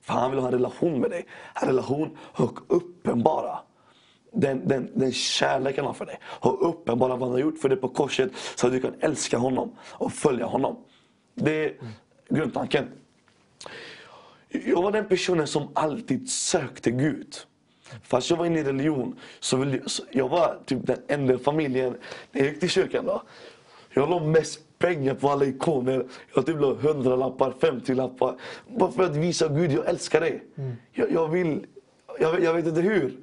För 0.00 0.14
han 0.14 0.30
vill 0.30 0.40
ha 0.40 0.46
en 0.46 0.52
relation 0.52 1.00
med 1.00 1.10
dig. 1.10 1.26
En 1.62 1.68
relation 1.68 2.18
och 2.20 2.58
uppenbara 2.68 3.58
den, 4.34 4.68
den, 4.68 4.90
den 4.94 5.12
kärleken 5.12 5.84
han 5.84 5.86
har 5.86 5.94
för 5.94 6.06
dig. 6.06 6.20
Och 6.24 6.68
uppenbara 6.68 7.16
vad 7.16 7.22
han 7.22 7.30
har 7.30 7.38
gjort 7.38 7.58
för 7.58 7.68
dig 7.68 7.78
på 7.78 7.88
korset 7.88 8.30
så 8.54 8.66
att 8.66 8.72
du 8.72 8.80
kan 8.80 8.94
älska 9.00 9.38
honom 9.38 9.76
och 9.80 10.12
följa 10.12 10.46
honom. 10.46 10.76
Det 11.34 11.64
är 11.64 11.76
grundtanken. 12.28 12.88
Jag 14.48 14.82
var 14.82 14.92
den 14.92 15.08
personen 15.08 15.46
som 15.46 15.68
alltid 15.74 16.30
sökte 16.30 16.90
Gud. 16.90 17.36
Fast 18.02 18.30
jag 18.30 18.36
var 18.36 18.46
inne 18.46 18.58
i 18.58 18.64
religion, 18.64 19.20
så 19.40 19.56
ville 19.56 19.76
jag, 19.76 19.90
så 19.90 20.02
jag 20.10 20.28
var 20.28 20.58
typ 20.64 20.86
den 20.86 20.98
enda 21.08 21.38
familjen 21.38 21.96
när 22.32 22.40
jag 22.40 22.50
gick 22.50 22.60
till 22.60 22.70
kyrkan. 22.70 23.06
Då. 23.06 23.22
Jag 23.90 24.10
la 24.10 24.20
mest 24.20 24.60
pengar 24.78 25.14
på 25.14 25.30
alla 25.30 25.44
ikoner. 25.44 26.06
Jag 26.34 26.46
typ 26.46 26.60
la 26.60 26.70
100 26.70 27.16
lappar, 27.16 27.52
50 27.60 27.94
lappar. 27.94 28.34
Bara 28.68 28.92
för 28.92 29.02
att 29.02 29.16
visa 29.16 29.48
Gud, 29.48 29.72
jag 29.72 29.88
älskar 29.88 30.20
dig. 30.20 30.44
Jag, 30.92 31.12
jag 31.12 31.28
vill, 31.28 31.66
jag, 32.20 32.42
jag 32.42 32.54
vet 32.54 32.66
inte 32.66 32.80
hur. 32.80 33.16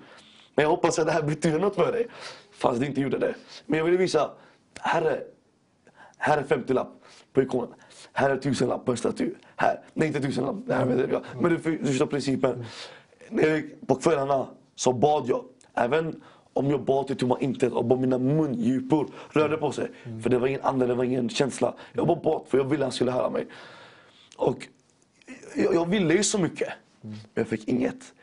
Men 0.55 0.63
jag 0.63 0.69
hoppas 0.69 0.99
att 0.99 1.05
det 1.05 1.11
här 1.11 1.23
betyder 1.23 1.59
något 1.59 1.75
för 1.75 1.91
dig. 1.91 2.07
Fast 2.51 2.79
det 2.79 2.85
inte 2.85 3.01
gjorde 3.01 3.17
det. 3.17 3.35
Men 3.65 3.77
jag 3.77 3.85
ville 3.85 3.97
visa, 3.97 4.31
Herre, 4.79 5.19
här 6.17 6.37
är 6.37 6.43
50 6.43 6.73
lapp 6.73 6.93
på 7.33 7.41
ikonen. 7.41 7.73
Här 8.13 8.29
är 8.29 8.35
1000 8.35 8.69
lapp 8.69 8.85
på 8.85 8.91
en 8.91 8.97
staty. 8.97 9.29
Här. 9.55 9.79
Nej, 9.93 10.07
inte 10.07 10.19
1000 10.19 10.45
lapp. 10.45 10.55
Det 10.65 10.75
här 10.75 10.85
vet 10.85 11.11
jag. 11.11 11.23
Men 11.39 11.51
du, 11.51 11.77
du 11.77 11.85
förstår 11.85 12.05
principen. 12.05 12.65
När 13.31 13.85
på 13.85 13.95
kvällarna 13.95 14.47
så 14.75 14.93
bad 14.93 15.29
jag. 15.29 15.43
Även 15.73 16.21
om 16.53 16.69
jag 16.69 16.83
bad 16.83 17.07
till 17.07 17.17
tomma 17.17 17.39
intet 17.39 17.73
och 17.73 17.85
bara 17.85 17.99
mina 17.99 18.17
mungipor 18.17 19.07
rörde 19.29 19.57
på 19.57 19.71
sig. 19.71 19.91
För 20.23 20.29
det 20.29 20.39
var 20.39 20.47
ingen 20.47 20.61
ande, 20.61 20.85
det 20.85 20.93
var 20.93 21.03
ingen 21.03 21.29
känsla. 21.29 21.73
Jag 21.93 22.07
bara 22.07 22.19
bad 22.19 22.45
för 22.47 22.57
jag 22.57 22.65
ville 22.65 22.85
han 22.85 22.91
skulle 22.91 23.11
höra 23.11 23.29
mig. 23.29 23.47
Och 24.37 24.67
jag, 25.55 25.75
jag 25.75 25.89
ville 25.89 26.13
ju 26.13 26.23
så 26.23 26.37
mycket. 26.37 26.69
Men 27.01 27.19
jag 27.33 27.47
fick 27.47 27.67
inget. 27.67 28.13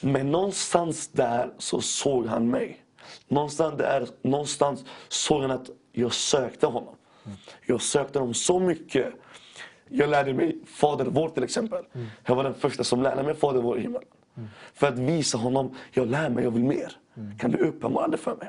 Men 0.00 0.30
någonstans 0.30 1.08
där 1.08 1.50
så 1.58 1.80
såg 1.80 2.26
han 2.26 2.50
mig. 2.50 2.82
Någonstans 3.28 3.78
där 3.78 4.08
någonstans 4.22 4.84
såg 5.08 5.42
han 5.42 5.50
att 5.50 5.70
jag 5.92 6.12
sökte 6.12 6.66
honom. 6.66 6.94
Jag 7.66 7.82
sökte 7.82 8.18
honom 8.18 8.34
så 8.34 8.60
mycket. 8.60 9.14
Jag 9.88 10.10
lärde 10.10 10.34
mig 10.34 10.58
Fader 10.66 11.04
vår 11.04 11.28
till 11.28 11.42
exempel. 11.42 11.84
Jag 12.26 12.36
var 12.36 12.44
den 12.44 12.54
första 12.54 12.84
som 12.84 13.02
lärde 13.02 13.22
mig 13.22 13.34
Fader 13.34 13.60
vår 13.60 13.78
i 13.78 13.88
himmelen. 14.36 14.54
För 14.74 14.86
att 14.86 14.98
visa 14.98 15.38
honom, 15.38 15.74
jag 15.92 16.08
lär 16.08 16.30
mig, 16.30 16.44
jag 16.44 16.50
vill 16.50 16.64
mer. 16.64 16.92
Kan 17.38 17.50
du 17.50 17.58
uppenbara 17.58 18.08
det 18.08 18.16
för 18.16 18.36
mig? 18.36 18.48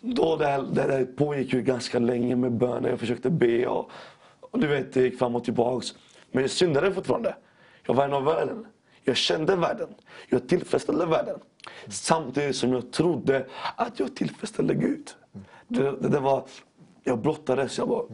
då 0.00 0.36
det, 0.36 0.46
här, 0.46 0.62
det 0.62 0.82
här 0.82 1.04
pågick 1.04 1.52
ju 1.52 1.62
ganska 1.62 1.98
länge 1.98 2.36
med 2.36 2.52
böner. 2.52 2.88
Jag 2.88 3.00
försökte 3.00 3.30
be 3.30 3.66
och, 3.66 3.90
och 4.40 4.58
du 4.58 4.66
vet, 4.66 4.92
det 4.92 5.02
gick 5.02 5.18
fram 5.18 5.36
och 5.36 5.44
tillbaks. 5.44 5.94
Men 6.32 6.42
jag 6.42 6.50
syndade 6.50 6.92
fortfarande. 6.92 7.34
Jag 7.86 7.94
var 7.94 8.04
en 8.04 8.12
av 8.12 8.24
världen. 8.24 8.66
Jag 9.04 9.16
kände 9.16 9.56
världen. 9.56 9.88
Jag 10.28 10.48
tillfredsställde 10.48 11.06
världen. 11.06 11.38
Samtidigt 11.88 12.56
som 12.56 12.72
jag 12.72 12.92
trodde 12.92 13.46
att 13.76 14.00
jag 14.00 14.16
tillfredsställde 14.16 14.74
Gud. 14.74 15.10
Det, 15.68 15.82
det, 15.82 16.08
det 16.08 16.20
var, 16.20 16.44
jag 17.04 17.18
brottades. 17.18 17.78
Jag 17.78 17.86
var, 17.86 18.06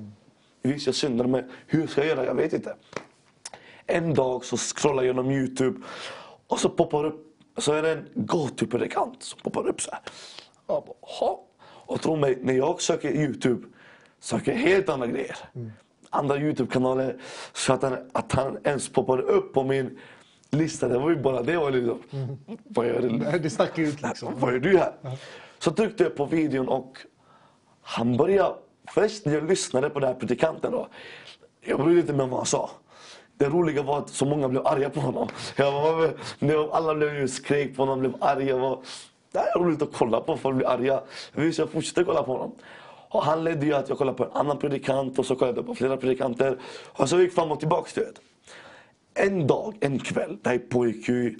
visst, 0.62 0.86
jag 0.86 0.94
syndade, 0.94 1.30
men 1.30 1.50
hur 1.66 1.86
ska 1.86 2.00
jag 2.00 2.08
göra? 2.08 2.26
Jag 2.26 2.34
vet 2.34 2.52
inte. 2.52 2.76
En 3.86 4.14
dag 4.14 4.44
så 4.44 4.56
scrollar 4.56 5.02
jag 5.02 5.06
genom 5.06 5.30
Youtube 5.30 5.80
och 6.48 6.58
så 6.60 6.68
poppar 6.68 7.04
upp 7.04 7.22
så 7.58 7.72
är 7.72 7.82
det 7.82 7.92
en 7.92 8.08
gatupredikant 8.14 9.22
som 9.22 9.40
poppar 9.40 9.66
upp 9.68 9.80
så 9.80 9.90
här. 9.90 10.00
Jag 10.66 10.84
bara, 10.84 10.94
"Ha?" 11.00 11.42
Och 11.86 12.00
tro 12.02 12.16
mig, 12.16 12.38
när 12.42 12.54
jag 12.54 12.80
söker 12.82 13.10
Youtube 13.10 13.66
söker 14.20 14.52
jag 14.52 14.58
helt 14.58 14.88
andra 14.88 15.06
grejer. 15.06 15.36
Andra 16.10 16.36
Youtube-kanaler. 16.36 17.16
Så 17.52 17.72
att 17.72 17.82
han, 17.82 17.96
att 18.12 18.32
han 18.32 18.58
ens 18.64 18.88
poppar 18.88 19.18
upp 19.20 19.52
på 19.52 19.64
min 19.64 19.98
lista, 20.50 20.88
det 20.88 20.98
var 20.98 21.10
ju 21.10 21.16
bara 21.16 21.42
det. 21.42 21.56
Var 21.56 21.70
liksom, 21.70 22.02
vad, 22.64 22.86
gör 22.86 23.00
det? 23.00 23.38
Det 23.38 23.50
stack 23.50 23.78
ut 23.78 24.02
liksom. 24.02 24.34
vad 24.40 24.52
gör 24.52 24.60
du 24.60 24.78
här? 24.78 24.92
Så 25.58 25.70
tryckte 25.70 26.02
jag 26.02 26.16
på 26.16 26.24
videon 26.24 26.68
och 26.68 26.98
han 27.82 28.16
började... 28.16 28.54
Först 28.88 29.24
när 29.26 29.34
jag 29.34 29.48
lyssnade 29.48 29.90
på 29.90 30.00
den 30.00 30.08
här 30.08 30.14
predikanten 30.20 30.72
då, 30.72 30.88
jag 31.60 31.84
brydde 31.84 32.00
inte 32.00 32.12
mig 32.12 32.24
om 32.24 32.30
vad 32.30 32.38
han 32.38 32.46
sa. 32.46 32.70
Det 33.38 33.48
roliga 33.48 33.82
var 33.82 33.98
att 33.98 34.10
så 34.10 34.24
många 34.24 34.48
blev 34.48 34.66
arga 34.66 34.90
på 34.90 35.00
honom. 35.00 35.28
Jag 35.56 35.72
var, 35.72 36.14
när 36.38 36.74
alla 36.74 36.94
blev 36.94 37.16
ju 37.16 37.28
skrek 37.28 37.76
på 37.76 37.82
honom, 37.82 38.00
blev 38.00 38.14
arga. 38.20 38.56
Var, 38.56 38.82
det 39.32 39.38
här 39.38 39.46
är 39.46 39.58
roligt 39.58 39.82
att 39.82 39.92
kolla 39.92 40.20
på, 40.20 40.36
folk 40.36 40.56
blir 40.56 40.68
arga. 40.68 41.02
Visst, 41.32 41.58
jag 41.58 41.70
fortsatte 41.70 42.04
kolla 42.04 42.22
på 42.22 42.32
honom. 42.32 42.52
Och 43.08 43.22
han 43.22 43.44
ledde 43.44 43.66
ju 43.66 43.74
att 43.74 43.88
jag 43.88 43.98
kollade 43.98 44.18
på 44.18 44.24
en 44.24 44.32
annan 44.32 44.58
predikant 44.58 45.18
och 45.18 45.26
så 45.26 45.36
kollade 45.36 45.58
jag 45.58 45.66
på 45.66 45.74
flera 45.74 45.96
predikanter. 45.96 46.58
Och 46.86 47.08
så 47.08 47.20
gick 47.20 47.34
fram 47.34 47.52
och 47.52 47.60
tillbaka. 47.60 47.90
du 47.94 48.00
vet. 48.00 48.20
En 49.14 49.46
dag, 49.46 49.74
en 49.80 49.98
kväll, 49.98 50.38
det 50.42 50.50
här 50.50 50.58
pågick 50.58 51.08
ju 51.08 51.38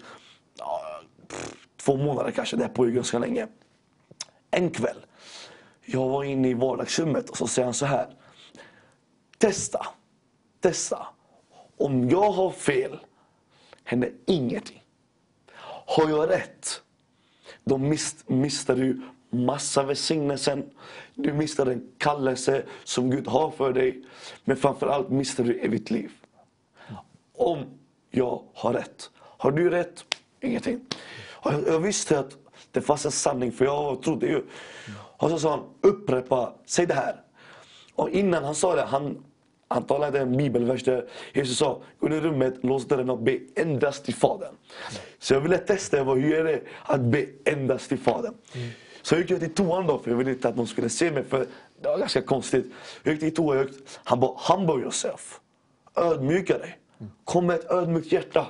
ja, 0.59 0.81
pff, 1.29 1.57
två 1.77 1.97
månader 1.97 2.31
kanske, 2.31 2.57
det 2.57 2.63
här 2.63 2.71
pågick 2.71 2.95
ganska 2.95 3.19
länge. 3.19 3.49
En 4.51 4.71
kväll, 4.71 5.07
jag 5.85 6.09
var 6.09 6.25
inne 6.25 6.49
i 6.49 6.55
vardagsrummet 6.55 7.31
och 7.31 7.37
så 7.37 7.47
säger 7.47 7.67
han 7.67 7.75
så 7.75 7.87
här. 7.87 8.07
Testa, 9.39 9.87
testa. 10.61 11.07
Om 11.77 12.11
jag 12.11 12.31
har 12.31 12.51
fel 12.51 12.99
händer 13.85 14.13
ingenting. 14.27 14.83
Har 15.87 16.09
jag 16.09 16.31
rätt, 16.31 16.83
då 17.65 17.79
mist, 17.79 18.29
mister 18.29 18.77
du 18.77 19.01
massa 19.31 19.83
välsignelsen. 19.83 20.71
Du 21.15 21.33
mister 21.33 21.65
den 21.65 21.89
kallelse 21.99 22.63
som 22.85 23.11
Gud 23.11 23.27
har 23.27 23.51
för 23.51 23.73
dig. 23.73 24.05
Men 24.45 24.57
framförallt 24.57 25.11
mister 25.11 25.45
du 25.45 25.59
evigt 25.59 25.91
liv. 25.91 26.13
Om 27.35 27.65
jag 28.11 28.43
har 28.55 28.73
rätt. 28.73 29.11
Har 29.17 29.51
du 29.51 29.71
rätt? 29.71 30.05
Ingenting. 30.41 30.81
Och 31.33 31.53
jag, 31.53 31.67
jag 31.67 31.81
visste 31.81 32.19
att 32.19 32.37
det 32.73 32.81
fanns 32.81 33.05
en 33.05 33.13
sanning, 33.13 33.53
för 33.53 33.65
jag 33.65 34.03
trodde 34.03 34.27
ju. 34.27 34.43
Och 34.95 35.31
så 35.31 35.39
sa 35.39 35.51
han, 35.51 35.65
upprepa, 35.81 36.53
säg 36.67 36.87
det 36.87 36.95
här. 36.95 37.23
Och 37.95 38.11
innan 38.11 38.45
han 38.45 38.55
sa 38.55 38.75
det, 38.75 38.83
han, 38.83 39.25
han 39.69 39.83
talade 39.83 40.21
en 40.21 40.37
bibelvers 40.37 40.85
där 40.85 41.05
Jesus 41.33 41.59
sa, 41.59 41.83
gå 42.01 42.09
ner 42.09 42.17
i 42.17 42.21
rummet, 42.21 42.55
lås 42.65 42.89
dörren 42.89 43.11
och 43.11 43.19
be 43.19 43.39
endast 43.55 44.05
till 44.05 44.15
Fadern. 44.15 44.55
Så 45.19 45.35
jag 45.35 45.41
ville 45.41 45.59
testa, 45.59 46.05
vad, 46.05 46.19
hur 46.19 46.35
är 46.35 46.45
det 46.45 46.61
att 46.83 47.01
be 47.01 47.27
endast 47.45 47.89
till 47.89 47.99
Fadern? 47.99 48.35
Så 49.03 49.15
jag 49.15 49.31
gick 49.31 49.41
till 49.41 49.55
toan 49.55 49.87
då, 49.87 49.99
för 49.99 50.11
jag 50.11 50.19
ville 50.19 50.31
inte 50.31 50.49
att 50.49 50.57
någon 50.57 50.67
skulle 50.67 50.89
se 50.89 51.11
mig, 51.11 51.25
för 51.25 51.47
det 51.81 51.89
var 51.89 51.99
ganska 51.99 52.23
konstigt. 52.23 52.67
Jag 53.03 53.13
gick 53.13 53.21
till 53.21 53.35
toan, 53.35 53.57
jag 53.57 53.67
gick, 53.67 53.77
han 54.05 54.21
bara, 54.21 54.33
humble 54.49 54.83
yourself. 54.83 55.41
Ödmjuka 55.97 56.59
dig. 56.59 56.79
Kom 57.25 57.47
med 57.47 57.57
ett 57.57 57.71
ödmjukt 57.71 58.13
hjärta. 58.13 58.47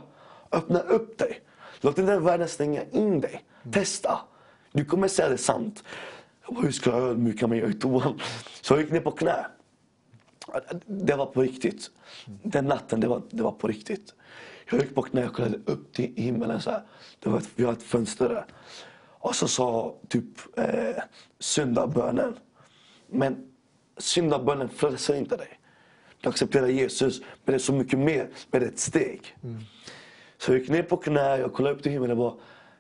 Öppna 0.52 0.80
upp 0.80 1.18
dig. 1.18 1.40
Låt 1.80 1.98
inte 1.98 2.18
världen 2.18 2.48
stänga 2.48 2.82
in 2.92 3.20
dig. 3.20 3.44
Testa. 3.72 4.18
Du 4.72 4.84
kommer 4.84 5.08
säga 5.08 5.28
det 5.28 5.38
sant. 5.38 5.84
Jag 6.46 6.54
bara, 6.54 6.64
hur 6.64 6.72
ska 6.72 6.90
jag 6.90 7.02
ödmjuka 7.02 7.46
mig 7.46 7.70
i 7.70 7.74
toan? 7.74 8.20
Så 8.60 8.74
jag 8.74 8.80
gick 8.80 8.92
ner 8.92 9.00
på 9.00 9.10
knä. 9.10 9.46
Det 10.86 11.16
var 11.16 11.26
på 11.26 11.42
riktigt. 11.42 11.90
Den 12.42 12.64
natten, 12.64 13.00
det 13.00 13.08
var, 13.08 13.22
det 13.30 13.42
var 13.42 13.52
på 13.52 13.68
riktigt. 13.68 14.14
Jag 14.70 14.80
gick 14.80 14.94
på 14.94 15.02
knä 15.02 15.26
och 15.26 15.32
kollade 15.34 15.58
upp 15.64 15.92
till 15.92 16.12
himmelen. 16.16 16.60
Så 16.60 16.70
här. 16.70 16.82
Det 17.18 17.30
var 17.30 17.38
ett, 17.38 17.48
vi 17.54 17.64
har 17.64 17.72
ett 17.72 17.82
fönster 17.82 18.28
där. 18.28 18.46
Och 19.18 19.34
så 19.34 19.48
sa 19.48 19.96
typ 20.08 20.58
eh, 20.58 21.02
syndabönen. 21.38 22.38
Men 23.06 23.52
syndabönen 23.98 24.68
frälser 24.68 25.14
inte 25.14 25.36
dig. 25.36 25.60
Du 26.20 26.28
accepterar 26.28 26.66
Jesus, 26.66 27.20
men 27.20 27.28
det 27.44 27.54
är 27.54 27.58
så 27.58 27.72
mycket 27.72 27.98
mer. 27.98 28.28
Men 28.50 28.60
det 28.60 28.66
är 28.66 28.70
ett 28.70 28.78
steg. 28.78 29.36
Så 30.38 30.52
jag 30.52 30.60
gick 30.60 30.68
ner 30.68 30.82
på 30.82 30.96
knä, 30.96 31.36
jag 31.38 31.52
kollade 31.52 31.74
upp 31.74 31.82
till 31.82 31.92
himlen 31.92 32.10
och 32.10 32.16
bara 32.16 32.34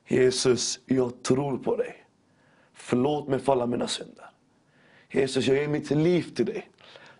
Jesus, 0.08 0.80
jag 0.86 1.22
tror 1.22 1.58
på 1.58 1.76
dig. 1.76 2.04
Förlåt 2.74 3.28
mig 3.28 3.38
för 3.38 3.52
alla 3.52 3.66
mina 3.66 3.88
synder. 3.88 4.30
Jesus, 5.10 5.46
jag 5.46 5.56
ger 5.56 5.68
mitt 5.68 5.90
liv 5.90 6.34
till 6.34 6.46
dig. 6.46 6.70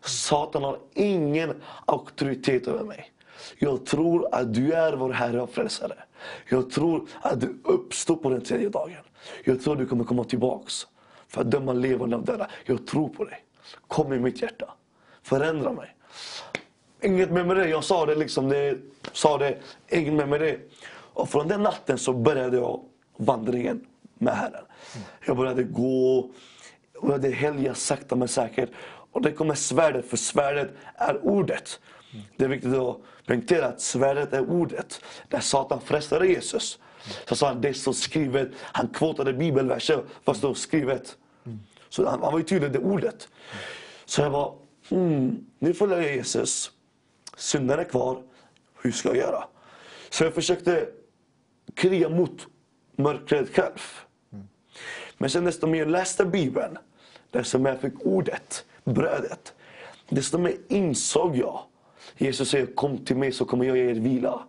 Satan 0.09 0.65
har 0.65 0.79
ingen 0.95 1.63
auktoritet 1.87 2.69
över 2.69 2.85
mig. 2.85 3.13
Jag 3.59 3.87
tror 3.87 4.35
att 4.35 4.55
du 4.55 4.73
är 4.73 4.93
vår 4.93 5.11
Herre 5.11 5.43
och 5.43 5.51
Frälsare. 5.51 5.99
Jag 6.49 6.71
tror 6.71 7.09
att 7.23 7.41
du 7.41 7.59
uppstår 7.65 8.17
på 8.17 8.31
den 8.31 8.41
tredje 8.41 8.69
dagen. 8.69 9.03
Jag 9.45 9.63
tror 9.63 9.73
att 9.73 9.79
du 9.79 9.87
kommer 9.87 10.05
komma 10.05 10.25
tillbaks 10.25 10.87
för 11.29 11.41
att 11.41 11.51
döma 11.51 11.73
levande 11.73 12.17
och 12.17 12.25
döda. 12.25 12.51
Jag 12.65 12.87
tror 12.87 13.09
på 13.09 13.25
dig. 13.25 13.45
Kom 13.87 14.13
i 14.13 14.19
mitt 14.19 14.43
hjärta. 14.43 14.73
Förändra 15.23 15.73
mig. 15.73 15.95
Inget 17.03 17.31
mer 17.31 17.45
med 17.45 17.57
det. 17.57 17.69
Jag 17.69 17.85
sa 17.85 18.07
det 18.07 18.15
liksom. 18.15 18.49
Det, 18.49 18.79
sa 19.13 19.39
det. 19.39 19.59
Inget 19.89 20.15
mer 20.15 20.27
med 20.27 20.41
det. 20.41 20.59
Och 20.89 21.29
från 21.29 21.49
den 21.49 21.63
natten 21.63 21.99
så 21.99 22.13
började 22.13 22.57
jag 22.57 22.81
vandringen 23.17 23.87
med 24.19 24.35
Herren. 24.37 24.65
Jag 25.27 25.37
började 25.37 25.63
gå. 25.63 26.31
Jag 26.93 27.03
började 27.03 27.31
helga 27.31 27.75
sakta 27.75 28.17
men 28.17 28.29
säkert. 28.29 28.71
Och 29.17 29.23
det 29.23 29.33
kommer 29.33 29.55
svärdet, 29.55 30.07
för 30.07 30.17
svärdet 30.17 30.71
är 30.95 31.27
ordet. 31.27 31.81
Det 32.37 32.45
är 32.45 32.49
viktigt 32.49 32.75
att 32.75 32.97
poängtera 33.27 33.67
att 33.67 33.81
svärdet 33.81 34.33
är 34.33 34.51
ordet. 34.51 35.01
När 35.29 35.41
Satan 35.41 35.81
frestade 35.81 36.27
Jesus 36.27 36.79
så 37.29 37.37
sa 37.37 37.49
han 37.49 37.61
det 37.61 37.75
står 37.75 37.93
skrivet. 37.93 38.49
Han 38.61 38.89
kvotade 38.89 39.33
bibelverser 39.33 40.05
vad 40.25 40.37
står 40.37 40.55
skrivet. 40.55 41.17
Så 41.89 42.09
han, 42.09 42.23
han 42.23 42.33
var 42.33 42.39
ju 42.39 42.45
tydlig, 42.45 42.73
det 42.73 42.79
ordet. 42.79 43.29
Så 44.05 44.23
jag 44.23 44.31
var, 44.31 44.55
hmm, 44.89 45.47
nu 45.59 45.75
följer 45.75 46.01
jag 46.01 46.17
Jesus. 46.17 46.71
Synden 47.37 47.79
är 47.79 47.85
kvar. 47.85 48.23
Hur 48.83 48.93
ska 48.93 49.09
jag 49.09 49.17
göra? 49.17 49.45
Så 50.11 50.25
jag 50.25 50.35
försökte 50.35 50.89
kriga 51.75 52.09
mot 52.09 52.47
mörkret 52.97 53.57
själv. 53.57 53.79
Men 55.19 55.31
sen 55.31 55.45
desto 55.45 55.67
mer 55.67 55.79
jag 55.79 55.89
läste 55.89 56.25
Bibeln, 56.25 56.79
desto 57.31 57.59
mer 57.59 57.71
jag 57.71 57.81
fick 57.81 58.07
ordet, 58.07 58.65
brödet. 58.87 59.55
Desto 60.09 60.39
mer 60.39 60.57
insåg 60.69 61.37
jag. 61.37 61.61
Jesus 62.17 62.51
säger 62.51 62.67
kom 62.67 63.05
till 63.05 63.17
mig 63.17 63.33
så 63.33 63.45
kommer 63.45 63.65
jag 63.65 63.77
ge 63.77 63.91
er 63.91 63.95
vila. 63.95 64.43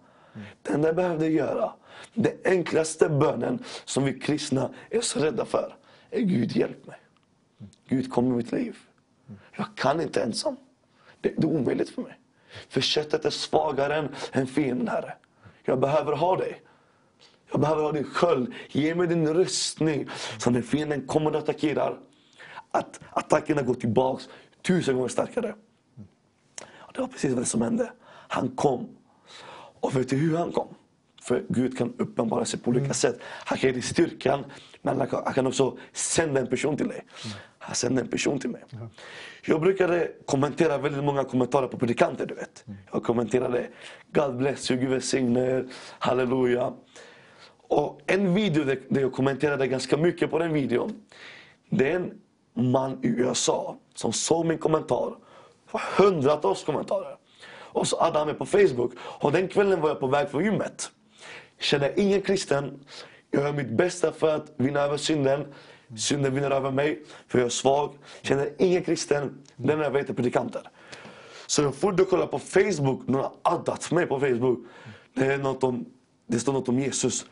Det 0.62 0.74
enda 0.74 0.88
jag 0.88 0.96
behövde 0.96 1.28
göra, 1.28 1.74
den 2.14 2.34
enklaste 2.46 3.10
bönen 3.10 3.64
som 3.86 4.04
vi 4.04 4.20
kristna 4.20 4.70
är 4.90 5.02
så 5.02 5.20
rädda 5.20 5.46
för, 5.46 5.76
är 6.12 6.22
Gud 6.22 6.56
hjälp 6.56 6.88
mig. 6.88 6.98
Gud 7.88 8.14
kom 8.14 8.28
i 8.28 8.36
mitt 8.36 8.52
liv. 8.52 8.78
Jag 9.58 9.66
kan 9.76 10.02
inte 10.02 10.24
ensam. 10.24 10.56
Det, 11.22 11.34
det 11.38 11.48
är 11.48 11.52
omöjligt 11.52 11.90
för 11.90 12.02
mig. 12.02 12.20
För 12.70 12.82
köttet 12.82 13.26
är 13.26 13.30
svagare 13.30 13.96
än, 13.96 14.10
än 14.32 14.48
fienden, 14.48 14.88
Herre. 14.88 15.14
Jag 15.64 15.80
behöver 15.80 16.14
ha 16.14 16.36
dig. 16.36 16.62
Jag 17.52 17.60
behöver 17.60 17.84
ha 17.84 17.92
din 17.92 18.04
sköld. 18.04 18.54
Ge 18.70 18.96
mig 18.96 19.08
din 19.08 19.34
rustning. 19.34 20.10
Så 20.38 20.50
när 20.50 20.62
fienden 20.62 21.08
kommer 21.08 21.32
och 21.32 21.38
attackerar, 21.38 21.98
att 22.78 23.00
attackerna 23.10 23.62
går 23.62 23.74
tillbaks 23.74 24.30
tusen 24.62 24.96
gånger 24.96 25.10
starkare. 25.10 25.56
Och 26.78 26.94
det 26.94 27.02
var 27.02 27.08
precis 27.08 27.34
vad 27.34 27.48
som 27.48 27.62
hände. 27.62 27.92
Han 28.28 28.50
kom. 28.50 28.90
Och 29.80 29.96
vet 29.96 30.10
du 30.10 30.16
hur 30.16 30.38
han 30.38 30.52
kom? 30.52 30.68
För 31.22 31.44
Gud 31.50 31.78
kan 31.78 31.94
uppenbara 31.98 32.46
sig 32.46 32.60
på 32.60 32.70
olika 32.70 32.94
sätt. 32.94 33.20
Han 33.22 33.58
kan 33.58 33.68
ge 33.68 33.74
dig 33.74 33.82
styrkan, 33.82 34.46
men 34.82 34.98
han 34.98 35.08
kan, 35.08 35.22
han 35.26 35.34
kan 35.34 35.48
också 35.48 35.78
sända 35.94 36.40
en 36.42 36.48
person 36.48 36.78
till 36.78 36.88
dig. 36.88 37.06
Han 37.58 37.76
sände 37.76 38.02
en 38.02 38.08
person 38.08 38.40
till 38.40 38.50
mig. 38.50 38.64
Jag 39.46 39.62
brukade 39.62 40.12
kommentera 40.26 40.78
väldigt 40.78 41.04
många 41.04 41.24
kommentarer 41.24 41.68
på 41.68 41.78
predikanter, 41.78 42.26
du 42.26 42.36
vet. 42.36 42.66
Jag 42.92 43.04
kommenterade 43.04 43.68
God 44.14 44.38
bless 44.38 44.72
you, 44.72 44.80
Gud 44.82 44.90
välsigne 44.90 45.64
halleluja. 46.00 46.74
Och 47.68 48.02
en 48.06 48.34
video 48.34 48.64
där 48.64 49.02
jag 49.02 49.14
kommenterade 49.14 49.68
ganska 49.68 49.98
mycket 49.98 50.32
på 50.32 50.40
den 50.40 50.54
videon. 50.54 51.04
Det 51.70 51.92
är 51.92 51.96
en 51.96 52.14
man 52.58 53.00
i 53.04 53.08
USA 53.08 53.76
som 53.96 54.14
såg 54.14 54.46
min 54.46 54.58
kommentar. 54.58 55.10
Det 55.10 55.74
var 55.74 55.82
hundratals 55.98 56.64
kommentarer. 56.64 57.18
Och 57.50 57.88
så 57.88 58.04
hade 58.04 58.18
han 58.18 58.28
mig 58.28 58.36
på 58.36 58.46
Facebook. 58.46 58.92
Och 59.00 59.32
den 59.32 59.48
kvällen 59.48 59.82
var 59.82 59.90
jag 59.90 60.00
på 60.00 60.08
väg 60.08 60.30
från 60.30 60.44
gymmet. 60.44 60.92
Känner 61.60 62.00
ingen 62.00 62.22
kristen. 62.22 62.80
Jag 63.32 63.44
gör 63.44 63.54
mitt 63.54 63.70
bästa 63.70 64.12
för 64.12 64.36
att 64.36 64.52
vinna 64.58 64.80
över 64.80 64.98
synden. 64.98 65.54
Synden 65.98 66.36
vinner 66.36 66.52
över 66.52 66.72
mig, 66.72 67.04
för 67.28 67.40
jag 67.40 67.46
är 67.46 67.50
svag. 67.50 67.94
Känner 68.22 68.54
ingen 68.58 68.84
kristen, 68.84 69.44
den 69.56 69.80
jag 69.80 69.92
vet 69.92 70.16
predikanter. 70.16 70.62
Så 71.48 71.62
jag 71.62 71.76
får 71.76 72.06
kolla 72.06 72.28
på 72.28 72.40
Facebook, 72.40 73.08
någon 73.08 73.22
har 73.22 73.32
addat 73.42 73.92
mig 73.92 74.06
på 74.06 74.20
Facebook. 74.20 74.60
Det, 75.14 75.26
är 75.26 75.38
något 75.38 75.64
om, 75.64 75.86
det 76.28 76.40
står 76.40 76.54
något 76.54 76.70
om 76.70 76.80
Jesus. 76.80 77.26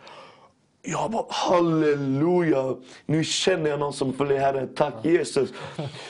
Jag 0.88 1.12
bara 1.12 1.26
halleluja, 1.30 2.76
nu 3.06 3.24
känner 3.24 3.70
jag 3.70 3.80
någon 3.80 3.94
som 3.94 4.14
följer 4.14 4.40
Herren. 4.40 4.76
Tack 4.76 4.94
Jesus. 5.04 5.50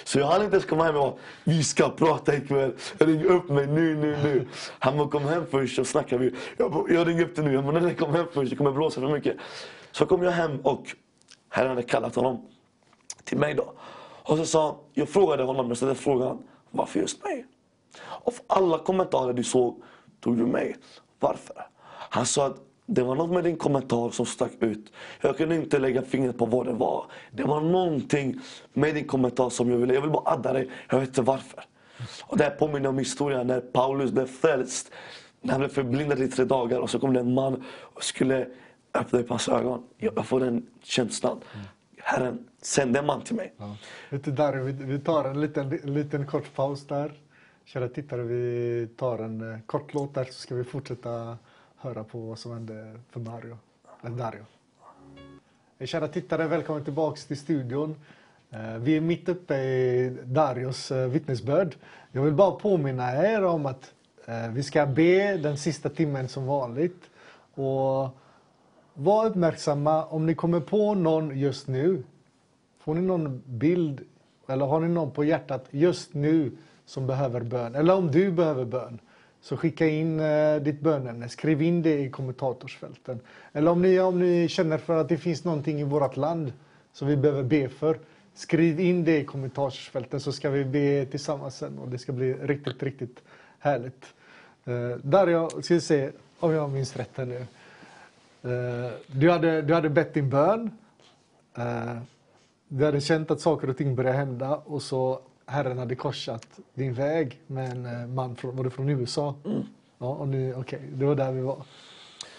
Så 0.03 0.19
jag 0.19 0.28
hann 0.28 0.41
inte 0.41 0.55
ens 0.55 0.65
komma 0.65 0.84
hem 0.84 0.95
och 0.95 1.01
bara, 1.01 1.13
vi 1.43 1.63
ska 1.63 1.89
prata 1.89 2.36
ikväll. 2.36 2.73
Ring 2.97 3.23
upp 3.26 3.49
mig 3.49 3.67
nu, 3.67 3.95
nu, 3.95 4.17
nu. 4.23 4.47
Han 4.80 4.97
bara, 4.97 5.09
kom 5.09 5.23
hem 5.23 5.43
först 5.51 5.76
så 5.76 5.86
snackar 5.86 6.17
vi. 6.17 6.36
Jag, 6.57 6.71
bara, 6.71 6.93
jag 6.93 7.07
ringer 7.07 7.23
upp 7.23 7.36
dig 7.36 7.45
nu. 7.45 7.55
Han 7.57 7.65
bara, 7.73 7.93
kom 7.93 8.13
hem 8.13 8.26
först, 8.34 8.49
det 8.49 8.55
kommer 8.55 8.71
blåsa 8.71 9.01
för 9.01 9.07
mycket. 9.07 9.38
Så 9.91 10.05
kom 10.05 10.23
jag 10.23 10.32
hem 10.32 10.59
och 10.63 10.86
Herren 11.49 11.69
hade 11.69 11.84
kallat 11.84 12.15
honom 12.15 12.47
till 13.23 13.38
mig 13.38 13.53
då. 13.53 13.73
Och 14.23 14.38
så 14.38 14.45
sa 14.45 14.80
jag 14.93 15.09
frågade 15.09 15.43
honom, 15.43 15.67
jag 15.67 15.78
ställde 15.78 15.95
frågan, 15.95 16.43
varför 16.71 16.99
just 16.99 17.23
mig? 17.23 17.45
Av 18.23 18.34
alla 18.47 18.78
kommentarer 18.78 19.34
du 19.34 19.43
såg 19.43 19.84
tog 20.19 20.38
du 20.38 20.45
mig. 20.45 20.76
Varför? 21.19 21.67
Han 22.09 22.26
sa 22.26 22.45
att 22.45 22.57
det 22.86 23.03
var 23.03 23.15
något 23.15 23.31
med 23.31 23.43
din 23.43 23.57
kommentar 23.57 24.09
som 24.09 24.25
stack 24.25 24.51
ut. 24.59 24.93
Jag 25.21 25.38
kunde 25.38 25.55
inte 25.55 25.79
lägga 25.79 26.01
fingret 26.01 26.38
på 26.38 26.45
vad 26.45 26.65
det 26.65 26.73
var. 26.73 27.05
Det 27.31 27.43
var 27.43 27.61
någonting 27.61 28.39
med 28.73 28.95
din 28.95 29.07
kommentar 29.07 29.49
som 29.49 29.69
jag 29.69 29.77
ville, 29.77 29.93
jag 29.93 30.01
vill 30.01 30.11
bara 30.11 30.33
adda 30.33 30.53
dig. 30.53 30.69
Jag 30.89 30.99
vet 30.99 31.09
inte 31.09 31.21
varför. 31.21 31.63
Och 32.23 32.38
det 32.38 32.43
här 32.43 32.51
påminner 32.51 32.89
om 32.89 32.97
historien 32.97 33.47
när 33.47 33.59
Paulus 33.59 34.11
blev 34.11 34.25
frälst. 34.25 34.91
När 35.41 35.51
han 35.51 35.59
blev 35.59 35.69
förblindad 35.69 36.21
i 36.21 36.27
tre 36.27 36.45
dagar 36.45 36.79
och 36.79 36.89
så 36.89 36.99
kom 36.99 37.13
det 37.13 37.19
en 37.19 37.33
man 37.33 37.63
och 37.79 38.03
skulle 38.03 38.47
öppna 38.93 39.19
upp 39.19 39.29
hans 39.29 39.49
ögon. 39.49 39.83
Jag 39.97 40.25
får 40.25 40.39
den 40.39 40.67
känslan. 40.83 41.39
Herren 41.97 42.47
sände 42.61 42.99
en 42.99 43.05
man 43.05 43.21
till 43.21 43.36
mig. 43.36 43.53
Ja. 43.57 43.77
Vet 44.09 44.23
du, 44.23 44.63
vi, 44.63 44.71
vi 44.71 44.99
tar 44.99 45.23
en 45.23 45.41
liten, 45.41 45.69
liten 45.69 46.27
kort 46.27 46.55
paus 46.55 46.88
där. 46.88 47.13
Kära 47.65 47.89
tittare, 47.89 48.23
vi 48.23 48.88
tar 48.97 49.19
en 49.19 49.53
eh, 49.53 49.59
kort 49.65 49.93
låt 49.93 50.13
där 50.13 50.23
så 50.25 50.33
ska 50.33 50.55
vi 50.55 50.63
fortsätta 50.63 51.38
höra 51.86 52.03
på 52.03 52.19
vad 52.19 52.39
som 52.39 52.51
hände 52.51 52.99
för 53.09 53.19
Mario. 53.19 53.57
Eller 54.03 54.17
Dario. 54.17 54.45
Eh, 55.79 55.88
kära 55.88 56.07
tittare, 56.07 56.47
välkommen 56.47 56.83
tillbaks 56.83 57.25
till 57.25 57.38
studion. 57.38 57.95
Eh, 58.51 58.77
vi 58.77 58.97
är 58.97 59.01
mitt 59.01 59.29
uppe 59.29 59.55
i 59.55 60.17
Darios 60.23 60.91
eh, 60.91 61.07
vittnesbörd. 61.07 61.75
Jag 62.11 62.21
vill 62.21 62.33
bara 62.33 62.51
påminna 62.51 63.33
er 63.33 63.43
om 63.43 63.65
att 63.65 63.91
vi 64.51 64.63
ska 64.63 64.86
be 64.86 65.38
den 65.38 65.57
sista 65.57 65.89
timmen 65.89 66.27
som 66.27 66.45
vanligt. 66.45 67.09
Och 67.53 68.09
var 68.93 69.25
uppmärksamma 69.25 70.05
om 70.05 70.25
ni 70.25 70.36
kommer 70.36 70.59
på 70.59 70.93
någon 70.93 71.39
just 71.39 71.67
nu. 71.67 72.03
Får 72.79 72.93
ni 72.93 73.01
någon 73.01 73.43
bild 73.45 74.01
eller 74.47 74.65
har 74.65 74.79
ni 74.79 74.88
någon 74.88 75.11
på 75.11 75.23
hjärtat 75.23 75.65
just 75.71 76.13
nu 76.13 76.51
som 76.86 77.07
behöver 77.07 77.41
bön? 77.41 77.75
Eller 77.75 77.95
om 77.95 78.11
du 78.11 78.31
behöver 78.31 78.65
bön. 78.65 78.99
Så 79.46 79.58
skicka 79.58 79.88
in 79.88 80.20
eh, 80.20 80.56
ditt 80.56 80.82
bönämne, 80.82 81.30
skriv 81.30 81.62
in 81.62 81.82
det 81.82 82.00
i 82.00 82.10
kommentatorsfälten. 82.10 83.20
Eller 83.54 83.72
om 83.72 83.82
ni, 83.82 84.00
om 84.00 84.20
ni 84.20 84.48
känner 84.48 84.78
för 84.78 85.02
att 85.02 85.10
det 85.10 85.18
finns 85.18 85.43
någonting 85.43 85.82
i 85.82 85.84
vårt 85.84 86.18
land 86.18 86.54
som 86.93 87.08
vi 87.08 87.18
behöver 87.18 87.43
be 87.43 87.70
för. 87.70 88.00
Skriv 88.34 88.80
in 88.80 89.04
det 89.04 89.20
i 89.20 89.26
kommentarsfälten 89.26 90.20
så 90.20 90.32
ska 90.32 90.50
vi 90.50 90.66
be 90.66 91.06
tillsammans 91.06 91.58
sen 91.58 91.78
och 91.78 91.89
det 91.89 91.98
ska 91.98 92.12
bli 92.12 92.34
riktigt, 92.34 92.84
riktigt 92.84 93.22
härligt. 93.60 94.06
Eh, 94.66 94.98
där 95.02 95.28
jag 95.28 95.64
ska 95.64 95.80
se 95.80 96.12
om 96.39 96.52
jag 96.52 96.70
minns 96.70 96.96
rätt 96.96 97.12
här 97.18 97.26
nu. 97.26 97.46
Eh, 98.52 98.91
du, 99.08 99.32
hade, 99.32 99.62
du 99.62 99.74
hade 99.74 99.89
bett 99.89 100.14
din 100.14 100.30
bön. 100.30 100.72
Eh, 101.58 101.98
du 102.68 102.86
hade 102.86 103.02
känt 103.02 103.32
att 103.32 103.41
saker 103.41 103.70
och 103.70 103.78
ting 103.78 103.96
började 103.96 104.18
hända 104.18 104.56
och 104.56 104.82
så 104.82 105.20
Herren 105.46 105.78
hade 105.78 105.96
korsat 105.96 106.48
din 106.74 106.93
väg 106.93 107.41
med 107.48 107.72
en 107.72 107.86
eh, 107.86 108.08
man 108.08 108.36
från, 108.36 108.56
var 108.56 108.64
det 108.64 108.70
från 108.70 108.89
USA. 108.89 109.36
Mm. 109.46 109.64
Ja, 109.98 110.08
och 110.08 110.28
nu, 110.28 110.56
okay, 110.56 110.80
det 110.93 111.06
var 111.06 111.16
där 111.16 111.32
vi 111.32 111.41
var. 111.41 111.64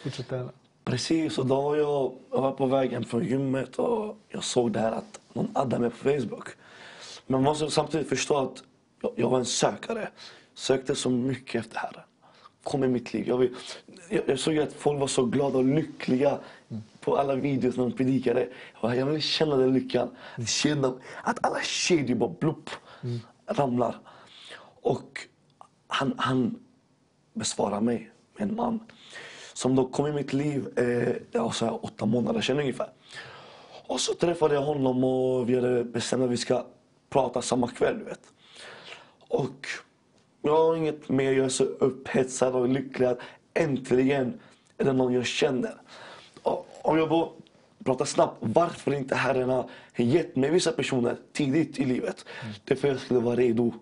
Fortsätt 0.03 0.31
gärna. 0.31 0.51
Precis, 0.85 1.39
och 1.39 1.47
då 1.47 1.61
var 1.61 1.77
jag, 1.77 2.13
jag 2.31 2.41
var 2.41 2.53
på 2.53 2.67
väg 2.67 2.93
hem 2.93 3.05
från 3.05 3.25
gymmet 3.25 3.77
och 3.77 4.17
jag 4.29 4.45
såg 4.45 4.73
det 4.73 4.81
här 4.81 4.93
att 4.93 5.21
någon 5.33 5.51
addade 5.53 5.79
mig 5.79 5.91
på 5.91 5.97
Facebook. 5.97 6.49
Men 7.27 7.43
man 7.43 7.43
måste 7.43 7.71
samtidigt 7.71 8.09
förstå 8.09 8.37
att 8.37 8.63
jag, 9.01 9.13
jag 9.17 9.31
var 9.31 9.39
en 9.39 9.45
sökare. 9.45 10.09
Sökte 10.55 10.95
så 10.95 11.11
mycket 11.11 11.61
efter 11.61 11.79
Herren. 11.79 12.03
Kom 12.63 12.85
i 12.85 12.89
mitt 12.89 13.13
liv. 13.13 13.29
Jag, 13.29 13.39
vill, 13.39 13.55
jag, 14.09 14.23
jag 14.27 14.39
såg 14.39 14.59
att 14.59 14.73
folk 14.73 15.01
var 15.01 15.07
så 15.07 15.25
glada 15.25 15.59
och 15.59 15.65
lyckliga 15.65 16.39
på 17.01 17.17
alla 17.17 17.35
videos 17.35 17.77
när 17.77 17.85
de 17.85 17.93
predikade. 17.93 18.49
Jag 18.83 19.07
ville 19.07 19.21
känna 19.21 19.57
den 19.57 19.75
lyckan. 19.75 20.09
Känna 20.47 20.95
att 21.23 21.47
alla 21.47 21.61
kedjor 21.63 22.17
bara 22.17 22.35
blupp 22.41 22.71
mm. 23.07 23.21
ramlar. 23.47 23.99
Och 24.83 25.21
han, 25.87 26.15
han 26.17 26.59
besvarar 27.33 27.81
mig 27.81 28.11
med 28.39 28.49
en 28.49 28.57
man 28.57 28.81
som 29.55 29.77
då 29.77 29.87
kom 29.87 30.07
i 30.07 30.13
mitt 30.13 30.33
liv 30.33 30.79
eh, 30.79 31.17
ja, 31.33 31.53
så 31.53 31.65
här, 31.65 31.85
åtta 31.85 32.07
månader 32.07 32.41
sedan 32.41 32.59
ungefär. 32.59 32.89
Och 33.87 34.01
så 34.01 34.15
träffade 34.15 34.55
jag 34.55 34.63
honom 34.63 35.05
och 35.05 35.49
vi 35.49 35.55
hade 35.55 35.85
bestämt 35.85 36.23
att 36.23 36.31
vi 36.31 36.37
ska 36.37 36.65
prata 37.09 37.43
samma 37.43 37.69
kväll. 37.69 38.03
Vet. 38.05 38.21
Och 39.29 39.67
jag 40.43 40.57
har 40.57 40.77
inget 40.77 41.09
mer, 41.09 41.33
jag 41.33 41.45
är 41.45 41.49
så 41.49 41.65
upphetsad 41.65 42.55
och 42.55 42.69
lycklig 42.69 43.07
att 43.07 43.19
äntligen 43.55 44.41
är 44.79 44.85
det 44.85 44.93
någon 44.93 45.13
jag 45.13 45.27
känner. 45.27 45.75
Och, 46.43 46.69
och 46.83 46.99
jag 46.99 47.09
bara 47.09 47.29
Prata 47.87 48.07
snabbt. 48.07 48.37
Varför 48.41 48.95
inte 48.95 49.15
Herren 49.15 49.49
har 49.51 49.71
gett 49.97 50.37
mig 50.37 50.51
vissa 50.51 50.73
personer 50.73 51.17
tidigt 51.33 51.79
i 51.79 51.85
livet. 51.85 52.25
Mm. 52.43 52.55
Det 52.65 52.75
är 52.75 52.79
för 52.79 52.89
att 52.89 52.95
jag 52.95 53.01
skulle 53.01 53.21
vara 53.21 53.37
redo. 53.37 53.75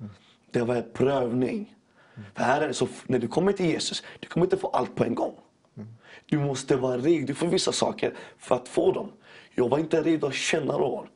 Mm. 0.00 0.10
Det 0.50 0.60
var 0.60 0.76
en 0.76 0.90
prövning. 0.92 1.74
Mm. 2.14 2.28
För 2.34 2.42
Herren, 2.42 2.74
så 2.74 2.88
när 3.06 3.18
du 3.18 3.28
kommer 3.28 3.52
till 3.52 3.66
Jesus, 3.66 4.02
du 4.20 4.28
kommer 4.28 4.46
inte 4.46 4.56
få 4.56 4.68
allt 4.68 4.94
på 4.94 5.04
en 5.04 5.14
gång. 5.14 5.34
Mm. 5.76 5.88
Du 6.26 6.38
måste 6.38 6.76
vara 6.76 6.98
redo 6.98 7.34
för 7.34 7.46
vissa 7.46 7.72
saker 7.72 8.14
för 8.38 8.54
att 8.54 8.68
få 8.68 8.92
dem. 8.92 9.12
Jag 9.54 9.68
var 9.68 9.78
inte 9.78 10.02
redo 10.02 10.26
att 10.26 10.34
känna 10.34 10.78
någon. 10.78 11.06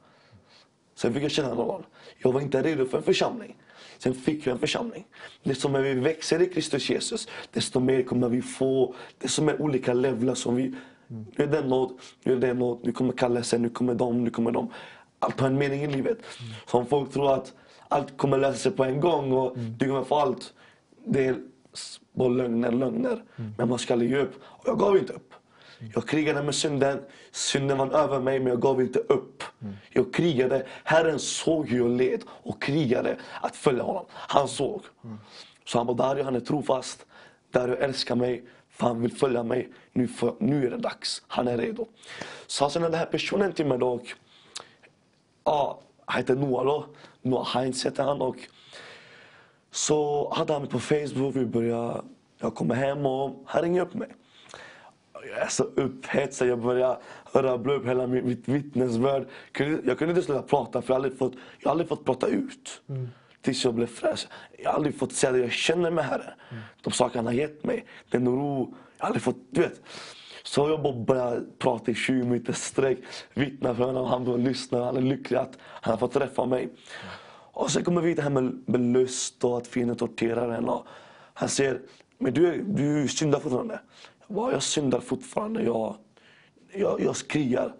Sen 0.95 1.14
fick 1.14 1.22
jag 1.22 1.30
känna 1.30 1.55
någon. 1.55 1.82
Jag 2.18 2.32
var 2.32 2.40
inte 2.40 2.62
redo 2.62 2.86
för 2.86 2.99
en 2.99 3.05
församling. 3.05 3.57
Sen 3.99 4.14
fick 4.14 4.47
jag 4.47 4.53
en 4.53 4.59
församling. 4.59 5.07
Desto 5.42 5.68
mer 5.68 5.80
vi 5.80 5.95
växer 5.95 6.42
i 6.42 6.47
Kristus 6.47 6.90
Jesus, 6.90 7.28
desto 7.53 7.80
mer 7.80 8.03
kommer 8.03 8.28
vi 8.28 8.42
få. 8.42 8.95
Desto 9.18 9.42
mer 9.42 9.62
olika 9.62 9.95
levlar 9.95 10.34
som 10.34 10.57
vi 10.57 10.74
nu 11.37 11.45
är 11.45 11.49
den 11.49 11.69
nåd, 11.69 11.93
nu 12.23 12.33
är 12.33 12.37
det 12.37 12.55
nåd, 12.55 12.79
nu 12.83 12.93
kommer 12.93 13.12
kallelsen, 13.12 13.62
nu 13.62 13.69
kommer 13.69 13.95
de, 13.95 14.25
nu 14.25 14.31
kommer 14.31 14.51
de. 14.51 14.71
Allt 15.19 15.41
har 15.41 15.47
en 15.47 15.59
mening 15.59 15.83
i 15.83 15.87
livet. 15.87 16.19
Mm. 16.41 16.53
Så 16.67 16.79
om 16.79 16.87
folk 16.87 17.12
tror 17.12 17.35
att 17.35 17.53
allt 17.89 18.17
kommer 18.17 18.39
lösa 18.39 18.59
sig 18.59 18.73
på 18.73 18.85
en 18.85 19.01
gång 19.01 19.33
och 19.33 19.57
mm. 19.57 19.75
du 19.79 19.87
kommer 19.87 20.05
få 20.05 20.15
allt. 20.15 20.53
Det 21.07 21.27
är 21.27 21.37
bara 22.12 22.29
lögner, 22.29 22.73
lögner. 22.73 23.23
Mm. 23.37 23.55
Men 23.59 23.69
man 23.69 23.79
ska 23.79 23.97
ge 23.97 24.17
upp. 24.17 24.35
Och 24.43 24.69
jag 24.69 24.79
gav 24.79 24.97
inte 24.97 25.12
upp. 25.12 25.35
Jag 25.95 26.09
krigade 26.09 26.43
med 26.43 26.55
synden. 26.55 27.01
Synden 27.33 27.79
vann 27.79 27.91
över 27.91 28.21
mig 28.21 28.39
men 28.39 28.49
jag 28.49 28.61
gav 28.61 28.81
inte 28.81 28.99
upp. 28.99 29.43
Mm. 29.62 29.75
Jag 29.91 30.15
krigade. 30.15 30.67
Herren 30.85 31.19
såg 31.19 31.69
hur 31.69 31.79
jag 31.79 31.91
led 31.91 32.25
och 32.29 32.62
krigade 32.62 33.17
att 33.41 33.57
följa 33.57 33.83
honom. 33.83 34.05
Han 34.11 34.49
såg. 34.49 34.83
Mm. 35.05 35.19
Så 35.65 35.79
han 35.79 35.87
bara, 35.87 35.97
Dario 35.97 36.25
han 36.25 36.37
är 36.37 36.41
trofast. 36.41 37.07
Dario 37.51 37.75
älskar 37.75 38.17
mig. 38.17 38.45
För 38.75 38.87
han 38.87 39.01
vill 39.01 39.12
följa 39.12 39.43
mig. 39.43 39.68
Nu, 39.93 40.09
för, 40.09 40.35
nu 40.39 40.66
är 40.66 40.70
det 40.70 40.77
dags. 40.77 41.22
Han 41.27 41.49
är 41.49 41.59
redo. 41.59 41.87
Så 42.47 42.70
sen 42.70 42.83
när 42.83 42.91
den 42.91 42.99
här 42.99 43.07
personen 43.07 43.53
till 43.53 43.66
mig 43.66 43.79
då. 43.79 44.01
Ja, 45.45 45.81
han 46.05 46.20
heter 46.20 46.37
Noah 46.37 46.64
då. 46.64 46.87
Noah 47.22 47.47
Heinz 47.47 47.87
heter 47.87 48.03
han. 48.03 48.20
Och 48.20 48.37
så 49.70 50.31
hade 50.35 50.53
han 50.53 50.62
mig 50.62 50.70
på 50.70 50.81
Facebook. 50.81 51.37
Vi 51.37 51.45
började, 51.45 52.03
jag 52.39 52.55
kommer 52.55 52.75
hem 52.75 53.07
och 53.07 53.43
han 53.47 53.62
ringer 53.62 53.83
upp 53.83 53.95
mig. 53.95 54.09
Jag 55.12 55.39
är 55.39 55.49
så 55.49 55.64
upphetsad. 55.64 56.49
Jag 56.49 56.59
börjar 56.59 56.99
rabbla 57.33 57.72
upp 57.72 57.87
hela 57.87 58.07
mitt 58.07 58.49
vittnesbörd. 58.49 59.27
Jag 59.85 59.99
kunde 59.99 60.09
inte 60.09 60.22
sluta 60.22 60.43
prata 60.43 60.83
för 60.83 60.95
jag 60.95 61.01
har 61.01 61.05
aldrig 61.05 61.18
fått, 61.18 61.33
jag 61.59 61.68
har 61.68 61.70
aldrig 61.70 61.89
fått 61.89 62.05
prata 62.05 62.27
ut. 62.27 62.83
Mm 62.89 63.09
tills 63.45 63.64
jag 63.64 63.74
blev 63.74 63.86
frälst. 63.86 64.28
Jag 64.59 64.70
har 64.70 64.76
aldrig 64.76 64.99
fått 64.99 65.12
säga 65.12 65.32
det 65.32 65.38
jag 65.38 65.53
känner 65.53 65.90
med 65.90 66.05
Herren. 66.05 66.34
Mm. 66.51 66.62
De 66.82 66.92
saker 66.92 67.16
han 67.16 67.26
har 67.26 67.32
gett 67.32 67.64
mig. 67.64 67.84
Den 68.11 68.28
ro. 68.28 68.74
Jag 68.97 69.05
har 69.05 69.07
aldrig 69.07 69.22
fått, 69.22 69.36
du 69.51 69.61
vet. 69.61 69.82
Så 70.42 70.68
jag 70.68 70.82
bara 70.82 70.92
började 70.95 71.45
prata 71.59 71.90
i 71.90 71.95
20 71.95 72.24
minuter 72.24 72.53
sträck. 72.53 72.99
Vittna 73.34 73.74
för 73.74 73.84
honom. 73.84 74.07
Han 74.07 74.24
bara 74.24 74.36
lyssnar. 74.36 74.84
Han 74.84 74.97
är 74.97 75.01
lycklig 75.01 75.38
att 75.38 75.59
han 75.61 75.90
har 75.92 75.99
fått 75.99 76.12
träffa 76.12 76.47
mig. 76.47 76.62
Mm. 76.62 76.76
Och 77.53 77.70
sen 77.70 77.84
kommer 77.84 78.01
vi 78.01 78.14
det 78.14 78.22
här 78.22 78.30
med, 78.30 78.62
med 78.66 78.80
lust 78.80 79.45
och 79.45 79.59
att 79.59 79.66
fienden 79.66 79.97
torterar 79.97 80.51
en. 80.51 80.68
Och 80.68 80.86
han 81.34 81.49
säger, 81.49 81.80
men 82.18 82.34
du, 82.34 82.62
du 82.62 83.09
syndar 83.09 83.40
fortfarande. 83.40 83.80
Jag 84.26 84.36
bara, 84.36 84.53
jag 84.53 84.62
syndar 84.62 85.01
fortfarande. 85.01 85.62
Jag, 85.62 85.97
jag, 86.72 87.01
jag 87.01 87.16
skriar. 87.16 87.74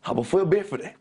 Han 0.00 0.16
bara, 0.16 0.24
får 0.24 0.40
jag 0.40 0.48
be 0.48 0.62
för 0.62 0.78
dig? 0.78 0.96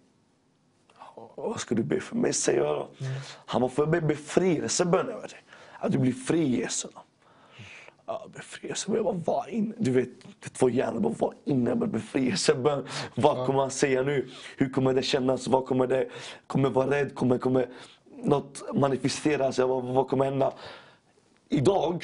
Vad 1.35 1.59
ska 1.59 1.75
du 1.75 1.83
be 1.83 1.99
för 1.99 2.15
mig? 2.15 2.33
säger 2.33 2.63
jag 2.63 2.75
då. 2.75 3.05
Mm. 3.05 3.19
Han 3.45 3.61
bara, 3.61 3.71
får 3.71 3.85
jag 3.85 3.91
be 3.91 4.01
befrielsebön 4.01 5.09
över 5.09 5.27
dig? 5.27 5.43
Att 5.79 5.91
du 5.91 5.97
blir 5.97 6.13
fri 6.13 6.39
i 6.39 6.59
Jesu 6.59 6.87
namn. 6.93 7.05
Ja, 8.07 8.27
befrielse. 8.33 8.91
Jag 8.95 9.03
bara, 9.03 9.21
vad 9.25 9.49
in? 9.49 9.73
Du 9.77 9.91
vet, 9.91 10.09
det 10.43 10.49
två 10.49 10.69
hjärnor 10.69 10.99
bara, 10.99 11.13
vad 11.19 11.33
innebär 11.45 11.87
befrielsebön? 11.87 12.87
Vad 13.15 13.45
kommer 13.45 13.59
han 13.59 13.71
säga 13.71 14.03
nu? 14.03 14.29
Hur 14.57 14.69
kommer 14.69 14.93
det 14.93 15.03
kännas? 15.03 15.47
Vad 15.47 15.65
kommer 15.65 15.87
det? 15.87 16.09
Kommer 16.47 16.69
vara 16.69 16.91
rädd? 16.91 17.15
Kommer, 17.15 17.37
kommer 17.37 17.67
något 18.23 18.63
manifesteras? 18.73 19.59
Vad, 19.59 19.83
vad 19.83 20.07
kommer 20.07 20.25
hända? 20.25 20.53
Idag 21.49 22.03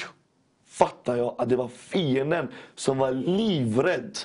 fattar 0.66 1.16
jag 1.16 1.34
att 1.38 1.48
det 1.48 1.56
var 1.56 1.68
fienden 1.68 2.48
som 2.74 2.98
var 2.98 3.10
livrädd 3.10 4.18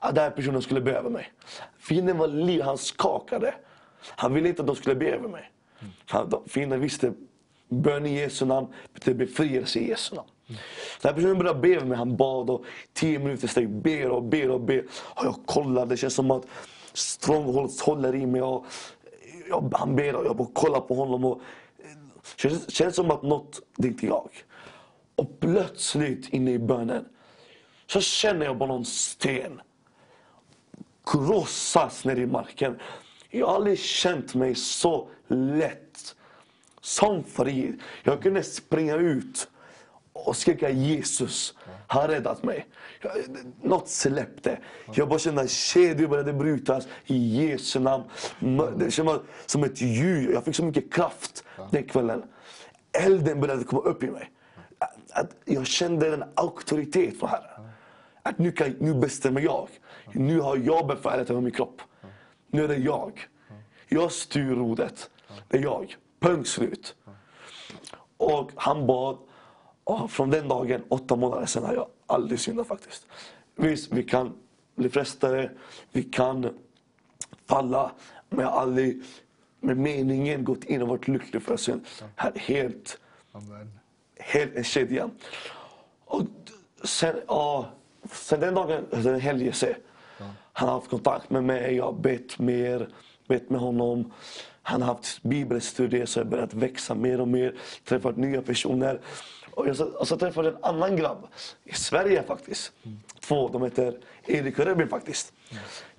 att 0.00 0.14
den 0.14 0.24
här 0.24 0.30
personen 0.30 0.62
skulle 0.62 0.80
behöva 0.80 1.08
mig. 1.08 1.32
Fienden 1.78 2.18
var 2.18 2.28
liv, 2.28 2.62
han 2.62 2.78
skakade. 2.78 3.54
Han 4.02 4.34
ville 4.34 4.48
inte 4.48 4.62
att 4.62 4.66
de 4.66 4.76
skulle 4.76 4.94
be 4.94 5.10
över 5.10 5.28
mig. 5.28 5.50
Han, 6.06 6.32
fienden 6.46 6.80
visste, 6.80 7.12
bön 7.68 8.06
i 8.06 8.14
Jesu 8.14 8.44
namn 8.44 8.66
betyder 8.94 9.18
befrielse 9.18 9.78
i 9.78 9.88
Jesu 9.88 10.14
namn. 10.14 10.28
Mm. 10.48 10.60
den 11.02 11.08
här 11.08 11.16
personen 11.16 11.38
började 11.38 11.60
be 11.60 11.76
över 11.76 11.86
mig, 11.86 11.98
han 11.98 12.16
bad 12.16 12.50
och 12.50 12.64
tio 12.92 13.18
minuter 13.18 13.48
steg 13.48 13.68
ber 13.68 14.10
och 14.10 14.22
ber 14.22 14.50
och 14.50 14.60
ber. 14.60 14.84
Och 14.92 15.24
jag 15.24 15.36
kollar, 15.46 15.86
det 15.86 15.96
känns 15.96 16.14
som 16.14 16.30
att 16.30 16.46
strongholds 16.92 17.82
håller 17.82 18.14
i 18.14 18.26
mig. 18.26 18.42
Och 18.42 18.66
jag, 19.48 19.74
han 19.76 19.96
ber 19.96 20.16
och 20.16 20.26
jag 20.26 20.36
bara 20.36 20.48
kollar 20.52 20.80
på 20.80 20.94
honom. 20.94 21.24
Och, 21.24 21.40
det 22.36 22.48
känns, 22.48 22.70
känns 22.70 22.94
som 22.94 23.10
att 23.10 23.22
något, 23.22 23.60
det 23.76 23.88
är 23.88 23.90
inte 23.92 24.06
jag. 24.06 24.30
Och 25.16 25.40
plötsligt 25.40 26.28
inne 26.28 26.50
i 26.50 26.58
bönen 26.58 27.04
så 27.86 28.00
känner 28.00 28.46
jag 28.46 28.56
bara 28.56 28.68
någon 28.68 28.84
sten 28.84 29.60
krossas 31.04 32.04
ner 32.04 32.16
i 32.16 32.26
marken. 32.26 32.78
Jag 33.30 33.46
har 33.46 33.54
aldrig 33.54 33.78
känt 33.78 34.34
mig 34.34 34.54
så 34.54 35.08
lätt, 35.28 36.14
som 36.80 37.24
fri. 37.24 37.74
Jag 38.02 38.22
kunde 38.22 38.42
springa 38.42 38.96
ut 38.96 39.48
och 40.12 40.36
skrika 40.36 40.70
Jesus 40.70 41.54
har 41.86 42.08
räddat 42.08 42.42
mig. 42.42 42.66
Något 43.62 43.88
släppte. 43.88 44.58
Jag 44.94 45.08
bara 45.08 45.18
kände 45.18 45.42
att 45.42 45.50
kedjor 45.50 46.08
började 46.08 46.32
brytas 46.32 46.88
i 47.06 47.16
Jesu 47.16 47.80
namn. 47.80 48.04
Det 48.76 48.90
kändes 48.90 49.20
som 49.46 49.64
ett 49.64 49.80
djur. 49.80 50.32
Jag 50.32 50.44
fick 50.44 50.56
så 50.56 50.64
mycket 50.64 50.92
kraft 50.92 51.44
den 51.70 51.84
kvällen. 51.84 52.22
Elden 52.92 53.40
började 53.40 53.64
komma 53.64 53.82
upp 53.82 54.02
i 54.02 54.10
mig. 54.10 54.30
Att 55.12 55.30
jag 55.44 55.66
kände 55.66 56.14
en 56.14 56.24
auktoritet 56.34 57.18
från 57.18 57.28
Herren. 57.28 57.70
Att 58.22 58.38
nu, 58.38 58.52
kan, 58.52 58.76
nu 58.78 58.94
bestämmer 58.94 59.40
jag. 59.40 59.68
Nu 60.12 60.40
har 60.40 60.56
jag 60.56 60.86
befälet 60.86 61.30
över 61.30 61.40
min 61.40 61.52
kropp. 61.52 61.82
Nu 62.50 62.64
är 62.64 62.68
det 62.68 62.76
jag. 62.76 63.28
Jag 63.88 64.12
styr 64.12 64.54
rodret. 64.54 65.10
Det 65.48 65.56
är 65.56 65.62
jag. 65.62 65.96
Punkt 66.20 66.48
slut. 66.48 66.94
Och 68.16 68.50
han 68.54 68.86
bad. 68.86 69.18
Och 69.84 70.10
från 70.10 70.30
den 70.30 70.48
dagen, 70.48 70.82
åtta 70.88 71.16
månader 71.16 71.46
sen, 71.46 71.64
har 71.64 71.74
jag 71.74 71.88
aldrig 72.06 72.40
syndat 72.40 72.66
faktiskt. 72.66 73.06
Visst, 73.56 73.92
vi 73.92 74.02
kan 74.02 74.32
bli 74.74 74.88
frestade. 74.88 75.50
Vi 75.92 76.02
kan 76.02 76.58
falla. 77.46 77.92
Men 78.28 78.40
jag 78.40 78.50
har 78.50 78.60
aldrig 78.60 79.02
med 79.60 79.76
meningen 79.76 80.44
gått 80.44 80.64
in 80.64 80.82
och 80.82 80.88
varit 80.88 81.08
lycklig 81.08 81.42
för 81.42 81.56
synd. 81.56 81.86
Helt, 82.16 82.98
helt 84.16 84.56
en 84.56 84.64
kedja. 84.64 85.10
Och 86.04 86.22
sen, 86.84 87.20
ja, 87.26 87.70
sen 88.12 88.40
den 88.40 88.54
dagen, 88.54 88.84
den 88.90 89.20
helgen, 89.20 89.52
han 90.52 90.68
har 90.68 90.74
haft 90.74 90.90
kontakt 90.90 91.30
med 91.30 91.44
mig, 91.44 91.76
jag 91.76 91.84
har 91.84 91.92
bett 91.92 92.38
mer, 92.38 92.88
bett 93.28 93.50
med 93.50 93.60
honom. 93.60 94.12
Han 94.62 94.82
har 94.82 94.94
haft 94.94 95.22
bibelstudier 95.22 96.06
så 96.06 96.18
jag 96.18 96.24
har 96.24 96.30
börjat 96.30 96.54
växa 96.54 96.94
mer 96.94 97.20
och 97.20 97.28
mer, 97.28 97.54
träffat 97.84 98.16
nya 98.16 98.42
personer. 98.42 99.00
Och 99.54 99.68
jag 99.68 99.80
och 99.80 100.08
så 100.08 100.16
träffade 100.16 100.48
jag 100.48 100.56
en 100.56 100.64
annan 100.64 100.96
grabb 100.96 101.26
i 101.64 101.74
Sverige 101.74 102.22
faktiskt. 102.22 102.72
Två, 103.20 103.48
de 103.48 103.62
heter 103.62 103.98
Erik 104.26 104.58
och 104.58 104.64
Rebin 104.64 104.88
faktiskt. 104.88 105.32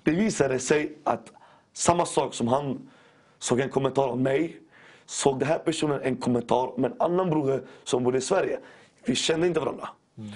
Det 0.02 0.10
visade 0.10 0.58
sig 0.58 0.92
att 1.04 1.32
samma 1.72 2.06
sak 2.06 2.34
som 2.34 2.48
han 2.48 2.90
såg 3.38 3.60
en 3.60 3.70
kommentar 3.70 4.08
om 4.08 4.22
mig, 4.22 4.60
såg 5.06 5.38
den 5.38 5.48
här 5.48 5.58
personen 5.58 6.00
en 6.02 6.16
kommentar 6.16 6.74
om 6.76 6.84
en 6.84 6.94
annan 6.98 7.30
broder 7.30 7.62
som 7.84 8.04
bodde 8.04 8.18
i 8.18 8.20
Sverige. 8.20 8.58
Vi 9.04 9.14
kände 9.14 9.46
inte 9.46 9.60
varandra. 9.60 9.88
Mm. 10.18 10.30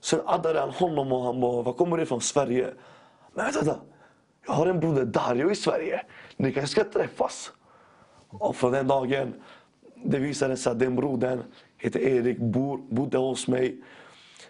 Sen 0.00 0.20
addade 0.26 0.60
han 0.60 0.70
honom 0.70 1.12
och 1.12 1.22
han 1.22 1.40
bara, 1.40 1.62
var 1.62 1.72
kommer 1.72 1.96
du 1.96 2.02
ifrån? 2.02 2.20
Sverige? 2.20 2.70
Men 3.34 3.44
vänta, 3.44 3.60
vänta. 3.60 3.80
Jag 4.46 4.52
har 4.52 4.66
en 4.66 4.80
broder 4.80 5.04
Dario 5.04 5.50
i 5.50 5.54
Sverige. 5.54 6.02
Ni 6.36 6.52
kanske 6.52 6.80
ska 6.80 6.90
träffas. 6.90 7.52
Och 8.28 8.56
från 8.56 8.72
den 8.72 8.86
dagen, 8.88 9.34
det 10.04 10.18
visade 10.18 10.56
sig 10.56 10.72
att 10.72 10.78
den 10.78 10.96
brodern 10.96 11.42
heter 11.78 12.00
Erik, 12.00 12.38
bor, 12.38 12.78
bodde 12.78 13.18
hos 13.18 13.48
mig. 13.48 13.82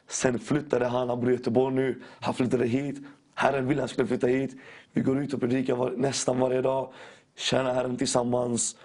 Sen 0.08 0.38
flyttade 0.38 0.86
han, 0.86 1.08
han 1.08 1.20
bor 1.20 1.30
i 1.30 1.32
Göteborg 1.32 1.74
nu. 1.74 2.02
Han 2.20 2.34
flyttade 2.34 2.66
hit. 2.66 2.98
Herren 3.34 3.66
ville 3.66 3.80
att 3.80 3.82
han 3.82 3.88
skulle 3.88 4.08
flytta 4.08 4.26
hit. 4.26 4.56
Vi 4.92 5.00
går 5.00 5.18
ut 5.18 5.34
och 5.34 5.40
predikar 5.40 5.74
var, 5.76 5.90
nästan 5.90 6.40
varje 6.40 6.62
dag. 6.62 6.92
Tjänar 7.36 7.74
Herren 7.74 7.96
tillsammans. 7.96 8.76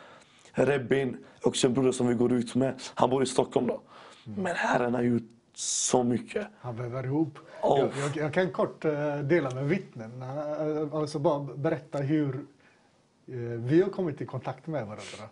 Rebbin, 0.51 1.17
också 1.43 1.67
en 1.67 1.73
broder 1.73 1.91
som 1.91 2.07
vi 2.07 2.13
går 2.13 2.33
ut 2.33 2.55
med. 2.55 2.73
Han 2.93 3.09
bor 3.09 3.23
i 3.23 3.25
Stockholm 3.25 3.67
då. 3.67 3.81
Men 4.23 4.55
Herren 4.55 4.93
har 4.93 5.01
gjort 5.01 5.23
så 5.56 6.03
mycket. 6.03 6.47
Han 6.60 6.76
väver 6.76 7.03
ihop. 7.03 7.39
Oh. 7.62 7.80
Jag, 7.80 7.89
jag, 7.97 8.18
jag, 8.18 8.34
kan 8.34 8.51
kort 8.51 8.86
uh, 8.86 9.20
dela 9.20 9.49
med 9.49 9.66
vittnen. 9.66 10.12
Uh, 10.22 10.95
alltså 10.95 11.20
bara 11.20 11.39
berätta 11.39 11.97
hur 11.97 12.34
uh, 12.36 13.60
vi 13.60 13.82
har 13.82 13.89
kommit 13.89 14.22
i 14.22 14.26
kontakt 14.26 14.68
med 14.68 14.82
varandra. 14.82 15.30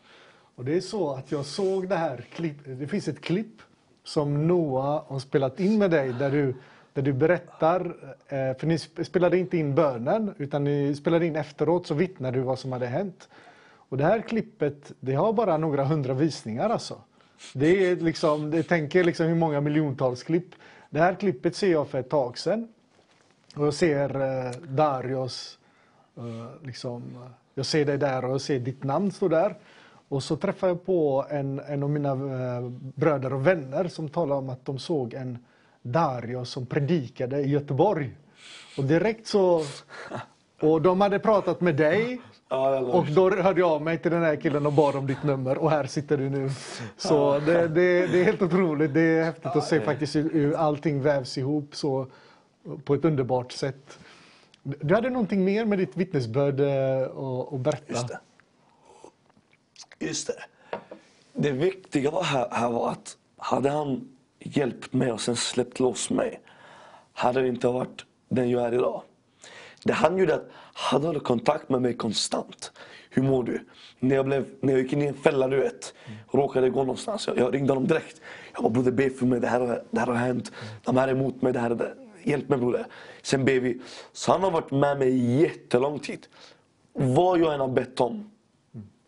Och 0.55 0.65
det 0.65 0.77
är 0.77 0.81
så 0.81 1.13
att 1.13 1.31
jag 1.31 1.45
såg 1.45 1.89
det 1.89 1.95
här 1.95 2.25
klipp, 2.33 2.57
det 2.65 2.87
finns 2.87 3.07
ett 3.07 3.21
klipp 3.21 3.61
som 4.03 4.47
Noah 4.47 5.03
har 5.07 5.19
spelat 5.19 5.59
in 5.59 5.77
med 5.77 5.91
dig 5.91 6.13
där 6.13 6.31
du, 6.31 6.55
där 6.93 7.01
du 7.01 7.13
berättar, 7.13 7.95
för 8.29 8.67
ni 8.67 8.77
spelade 8.77 9.37
inte 9.37 9.57
in 9.57 9.75
bönen 9.75 10.33
utan 10.37 10.63
ni 10.63 10.95
spelade 10.95 11.25
in 11.25 11.35
efteråt 11.35 11.87
så 11.87 11.93
vittnar 11.93 12.31
du 12.31 12.39
vad 12.39 12.59
som 12.59 12.71
hade 12.71 12.85
hänt. 12.85 13.29
Och 13.89 13.97
det 13.97 14.03
här 14.03 14.21
klippet, 14.21 14.91
det 14.99 15.13
har 15.13 15.33
bara 15.33 15.57
några 15.57 15.85
hundra 15.85 16.13
visningar 16.13 16.69
alltså. 16.69 17.01
Det 17.53 17.85
är 17.85 17.95
liksom, 17.95 18.51
det 18.51 18.63
tänker 18.63 19.03
liksom 19.03 19.27
hur 19.27 19.35
många 19.35 19.61
miljontals 19.61 20.23
klipp. 20.23 20.55
Det 20.89 20.99
här 20.99 21.15
klippet 21.15 21.55
ser 21.55 21.71
jag 21.71 21.87
för 21.87 21.99
ett 21.99 22.09
tag 22.09 22.37
sedan. 22.37 22.67
Och 23.55 23.65
jag 23.65 23.73
ser 23.73 24.21
eh, 24.21 24.51
Darios, 24.51 25.59
eh, 26.17 26.65
liksom, 26.65 27.01
eh, 27.15 27.31
jag 27.53 27.65
ser 27.65 27.85
dig 27.85 27.97
där 27.97 28.25
och 28.25 28.31
jag 28.31 28.41
ser 28.41 28.59
ditt 28.59 28.83
namn 28.83 29.11
stå 29.11 29.27
där. 29.27 29.55
Och 30.09 30.23
så 30.23 30.35
träffar 30.35 30.67
jag 30.67 30.85
på 30.85 31.25
en, 31.29 31.59
en 31.59 31.83
av 31.83 31.89
mina 31.89 32.11
eh, 32.11 32.69
bröder 32.95 33.33
och 33.33 33.47
vänner 33.47 33.87
som 33.87 34.09
talar 34.09 34.35
om 34.35 34.49
att 34.49 34.65
de 34.65 34.79
såg 34.79 35.13
en 35.13 35.37
Darius 35.81 36.49
som 36.49 36.65
predikade 36.65 37.41
i 37.41 37.49
Göteborg. 37.49 38.15
Och 38.77 38.83
direkt 38.83 39.27
så... 39.27 39.61
Och 40.61 40.81
de 40.81 41.01
hade 41.01 41.19
pratat 41.19 41.61
med 41.61 41.75
dig 41.75 42.21
Ja, 42.53 42.79
och 42.79 43.05
då 43.05 43.29
hörde 43.29 43.59
jag 43.59 43.69
av 43.69 43.81
mig 43.81 43.97
till 43.97 44.11
den 44.11 44.23
här 44.23 44.35
killen 44.35 44.65
och 44.65 44.73
bad 44.73 44.95
om 44.95 45.07
ditt 45.07 45.23
nummer 45.23 45.57
och 45.57 45.71
här 45.71 45.85
sitter 45.85 46.17
du 46.17 46.29
nu. 46.29 46.49
Så 46.97 47.39
det, 47.39 47.67
det, 47.67 48.07
det 48.07 48.19
är 48.21 48.23
helt 48.23 48.41
otroligt. 48.41 48.93
Det 48.93 49.01
är 49.01 49.23
häftigt 49.23 49.45
ja, 49.53 49.57
att 49.57 49.67
se 49.67 49.81
faktiskt 49.81 50.15
hur 50.15 50.55
allting 50.55 51.01
vävs 51.01 51.37
ihop 51.37 51.75
så 51.75 52.07
på 52.85 52.93
ett 52.93 53.05
underbart 53.05 53.51
sätt. 53.51 53.99
Du 54.63 54.95
hade 54.95 55.09
någonting 55.09 55.45
mer 55.45 55.65
med 55.65 55.79
ditt 55.79 55.97
vittnesbörd 55.97 56.53
att 56.53 57.53
eh, 57.53 57.59
berätta. 57.59 57.93
Just 57.93 58.07
det. 58.07 58.19
Just 59.99 60.27
det. 60.27 60.43
Det 61.33 61.51
viktiga 61.51 62.11
var 62.11 62.23
här, 62.23 62.47
här 62.51 62.69
var 62.69 62.91
att 62.91 63.17
hade 63.37 63.69
han 63.69 64.09
hjälpt 64.39 64.93
mig 64.93 65.11
och 65.11 65.21
sen 65.21 65.35
släppt 65.35 65.79
loss 65.79 66.09
mig 66.09 66.39
hade 67.13 67.41
det 67.41 67.47
inte 67.47 67.67
varit 67.67 68.05
den 68.29 68.49
jag 68.49 68.65
är 68.65 68.73
idag. 68.73 69.01
Det 69.83 69.93
han 69.93 70.17
gjorde 70.17 70.35
att 70.35 70.49
han 70.73 71.03
höll 71.03 71.19
kontakt 71.19 71.69
med 71.69 71.81
mig 71.81 71.93
konstant. 71.93 72.71
Hur 73.09 73.23
mår 73.23 73.43
du? 73.43 73.59
När 73.99 74.15
jag, 74.15 74.25
blev, 74.25 74.45
när 74.61 74.73
jag 74.73 74.81
gick 74.81 74.93
in 74.93 75.01
i 75.01 75.05
en 75.05 75.13
fälla, 75.13 75.47
du 75.47 75.57
vet. 75.57 75.93
Råkade 76.31 76.69
gå 76.69 76.79
någonstans. 76.79 77.27
Jag, 77.27 77.37
jag 77.37 77.53
ringde 77.53 77.73
honom 77.73 77.87
direkt. 77.87 78.21
Jag 78.53 78.63
bara, 78.63 78.69
broder 78.69 78.91
be 78.91 79.09
för 79.09 79.25
mig. 79.25 79.39
Det 79.39 79.47
här, 79.47 79.83
det 79.91 79.99
här 79.99 80.07
har 80.07 80.13
hänt. 80.13 80.51
De 80.83 80.97
här 80.97 81.07
är 81.07 81.11
emot 81.11 81.41
mig. 81.41 81.53
Det 81.53 81.59
här, 81.59 81.69
det, 81.69 81.93
hjälp 82.23 82.49
mig 82.49 82.59
broder. 82.59 82.85
Sen 83.21 83.45
ber 83.45 83.59
vi. 83.59 83.81
Så 84.13 84.31
han 84.31 84.43
har 84.43 84.51
varit 84.51 84.71
med 84.71 84.99
mig 84.99 85.41
jättelång 85.41 85.99
tid. 85.99 86.27
Vad 86.93 87.39
jag 87.39 87.53
än 87.53 87.59
har 87.59 87.67
bett 87.67 88.01
om. 88.01 88.31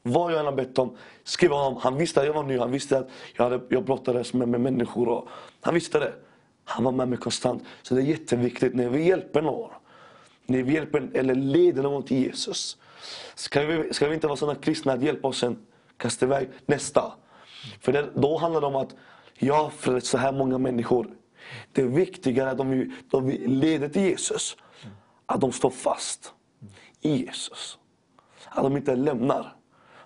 Vad 0.03 0.31
jag 0.31 0.39
än 0.39 0.45
har 0.45 0.53
bett 0.53 0.79
om. 0.79 0.97
Skrev 1.23 1.51
honom. 1.51 1.77
Han 1.81 1.97
visste 1.97 2.19
att 2.19 2.25
jag 2.25 2.33
var 2.33 2.43
ny. 2.43 2.57
Han 2.57 2.71
visste 2.71 2.97
att 2.97 3.09
jag, 3.35 3.43
hade, 3.43 3.61
jag 3.69 3.83
brottades 3.85 4.33
med, 4.33 4.47
med 4.47 4.61
människor. 4.61 5.07
Och, 5.07 5.27
han 5.61 5.73
visste 5.73 5.99
det. 5.99 6.13
Han 6.63 6.83
var 6.83 6.91
med 6.91 7.07
mig 7.07 7.17
konstant. 7.17 7.63
Så 7.81 7.95
det 7.95 8.01
är 8.01 8.05
jätteviktigt 8.05 8.75
när 8.75 8.89
vi 8.89 9.03
hjälper 9.03 9.41
någon 9.41 9.69
när 10.45 10.63
vi 10.63 10.73
hjälper 10.73 11.09
eller 11.13 11.35
leder 11.35 11.83
någon 11.83 12.03
till 12.03 12.17
Jesus. 12.17 12.77
Ska 13.35 13.65
vi, 13.65 13.93
ska 13.93 14.07
vi 14.07 14.15
inte 14.15 14.27
vara 14.27 14.37
sådana 14.37 14.59
kristna 14.59 14.93
att 14.93 15.01
hjälpa 15.01 15.27
oss 15.27 15.37
sen 15.37 15.57
kasta 15.97 16.25
iväg 16.25 16.49
nästa? 16.65 17.13
För 17.81 17.91
det, 17.91 18.09
då 18.15 18.37
handlar 18.37 18.61
det 18.61 18.67
om 18.67 18.75
att 18.75 18.95
jag 19.37 19.55
har 19.55 19.69
frälst 19.69 20.07
så 20.07 20.17
här 20.17 20.31
många 20.31 20.57
människor. 20.57 21.07
Det 21.71 21.81
är 21.81 21.85
viktigare 21.85 22.51
att 22.51 22.57
de 22.57 22.93
de 23.11 23.29
leder 23.45 23.89
till 23.89 24.01
Jesus, 24.01 24.57
att 25.25 25.41
de 25.41 25.51
står 25.51 25.69
fast 25.69 26.33
i 27.01 27.25
Jesus. 27.25 27.77
Att 28.49 28.63
de 28.63 28.77
inte 28.77 28.95
lämnar. 28.95 29.55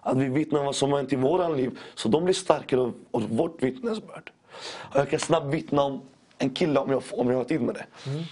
Att 0.02 0.18
vi 0.18 0.30
vittnar 0.30 0.64
vad 0.64 0.76
som 0.76 0.92
har 0.92 0.98
hänt 0.98 1.14
i 1.14 1.16
våra 1.16 1.50
liv, 1.50 1.80
så 1.96 2.10
de 2.10 2.24
blir 2.24 2.34
starkare 2.34 2.82
av 3.12 3.30
vårt 3.30 3.64
vittnesbörd. 3.64 4.32
Och 4.66 4.96
jag 4.96 5.10
kan 5.10 5.20
snabbt 5.20 5.54
vittna 5.54 5.84
om 5.84 6.02
en 6.38 6.50
kille, 6.50 6.80
om 6.80 6.92
jag, 6.92 7.04
om 7.12 7.30
jag 7.30 7.38
har 7.38 7.44
tid 7.44 7.62
med 7.62 7.76
det. 7.76 7.86
Mm. 8.10 8.24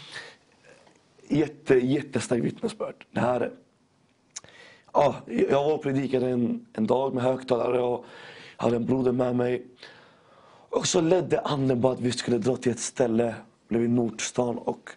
Jätte, 1.28 1.76
jättestarkt 1.76 2.44
vittnesbörd. 2.44 3.06
Det 3.12 3.20
här, 3.20 3.52
ja, 4.94 5.16
jag 5.26 5.64
var 5.64 5.74
och 5.74 5.84
predikade 5.84 6.30
en, 6.30 6.66
en 6.74 6.88
dag 6.88 7.14
med 7.14 7.24
högtalare 7.24 7.82
och 7.82 8.06
hade 8.58 8.76
en 8.76 8.86
broder 8.86 9.12
med 9.12 9.36
mig. 9.36 9.66
Och 10.70 10.88
så 10.88 11.02
ledde 11.02 11.40
anden 11.40 11.82
på 11.82 11.90
att 11.90 12.00
vi 12.00 12.12
skulle 12.12 12.38
dra 12.38 12.56
till 12.56 12.72
ett 12.72 12.80
ställe, 12.80 13.36
blev 13.68 13.84
i 13.84 13.88
Nordstan. 13.88 14.58
Och 14.58 14.90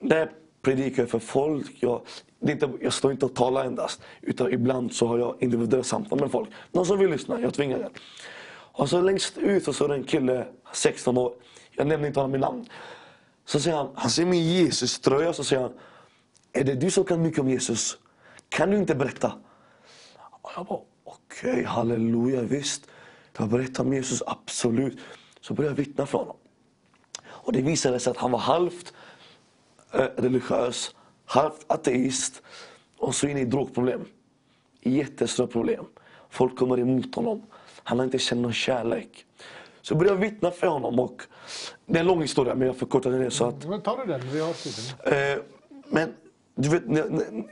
där 0.00 0.30
predikar 0.62 1.02
jag 1.02 1.10
för 1.10 1.18
folk. 1.18 1.76
Jag, 1.80 2.00
det 2.40 2.52
inte, 2.52 2.70
jag 2.80 2.92
står 2.92 3.12
inte 3.12 3.26
och 3.26 3.34
talar 3.34 3.64
endast. 3.64 4.02
Utan 4.20 4.52
ibland 4.52 4.92
så 4.92 5.06
har 5.06 5.18
jag 5.18 5.36
individuella 5.40 5.84
samtal 5.84 6.20
med 6.20 6.30
folk. 6.30 6.48
Någon 6.72 6.86
som 6.86 6.98
vill 6.98 7.10
lyssna, 7.10 7.40
jag 7.40 7.54
tvingar 7.54 7.78
det. 7.78 7.90
Och 8.48 8.88
så 8.88 9.00
längst 9.00 9.38
ut 9.38 9.64
så 9.64 9.72
står 9.72 9.88
det 9.88 9.94
en 9.94 10.04
kille, 10.04 10.46
16 10.72 11.18
år. 11.18 11.32
Jag 11.70 11.86
nämner 11.86 12.06
inte 12.06 12.20
honom 12.20 12.34
i 12.34 12.38
namn. 12.38 12.66
Så 13.46 13.60
säger 13.60 13.76
han, 13.76 13.90
han 13.94 14.10
ser 14.10 14.26
min 14.26 14.44
Jesus-tröja 14.44 15.32
så 15.32 15.44
säger 15.44 15.62
han. 15.62 15.72
Är 16.52 16.64
det 16.64 16.74
du 16.74 16.90
som 16.90 17.04
kan 17.04 17.22
mycket 17.22 17.40
om 17.40 17.48
Jesus? 17.48 17.98
Kan 18.48 18.70
du 18.70 18.76
inte 18.76 18.94
berätta? 18.94 19.32
Och 20.42 20.50
jag 20.56 20.66
bara, 20.66 20.80
okej, 21.04 21.50
okay, 21.50 21.64
halleluja, 21.64 22.42
visst. 22.42 22.86
Jag 23.38 23.48
berättar 23.48 23.84
om 23.84 23.92
Jesus, 23.92 24.22
absolut. 24.26 24.98
Så 25.40 25.54
började 25.54 25.72
jag 25.80 25.86
vittna 25.86 26.06
för 26.06 26.18
honom. 26.18 26.36
Och 27.26 27.52
det 27.52 27.62
visade 27.62 28.00
sig 28.00 28.10
att 28.10 28.16
han 28.16 28.30
var 28.30 28.38
halvt 28.38 28.92
eh, 29.92 30.06
religiös, 30.16 30.94
halvt 31.24 31.64
ateist 31.66 32.42
och 32.98 33.14
så 33.14 33.26
inne 33.26 33.40
i 33.40 33.44
drogproblem. 33.44 34.04
Jättestora 34.80 35.46
problem. 35.46 35.84
Folk 36.30 36.58
kommer 36.58 36.78
emot 36.78 37.14
honom. 37.14 37.42
Han 37.82 37.98
har 37.98 38.04
inte 38.04 38.18
känt 38.18 38.40
någon 38.40 38.52
kärlek. 38.52 39.26
Så 39.82 39.92
jag 39.92 39.98
började 39.98 40.20
vittna 40.20 40.50
för 40.50 40.66
honom. 40.66 41.00
Och, 41.00 41.22
det 41.86 41.98
är 41.98 42.00
en 42.00 42.06
lång 42.06 42.22
historia 42.22 42.54
men 42.54 42.66
jag 42.66 42.76
förkortar 42.76 43.10
den 43.10 43.30
så 43.30 43.44
att... 43.44 43.64
Men 43.64 43.82
ta 43.82 44.04
den, 44.04 44.20
vi 44.32 44.40
har 44.40 44.52
tiden. 44.52 45.36
Eh, 45.36 45.42
men 45.88 46.14
du 46.54 46.68
vet, 46.68 46.82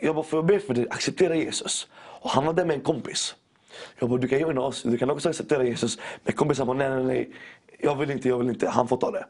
jag 0.01 0.15
bara, 0.15 0.25
får 0.25 0.39
jag 0.39 0.47
be 0.47 0.61
för 0.61 0.75
dig, 0.75 0.87
acceptera 0.91 1.35
Jesus. 1.35 1.89
Och 1.95 2.31
han 2.31 2.47
var 2.47 2.53
där 2.53 2.65
med 2.65 2.75
en 2.75 2.81
kompis. 2.81 3.35
Jag 3.99 4.09
bara, 4.09 4.21
du 4.21 4.29
kan 4.29 4.39
joina 4.39 4.61
oss, 4.61 4.83
du 4.83 4.99
kan 4.99 5.11
också 5.11 5.29
acceptera 5.29 5.65
Jesus. 5.65 5.99
Men 6.23 6.35
kompisen 6.35 6.67
bara, 6.67 6.77
nej, 6.77 6.91
nej, 6.91 7.05
nej. 7.05 7.31
Jag 7.79 7.97
vill 7.97 8.11
inte, 8.11 8.29
jag 8.29 8.39
vill 8.39 8.49
inte. 8.49 8.69
Han 8.69 8.89
får 8.89 8.97
ta 8.97 9.11
det. 9.11 9.27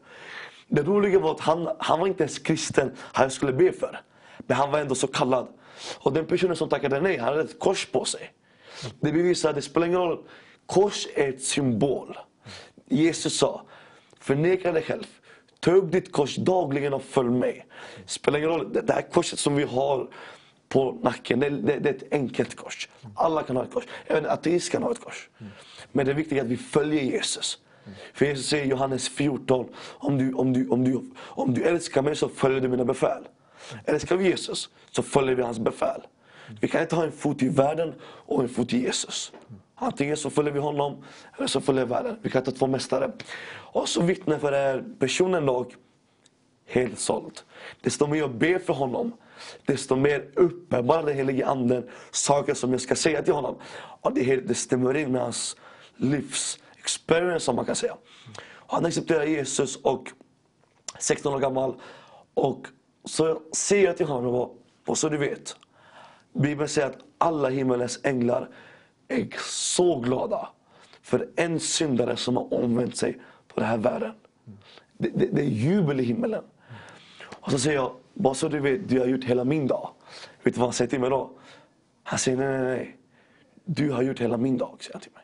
Det 0.67 0.81
roliga 0.81 1.19
var 1.19 1.31
att 1.31 1.39
han, 1.39 1.69
han 1.79 1.99
var 1.99 2.07
inte 2.07 2.23
ens 2.23 2.39
kristen, 2.39 2.91
han 2.97 3.31
skulle 3.31 3.53
be 3.53 3.71
för. 3.71 4.01
Men 4.37 4.57
han 4.57 4.71
var 4.71 4.79
ändå 4.79 4.95
så 4.95 5.07
kallad. 5.07 5.47
Och 5.97 6.13
den 6.13 6.25
personen 6.25 6.55
som 6.55 6.69
tackade 6.69 7.01
nej, 7.01 7.17
han 7.17 7.27
hade 7.27 7.41
ett 7.41 7.59
kors 7.59 7.85
på 7.85 8.05
sig. 8.05 8.31
Det 8.99 9.11
bevisar 9.11 9.49
att 9.49 9.55
det 9.55 9.61
spelar 9.61 9.87
ingen 9.87 9.99
roll. 9.99 10.23
Kors 10.65 11.07
är 11.15 11.29
ett 11.29 11.43
symbol. 11.43 12.17
Jesus 12.87 13.37
sa, 13.37 13.61
förneka 14.25 14.71
dig 14.71 14.83
själv. 14.83 15.07
Ta 15.59 15.71
upp 15.71 15.91
ditt 15.91 16.11
kors 16.11 16.35
dagligen 16.35 16.93
och 16.93 17.03
följ 17.03 17.29
mig. 17.29 17.65
Spelar 18.05 18.39
ingen 18.39 18.49
roll, 18.49 18.73
det 18.73 18.93
här 18.93 19.01
korset 19.01 19.39
som 19.39 19.55
vi 19.55 19.63
har 19.63 20.07
på 20.69 20.99
nacken, 21.03 21.39
det, 21.39 21.49
det, 21.49 21.79
det 21.79 21.89
är 21.89 21.93
ett 21.93 22.13
enkelt 22.13 22.55
kors. 22.55 22.89
Alla 23.15 23.43
kan 23.43 23.55
ha 23.55 23.63
ett 23.63 23.73
kors. 23.73 23.83
Även 24.07 24.25
ateist 24.25 24.71
kan 24.71 24.83
ha 24.83 24.91
ett 24.91 24.99
kors. 24.99 25.29
Men 25.91 26.05
det 26.05 26.11
är 26.11 26.15
viktigt 26.15 26.41
att 26.41 26.47
vi 26.47 26.57
följer 26.57 27.03
Jesus. 27.03 27.57
För 28.13 28.25
Jesus 28.25 28.47
säger 28.47 28.65
i 28.65 28.69
Johannes 28.69 29.09
14, 29.09 29.65
om 29.77 30.17
du, 30.17 30.33
om, 30.33 30.53
du, 30.53 30.67
om, 30.67 30.83
du, 30.83 31.01
om 31.17 31.53
du 31.53 31.63
älskar 31.63 32.01
mig 32.01 32.15
så 32.15 32.29
följer 32.29 32.61
du 32.61 32.67
mina 32.67 32.85
befäl. 32.85 33.23
Älskar 33.85 34.15
vi 34.15 34.25
Jesus 34.25 34.69
så 34.91 35.03
följer 35.03 35.35
vi 35.35 35.43
hans 35.43 35.59
befäl. 35.59 36.01
Vi 36.61 36.67
kan 36.67 36.81
inte 36.81 36.95
ha 36.95 37.03
en 37.03 37.11
fot 37.11 37.43
i 37.43 37.49
världen 37.49 37.93
och 38.01 38.43
en 38.43 38.49
fot 38.49 38.73
i 38.73 38.81
Jesus. 38.81 39.31
Antingen 39.75 40.17
så 40.17 40.29
följer 40.29 40.53
vi 40.53 40.59
honom 40.59 41.03
eller 41.37 41.47
så 41.47 41.61
följer 41.61 41.85
världen. 41.85 42.19
Vi 42.21 42.29
kan 42.29 42.43
ta 42.43 42.51
två 42.51 42.67
mästare. 42.67 43.11
Och 43.53 43.89
så 43.89 44.01
vittnar 44.01 44.37
för 44.37 44.51
er 44.51 44.83
personen 44.99 45.45
lag 45.45 45.75
helt 46.65 46.99
såld. 46.99 47.41
Desto 47.81 48.07
mer 48.07 48.17
jag 48.17 48.31
ber 48.31 48.59
för 48.59 48.73
honom, 48.73 49.13
desto 49.65 49.95
mer 49.95 50.29
uppenbarar 50.35 51.03
den 51.03 51.15
helige 51.15 51.45
anden 51.45 51.89
saker 52.11 52.53
som 52.53 52.71
jag 52.71 52.81
ska 52.81 52.95
säga 52.95 53.21
till 53.21 53.33
honom. 53.33 53.55
Och 54.01 54.13
det, 54.13 54.35
det 54.35 54.55
stämmer 54.55 54.97
in 54.97 55.11
med 55.11 55.21
hans 55.21 55.57
livs 55.95 56.59
experience 56.77 57.45
som 57.45 57.55
man 57.55 57.65
kan 57.65 57.75
säga. 57.75 57.97
Han 58.67 58.85
accepterar 58.85 59.23
Jesus 59.23 59.75
och 59.75 60.11
16 60.99 61.33
år 61.33 61.39
gammal. 61.39 61.75
Och 62.33 62.67
så 63.05 63.41
säger 63.51 63.85
jag 63.85 63.97
till 63.97 64.05
honom, 64.05 64.49
och 64.87 64.97
så 64.97 65.09
du 65.09 65.17
vet. 65.17 65.55
Bibeln 66.33 66.69
säger 66.69 66.87
att 66.87 66.97
alla 67.17 67.49
himmelens 67.49 67.99
änglar 68.03 68.49
är 69.07 69.29
så 69.49 69.99
glada 69.99 70.49
för 71.01 71.29
en 71.35 71.59
syndare 71.59 72.17
som 72.17 72.37
har 72.37 72.53
omvänt 72.53 72.97
sig 72.97 73.19
på 73.47 73.59
den 73.59 73.69
här 73.69 73.77
världen. 73.77 74.13
Det, 74.97 75.09
det, 75.09 75.25
det 75.25 75.41
är 75.41 75.45
jubel 75.45 75.99
i 75.99 76.03
himmelen. 76.03 76.43
Och 77.29 77.51
så 77.51 77.59
säger 77.59 77.75
jag, 77.75 77.95
bara 78.13 78.33
så 78.33 78.47
du 78.47 78.59
vet, 78.59 78.89
du 78.89 78.99
har 78.99 79.07
gjort 79.07 79.23
hela 79.23 79.43
min 79.43 79.67
dag. 79.67 79.89
Vet 80.43 80.53
du 80.53 80.59
vad 80.59 80.67
han 80.67 80.73
säger 80.73 80.89
till 80.89 80.99
mig 80.99 81.09
då? 81.09 81.31
Han 82.03 82.19
säger, 82.19 82.37
nej, 82.37 82.47
nej, 82.47 82.63
nej. 82.63 82.97
Du 83.65 83.91
har 83.91 84.01
gjort 84.01 84.19
hela 84.19 84.37
min 84.37 84.57
dag, 84.57 84.77
säger 84.79 84.93
han 84.93 85.01
till 85.01 85.11
mig. 85.11 85.23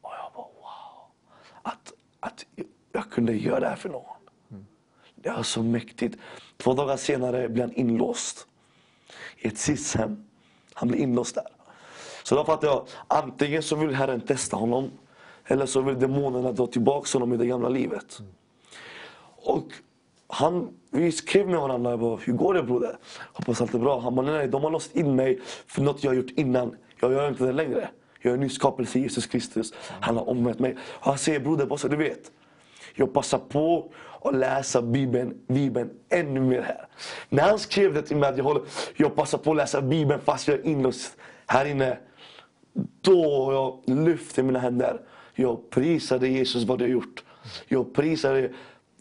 Och 0.00 0.10
jag 0.12 0.32
bara, 0.34 0.46
wow. 0.46 1.10
Att, 1.62 1.92
att 2.20 2.46
jag 2.92 3.10
kunde 3.10 3.36
göra 3.36 3.60
det 3.60 3.68
här 3.68 3.76
för 3.76 3.88
någon. 3.88 4.04
Det 5.14 5.30
var 5.30 5.42
så 5.42 5.62
mäktigt. 5.62 6.18
Två 6.56 6.74
dagar 6.74 6.96
senare 6.96 7.48
blir 7.48 7.62
han 7.62 7.72
inlåst 7.72 8.46
i 9.36 9.48
ett 9.48 9.58
SIS-hem. 9.58 10.24
Han 10.74 10.88
blir 10.88 11.00
inlåst 11.00 11.34
där. 11.34 11.46
Så 12.24 12.34
då 12.34 12.44
fattar 12.44 12.68
jag, 12.68 12.86
antingen 13.08 13.62
så 13.62 13.76
vill 13.76 13.94
Herren 13.94 14.20
testa 14.20 14.56
honom 14.56 14.90
eller 15.46 15.66
så 15.66 15.80
vill 15.80 15.98
demonerna 15.98 16.52
dra 16.52 16.66
tillbaka 16.66 17.08
honom 17.12 17.32
i 17.32 17.36
det 17.36 17.46
gamla 17.46 17.68
livet. 17.68 18.18
Och 19.36 19.64
han, 20.28 20.68
vi 20.90 21.12
skrev 21.12 21.48
med 21.48 21.60
varandra, 21.60 21.90
jag 21.90 22.00
bara, 22.00 22.16
hur 22.16 22.32
går 22.32 22.54
det 22.54 22.62
broder? 22.62 22.96
Hoppas 23.32 23.60
allt 23.60 23.74
är 23.74 23.78
bra. 23.78 24.00
Han 24.00 24.14
bara, 24.14 24.26
nej, 24.26 24.48
de 24.48 24.62
har 24.64 24.70
låst 24.70 24.96
in 24.96 25.16
mig 25.16 25.40
för 25.66 25.82
något 25.82 26.04
jag 26.04 26.10
har 26.10 26.16
gjort 26.16 26.30
innan. 26.36 26.76
Jag 27.00 27.12
gör 27.12 27.28
inte 27.28 27.44
det 27.44 27.52
längre. 27.52 27.88
Jag 28.20 28.30
är 28.30 28.34
en 28.34 28.40
ny 28.40 28.48
skapelse 28.48 28.98
i 28.98 29.02
Jesus 29.02 29.26
Kristus. 29.26 29.74
Han 30.00 30.16
har 30.16 30.28
omvänt 30.28 30.58
mig. 30.58 30.76
Och 30.82 31.06
han 31.06 31.18
säger, 31.18 31.40
broder, 31.40 31.66
bara 31.66 31.78
så 31.78 31.88
du 31.88 31.96
vet. 31.96 32.30
Jag 32.94 33.12
passar 33.12 33.38
på 33.38 33.92
att 34.22 34.34
läsa 34.34 34.82
Bibeln, 34.82 35.34
Bibeln 35.46 35.90
ännu 36.08 36.40
mer 36.40 36.62
här. 36.62 36.86
När 37.28 37.42
han 37.42 37.58
skrev 37.58 37.94
det 37.94 38.02
till 38.02 38.16
mig 38.16 38.28
att 38.28 38.36
jag, 38.36 38.44
håller, 38.44 38.62
jag 38.96 39.16
passar 39.16 39.38
på 39.38 39.50
att 39.50 39.56
läsa 39.56 39.82
Bibeln 39.82 40.20
fast 40.20 40.48
jag 40.48 40.58
är 40.58 40.66
inlåst 40.66 41.16
här 41.46 41.64
inne. 41.64 41.98
Då 43.00 43.52
jag 43.52 43.96
lyfte 43.96 44.42
mina 44.42 44.58
händer. 44.58 45.00
Jag 45.34 45.70
prisade 45.70 46.28
Jesus 46.28 46.64
vad 46.64 46.78
du 46.78 46.84
har 46.84 46.90
gjort. 46.90 47.24
Jag 47.68 47.94
prisade 47.94 48.50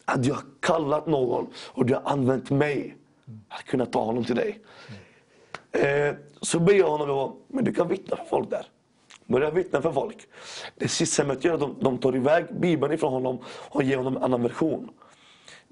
att 0.06 0.24
du 0.24 0.32
har 0.32 0.44
kallat 0.60 1.08
någon 1.08 1.48
och 1.68 1.86
du 1.86 1.94
har 1.94 2.02
använt 2.06 2.50
mig 2.50 2.98
att 3.48 3.64
kunna 3.64 3.86
ta 3.86 4.04
honom 4.04 4.24
till 4.24 4.36
dig. 4.36 4.60
Eh, 5.72 6.16
så 6.42 6.60
ber 6.60 6.74
jag 6.74 6.90
honom, 6.90 7.36
men 7.48 7.64
du 7.64 7.74
kan 7.74 7.88
vittna 7.88 8.18
för 8.18 8.26
folk 8.26 8.50
där. 8.50 8.66
Börja 9.26 9.52
vittna 9.52 9.82
för 9.82 9.92
folk. 9.92 10.18
Det 10.76 10.88
sista 10.88 11.24
de 11.24 11.36
gör, 11.42 11.58
de, 11.58 11.76
de 11.80 11.98
tar 11.98 12.16
iväg 12.16 12.46
Bibeln 12.60 12.94
ifrån 12.94 13.14
honom 13.14 13.40
och 13.70 13.84
ger 13.84 13.98
honom 13.98 14.18
en 14.18 14.24
annan 14.24 14.44
version. 14.44 14.90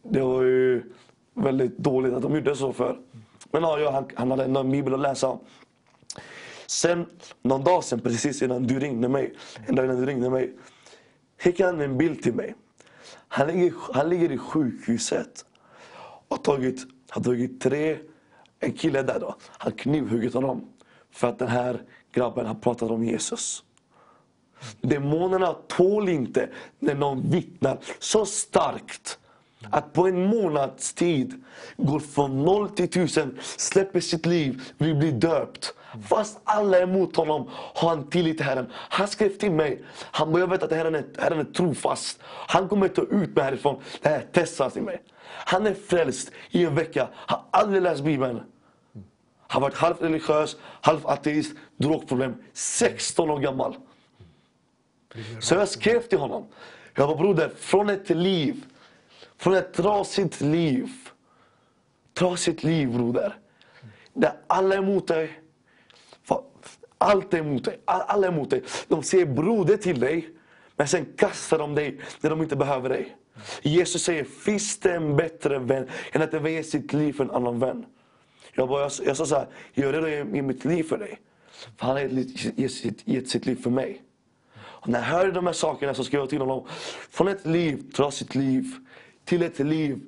Det 0.04 0.22
var 0.22 0.44
ju 0.44 0.84
väldigt 1.34 1.78
dåligt 1.78 2.14
att 2.14 2.22
de 2.22 2.36
gjorde 2.36 2.56
så 2.56 2.74
för. 2.74 3.00
Men 3.52 3.64
ja, 3.64 3.92
han, 3.92 4.06
han 4.16 4.32
hade 4.32 4.60
en 4.60 4.72
bibel 4.72 4.94
att 4.94 5.00
läsa. 5.00 5.38
Sen, 6.72 7.06
någon 7.42 7.64
dag 7.64 7.84
sen, 7.84 8.00
precis 8.00 8.42
innan 8.42 8.64
du 8.64 8.80
ringde 8.80 9.10
mig, 9.10 9.34
en 9.68 9.76
dag 9.76 9.86
innan 9.86 10.00
du 10.00 10.06
ringde 10.06 10.30
mig, 10.30 10.54
skickade 11.40 11.70
han 11.70 11.82
en 11.82 11.98
bild 11.98 12.24
till 12.24 12.34
mig. 12.34 12.56
Han 13.28 13.48
ligger, 13.48 13.74
han 13.94 14.10
ligger 14.10 14.32
i 14.32 14.38
sjukhuset 14.38 15.46
och 16.28 16.44
tagit, 16.44 16.88
har 17.10 17.24
tagit 17.24 17.62
tre, 17.62 17.98
en 18.60 18.74
kille 18.74 19.02
där 19.02 19.20
då, 19.20 19.36
han 19.48 19.72
knivhuggit 19.72 20.34
honom. 20.34 20.70
För 21.12 21.28
att 21.28 21.40
den 21.40 21.48
här 21.48 21.82
grabben 22.12 22.46
har 22.46 22.56
pratat 22.56 22.92
om 22.92 23.04
Jesus. 23.04 23.64
Demonerna 24.82 25.54
tål 25.68 26.10
inte 26.10 26.50
när 26.80 26.96
någon 26.96 27.32
vittnar 27.32 27.80
så 28.00 28.26
starkt 28.26 29.20
att 29.70 29.94
på 29.94 30.08
en 30.08 30.26
månads 30.26 30.94
tid 30.94 31.44
går 31.78 32.00
från 32.00 32.44
noll 32.44 32.70
till 32.70 32.90
tusen, 32.90 33.40
släpper 33.42 34.00
sitt 34.00 34.26
liv, 34.26 34.62
vill 34.78 34.96
bli 34.96 35.12
döpt. 35.12 35.74
Fast 36.08 36.40
alla 36.44 36.78
är 36.78 36.84
emot 36.84 37.16
honom 37.16 37.50
har 37.52 37.90
han 37.90 38.10
tillit 38.10 38.38
till 38.38 38.46
Herren. 38.46 38.72
Han 38.74 39.08
skrev 39.08 39.38
till 39.38 39.52
mig, 39.52 39.84
han 39.98 40.32
bara, 40.32 40.40
jag 40.40 40.48
vet 40.48 40.64
att 40.64 40.72
Herren 40.72 40.96
är, 40.96 41.06
Herren 41.18 41.40
är 41.40 41.44
trofast. 41.44 42.20
Han 42.24 42.70
kommer 42.70 42.88
ta 42.88 43.02
ut 43.02 43.36
mig 43.36 43.44
härifrån. 43.44 43.82
Det 44.02 44.10
här 44.10 44.26
testas 44.32 44.78
i 44.78 44.82
mig. 44.82 45.02
Han 45.24 45.68
är 45.68 45.74
frälst 45.74 46.32
i 46.50 46.66
en 46.66 46.76
vecka, 46.76 47.08
har 47.14 47.44
aldrig 47.52 47.82
läst 47.82 48.04
Bibeln. 48.04 48.44
Han 49.48 49.62
har 49.62 49.70
varit 49.70 49.78
halvt 49.78 50.02
religiös, 50.02 50.58
halvt 50.82 51.06
ateist, 51.06 51.54
drogproblem. 51.78 52.36
16 52.54 53.30
år 53.30 53.40
gammal. 53.40 53.76
Så 55.40 55.56
jag 55.56 55.68
skrev 55.68 56.02
till 56.02 56.20
honom. 56.20 56.48
Jag 56.96 57.08
var 57.08 57.16
broder, 57.16 57.52
från 57.58 57.90
ett 57.90 58.10
liv 58.10 58.66
från 59.42 59.54
ett 59.54 59.74
trasigt 59.74 60.42
liv. 60.42 60.90
Trasigt 62.14 62.64
liv 62.64 62.94
broder. 62.94 63.38
Där 64.14 64.34
alla 64.48 64.76
är 64.76 64.80
emot 64.80 65.08
dig. 65.08 65.41
Allt 67.02 67.34
är 67.34 67.38
emot 67.38 67.66
dig. 67.66 67.80
Alla 67.86 68.28
är 68.28 68.32
emot 68.32 68.50
dig. 68.50 68.64
De 68.88 69.04
säger 69.04 69.26
broder 69.26 69.78
till 69.78 70.00
dig. 70.00 70.30
Men 70.76 70.88
sen 70.88 71.06
kastar 71.18 71.60
de 71.60 71.76
dig 71.76 72.00
när 72.22 72.30
de 72.30 72.42
inte 72.42 72.56
behöver 72.56 72.90
dig. 72.90 73.16
Jesus 73.62 74.04
säger, 74.04 74.24
finns 74.24 74.80
det 74.80 74.96
en 74.96 75.16
bättre 75.16 75.60
vän 75.60 75.88
än 76.12 76.22
att 76.22 76.34
överge 76.34 76.64
sitt 76.64 76.94
liv 76.94 77.14
för 77.14 77.24
en 77.24 77.32
annan 77.32 77.60
vän? 77.60 77.86
Jag, 78.54 78.70
bara, 78.70 78.82
jag, 78.82 78.92
jag 79.06 79.18
sa 79.18 79.26
så 79.26 79.36
här, 79.36 79.48
jag 79.74 79.90
är 79.90 79.94
redo 79.94 80.06
att 80.06 80.36
ge 80.36 80.42
mitt 80.42 80.66
liv 80.66 80.84
för 80.84 80.98
dig. 80.98 81.20
För 81.78 81.86
han 81.86 81.96
har 81.96 82.02
gett, 82.02 82.60
gett, 82.60 83.08
gett 83.08 83.30
sitt 83.30 83.46
liv 83.46 83.64
för 83.64 83.70
mig. 83.70 84.02
Och 84.58 84.88
när 84.88 85.00
jag 85.00 85.06
hörde 85.06 85.32
de 85.32 85.46
här 85.46 85.54
sakerna 85.54 85.94
så 85.94 86.04
skrev 86.04 86.22
jag 86.22 86.30
till 86.30 86.40
honom, 86.42 86.68
från 87.10 87.28
ett 87.28 87.46
liv, 87.46 87.84
dra 87.96 88.12
sitt 88.12 88.36
liv, 88.36 88.66
till 89.26 89.42
ett 89.44 89.60
liv 89.60 90.02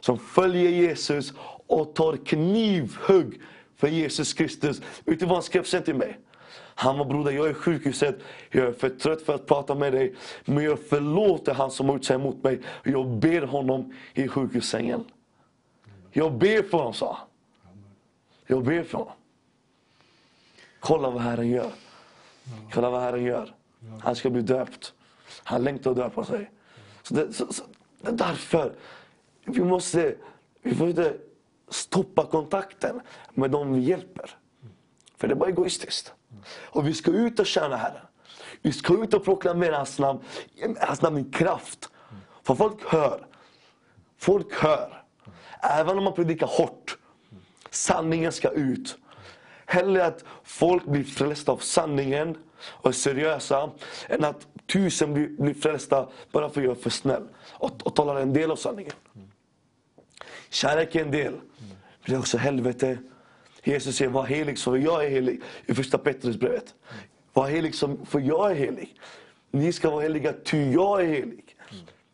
som 0.00 0.18
följer 0.18 0.70
Jesus 0.70 1.32
och 1.66 1.94
tar 1.94 2.16
knivhugg 2.16 3.40
för 3.76 3.88
Jesus 3.88 4.34
Kristus. 4.34 4.82
Vet 5.04 5.20
du 5.20 5.26
vad 5.26 5.34
han 5.34 5.42
skrev 5.42 5.62
sen 5.62 5.82
till 5.82 5.94
mig? 5.94 6.18
Han 6.78 6.98
var 6.98 7.04
broder, 7.04 7.32
jag 7.32 7.46
är 7.46 7.50
i 7.50 7.54
sjukhuset, 7.54 8.16
jag 8.50 8.66
är 8.66 8.72
för 8.72 8.88
trött 8.88 9.22
för 9.22 9.34
att 9.34 9.46
prata 9.46 9.74
med 9.74 9.92
dig. 9.92 10.14
Men 10.44 10.64
jag 10.64 10.80
förlåter 10.80 11.54
han 11.54 11.70
som 11.70 11.86
har 11.86 11.94
gjort 11.94 12.04
sig 12.04 12.16
emot 12.16 12.42
mig. 12.42 12.60
Jag 12.84 13.08
ber 13.08 13.42
honom 13.42 13.94
i 14.14 14.28
sjukhussängen. 14.28 15.04
Jag 16.12 16.32
ber 16.38 16.62
för 16.62 16.78
honom, 16.78 16.94
sa 16.94 17.12
han. 17.12 17.26
Jag 18.46 18.64
ber 18.64 18.82
för 18.82 18.98
honom. 18.98 19.12
Kolla 20.80 21.10
vad 21.10 21.22
Herren 21.22 21.48
gör. 21.48 21.72
Kolla 22.72 22.90
vad 22.90 23.00
Herren 23.00 23.24
gör. 23.24 23.54
Han 24.02 24.16
ska 24.16 24.30
bli 24.30 24.42
döpt. 24.42 24.94
Han 25.44 25.64
längtar 25.64 25.90
att 25.90 25.96
döpa 25.96 26.24
sig. 26.24 26.50
Så 27.02 27.14
det, 27.14 27.32
så, 27.32 27.52
så, 27.52 27.62
det 28.00 28.08
är 28.08 28.12
därför 28.12 28.72
vi 29.44 29.64
måste, 29.64 30.14
vi 30.62 30.74
får 30.74 30.88
inte 30.88 31.16
stoppa 31.68 32.26
kontakten 32.26 33.00
med 33.34 33.50
de 33.50 33.72
vi 33.72 33.80
hjälper. 33.80 34.30
För 35.16 35.28
det 35.28 35.34
är 35.34 35.36
bara 35.36 35.50
egoistiskt. 35.50 36.14
Och 36.48 36.86
vi 36.86 36.94
ska 36.94 37.10
ut 37.10 37.40
och 37.40 37.46
tjäna 37.46 37.76
Herren. 37.76 38.06
Vi 38.62 38.72
ska 38.72 39.02
ut 39.02 39.14
och 39.14 39.24
proklamera 39.24 39.76
hans 39.76 39.98
namn, 39.98 40.20
hans 40.80 41.02
namn 41.02 41.18
i 41.18 41.24
kraft. 41.24 41.90
För 42.42 42.54
folk 42.54 42.84
hör. 42.86 43.26
Folk 44.18 44.54
hör. 44.54 45.02
Även 45.60 45.98
om 45.98 46.04
man 46.04 46.12
predikar 46.12 46.46
hårt. 46.46 46.98
Sanningen 47.70 48.32
ska 48.32 48.50
ut. 48.50 48.98
Hellre 49.66 50.06
att 50.06 50.24
folk 50.42 50.84
blir 50.84 51.04
frälsta 51.04 51.52
av 51.52 51.58
sanningen 51.58 52.36
och 52.66 52.88
är 52.88 52.92
seriösa 52.92 53.70
än 54.08 54.24
att 54.24 54.46
tusen 54.72 55.14
blir, 55.14 55.28
blir 55.28 55.54
frälsta 55.54 56.08
bara 56.32 56.50
för 56.50 56.60
att 56.60 56.66
jag 56.66 56.76
är 56.76 56.82
för 56.82 56.90
snäll 56.90 57.28
och, 57.52 57.86
och 57.86 57.96
talar 57.96 58.16
en 58.16 58.32
del 58.32 58.50
av 58.50 58.56
sanningen. 58.56 58.92
Kärlek 60.50 60.94
är 60.94 61.00
en 61.00 61.10
del, 61.10 61.32
men 61.32 62.06
det 62.06 62.12
är 62.12 62.18
också 62.18 62.38
helvete. 62.38 62.98
Jesus 63.66 63.96
säger 63.96 64.10
var 64.10 64.24
helig 64.24 64.58
som 64.58 64.82
jag 64.82 65.04
är 65.04 65.10
helig 65.10 65.40
i 65.66 65.74
första 65.74 65.98
Petrusbrevet. 65.98 66.74
Var 67.32 67.48
helig 67.48 67.74
som 67.74 68.06
för 68.06 68.20
jag 68.20 68.50
är 68.50 68.54
helig. 68.54 68.94
Ni 69.50 69.72
ska 69.72 69.90
vara 69.90 70.02
heliga 70.02 70.32
ty 70.44 70.72
jag 70.72 71.00
är 71.02 71.06
helig. 71.06 71.56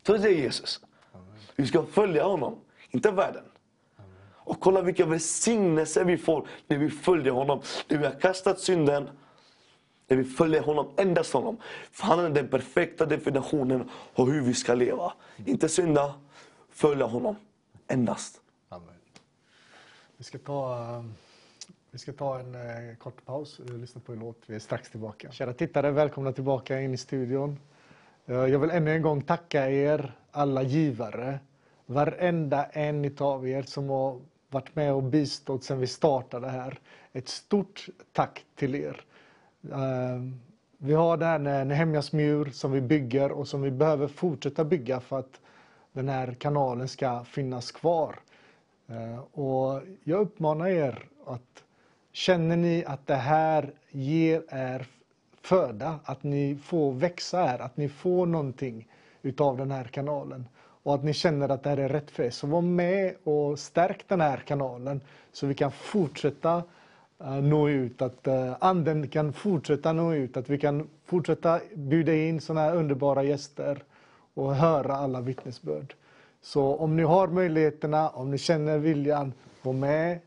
Så 0.07 0.17
säger 0.19 0.41
Jesus. 0.41 0.79
Vi 1.55 1.67
ska 1.67 1.85
följa 1.85 2.23
honom, 2.23 2.59
inte 2.89 3.11
världen. 3.11 3.43
Och 4.45 4.59
kolla 4.59 4.81
vilka 4.81 5.05
välsignelser 5.05 6.05
vi 6.05 6.17
får 6.17 6.47
när 6.67 6.77
vi 6.77 6.89
följer 6.89 7.31
honom. 7.31 7.61
När 7.87 7.97
vi 7.97 8.05
har 8.05 8.19
kastat 8.19 8.59
synden, 8.59 9.09
när 10.07 10.17
vi 10.17 10.23
följer 10.23 10.61
honom, 10.61 10.87
endast 10.97 11.33
honom. 11.33 11.57
För 11.91 12.03
han 12.03 12.19
är 12.19 12.29
den 12.29 12.47
perfekta 12.47 13.05
definitionen 13.05 13.89
av 14.13 14.31
hur 14.31 14.41
vi 14.41 14.53
ska 14.53 14.73
leva. 14.73 15.13
Inte 15.45 15.69
synda, 15.69 16.13
följa 16.69 17.05
honom, 17.05 17.35
endast. 17.87 18.41
Amen. 18.69 18.87
Vi 20.17 20.23
ska 20.23 20.37
ta, 20.37 20.79
eh, 20.79 21.03
vi 21.93 21.99
ska 21.99 22.13
ta 22.13 22.39
en 22.39 22.55
eh, 22.55 22.95
kort 22.97 23.25
paus 23.25 23.59
och 23.59 23.69
lyssna 23.69 24.01
på 24.05 24.11
en 24.13 24.19
låt. 24.19 24.37
Vi 24.45 24.55
är 24.55 24.59
strax 24.59 24.89
tillbaka. 24.89 25.31
Kära 25.31 25.53
tittare, 25.53 25.91
välkomna 25.91 26.31
tillbaka 26.31 26.81
in 26.81 26.93
i 26.93 26.97
studion. 26.97 27.59
Eh, 28.25 28.35
Jag 28.35 28.59
vill 28.59 28.69
ännu 28.69 28.91
en 28.91 29.01
gång 29.01 29.21
tacka 29.21 29.69
er 29.69 30.15
alla 30.31 30.63
givare. 30.63 31.39
Varenda 31.85 32.65
en 32.65 33.15
av 33.19 33.47
er 33.47 33.61
som 33.63 33.89
har 33.89 34.19
varit 34.49 34.75
med 34.75 34.93
och 34.93 35.03
bistått 35.03 35.63
sedan 35.63 35.79
vi 35.79 35.87
startade 35.87 36.47
här. 36.47 36.79
Ett 37.13 37.29
stort 37.29 37.87
tack 38.11 38.45
till 38.55 38.75
er. 38.75 39.01
Eh, 39.71 40.21
Vi 40.77 40.93
har 40.93 41.17
den 41.17 41.45
här 41.47 41.65
Nehemjas 41.65 42.11
mur 42.13 42.45
som 42.49 42.71
vi 42.71 42.81
bygger 42.81 43.31
och 43.31 43.47
som 43.47 43.61
vi 43.61 43.71
behöver 43.71 44.07
fortsätta 44.07 44.63
bygga 44.63 44.99
för 44.99 45.19
att 45.19 45.39
den 45.91 46.09
här 46.09 46.33
kanalen 46.33 46.87
ska 46.87 47.23
finnas 47.23 47.71
kvar. 47.71 48.19
Eh, 48.87 49.19
och 49.19 49.81
jag 50.03 50.21
uppmanar 50.21 50.67
er 50.67 51.05
att 51.25 51.62
känner 52.13 52.57
ni 52.57 52.85
att 52.87 53.07
det 53.07 53.15
här 53.15 53.71
ger 53.91 54.43
er 54.49 54.85
föda, 55.41 55.99
att 56.03 56.23
ni 56.23 56.55
får 56.63 56.93
växa 56.93 57.37
här, 57.37 57.59
att 57.59 57.77
ni 57.77 57.89
får 57.89 58.25
någonting 58.25 58.87
utav 59.21 59.57
den 59.57 59.71
här 59.71 59.83
kanalen? 59.83 60.47
Och 60.83 60.95
att 60.95 61.03
ni 61.03 61.13
känner 61.13 61.49
att 61.49 61.63
det 61.63 61.69
här 61.69 61.77
är 61.77 61.89
rätt 61.89 62.11
för 62.11 62.23
er, 62.23 62.29
så 62.29 62.47
var 62.47 62.61
med 62.61 63.15
och 63.23 63.59
stärk 63.59 64.05
den 64.07 64.21
här 64.21 64.37
kanalen 64.37 65.01
så 65.31 65.47
vi 65.47 65.53
kan 65.53 65.71
fortsätta 65.71 66.63
eh, 67.19 67.35
nå 67.35 67.69
ut, 67.69 68.01
att 68.01 68.27
eh, 68.27 68.55
anden 68.59 69.07
kan 69.07 69.33
fortsätta 69.33 69.93
nå 69.93 70.13
ut, 70.13 70.37
att 70.37 70.49
vi 70.49 70.57
kan 70.57 70.89
fortsätta 71.05 71.59
bjuda 71.75 72.15
in 72.15 72.41
sådana 72.41 72.61
här 72.61 72.75
underbara 72.75 73.23
gäster 73.23 73.83
och 74.33 74.55
höra 74.55 74.95
alla 74.95 75.21
vittnesbörd. 75.21 75.95
Så 76.41 76.75
om 76.75 76.95
ni 76.95 77.03
har 77.03 77.27
möjligheterna, 77.27 78.09
om 78.09 78.31
ni 78.31 78.37
känner 78.37 78.77
viljan, 78.77 79.33
var 79.61 79.73
med, 79.73 80.19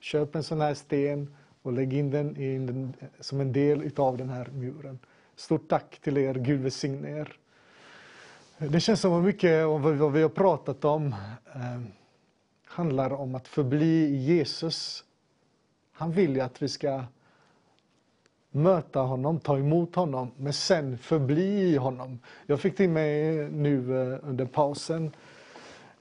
köp 0.00 0.34
en 0.34 0.42
sån 0.42 0.60
här 0.60 0.74
sten 0.74 1.34
och 1.62 1.72
lägg 1.72 1.92
in 1.92 2.10
den, 2.10 2.36
in 2.36 2.66
den 2.66 2.94
som 3.20 3.40
en 3.40 3.52
del 3.52 3.82
utav 3.82 4.16
den 4.16 4.28
här 4.28 4.48
muren. 4.52 4.98
Stort 5.36 5.68
tack 5.68 5.98
till 6.00 6.18
er, 6.18 6.34
Gud 6.34 6.60
välsigne 6.60 7.20
er. 7.20 7.36
Det 8.58 8.80
känns 8.80 9.00
som 9.00 9.12
att 9.12 9.24
mycket 9.24 9.64
av 9.64 9.98
vad 9.98 10.12
vi 10.12 10.22
har 10.22 10.28
pratat 10.28 10.84
om 10.84 11.06
eh, 11.54 11.80
handlar 12.64 13.12
om 13.12 13.34
att 13.34 13.48
förbli 13.48 14.04
i 14.04 14.16
Jesus. 14.16 15.04
Han 15.92 16.12
vill 16.12 16.34
ju 16.34 16.40
att 16.40 16.62
vi 16.62 16.68
ska 16.68 17.04
möta 18.50 19.00
honom, 19.00 19.40
ta 19.40 19.58
emot 19.58 19.94
honom, 19.94 20.30
men 20.36 20.52
sen 20.52 20.98
förbli 20.98 21.72
i 21.72 21.76
honom. 21.76 22.18
Jag 22.46 22.60
fick 22.60 22.76
till 22.76 22.90
mig 22.90 23.34
nu 23.50 24.02
eh, 24.02 24.18
under 24.22 24.46
pausen 24.46 25.10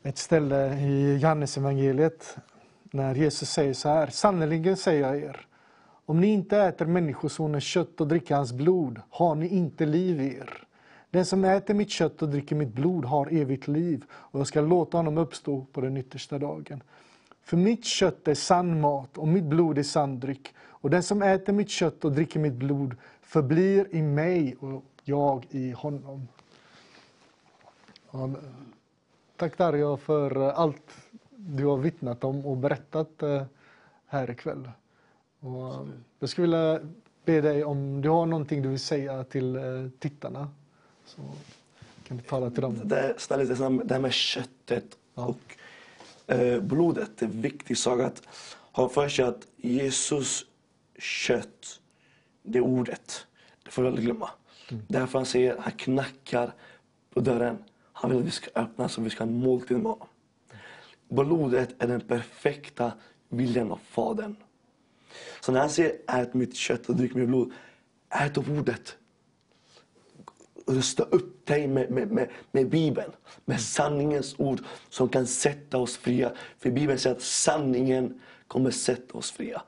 ett 0.04 0.18
ställe 0.18 0.80
i 0.80 1.18
Johannes 1.18 1.58
evangeliet 1.58 2.38
när 2.98 3.16
Jesus 3.16 3.50
säger 3.50 3.74
så 3.74 3.90
här. 3.90 4.08
Sannerligen 4.08 4.78
säger 4.78 5.02
jag 5.02 5.18
er, 5.18 5.48
om 6.06 6.22
ni 6.22 6.28
inte 6.28 6.58
äter 6.58 6.86
Människosonens 6.86 7.64
kött 7.64 8.02
och 8.02 8.08
dricker 8.08 8.36
hans 8.36 8.54
blod 8.54 9.02
har 9.10 9.36
ni 9.36 9.48
inte 9.48 9.86
liv 9.86 10.22
i 10.22 10.36
er. 10.38 10.64
Den 11.10 11.26
som 11.26 11.46
äter 11.46 11.74
mitt 11.74 11.90
kött 11.90 12.22
och 12.22 12.30
dricker 12.30 12.56
mitt 12.56 12.74
blod 12.74 13.06
har 13.06 13.34
evigt 13.34 13.68
liv 13.68 14.06
och 14.12 14.40
jag 14.40 14.48
ska 14.48 14.62
låta 14.62 14.98
honom 14.98 15.18
uppstå 15.18 15.66
på 15.72 15.82
den 15.82 15.98
yttersta 15.98 16.40
dagen. 16.40 16.84
För 17.44 17.58
mitt 17.58 17.86
kött 17.86 18.28
är 18.28 18.34
sann 18.34 18.82
mat 18.82 19.18
och 19.18 19.28
mitt 19.28 19.44
blod 19.44 19.78
är 19.78 19.84
sann 19.84 20.20
dryck. 20.20 20.54
Och 20.60 20.90
den 20.90 21.04
som 21.04 21.22
äter 21.22 21.54
mitt 21.54 21.70
kött 21.70 22.06
och 22.06 22.12
dricker 22.12 22.40
mitt 22.40 22.54
blod 22.54 22.96
förblir 23.22 23.88
i 23.96 24.02
mig 24.02 24.56
och 24.60 24.84
jag 25.04 25.46
i 25.50 25.72
honom. 25.72 26.28
Tack 29.38 29.58
Dario 29.58 29.98
för 29.98 30.50
allt 30.50 30.94
du 31.38 31.66
har 31.66 31.78
vittnat 31.78 32.24
om 32.24 32.46
och 32.46 32.58
berättat 32.58 33.24
eh, 33.24 33.44
här 34.08 34.30
ikväll. 34.32 34.72
Och 35.40 35.88
jag 36.20 36.30
skulle 36.30 36.48
vilja 36.48 36.80
be 37.26 37.42
dig 37.42 37.64
om 37.64 38.02
du 38.02 38.10
har 38.10 38.26
någonting 38.26 38.62
du 38.62 38.70
vill 38.70 38.80
säga 38.80 39.24
till 39.24 39.56
eh, 39.56 39.64
tittarna. 40.00 40.50
Så 41.06 41.22
kan 42.08 42.18
du 42.18 42.24
tala 42.24 42.50
till 42.50 42.62
dem. 42.62 42.76
Det, 42.84 43.16
det, 43.30 43.92
här- 43.92 44.00
med 44.00 44.14
köttet 44.14 44.98
och 45.14 45.40
eh, 46.28 46.62
blodet. 46.62 47.10
Det 47.18 47.26
är 47.26 47.30
en 47.30 47.42
viktig 47.42 47.78
sak 47.78 48.02
att 48.02 48.24
ha 48.72 48.90
för 48.90 49.10
sig 49.10 49.26
att 49.26 49.48
Jesus 49.58 50.46
kött, 51.00 51.80
det 52.44 52.58
är 52.58 52.64
ordet. 52.64 53.28
Det 53.64 53.72
får 53.72 53.82
vi 53.82 53.88
aldrig 53.88 54.06
glömma. 54.06 54.30
Därför 54.88 55.20
han 55.20 55.26
säger, 55.26 55.58
han 55.60 55.72
knackar 55.72 56.54
på 57.14 57.20
dörren. 57.20 57.58
Han 57.94 58.12
vill 58.12 58.20
att 58.20 58.26
vi 58.26 58.32
ska 58.32 58.50
öppna 58.56 58.90
så 58.90 59.02
vi 59.02 59.10
ska 59.10 59.24
ha 59.24 59.32
en 59.32 59.40
måltid 59.40 59.78
med 59.78 59.86
honom. 59.86 60.08
Blodet 61.10 61.76
är 61.80 61.88
den 61.88 62.02
perfekta 62.02 62.92
viljan 63.30 63.72
av 63.72 63.80
Fadern. 63.90 64.36
Så 65.42 65.52
när 65.52 65.60
han 65.60 65.70
säger 65.70 65.96
ät 66.08 66.34
mitt 66.34 66.56
kött 66.56 66.90
och 66.90 66.96
drick 66.96 67.16
mitt 67.16 67.28
blod, 67.28 67.52
ät 68.10 68.38
av 68.38 68.60
ordet 68.60 68.98
rusta 70.68 71.04
upp 71.04 71.46
dig 71.46 71.68
med, 71.68 71.92
med, 71.92 72.12
med, 72.12 72.30
med 72.52 72.70
Bibeln, 72.70 73.12
med 73.46 73.62
sanningens 73.62 74.36
ord 74.38 74.60
som 74.90 75.10
kan 75.10 75.28
sätta 75.28 75.78
oss 75.78 75.98
fria. 75.98 76.32
För 76.60 76.72
Bibeln 76.72 77.00
säger 77.00 77.16
att 77.16 77.22
sanningen 77.22 78.22
kommer 78.48 78.72
sätta 78.72 79.18
oss 79.18 79.32
fria. 79.32 79.62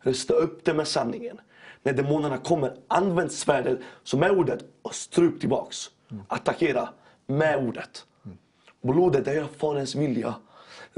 Rusta 0.00 0.34
upp 0.34 0.64
dig 0.64 0.74
med 0.74 0.88
sanningen. 0.88 1.40
När 1.82 1.92
demonerna 1.92 2.38
kommer, 2.38 2.76
använd 2.88 3.32
svärdet 3.32 3.78
som 4.02 4.22
är 4.22 4.38
ordet 4.38 4.64
och 4.82 4.94
strup 4.94 5.40
tillbaks. 5.40 5.90
Attackera 6.28 6.88
med 7.26 7.66
ordet. 7.66 8.06
Blodet 8.82 9.26
är 9.26 9.44
Faderns 9.44 9.94
vilja. 9.94 10.34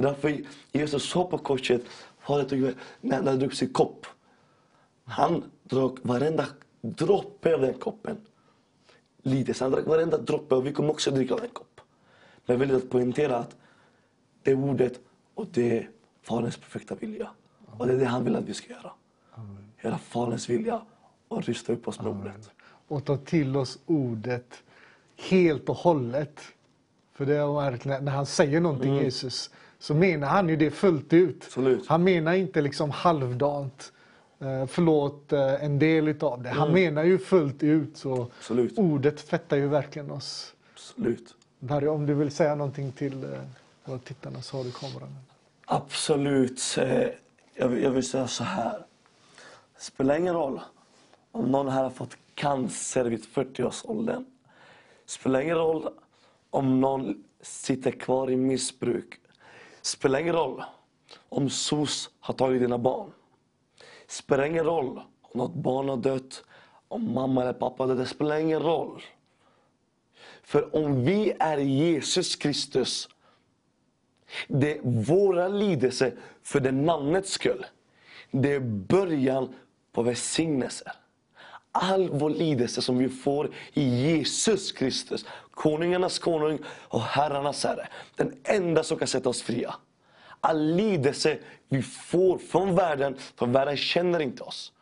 Därför 0.03 0.41
Jesus 0.73 1.11
sa 1.11 1.25
på 1.25 1.39
korset, 1.39 1.83
tog, 2.27 2.73
när 3.01 3.23
han 3.23 3.39
drog 3.39 3.55
sin 3.55 3.73
kopp. 3.73 4.07
Han 5.05 5.45
drog 5.63 5.99
varenda 6.03 6.47
droppe 6.81 7.55
av 7.55 7.61
den 7.61 7.75
koppen 7.75 8.17
lidelse. 9.23 9.65
Han 9.65 9.73
drack 9.73 9.87
varenda 9.87 10.19
droppe 10.19 10.55
och 10.55 10.67
vi 10.67 10.73
kommer 10.73 10.91
också 10.91 11.11
dricka 11.11 11.35
av 11.35 11.41
den 11.41 11.51
kopp. 11.51 11.81
Men 12.47 12.55
jag 12.55 12.67
vill 12.67 12.77
att 12.77 12.91
poängtera 12.91 13.37
att 13.37 13.57
det 14.43 14.51
är 14.51 14.55
ordet 14.55 15.01
och 15.35 15.47
det 15.53 15.79
är 15.79 15.91
Faderns 16.23 16.57
perfekta 16.57 16.95
vilja. 16.95 17.31
Och 17.79 17.87
det 17.87 17.93
är 17.93 17.99
det 17.99 18.05
han 18.05 18.25
vill 18.25 18.37
att 18.37 18.45
vi 18.45 18.55
ska 18.55 18.73
göra. 18.73 18.93
Göra 19.83 19.99
Faderns 19.99 20.49
vilja 20.49 20.81
och 21.29 21.45
rysta 21.45 21.73
upp 21.73 21.89
oss 21.89 22.01
med 22.01 22.07
ordet. 22.07 22.51
Och 22.89 23.05
ta 23.05 23.17
till 23.17 23.57
oss 23.57 23.79
ordet 23.87 24.63
helt 25.17 25.69
och 25.69 25.77
hållet. 25.77 26.41
För 27.13 27.27
det 27.27 27.37
är 27.37 27.55
verkligen, 27.55 28.05
när 28.05 28.13
han 28.13 28.27
säger 28.27 28.61
någonting, 28.61 28.95
Jesus, 28.95 29.51
så 29.79 29.95
menar 29.95 30.29
han 30.29 30.49
ju 30.49 30.57
det 30.57 30.71
fullt 30.71 31.13
ut. 31.13 31.43
Absolut. 31.45 31.87
Han 31.87 32.05
menar 32.05 32.35
inte 32.35 32.61
liksom 32.61 32.91
halvdant. 32.91 33.93
Eh, 34.41 34.67
förlåt 34.67 35.33
eh, 35.33 35.65
en 35.65 35.79
del 35.79 36.09
utav 36.09 36.43
det. 36.43 36.49
Han 36.49 36.73
menar 36.73 37.05
ju 37.05 37.19
fullt 37.19 37.63
ut. 37.63 37.97
Så 37.97 38.23
Absolut. 38.39 38.79
ordet 38.79 39.27
tvättar 39.27 39.57
ju 39.57 39.69
verkligen 39.69 40.11
oss. 40.11 40.55
Absolut. 40.75 41.35
Barry, 41.59 41.87
om 41.87 42.07
du 42.07 42.15
vill 42.15 42.31
säga 42.31 42.55
någonting 42.55 42.93
till 42.93 43.25
eh, 43.25 43.31
våra 43.85 43.99
tittarna 43.99 44.43
så 44.43 44.57
har 44.57 44.65
du 44.65 44.71
kameran. 44.71 45.17
Absolut. 45.65 46.77
Jag 47.55 47.69
vill, 47.69 47.83
jag 47.83 47.91
vill 47.91 48.09
säga 48.09 48.27
så 48.27 48.45
här. 48.45 48.79
Det 49.77 49.83
spelar 49.83 50.17
ingen 50.19 50.35
roll 50.35 50.61
om 51.33 51.45
någon 51.45 51.69
här 51.69 51.83
har 51.83 51.91
fått 51.91 52.17
cancer 52.35 53.05
vid 53.05 53.25
40-årsåldern. 53.25 54.25
Det 55.05 55.11
spelar 55.11 55.41
ingen 55.41 55.57
roll 55.57 55.89
om 56.51 56.81
någon 56.81 57.25
sitter 57.41 57.91
kvar 57.91 58.31
i 58.31 58.37
missbruk. 58.37 59.21
Det 59.89 59.93
spelar 59.93 60.19
ingen 60.19 60.35
roll 60.35 60.63
om 61.29 61.51
SOS 61.51 62.11
har 62.21 62.35
tagit 62.35 62.61
dina 62.61 62.79
barn. 62.79 63.13
Det 64.07 64.13
spelar 64.13 64.45
ingen 64.45 64.65
roll 64.65 65.01
om 65.23 65.39
något 65.39 65.55
barn 65.55 65.89
har 65.89 65.97
dött, 65.97 66.45
om 66.89 67.15
mamma 67.15 67.43
eller 67.43 67.53
pappa 67.53 67.83
har 67.83 67.89
dött. 67.89 67.99
Det 67.99 68.07
spelar 68.07 68.39
ingen 68.39 68.63
roll. 68.63 69.03
För 70.43 70.77
om 70.77 71.05
vi 71.05 71.33
är 71.39 71.59
Jesus 71.59 72.37
Kristus 72.37 73.09
det 74.49 74.79
är 74.79 74.81
våra 74.83 75.49
lidelser 75.49 76.19
för 76.43 76.61
det 76.61 76.73
namnets 76.73 77.31
skull. 77.31 77.67
Det 78.31 78.53
är 78.53 78.61
början 78.61 79.55
på 79.93 80.03
välsignelser. 80.03 80.93
All 81.73 82.11
vår 82.11 82.31
lidelse 82.31 82.83
som 82.83 82.99
vi 82.99 83.09
får 83.09 83.51
i 83.73 83.83
Jesus 83.83 84.73
Kristus, 84.73 85.25
konungarnas 85.51 86.19
konung 86.19 86.59
och 86.69 87.03
herrarnas 87.03 87.65
herre. 87.65 87.89
Den 88.17 88.37
enda 88.45 88.83
som 88.83 88.99
kan 88.99 89.09
sätta 89.09 89.29
oss 89.29 89.43
fria. 89.43 89.75
All 90.41 90.75
lidelse 90.75 91.39
vi 91.69 91.83
får 91.83 92.39
från 92.39 92.75
världen, 92.75 93.17
för 93.37 93.47
världen 93.47 93.77
känner 93.77 94.21
inte 94.21 94.43
oss. 94.43 94.73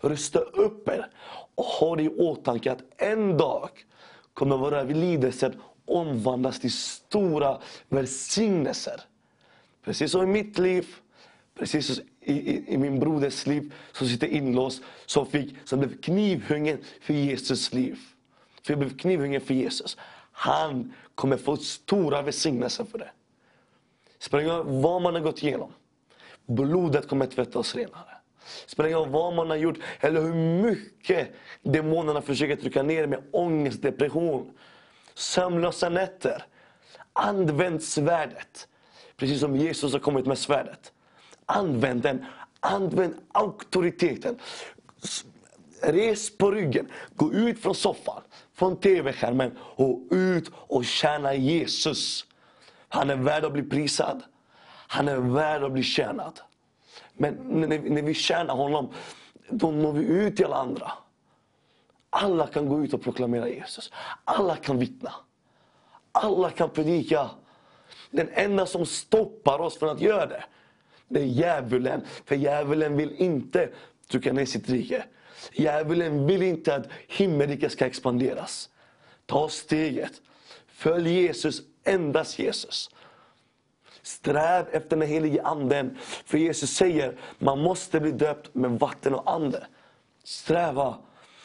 Rusta 0.00 0.38
upp 0.38 0.88
er 0.88 1.10
och 1.54 1.64
ha 1.64 1.96
det 1.96 2.02
i 2.02 2.08
åtanke 2.08 2.72
att 2.72 2.82
en 2.96 3.38
dag 3.38 3.70
kommer 4.34 4.56
våra 4.56 4.82
lidelser 4.82 5.56
omvandlas 5.84 6.60
till 6.60 6.72
stora 6.72 7.58
välsignelser. 7.88 9.00
Precis 9.84 10.12
som 10.12 10.22
i 10.22 10.26
mitt 10.26 10.58
liv, 10.58 10.86
precis 11.58 11.86
som 11.86 12.04
i, 12.24 12.32
i, 12.32 12.74
i 12.74 12.78
min 12.78 13.00
broders 13.00 13.46
liv 13.46 13.74
som 13.92 14.08
sitter 14.08 14.26
inlåst, 14.26 14.82
som, 15.06 15.26
fick, 15.26 15.54
som 15.64 15.78
blev 15.78 16.00
knivhuggen 16.00 16.78
för 17.00 17.14
Jesus 17.14 17.72
liv. 17.72 17.98
För 18.62 18.72
jag 18.72 18.78
blev 18.78 18.96
knivhuggen 18.96 19.40
för 19.40 19.54
Jesus. 19.54 19.96
Han 20.32 20.94
kommer 21.14 21.36
få 21.36 21.56
stora 21.56 22.22
välsignelser 22.22 22.84
för 22.84 22.98
det. 22.98 23.10
Spelar 24.18 24.44
ingen 24.44 24.56
roll 24.56 24.82
vad 24.82 25.02
man 25.02 25.14
har 25.14 25.20
gått 25.20 25.42
igenom. 25.42 25.72
Blodet 26.46 27.08
kommer 27.08 27.26
tvätta 27.26 27.58
oss 27.58 27.74
renare. 27.74 28.16
Spelar 28.66 28.88
ingen 28.88 28.98
roll 29.00 29.08
vad 29.08 29.34
man 29.34 29.50
har 29.50 29.56
gjort 29.56 29.78
eller 30.00 30.22
hur 30.22 30.34
mycket 30.62 31.28
demonerna 31.62 32.22
försöker 32.22 32.56
trycka 32.56 32.82
ner 32.82 33.06
med 33.06 33.22
ångest, 33.30 33.82
depression, 33.82 34.58
sömnlösa 35.14 35.88
nätter. 35.88 36.44
Använd 37.12 37.82
svärdet. 37.82 38.68
Precis 39.16 39.40
som 39.40 39.56
Jesus 39.56 39.92
har 39.92 40.00
kommit 40.00 40.26
med 40.26 40.38
svärdet. 40.38 40.92
Använd 41.46 42.02
den. 42.02 42.24
Använd 42.60 43.14
auktoriteten. 43.32 44.38
Res 45.82 46.38
på 46.38 46.50
ryggen. 46.50 46.88
Gå 47.14 47.32
ut 47.32 47.62
från 47.62 47.74
soffan, 47.74 48.22
från 48.54 48.76
tv-skärmen 48.76 49.58
och 49.58 50.00
ut 50.10 50.50
och 50.54 50.84
tjäna 50.84 51.34
Jesus. 51.34 52.26
Han 52.88 53.10
är 53.10 53.16
värd 53.16 53.44
att 53.44 53.52
bli 53.52 53.62
prisad. 53.62 54.22
Han 54.86 55.08
är 55.08 55.16
värd 55.16 55.62
att 55.62 55.72
bli 55.72 55.82
tjänad. 55.82 56.40
Men 57.14 57.34
när, 57.34 57.78
när 57.78 58.02
vi 58.02 58.14
tjänar 58.14 58.54
honom, 58.54 58.92
då 59.48 59.70
når 59.70 59.92
vi 59.92 60.04
ut 60.04 60.36
till 60.36 60.44
alla 60.44 60.56
andra. 60.56 60.92
Alla 62.10 62.46
kan 62.46 62.68
gå 62.68 62.84
ut 62.84 62.94
och 62.94 63.02
proklamera 63.02 63.48
Jesus. 63.48 63.92
Alla 64.24 64.56
kan 64.56 64.78
vittna. 64.78 65.12
Alla 66.12 66.50
kan 66.50 66.70
predika. 66.70 67.30
Den 68.10 68.28
enda 68.32 68.66
som 68.66 68.86
stoppar 68.86 69.58
oss 69.58 69.78
från 69.78 69.88
att 69.88 70.00
göra 70.00 70.26
det, 70.26 70.44
det 71.12 71.20
är 71.20 71.24
djävulen. 71.24 72.00
För 72.24 72.34
djävulen 72.36 72.96
vill 72.96 73.12
inte 73.16 73.68
trycka 74.08 74.32
ner 74.32 74.44
sitt 74.44 74.68
rike. 74.68 75.04
Djävulen 75.52 76.26
vill 76.26 76.42
inte 76.42 76.74
att 76.74 76.86
himmelriket 77.08 77.72
ska 77.72 77.86
expanderas. 77.86 78.68
Ta 79.26 79.48
steget. 79.48 80.12
Följ 80.68 81.10
Jesus, 81.12 81.62
endast 81.84 82.38
Jesus. 82.38 82.90
Sträv 84.02 84.66
efter 84.72 84.96
den 84.96 85.08
helige 85.08 85.42
anden. 85.42 85.98
För 86.24 86.38
Jesus 86.38 86.70
säger 86.70 87.16
man 87.38 87.58
måste 87.58 88.00
bli 88.00 88.10
döpt 88.10 88.54
med 88.54 88.70
vatten 88.70 89.14
och 89.14 89.32
ande. 89.32 89.66
Sträva. 90.24 90.98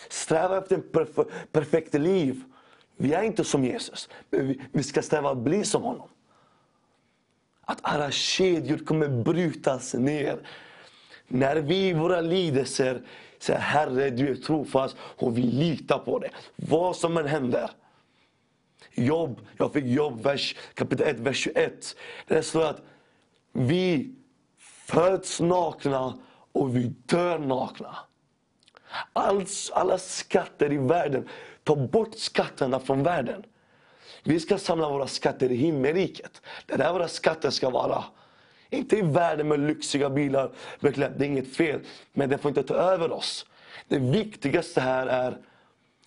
Sträva 0.10 0.58
efter 0.58 0.78
ett 0.78 0.92
perf- 0.92 1.30
perfekt 1.52 1.94
liv. 1.94 2.42
Vi 2.98 3.14
är 3.14 3.24
inte 3.24 3.44
som 3.44 3.64
Jesus, 3.66 4.10
men 4.30 4.48
vi- 4.48 4.62
vi 4.72 4.84
ska 4.84 5.02
sträva 5.02 5.32
att 5.32 5.38
bli 5.38 5.64
som 5.64 5.84
honom. 5.84 6.10
Att 7.70 7.80
alla 7.82 8.12
kedjor 8.12 8.78
kommer 8.78 9.08
brytas 9.08 9.94
ner. 9.94 10.40
När 11.28 11.56
vi 11.56 11.88
i 11.88 11.94
våra 11.94 12.22
lidelser 12.22 13.02
säger 13.40 13.60
Herre 13.60 14.10
du 14.10 14.32
är 14.32 14.36
trofast 14.36 14.98
och 15.00 15.38
vi 15.38 15.42
litar 15.42 16.00
på 16.00 16.20
det. 16.20 16.30
Vad 16.56 16.96
som 16.96 17.18
än 17.18 17.28
händer. 17.28 17.70
Jobb, 18.94 19.42
jag 19.58 19.74
fick 19.74 19.86
jobb, 19.86 20.24
vers, 20.24 20.56
kapitel 20.74 21.08
1, 21.08 21.20
vers 21.20 21.38
21. 21.38 21.96
Där 22.28 22.36
det 22.36 22.44
står 22.44 22.66
att 22.66 22.82
vi 23.52 24.16
föds 24.60 25.40
nakna 25.40 26.18
och 26.52 26.76
vi 26.76 26.84
dör 27.06 27.40
nakna. 27.40 27.98
Alls, 29.14 29.72
alla 29.74 29.98
skatter 29.98 30.74
i 30.74 30.78
världen, 30.78 31.28
ta 31.64 31.76
bort 31.76 32.18
skatterna 32.18 32.80
från 32.80 33.04
världen. 33.04 33.44
Vi 34.28 34.40
ska 34.40 34.58
samla 34.58 34.90
våra 34.90 35.08
skatter 35.08 35.52
i 35.52 35.56
himmelriket. 35.56 36.42
Det 36.66 36.74
är 36.74 36.78
där 36.78 36.94
våra 36.94 37.08
skatter 37.08 37.50
ska 37.50 37.70
vara. 37.70 38.04
Inte 38.70 38.98
i 38.98 39.02
världen 39.02 39.48
med 39.48 39.60
lyxiga 39.60 40.10
bilar, 40.10 40.52
verkligen, 40.80 41.18
det 41.18 41.26
är 41.26 41.28
inget 41.28 41.56
fel. 41.56 41.80
Men 42.14 42.30
det 42.30 42.38
får 42.38 42.50
inte 42.50 42.64
ta 42.64 42.74
över 42.74 43.12
oss. 43.12 43.46
Det 43.88 44.00
viktigaste 44.00 44.82
här 44.82 45.08
är 45.08 45.38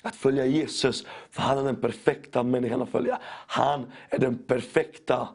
att 0.03 0.17
följa 0.17 0.47
Jesus, 0.47 1.05
för 1.31 1.43
han 1.43 1.59
är 1.59 1.65
den 1.65 1.77
perfekta 1.77 2.43
människan 2.43 2.83
att 2.83 2.89
följa. 2.89 3.19
Han 3.47 3.93
är 4.09 4.19
den 4.19 4.39
perfekta. 4.39 5.29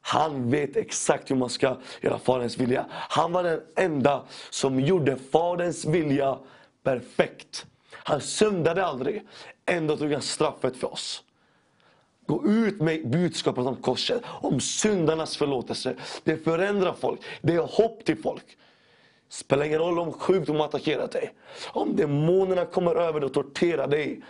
Han 0.00 0.50
vet 0.50 0.76
exakt 0.76 1.30
hur 1.30 1.36
man 1.36 1.50
ska 1.50 1.76
göra 2.00 2.18
Faderns 2.18 2.58
vilja. 2.58 2.86
Han 2.90 3.32
var 3.32 3.42
den 3.42 3.60
enda 3.76 4.24
som 4.50 4.80
gjorde 4.80 5.16
Faderns 5.16 5.84
vilja 5.84 6.38
perfekt. 6.82 7.66
Han 7.92 8.20
syndade 8.20 8.86
aldrig. 8.86 9.26
Ändå 9.66 9.96
tog 9.96 10.12
han 10.12 10.22
straffet 10.22 10.76
för 10.76 10.92
oss. 10.92 11.22
Gå 12.26 12.46
ut 12.46 12.80
med 12.80 13.10
budskapet 13.10 13.66
om 13.66 13.76
korset, 13.76 14.22
om 14.26 14.60
syndarnas 14.60 15.36
förlåtelse. 15.36 15.94
Det 16.24 16.36
förändrar 16.36 16.92
folk. 16.92 17.20
Det 17.42 17.54
är 17.54 17.60
hopp 17.60 18.04
till 18.04 18.22
folk. 18.22 18.44
Spelar 19.28 19.64
ingen 19.64 19.78
roll 19.78 19.98
om 19.98 20.12
sjukdom 20.12 20.60
attackerar 20.60 21.08
dig. 21.08 21.34
Om 21.68 21.96
demonerna 21.96 22.64
kommer 22.64 22.94
över 22.94 23.20
dig 23.20 23.26
och 23.26 23.34
torterar 23.34 23.88
dig. 23.88 24.22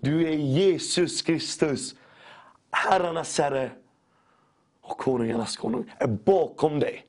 Du 0.00 0.28
är 0.28 0.32
Jesus 0.32 1.22
Kristus, 1.22 1.94
herrarnas 2.70 3.38
herre 3.38 3.70
och 4.82 4.98
konungarnas 4.98 5.56
konung 5.56 5.92
är 5.98 6.06
bakom 6.06 6.80
dig. 6.80 7.06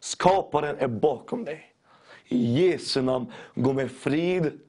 Skaparen 0.00 0.76
är 0.78 0.88
bakom 0.88 1.44
dig. 1.44 1.72
I 2.24 2.62
Jesu 2.62 3.02
namn, 3.02 3.32
gå 3.54 3.72
med 3.72 3.90
frid. 3.90 4.60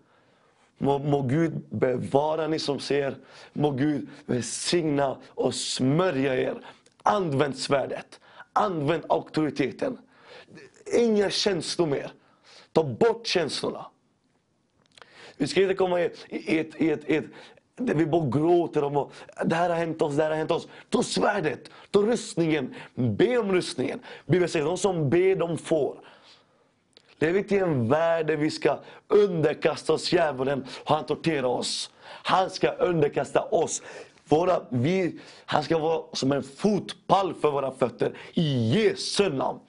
Må, 0.81 0.97
må 0.99 1.21
Gud 1.21 1.61
bevara 1.69 2.47
ni 2.47 2.59
som 2.59 2.79
ser. 2.79 3.15
Må 3.53 3.71
Gud 3.71 4.07
välsigna 4.25 5.17
och 5.27 5.55
smörja 5.55 6.35
er. 6.35 6.57
Använd 7.03 7.57
svärdet. 7.57 8.19
Använd 8.53 9.03
auktoriteten. 9.09 9.97
Inga 10.97 11.29
känslor 11.29 11.87
mer. 11.87 12.11
Ta 12.73 12.83
bort 12.83 13.27
känslorna. 13.27 13.85
Vi 15.37 15.47
ska 15.47 15.61
inte 15.61 15.75
komma 15.75 16.01
i, 16.01 16.11
i, 16.29 16.59
ett, 16.59 16.81
i, 16.81 16.89
ett, 16.89 17.09
i 17.09 17.15
ett, 17.15 17.25
där 17.75 17.95
vi 17.95 18.05
bara 18.05 18.29
gråter 18.29 18.83
om 18.83 19.09
det 19.45 19.55
här 19.55 19.69
har 19.69 19.77
hänt 19.77 20.01
oss, 20.01 20.15
det 20.15 20.23
här 20.23 20.29
har 20.29 20.37
hänt 20.37 20.51
oss. 20.51 20.67
Ta 20.89 21.03
svärdet, 21.03 21.71
ta 21.91 21.99
rustningen, 21.99 22.75
be 22.95 23.37
om 23.37 23.51
rustningen. 23.51 23.99
Bibeln 24.25 24.49
säger 24.49 24.65
de 24.65 24.77
som 24.77 25.09
ber, 25.09 25.35
de 25.35 25.57
får. 25.57 25.99
Lever 27.21 27.39
inte 27.39 27.55
i 27.55 27.59
en 27.59 27.87
värld 27.89 28.27
där 28.27 28.37
vi 28.37 28.51
ska 28.51 28.79
underkasta 29.07 29.93
oss 29.93 30.13
djävulen 30.13 30.65
och 30.83 30.95
han 30.95 31.05
torterar 31.05 31.43
oss. 31.43 31.91
Han 32.03 32.49
ska 32.49 32.71
underkasta 32.71 33.41
oss 33.41 33.81
Våra, 34.31 34.61
vi, 34.69 35.19
han 35.45 35.63
ska 35.63 35.77
vara 35.77 36.03
som 36.13 36.31
en 36.31 36.43
fotpall 36.43 37.33
för 37.33 37.51
våra 37.51 37.71
fötter 37.71 38.17
i 38.33 38.73
Jesu 38.73 39.29
namn. 39.29 39.59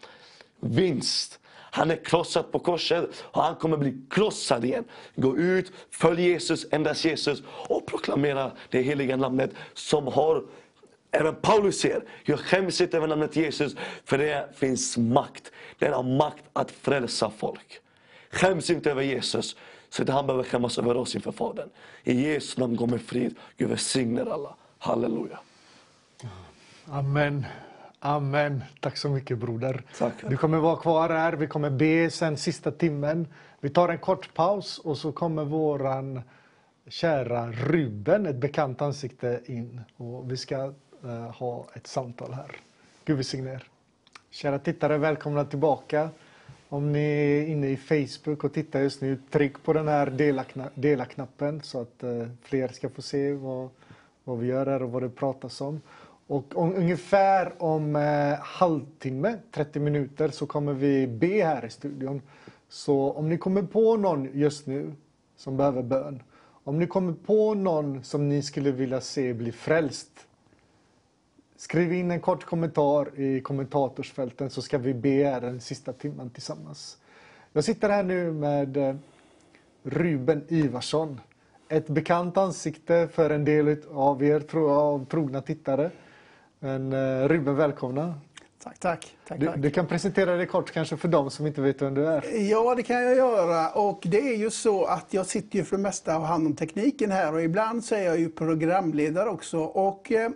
Vinst. 0.61 1.39
Han 1.55 1.91
är 1.91 2.05
krossad 2.05 2.53
på 2.53 2.59
korset 2.59 3.05
och 3.23 3.43
han 3.43 3.55
kommer 3.57 3.77
bli 3.77 3.95
krossad 4.11 4.65
igen. 4.65 4.85
Gå 5.17 5.37
ut, 5.37 5.73
följ 5.91 6.23
Jesus, 6.23 6.67
endast 6.71 7.05
Jesus 7.05 7.43
och 7.49 7.87
proklamera 7.87 8.51
det 8.71 8.83
heliga 8.83 9.17
namnet 9.17 9.51
som 9.75 10.07
har 10.07 10.45
Även 11.15 11.35
Paulus 11.35 11.81
säger, 11.81 12.03
jag 12.25 12.39
skäms 12.39 12.81
inte 12.81 12.97
över 12.97 13.07
namnet 13.07 13.37
Jesus, 13.37 13.77
för 14.05 14.19
det 14.19 14.49
finns 14.55 14.97
makt. 14.97 15.53
Den 15.79 15.93
har 15.93 16.03
makt 16.03 16.45
att 16.53 16.71
frälsa 16.71 17.31
folk. 17.31 17.81
Skäms 18.31 18.71
inte 18.71 18.91
över 18.91 19.03
Jesus, 19.03 19.57
så 19.89 20.03
att 20.03 20.09
han 20.09 20.27
behöver 20.27 20.45
skämmas 20.45 20.79
över 20.79 20.97
oss 20.97 21.15
inför 21.15 21.33
Fadern. 21.33 21.69
I 22.05 22.33
Jesu 22.33 22.61
namn 22.61 22.77
gå 22.77 22.87
med 22.87 23.01
frid. 23.01 23.35
Gud 23.57 23.69
välsigner 23.69 24.27
alla. 24.27 24.55
Halleluja. 24.79 25.39
Amen. 26.87 27.47
Amen. 27.99 28.65
Tack 28.81 28.97
så 28.97 29.09
mycket 29.09 29.39
broder. 29.39 29.83
Tack. 29.99 30.15
Du 30.29 30.37
kommer 30.37 30.59
vara 30.59 30.77
kvar 30.77 31.09
här. 31.09 31.33
Vi 31.33 31.47
kommer 31.47 31.71
be 31.71 32.11
sen 32.11 32.37
sista 32.37 32.71
timmen. 32.71 33.29
Vi 33.61 33.71
tar 33.71 33.89
en 33.89 33.99
kort 33.99 34.35
paus 34.35 34.79
och 34.79 34.99
så 34.99 35.13
kommer 35.13 35.45
våran 35.45 36.23
kära 36.89 37.53
Ruben, 37.53 38.27
ett 38.27 38.37
bekant 38.37 38.83
ansikte, 38.83 39.41
in. 39.47 39.81
Och 39.97 40.33
vi 40.33 40.37
ska 40.37 40.75
Eh, 41.05 41.31
ha 41.31 41.67
ett 41.75 41.87
samtal 41.87 42.33
här. 42.33 42.57
Gud 43.05 43.17
välsigne 43.17 43.53
er. 43.53 43.69
Kära 44.31 44.59
tittare, 44.59 44.99
välkomna 44.99 45.45
tillbaka. 45.45 46.11
Om 46.69 46.93
ni 46.93 46.99
är 46.99 47.47
inne 47.47 47.69
i 47.69 47.77
Facebook 47.77 48.45
och 48.45 48.53
tittar 48.53 48.81
just 48.81 49.01
nu, 49.01 49.19
tryck 49.31 49.63
på 49.63 49.73
den 49.73 49.89
här 49.89 50.11
dela-knappen 50.75 51.63
så 51.63 51.81
att 51.81 52.03
eh, 52.03 52.27
fler 52.43 52.69
ska 52.69 52.89
få 52.89 53.03
se 53.03 53.33
vad, 53.33 53.69
vad 54.25 54.39
vi 54.39 54.47
gör 54.47 54.67
här 54.67 54.83
och 54.83 54.91
vad 54.91 55.03
det 55.03 55.09
pratas 55.09 55.61
om. 55.61 55.81
Och 56.27 56.57
om, 56.57 56.75
ungefär 56.75 57.53
om 57.59 57.97
eh, 57.97 58.39
halvtimme, 58.41 59.39
30 59.51 59.81
minuter, 59.81 60.29
så 60.29 60.47
kommer 60.47 60.73
vi 60.73 61.07
be 61.07 61.45
här 61.45 61.65
i 61.65 61.71
studion. 61.71 62.23
Så 62.69 63.13
om 63.13 63.29
ni 63.29 63.39
kommer 63.39 63.63
på 63.63 63.97
någon 63.97 64.29
just 64.33 64.67
nu 64.67 64.93
som 65.37 65.57
behöver 65.57 65.83
bön, 65.83 66.23
om 66.65 66.79
ni 66.79 66.87
kommer 66.87 67.13
på 67.13 67.55
någon 67.55 68.05
som 68.05 68.29
ni 68.29 68.43
skulle 68.43 68.71
vilja 68.71 69.01
se 69.01 69.35
bli 69.35 69.53
frälst, 69.53 70.27
skriv 71.63 71.93
in 71.93 72.11
en 72.11 72.21
kort 72.21 72.45
kommentar 72.45 73.21
i 73.21 73.41
kommentatorsfälten 73.41 74.51
så 74.51 74.63
ska 74.63 74.79
vi 74.79 74.95
be 74.95 75.41
den 75.41 75.61
sista 75.61 75.93
timmen 75.93 76.31
tillsammans. 76.31 76.99
Jag 77.53 77.65
sitter 77.65 77.89
här 77.89 78.03
nu 78.03 78.33
med 78.33 78.77
eh, 78.77 78.95
Ruben 79.83 80.45
Ivarsson. 80.49 81.21
Ett 81.69 81.89
bekant 81.89 82.37
ansikte 82.37 83.09
för 83.13 83.31
en 83.31 83.45
del 83.45 83.77
av 83.93 84.25
er, 84.25 84.41
tror 84.41 84.71
jag, 84.71 84.79
av 84.79 85.05
trogna 85.05 85.41
tittare. 85.43 85.91
Men 86.59 86.93
uh, 86.93 87.29
Ruben, 87.29 87.57
välkomna. 87.57 88.15
Tack, 88.63 88.79
tack. 88.79 89.17
tack, 89.29 89.41
du, 89.41 89.47
tack. 89.47 89.57
du, 89.59 89.71
kan 89.71 89.87
presentera 89.87 90.37
dig 90.37 90.47
kort 90.47 90.71
kanske 90.71 90.97
för 90.97 91.09
dem 91.09 91.31
som 91.31 91.47
inte 91.47 91.61
vet 91.61 91.83
vem 91.83 91.95
du 91.95 92.07
är. 92.07 92.51
Ja, 92.51 92.75
det 92.75 92.83
kan 92.83 93.03
jag 93.03 93.17
göra. 93.17 93.71
Och 93.71 94.03
det 94.07 94.21
är 94.21 94.37
ju 94.37 94.51
så 94.51 94.85
att 94.85 95.07
jag 95.11 95.27
sitter 95.27 95.59
ju 95.59 95.65
för 95.65 95.77
det 95.77 95.83
mesta 95.83 96.19
och 96.19 96.27
hand 96.27 96.47
om 96.47 96.57
tekniken 96.57 97.11
här 97.11 97.35
och 97.35 97.43
ibland 97.43 97.85
så 97.85 97.95
är 97.95 98.03
jag 98.03 98.19
ju 98.19 98.31
programledare 98.31 99.31
också. 99.31 99.59
Och 99.59 100.13
eh, 100.13 100.31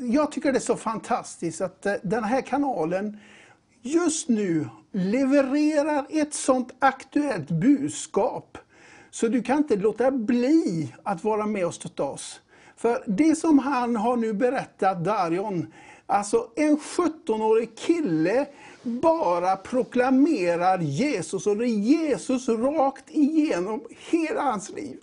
jag 0.00 0.32
tycker 0.32 0.52
det 0.52 0.58
är 0.58 0.60
så 0.60 0.76
fantastiskt 0.76 1.60
att 1.60 1.86
eh, 1.86 1.94
den 2.02 2.24
här 2.24 2.40
kanalen 2.42 3.18
just 3.82 4.28
nu 4.28 4.68
levererar 4.92 6.06
ett 6.10 6.34
sånt 6.34 6.74
aktuellt 6.78 7.48
budskap. 7.48 8.58
Så 9.10 9.28
du 9.28 9.42
kan 9.42 9.58
inte 9.58 9.76
låta 9.76 10.10
bli 10.10 10.94
att 11.02 11.24
vara 11.24 11.46
med 11.46 11.66
och 11.66 11.74
stötta 11.74 12.02
oss. 12.04 12.40
För 12.76 13.04
det 13.06 13.36
som 13.36 13.58
han 13.58 13.96
har 13.96 14.16
nu 14.16 14.32
berättat, 14.32 15.04
Darion, 15.04 15.72
alltså 16.06 16.48
en 16.56 16.78
17-årig 16.78 17.76
kille 17.78 18.46
bara 18.82 19.56
proklamerar 19.56 20.78
Jesus 20.78 21.46
och 21.46 21.56
det 21.56 21.64
är 21.64 21.78
Jesus 21.78 22.48
rakt 22.48 23.10
igenom 23.10 23.84
hela 24.10 24.42
hans 24.42 24.70
liv. 24.70 25.00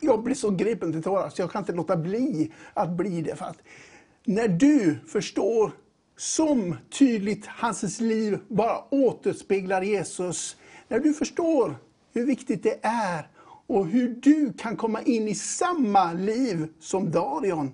Jag 0.00 0.22
blir 0.22 0.34
så 0.34 0.50
gripen 0.50 0.92
till 0.92 1.02
tårar 1.02 1.28
så 1.28 1.42
jag 1.42 1.50
kan 1.50 1.62
inte 1.62 1.72
låta 1.72 1.96
bli 1.96 2.52
att 2.74 2.90
bli 2.90 3.22
det. 3.22 3.36
För 3.36 3.44
att 3.44 3.58
när 4.24 4.48
du 4.48 4.98
förstår 5.06 5.72
som 6.18 6.76
tydligt 6.98 7.46
hans 7.46 8.00
liv 8.00 8.38
bara 8.48 8.94
återspeglar 8.94 9.82
Jesus. 9.82 10.56
När 10.88 10.98
du 10.98 11.14
förstår 11.14 11.76
hur 12.12 12.26
viktigt 12.26 12.62
det 12.62 12.78
är 12.82 13.28
och 13.66 13.86
hur 13.86 14.08
du 14.08 14.52
kan 14.52 14.76
komma 14.76 15.02
in 15.02 15.28
i 15.28 15.34
samma 15.34 16.12
liv 16.12 16.68
som 16.80 17.10
Darion, 17.10 17.72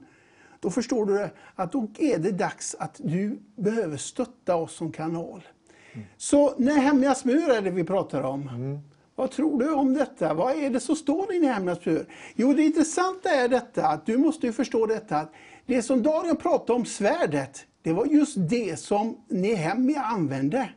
då 0.61 0.70
förstår 0.70 1.07
du 1.07 1.29
att 1.55 1.72
då 1.72 1.89
är 1.99 2.18
det 2.18 2.31
dags 2.31 2.77
att 2.79 3.01
du 3.05 3.39
behöver 3.57 3.97
stötta 3.97 4.57
oss 4.57 4.77
som 4.77 4.93
kanal. 4.93 5.49
Mm. 5.93 6.07
Så 6.16 6.55
Nehemjas 6.59 7.25
mur 7.25 7.51
är 7.51 7.62
det 7.62 7.70
vi 7.70 7.85
pratar 7.85 8.22
om. 8.22 8.49
Mm. 8.49 8.79
Vad 9.17 9.31
tror 9.31 9.59
du 9.59 9.73
om 9.73 9.95
detta? 9.95 10.35
Vad 10.35 10.57
är 10.57 10.71
det 10.71 10.81
som 10.81 10.97
står 10.97 11.35
i 11.35 11.41
Nehemjas 11.41 11.85
bur? 11.85 12.07
Jo, 12.35 12.53
det 12.53 12.62
intressanta 12.62 13.31
är 13.31 13.49
detta 13.49 13.87
att 13.87 14.07
du 14.07 14.19
måste 14.19 14.53
förstå 14.53 14.87
detta 14.87 15.17
att 15.17 15.33
det 15.67 15.83
som 15.83 16.03
Daniel 16.03 16.37
pratade 16.37 16.73
om, 16.73 16.85
svärdet, 16.85 17.67
det 17.83 17.93
var 17.93 18.07
just 18.07 18.35
det 18.37 18.79
som 18.79 19.17
Nehemja 19.29 20.03
använde. 20.03 20.69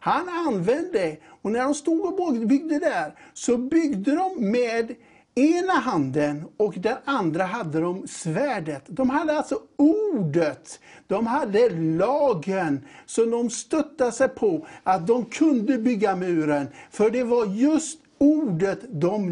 Han 0.00 0.28
använde, 0.28 1.16
och 1.42 1.52
när 1.52 1.64
de 1.64 1.74
stod 1.74 2.20
och 2.20 2.32
byggde 2.34 2.78
där, 2.78 3.14
så 3.34 3.56
byggde 3.56 4.14
de 4.14 4.50
med 4.50 4.94
ena 5.38 5.72
handen 5.72 6.44
och 6.56 6.74
den 6.76 6.96
andra 7.04 7.44
hade 7.44 7.80
de 7.80 8.08
svärdet. 8.08 8.82
De 8.86 9.10
hade 9.10 9.38
alltså 9.38 9.58
ordet, 9.76 10.80
de 11.06 11.26
hade 11.26 11.70
lagen 11.70 12.84
som 13.06 13.30
de 13.30 13.50
stöttade 13.50 14.12
sig 14.12 14.28
på 14.28 14.66
att 14.82 15.06
de 15.06 15.24
kunde 15.24 15.78
bygga 15.78 16.16
muren. 16.16 16.68
För 16.90 17.10
det 17.10 17.22
var 17.22 17.46
just 17.46 18.00
ordet 18.18 18.78
de 18.88 19.28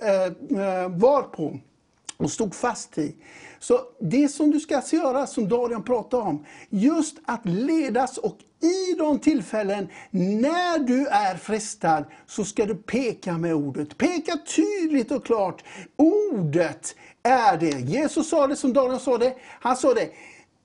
äh, 0.00 0.88
var 0.88 1.22
på 1.22 1.58
och 2.16 2.30
stod 2.30 2.54
fast 2.54 2.98
i. 2.98 3.14
Så 3.58 3.80
det 4.00 4.28
som 4.28 4.50
du 4.50 4.60
ska 4.60 4.82
göra, 4.92 5.26
som 5.26 5.48
Darian 5.48 5.82
pratade 5.82 6.22
om, 6.22 6.44
just 6.70 7.18
att 7.24 7.46
ledas 7.46 8.18
och 8.18 8.38
i 8.60 8.94
de 8.98 9.18
tillfällen 9.18 9.88
när 10.10 10.78
du 10.78 11.06
är 11.06 11.36
frestad 11.36 12.04
så 12.26 12.44
ska 12.44 12.66
du 12.66 12.74
peka 12.74 13.38
med 13.38 13.54
ordet. 13.54 13.98
Peka 13.98 14.38
tydligt 14.56 15.10
och 15.10 15.26
klart. 15.26 15.64
Ordet 15.96 16.94
är 17.22 17.56
det. 17.56 17.80
Jesus 17.80 18.28
sa 18.28 18.46
det 18.46 18.56
som 18.56 18.72
Daniel 18.72 19.00
sa 19.00 19.18
det. 19.18 19.34
Han 19.60 19.76
sa 19.76 19.94
det. 19.94 20.08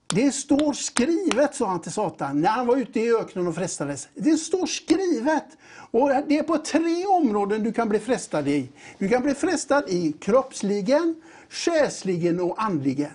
Det 0.07 0.31
står 0.31 0.73
skrivet, 0.73 1.55
sa 1.55 1.67
han 1.67 1.81
till 1.81 1.91
Satan, 1.91 2.41
när 2.41 2.49
han 2.49 2.67
var 2.67 2.75
ute 2.77 2.99
i 2.99 3.15
öknen 3.15 3.47
och 3.47 3.55
frestades. 3.55 4.07
Det 4.13 4.37
står 4.37 4.65
skrivet. 4.65 5.45
Och 5.91 6.09
Det 6.27 6.37
är 6.37 6.43
på 6.43 6.57
tre 6.57 7.05
områden 7.05 7.63
du 7.63 7.73
kan 7.73 7.89
bli 7.89 7.99
frestad 7.99 8.47
i. 8.47 8.69
Du 8.97 9.09
kan 9.09 9.23
bli 9.23 9.33
frestad 9.33 9.89
i 9.89 10.13
kroppsligen, 10.19 11.15
själsligen 11.49 12.39
och 12.39 12.63
andligen. 12.63 13.11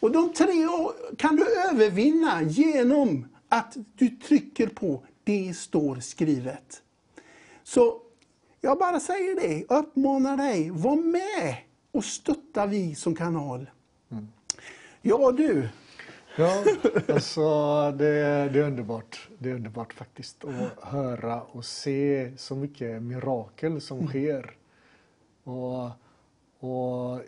Och 0.00 0.10
de 0.10 0.32
tre 0.32 0.68
kan 1.18 1.36
du 1.36 1.46
övervinna 1.70 2.42
genom 2.42 3.26
att 3.48 3.76
du 3.94 4.08
trycker 4.08 4.66
på 4.66 5.02
det 5.24 5.56
står 5.56 5.96
skrivet. 5.96 6.82
Så 7.64 8.00
jag 8.60 8.78
bara 8.78 9.00
säger 9.00 9.40
det, 9.40 9.74
uppmanar 9.74 10.36
dig, 10.36 10.70
var 10.70 10.96
med 10.96 11.56
och 11.92 12.04
stötta 12.04 12.66
vi 12.66 12.94
som 12.94 13.14
kanal. 13.14 13.70
Mm. 14.10 14.28
Ja 15.02 15.32
du. 15.32 15.68
Ja, 16.36 16.64
alltså 17.08 17.42
det, 17.90 18.48
det, 18.52 18.58
är 18.58 18.66
underbart. 18.66 19.28
Det 19.38 19.50
är 19.50 19.54
underbart 19.54 19.92
faktiskt 19.92 20.44
att 20.44 20.84
höra 20.84 21.42
och 21.42 21.64
se 21.64 22.32
så 22.36 22.56
mycket 22.56 23.02
mirakel 23.02 23.80
som 23.80 23.98
mm. 23.98 24.08
sker. 24.08 24.56
Och, 25.44 25.84
och 26.60 27.20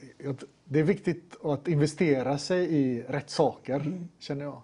det 0.64 0.78
är 0.78 0.84
viktigt 0.84 1.36
att 1.44 1.68
investera 1.68 2.38
sig 2.38 2.74
i 2.74 3.02
rätt 3.02 3.30
saker, 3.30 3.74
mm. 3.74 4.08
känner 4.18 4.44
jag. 4.44 4.62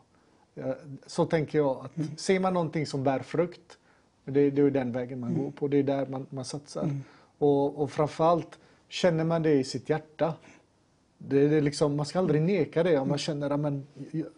Så 1.07 1.25
tänker 1.25 1.59
jag. 1.59 1.85
att 1.85 1.97
mm. 1.97 2.17
Ser 2.17 2.41
man 2.41 2.55
någonting 2.55 2.87
som 2.87 3.05
bär 3.05 3.19
frukt, 3.19 3.79
det, 4.25 4.51
det 4.51 4.63
är 4.63 4.71
den 4.71 4.93
vägen 4.93 5.21
man 5.21 5.31
mm. 5.31 5.43
går 5.43 5.51
på. 5.51 5.69
Det 5.69 5.77
är 5.77 5.83
där 5.83 6.07
man, 6.07 6.27
man 6.31 6.45
satsar. 6.45 6.83
Mm. 6.83 7.03
Och, 7.39 7.83
och 7.83 7.91
framförallt, 7.91 8.59
känner 8.89 9.25
man 9.25 9.43
det 9.43 9.53
i 9.53 9.65
sitt 9.65 9.89
hjärta, 9.89 10.35
det, 11.19 11.49
det 11.49 11.61
liksom, 11.61 11.97
man 11.97 12.07
ska 12.07 12.19
aldrig 12.19 12.43
neka 12.43 12.83
det. 12.83 12.91
Om 12.91 12.99
man 12.99 13.07
mm. 13.07 13.19
känner 13.19 13.51
att 13.51 13.75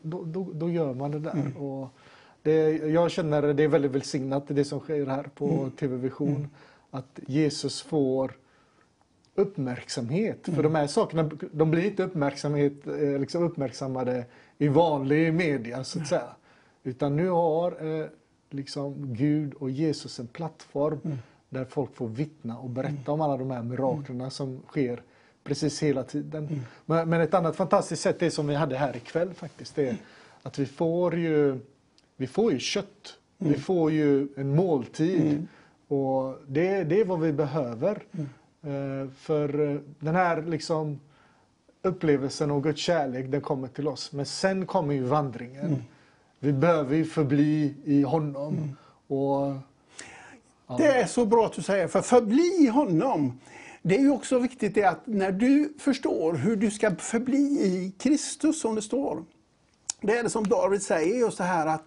då, 0.03 0.24
då, 0.24 0.49
då 0.53 0.70
gör 0.70 0.95
man 0.95 1.11
det 1.11 1.19
där. 1.19 1.32
Mm. 1.32 1.57
Och 1.57 1.89
det, 2.43 2.70
jag 2.70 3.11
känner 3.11 3.55
det 3.55 3.62
är 3.62 3.69
väldigt 3.69 3.90
välsignat 3.90 4.45
det 4.49 4.65
som 4.65 4.81
sker 4.81 5.07
här 5.07 5.31
på 5.35 5.49
mm. 5.49 5.70
TV 5.70 5.97
Vision. 5.97 6.49
Att 6.90 7.20
Jesus 7.27 7.82
får 7.82 8.32
uppmärksamhet. 9.35 10.49
För 10.55 10.62
de 10.62 10.74
här 10.74 10.86
sakerna 10.86 11.31
de 11.53 11.70
blir 11.70 11.85
inte 11.85 12.03
uppmärksamhet, 12.03 12.86
eh, 12.86 13.19
liksom 13.19 13.45
uppmärksammade 13.45 14.24
i 14.59 14.68
vanlig 14.68 15.35
media 15.35 15.85
så 15.85 16.01
att 16.01 16.09
säga. 16.09 16.28
Utan 16.82 17.16
nu 17.16 17.28
har 17.28 18.01
eh, 18.01 18.06
liksom 18.51 19.14
Gud 19.14 19.55
och 19.55 19.70
Jesus 19.70 20.20
en 20.20 20.26
plattform 20.26 21.01
mm. 21.05 21.18
där 21.48 21.64
folk 21.64 21.94
får 21.94 22.09
vittna 22.09 22.59
och 22.59 22.70
berätta 22.70 22.93
mm. 22.93 23.12
om 23.12 23.20
alla 23.20 23.36
de 23.36 23.51
här 23.51 23.62
miraklerna 23.62 24.30
som 24.30 24.62
sker 24.66 25.02
precis 25.44 25.82
hela 25.82 26.02
tiden. 26.02 26.64
Men, 26.86 27.09
men 27.09 27.20
ett 27.20 27.35
annat 27.35 27.56
fantastiskt 27.56 28.02
sätt, 28.02 28.18
det 28.18 28.30
som 28.30 28.47
vi 28.47 28.55
hade 28.55 28.76
här 28.76 28.97
ikväll 28.97 29.35
faktiskt, 29.35 29.76
det 29.76 29.89
är 29.89 29.97
att 30.43 30.59
vi 30.59 30.66
får 30.66 31.16
ju, 31.16 31.60
vi 32.16 32.26
får 32.26 32.52
ju 32.52 32.59
kött. 32.59 33.18
Vi 33.39 33.55
får 33.55 33.90
ju 33.90 34.28
en 34.36 34.56
måltid. 34.56 35.47
Och 35.89 36.36
det, 36.47 36.85
det 36.85 37.01
är 37.01 37.05
vad 37.05 37.20
vi 37.20 37.32
behöver. 37.32 38.02
Eh, 38.62 39.10
för 39.16 39.70
eh, 39.70 39.80
den 39.98 40.14
här 40.14 40.43
liksom 40.43 41.01
upplevelsen 41.89 42.51
av 42.51 42.60
Guds 42.60 42.81
kärlek, 42.81 43.31
den 43.31 43.40
kommer 43.40 43.69
till 43.69 43.89
oss. 43.89 44.12
Men 44.12 44.27
sen 44.27 44.66
kommer 44.66 44.94
ju 44.94 45.02
vandringen. 45.02 45.85
Vi 46.40 46.52
behöver 46.52 46.97
ju 46.97 47.05
förbli 47.05 47.74
i 47.85 48.02
honom. 48.02 48.77
Och 49.06 49.55
Det 50.78 50.86
är 50.86 51.06
så 51.06 51.27
bra 51.27 51.47
att 51.47 51.52
du 51.52 51.62
säger, 51.62 51.89
för 51.89 52.02
förbli 52.02 52.56
i 52.60 52.66
honom. 52.66 53.40
Det 53.82 53.97
är 53.97 54.01
ju 54.01 54.10
också 54.10 54.39
viktigt 54.39 54.74
det 54.74 54.85
att 54.85 55.06
när 55.06 55.32
du 55.32 55.73
förstår 55.78 56.32
hur 56.35 56.56
du 56.56 56.70
ska 56.70 56.97
förbli 56.97 57.36
i 57.62 57.93
Kristus 57.98 58.60
som 58.60 58.74
det 58.74 58.82
står. 58.82 59.24
Det 60.01 60.19
är 60.19 60.23
det 60.23 60.31
som 60.31 60.47
David 60.47 60.82
säger 60.82 61.19
just 61.19 61.39
det 61.39 61.44
här 61.44 61.66
att 61.66 61.85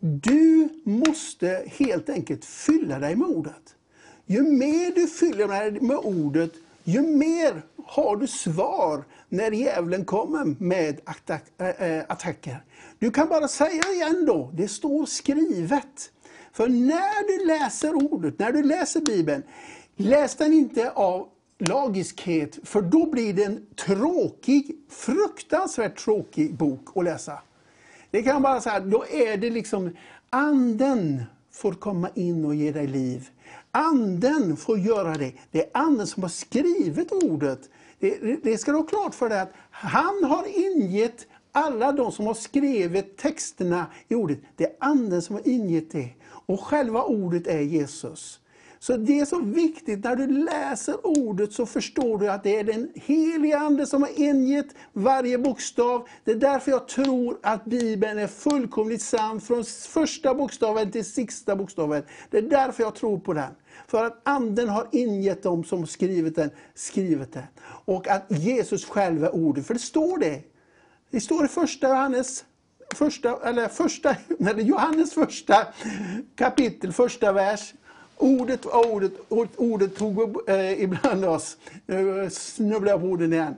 du 0.00 0.68
måste 0.84 1.62
helt 1.66 2.08
enkelt 2.08 2.44
fylla 2.44 2.98
dig 2.98 3.16
med 3.16 3.28
ordet. 3.28 3.74
Ju 4.26 4.42
mer 4.42 4.94
du 4.94 5.06
fyller 5.06 5.48
dig 5.48 5.80
med 5.80 5.96
ordet, 5.96 6.52
ju 6.84 7.02
mer 7.02 7.62
har 7.86 8.16
du 8.16 8.26
svar 8.26 9.04
när 9.28 9.50
djävulen 9.50 10.04
kommer 10.04 10.62
med 10.64 11.00
attack, 11.04 11.44
äh, 11.58 12.04
attacker. 12.08 12.64
Du 12.98 13.10
kan 13.10 13.28
bara 13.28 13.48
säga 13.48 13.82
igen 13.92 14.24
då, 14.26 14.50
det 14.54 14.68
står 14.68 15.06
skrivet. 15.06 16.12
För 16.52 16.68
när 16.68 17.38
du 17.38 17.46
läser 17.46 17.94
ordet, 17.94 18.38
när 18.38 18.52
du 18.52 18.62
läser 18.62 19.00
Bibeln, 19.00 19.42
läs 19.96 20.36
den 20.36 20.52
inte 20.52 20.90
av 20.90 21.28
lagiskhet, 21.58 22.58
för 22.62 22.82
då 22.82 23.10
blir 23.10 23.34
det 23.34 23.44
en 23.44 23.66
tråkig, 23.86 24.76
fruktansvärt 24.88 26.04
tråkig 26.04 26.54
bok 26.54 26.88
att 26.94 27.04
läsa. 27.04 27.38
Det 28.10 28.22
kan 28.22 28.42
bara 28.42 28.60
säga, 28.60 28.80
då 28.80 29.04
är 29.10 29.36
det 29.36 29.50
liksom 29.50 29.96
anden 30.30 31.22
får 31.52 31.72
komma 31.72 32.08
in 32.14 32.44
och 32.44 32.54
ge 32.54 32.72
dig 32.72 32.86
liv. 32.86 33.28
Anden 33.72 34.56
får 34.56 34.78
göra 34.78 35.14
det. 35.14 35.32
Det 35.50 35.64
är 35.64 35.70
anden 35.74 36.06
som 36.06 36.22
har 36.22 36.30
skrivit 36.30 37.12
ordet. 37.12 37.70
Det, 37.98 38.40
det 38.42 38.58
ska 38.58 38.72
du 38.72 38.78
ha 38.78 38.84
klart 38.84 39.14
för 39.14 39.28
dig 39.28 39.40
att 39.40 39.52
han 39.70 40.24
har 40.24 40.44
ingett 40.58 41.26
alla 41.52 41.92
de 41.92 42.12
som 42.12 42.26
har 42.26 42.34
skrivit 42.34 43.16
texterna 43.16 43.86
i 44.08 44.14
ordet. 44.14 44.38
Det 44.56 44.64
är 44.64 44.76
anden 44.80 45.22
som 45.22 45.34
har 45.34 45.48
ingett 45.48 45.90
det. 45.90 46.08
Och 46.28 46.60
själva 46.60 47.02
ordet 47.02 47.46
är 47.46 47.60
Jesus. 47.60 48.39
Så 48.82 48.96
det 48.96 49.20
är 49.20 49.24
så 49.24 49.40
viktigt, 49.40 50.04
när 50.04 50.16
du 50.16 50.26
läser 50.26 51.06
ordet 51.06 51.52
så 51.52 51.66
förstår 51.66 52.18
du 52.18 52.30
att 52.30 52.42
det 52.42 52.56
är 52.56 52.64
den 52.64 52.90
heliga 52.94 53.58
Ande 53.58 53.86
som 53.86 54.02
har 54.02 54.20
ingett 54.20 54.66
varje 54.92 55.38
bokstav. 55.38 56.08
Det 56.24 56.30
är 56.30 56.36
därför 56.36 56.70
jag 56.70 56.88
tror 56.88 57.38
att 57.42 57.64
Bibeln 57.64 58.18
är 58.18 58.26
fullkomligt 58.26 59.02
sann 59.02 59.40
från 59.40 59.64
första 59.88 60.34
bokstaven 60.34 60.90
till 60.90 61.04
sista 61.04 61.56
bokstaven. 61.56 62.02
Det 62.30 62.38
är 62.38 62.42
därför 62.42 62.82
jag 62.82 62.94
tror 62.94 63.18
på 63.18 63.32
den. 63.32 63.50
För 63.86 64.04
att 64.04 64.20
Anden 64.24 64.68
har 64.68 64.88
ingett 64.92 65.42
dem 65.42 65.64
som 65.64 65.86
skrivit 65.86 66.36
den, 66.36 66.50
skrivit 66.74 67.32
den. 67.32 67.42
Och 67.84 68.08
att 68.08 68.26
Jesus 68.28 68.84
själv 68.84 69.24
är 69.24 69.34
ordet, 69.34 69.66
för 69.66 69.74
det 69.74 69.80
står 69.80 70.18
det. 70.18 70.42
Det 71.10 71.20
står 71.20 71.44
i 71.44 71.48
första 71.48 71.88
Johannes 71.88 72.44
första, 72.94 73.48
eller 73.48 73.68
första, 73.68 74.16
nej, 74.38 74.62
Johannes 74.62 75.14
första 75.14 75.66
kapitel, 76.36 76.92
första 76.92 77.32
vers. 77.32 77.74
Ordet 78.20 78.64
var 78.64 78.92
ordet, 78.92 79.12
ordet, 79.28 79.56
ordet 79.56 79.96
tog 79.96 80.48
eh, 80.48 80.82
ibland 80.82 81.24
oss. 81.24 81.56
Nu 81.86 82.30
snubblar 82.30 82.92
jag 82.92 83.00
på 83.00 83.06
orden 83.06 83.32
igen. 83.32 83.54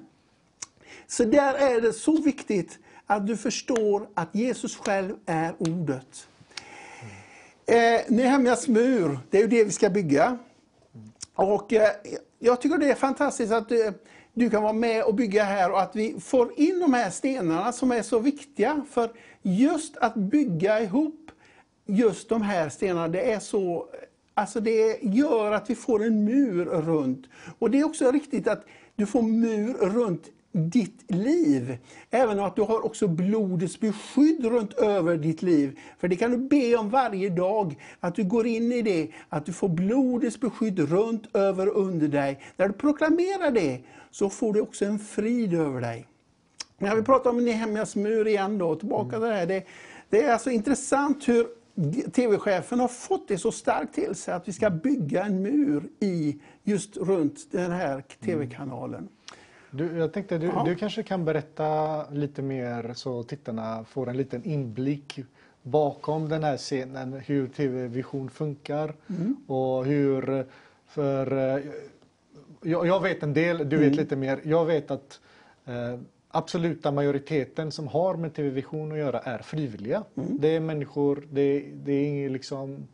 Så 1.06 1.24
där 1.24 1.54
är 1.54 1.80
det 1.80 1.92
så 1.92 2.22
viktigt 2.22 2.78
att 3.06 3.26
du 3.26 3.36
förstår 3.36 4.06
att 4.14 4.34
Jesus 4.34 4.76
själv 4.76 5.14
är 5.26 5.54
ordet. 5.58 6.28
Eh, 7.66 8.00
Nehemjas 8.08 8.68
mur, 8.68 9.18
det 9.30 9.36
är 9.38 9.42
ju 9.42 9.48
det 9.48 9.64
vi 9.64 9.70
ska 9.70 9.90
bygga. 9.90 10.38
Och 11.34 11.72
eh, 11.72 11.88
jag 12.38 12.60
tycker 12.60 12.78
det 12.78 12.90
är 12.90 12.94
fantastiskt 12.94 13.52
att 13.52 13.68
du, 13.68 13.92
du 14.32 14.50
kan 14.50 14.62
vara 14.62 14.72
med 14.72 15.04
och 15.04 15.14
bygga 15.14 15.44
här 15.44 15.70
och 15.72 15.80
att 15.80 15.96
vi 15.96 16.20
får 16.20 16.60
in 16.60 16.80
de 16.80 16.94
här 16.94 17.10
stenarna 17.10 17.72
som 17.72 17.92
är 17.92 18.02
så 18.02 18.18
viktiga. 18.18 18.84
För 18.90 19.10
just 19.42 19.96
att 19.96 20.14
bygga 20.14 20.80
ihop 20.80 21.30
just 21.86 22.28
de 22.28 22.42
här 22.42 22.68
stenarna, 22.68 23.08
det 23.08 23.32
är 23.32 23.40
så 23.40 23.86
Alltså 24.34 24.60
det 24.60 24.98
gör 25.02 25.52
att 25.52 25.70
vi 25.70 25.74
får 25.74 26.04
en 26.04 26.24
mur 26.24 26.64
runt. 26.64 27.26
Och 27.58 27.70
det 27.70 27.80
är 27.80 27.84
också 27.84 28.10
riktigt 28.10 28.48
att 28.48 28.64
du 28.96 29.06
får 29.06 29.22
mur 29.22 29.74
runt 29.74 30.30
ditt 30.52 31.04
liv. 31.08 31.78
Även 32.10 32.40
att 32.40 32.56
du 32.56 32.62
har 32.62 32.84
också 32.84 33.08
blodets 33.08 33.80
beskydd 33.80 34.44
runt 34.44 34.72
över 34.72 35.16
ditt 35.16 35.42
liv. 35.42 35.78
För 35.98 36.08
det 36.08 36.16
kan 36.16 36.30
du 36.30 36.36
be 36.36 36.76
om 36.76 36.90
varje 36.90 37.30
dag, 37.30 37.76
att 38.00 38.14
du 38.14 38.24
går 38.24 38.46
in 38.46 38.72
i 38.72 38.82
det, 38.82 39.08
att 39.28 39.46
du 39.46 39.52
får 39.52 39.68
blodets 39.68 40.40
beskydd 40.40 40.78
runt 40.78 41.36
över 41.36 41.68
under 41.68 42.08
dig. 42.08 42.40
När 42.56 42.68
du 42.68 42.74
proklamerar 42.74 43.50
det 43.50 43.80
så 44.10 44.30
får 44.30 44.52
du 44.52 44.60
också 44.60 44.84
en 44.84 44.98
frid 44.98 45.54
över 45.54 45.80
dig. 45.80 46.06
När 46.78 46.96
vi 46.96 47.02
pratar 47.02 47.30
om 47.30 47.44
Nehemjas 47.44 47.96
mur 47.96 48.26
igen 48.26 48.58
då, 48.58 48.74
tillbaka 48.74 49.10
till 49.10 49.28
det 49.28 49.34
här. 49.34 49.46
Det, 49.46 49.66
det 50.10 50.22
är 50.22 50.32
alltså 50.32 50.50
intressant 50.50 51.28
hur 51.28 51.46
TV-chefen 52.12 52.80
har 52.80 52.88
fått 52.88 53.28
det 53.28 53.38
så 53.38 53.52
starkt 53.52 53.94
till 53.94 54.14
sig 54.14 54.34
att 54.34 54.48
vi 54.48 54.52
ska 54.52 54.70
bygga 54.70 55.24
en 55.24 55.42
mur 55.42 55.82
i 56.00 56.38
just 56.62 56.96
runt 56.96 57.52
den 57.52 57.72
här 57.72 58.04
TV-kanalen. 58.24 59.08
Du, 59.70 59.96
jag 59.98 60.12
tänkte 60.12 60.38
du, 60.38 60.52
du 60.64 60.74
kanske 60.74 61.02
kan 61.02 61.24
berätta 61.24 62.10
lite 62.10 62.42
mer 62.42 62.94
så 62.94 63.22
tittarna 63.22 63.84
får 63.84 64.08
en 64.10 64.16
liten 64.16 64.44
inblick 64.44 65.20
bakom 65.62 66.28
den 66.28 66.44
här 66.44 66.56
scenen, 66.56 67.12
hur 67.12 67.46
TV-vision 67.48 68.30
funkar 68.30 68.94
Mm. 69.06 69.36
och 69.46 69.84
hur, 69.86 70.46
för 70.86 71.56
eh, 71.56 71.62
jag, 72.62 72.86
jag 72.86 73.02
vet 73.02 73.22
en 73.22 73.34
del, 73.34 73.58
du 73.58 73.76
vet 73.76 73.86
Mm. 73.86 73.98
lite 73.98 74.16
mer. 74.16 74.40
Jag 74.44 74.64
vet 74.64 74.90
att 74.90 75.20
eh, 75.64 75.98
absoluta 76.32 76.90
majoriteten 76.90 77.72
som 77.72 77.88
har 77.88 78.16
med 78.16 78.34
TV-vision 78.34 78.92
att 78.92 78.98
göra 78.98 79.18
är 79.18 79.38
frivilliga. 79.38 80.04
Mm. 80.14 80.36
Det 80.40 80.48
är 80.56 80.60
människor, 80.60 81.24
det, 81.30 81.60
det 81.84 82.24
är 82.24 82.30
liksom 82.30 82.86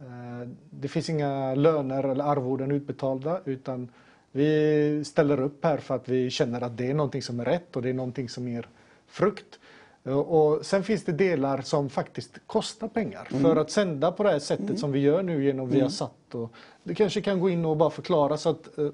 eh, 0.00 0.48
det 0.70 0.88
finns 0.88 1.10
inga 1.10 1.54
löner 1.54 2.04
eller 2.04 2.24
arvoden 2.24 2.70
utbetalda 2.70 3.40
utan 3.44 3.88
vi 4.32 5.02
ställer 5.04 5.40
upp 5.40 5.64
här 5.64 5.78
för 5.78 5.94
att 5.94 6.08
vi 6.08 6.30
känner 6.30 6.60
att 6.60 6.76
det 6.76 6.90
är 6.90 6.94
någonting 6.94 7.22
som 7.22 7.40
är 7.40 7.44
rätt 7.44 7.76
och 7.76 7.82
det 7.82 7.88
är 7.90 7.94
någonting 7.94 8.28
som 8.28 8.48
ger 8.48 8.68
frukt. 9.06 9.58
Eh, 10.04 10.18
Och 10.18 10.66
sen 10.66 10.82
finns 10.84 11.04
det 11.04 11.12
delar 11.12 11.60
som 11.62 11.88
faktiskt 11.90 12.38
kostar 12.46 12.88
pengar 12.88 13.24
för 13.24 13.56
att 13.56 13.70
sända 13.70 14.12
på 14.12 14.22
det 14.22 14.30
här 14.30 14.38
sättet 14.38 14.78
som 14.78 14.92
vi 14.92 14.98
gör 14.98 15.22
nu 15.22 15.44
genom 15.44 15.68
Viasat. 15.68 16.34
Och 16.34 16.52
du 16.84 16.94
kanske 16.94 17.20
kan 17.20 17.40
gå 17.40 17.50
in 17.50 17.64
och 17.64 17.76
bara 17.76 17.90
förklara 17.90 18.36
så 18.36 18.48
att 18.48 18.78
eh, 18.78 18.88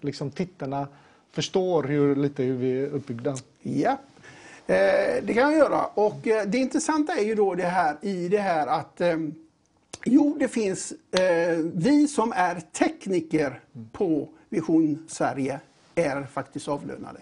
liksom, 0.00 0.30
tittarna 0.30 0.88
förstår 1.32 1.82
hur, 1.82 2.16
lite 2.16 2.42
hur 2.42 2.56
vi 2.56 2.80
är 2.80 2.86
uppbyggda. 2.86 3.36
Ja, 3.62 3.90
eh, 4.66 5.22
det 5.22 5.34
kan 5.34 5.42
jag 5.42 5.58
göra. 5.58 5.86
Och 5.86 6.26
eh, 6.26 6.46
det 6.46 6.58
intressanta 6.58 7.12
är 7.12 7.24
ju 7.24 7.34
då 7.34 7.54
det 7.54 7.62
här 7.62 7.96
i 8.02 8.28
det 8.28 8.38
här 8.38 8.66
att 8.66 9.00
eh, 9.00 9.16
jo, 10.04 10.36
det 10.38 10.48
finns 10.48 10.92
eh, 11.10 11.56
vi 11.74 12.08
som 12.08 12.32
är 12.36 12.60
tekniker 12.60 13.60
på 13.92 14.28
Vision 14.48 15.06
Sverige 15.08 15.60
är 15.94 16.22
faktiskt 16.22 16.68
avlönade. 16.68 17.20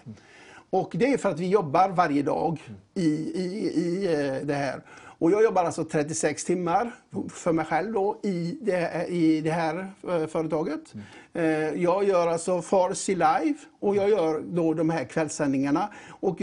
Och 0.69 0.91
det 0.93 1.13
är 1.13 1.17
för 1.17 1.29
att 1.29 1.39
vi 1.39 1.47
jobbar 1.47 1.89
varje 1.89 2.23
dag 2.23 2.59
i, 2.93 3.05
i, 3.05 3.71
i 3.75 4.05
eh, 4.13 4.47
det 4.47 4.53
här. 4.53 4.81
Och 5.19 5.31
jag 5.31 5.43
jobbar 5.43 5.65
alltså 5.65 5.83
36 5.83 6.43
timmar 6.43 6.91
för 7.29 7.53
mig 7.53 7.65
själv 7.65 7.93
då 7.93 8.19
i 8.23 8.57
det, 8.61 9.05
i 9.07 9.41
det 9.41 9.51
här 9.51 9.91
eh, 10.09 10.27
företaget. 10.27 10.93
Mm. 10.93 11.05
Eh, 11.37 11.83
jag 11.83 12.03
gör 12.03 12.27
alltså 12.27 12.61
Farsi 12.61 13.15
Live 13.15 13.55
och 13.79 13.95
jag 13.95 14.09
gör 14.09 14.39
då 14.39 14.73
de 14.73 14.89
här 14.89 15.03
kvällssändningarna. 15.03 15.89
Och 16.09 16.37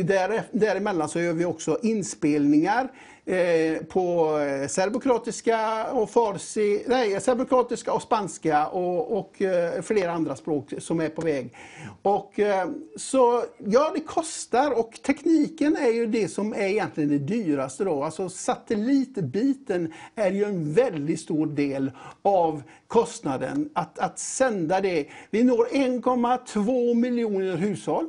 däremellan 0.52 1.08
så 1.08 1.20
gör 1.20 1.32
vi 1.32 1.44
också 1.44 1.78
inspelningar 1.82 2.88
eh, 3.26 3.82
på 3.84 4.38
eh, 4.38 4.68
serbokroatiska 4.68 5.86
och 5.92 6.10
farsi, 6.10 6.84
nej, 6.86 7.20
serbokroatiska 7.20 7.92
och 7.92 8.02
spanska 8.02 8.66
och, 8.66 9.18
och 9.18 9.42
eh, 9.42 9.82
flera 9.82 10.12
andra 10.12 10.36
språk 10.36 10.72
som 10.78 11.00
är 11.00 11.08
på 11.08 11.20
väg. 11.20 11.54
Och 12.02 12.38
eh, 12.38 12.68
så 12.96 13.44
ja, 13.58 13.90
det 13.94 14.00
kostar 14.00 14.78
och 14.78 15.02
tekniken 15.06 15.76
är 15.76 15.92
ju 15.92 16.06
det 16.06 16.28
som 16.28 16.52
är 16.52 16.66
egentligen 16.66 17.10
det 17.10 17.18
dyraste 17.18 17.84
då. 17.84 18.04
Alltså 18.04 18.28
satellitbiten 18.28 19.92
är 20.14 20.30
ju 20.30 20.44
en 20.44 20.72
väldigt 20.72 21.20
stor 21.20 21.46
del 21.46 21.90
av 22.22 22.62
kostnaden 22.86 23.70
att, 23.72 23.98
att 23.98 24.18
sända 24.18 24.80
det. 24.80 25.06
Vi 25.30 25.44
når 25.44 25.68
1,2 25.72 26.94
miljoner 26.94 27.56
hushåll. 27.56 28.06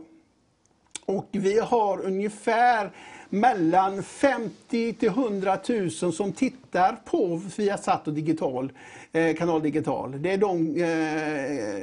Och 1.05 1.29
vi 1.31 1.59
har 1.59 2.05
ungefär 2.05 2.91
mellan 3.29 4.03
50 4.03 4.93
till 4.93 5.09
100 5.09 5.57
000 5.69 6.13
som 6.13 6.31
tittar 6.31 6.97
på 7.05 7.41
Viasat 7.57 8.07
och 8.07 8.13
digital, 8.13 8.71
eh, 9.11 9.35
kanal 9.35 9.61
digital. 9.61 10.21
Det 10.21 10.31
är 10.31 10.37
de 10.37 10.75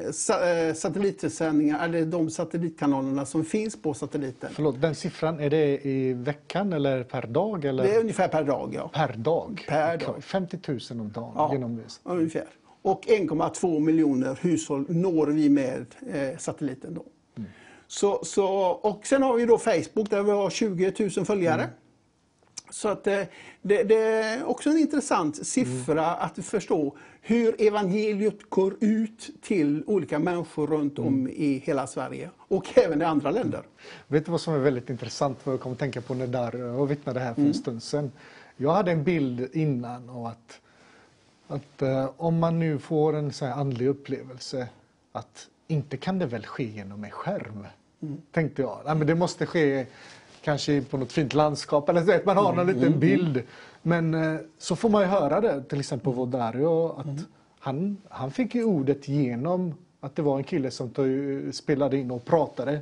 eh, 0.07 0.11
sa, 0.13 0.49
eh, 0.49 0.75
satellitsändningar, 0.75 1.85
eller 1.85 2.05
de 2.05 2.31
satellitkanalerna 2.31 3.27
som 3.27 3.45
finns 3.45 3.83
på 3.83 3.95
satelliten. 3.95 4.51
Förlåt, 4.53 4.81
den 4.81 4.95
siffran, 4.95 5.41
är 5.41 5.51
det 5.51 5.87
i 5.87 6.13
veckan 6.13 6.73
eller 6.73 7.05
per 7.05 7.27
dag? 7.27 7.65
Eller? 7.65 7.83
Det 7.85 7.95
är 7.95 8.01
ungefär 8.01 8.29
per 8.29 8.45
dag, 8.45 8.73
ja. 8.75 8.91
Per 8.95 9.13
dag? 9.17 9.65
Per 9.69 9.99
dag. 9.99 10.25
50 10.25 10.59
000 10.69 10.79
om 10.91 11.13
dagen 11.13 11.33
Ja. 11.37 11.51
genom 11.53 11.77
det. 11.77 11.83
Ungefär. 12.11 12.45
Och 12.83 13.07
1,2 13.07 13.81
miljoner 13.81 14.39
hushåll 14.43 14.85
når 14.89 15.27
vi 15.27 15.49
med 15.49 15.87
eh, 16.13 16.39
satelliten. 16.39 16.95
Då. 16.95 17.05
Så, 17.93 18.25
så, 18.25 18.47
och 18.83 19.07
sen 19.07 19.23
har 19.23 19.35
vi 19.35 19.47
då 19.47 19.59
Facebook 19.59 20.11
där 20.11 20.23
vi 20.23 20.31
har 20.31 20.51
20 20.51 21.11
000 21.17 21.27
följare. 21.27 21.69
Så 22.71 22.89
att 22.89 23.07
eh, 23.07 23.23
det, 23.63 23.83
det 23.83 23.95
är 23.95 24.45
också 24.45 24.71
en 24.71 24.79
intressant 24.79 25.47
siffra 25.47 26.15
att 26.15 26.45
förstå 26.45 26.97
hur 27.21 27.63
evangeliet 27.63 28.51
går 28.51 28.77
ut 28.81 29.31
till 29.43 29.85
olika 29.87 30.19
människor 30.19 30.67
runt 30.67 30.99
om 30.99 31.29
i 31.29 31.63
hela 31.65 31.87
Sverige 31.87 32.31
och 32.39 32.79
även 32.79 33.03
i 33.03 33.05
andra 33.05 33.31
länder. 33.31 33.63
Vet 34.07 34.25
du 34.25 34.31
vad 34.31 34.41
som 34.41 34.55
är 34.55 34.59
väldigt 34.59 34.91
intressant? 34.91 35.39
Vad 35.45 35.53
jag 35.53 35.61
kom 35.61 35.73
att 35.73 35.79
tänka 35.79 36.01
på 36.01 36.15
när 36.15 36.27
Dario 36.27 36.85
vittnade 36.85 37.21
här 37.21 37.35
för 37.35 37.43
en 37.43 37.55
stund 37.55 37.83
sedan. 37.83 38.13
Jag 38.57 38.73
hade 38.73 38.91
en 38.91 39.05
bild 39.05 39.49
innan 39.53 40.11
av 40.11 40.27
att, 40.27 40.61
att 41.47 41.83
eh, 41.83 42.11
om 42.17 42.39
man 42.39 42.59
nu 42.59 42.79
får 42.79 43.17
en 43.17 43.33
så 43.33 43.45
här 43.45 43.53
andlig 43.53 43.87
upplevelse 43.87 44.69
att 45.13 45.49
inte 45.67 45.97
kan 45.97 46.19
det 46.19 46.27
väl 46.27 46.47
ske 46.47 46.65
genom 46.65 47.05
en 47.05 47.11
skärm? 47.11 47.67
Tänkte 48.33 48.63
jag. 48.63 48.79
Nej, 48.85 48.95
men 48.95 49.07
det 49.07 49.15
måste 49.15 49.47
ske 49.47 49.87
kanske 50.43 50.83
på 50.83 50.97
något 50.97 51.13
fint 51.13 51.35
landskap 51.35 51.89
eller 51.89 52.03
så 52.03 52.13
att 52.13 52.27
man 52.27 52.37
har 52.37 52.53
någon 52.53 52.67
liten 52.67 53.01
bild. 53.01 53.43
Men 53.83 54.15
eh, 54.15 54.41
så 54.59 54.77
får 54.77 54.89
man 54.89 55.03
ju 55.03 55.09
höra 55.09 55.41
det 55.41 55.63
till 55.63 55.81
exempel 55.81 56.15
på 56.15 56.27
Dario 56.27 56.89
att 56.89 57.27
han, 57.59 57.97
han 58.09 58.31
fick 58.31 58.55
ju 58.55 58.65
ordet 58.65 59.09
genom 59.09 59.75
att 60.01 60.17
det 60.17 60.23
var 60.23 60.37
en 60.37 60.45
kille 60.45 60.71
som 60.71 60.91
tog, 60.91 61.07
spelade 61.53 61.97
in 61.97 62.11
och 62.11 62.25
pratade 62.25 62.81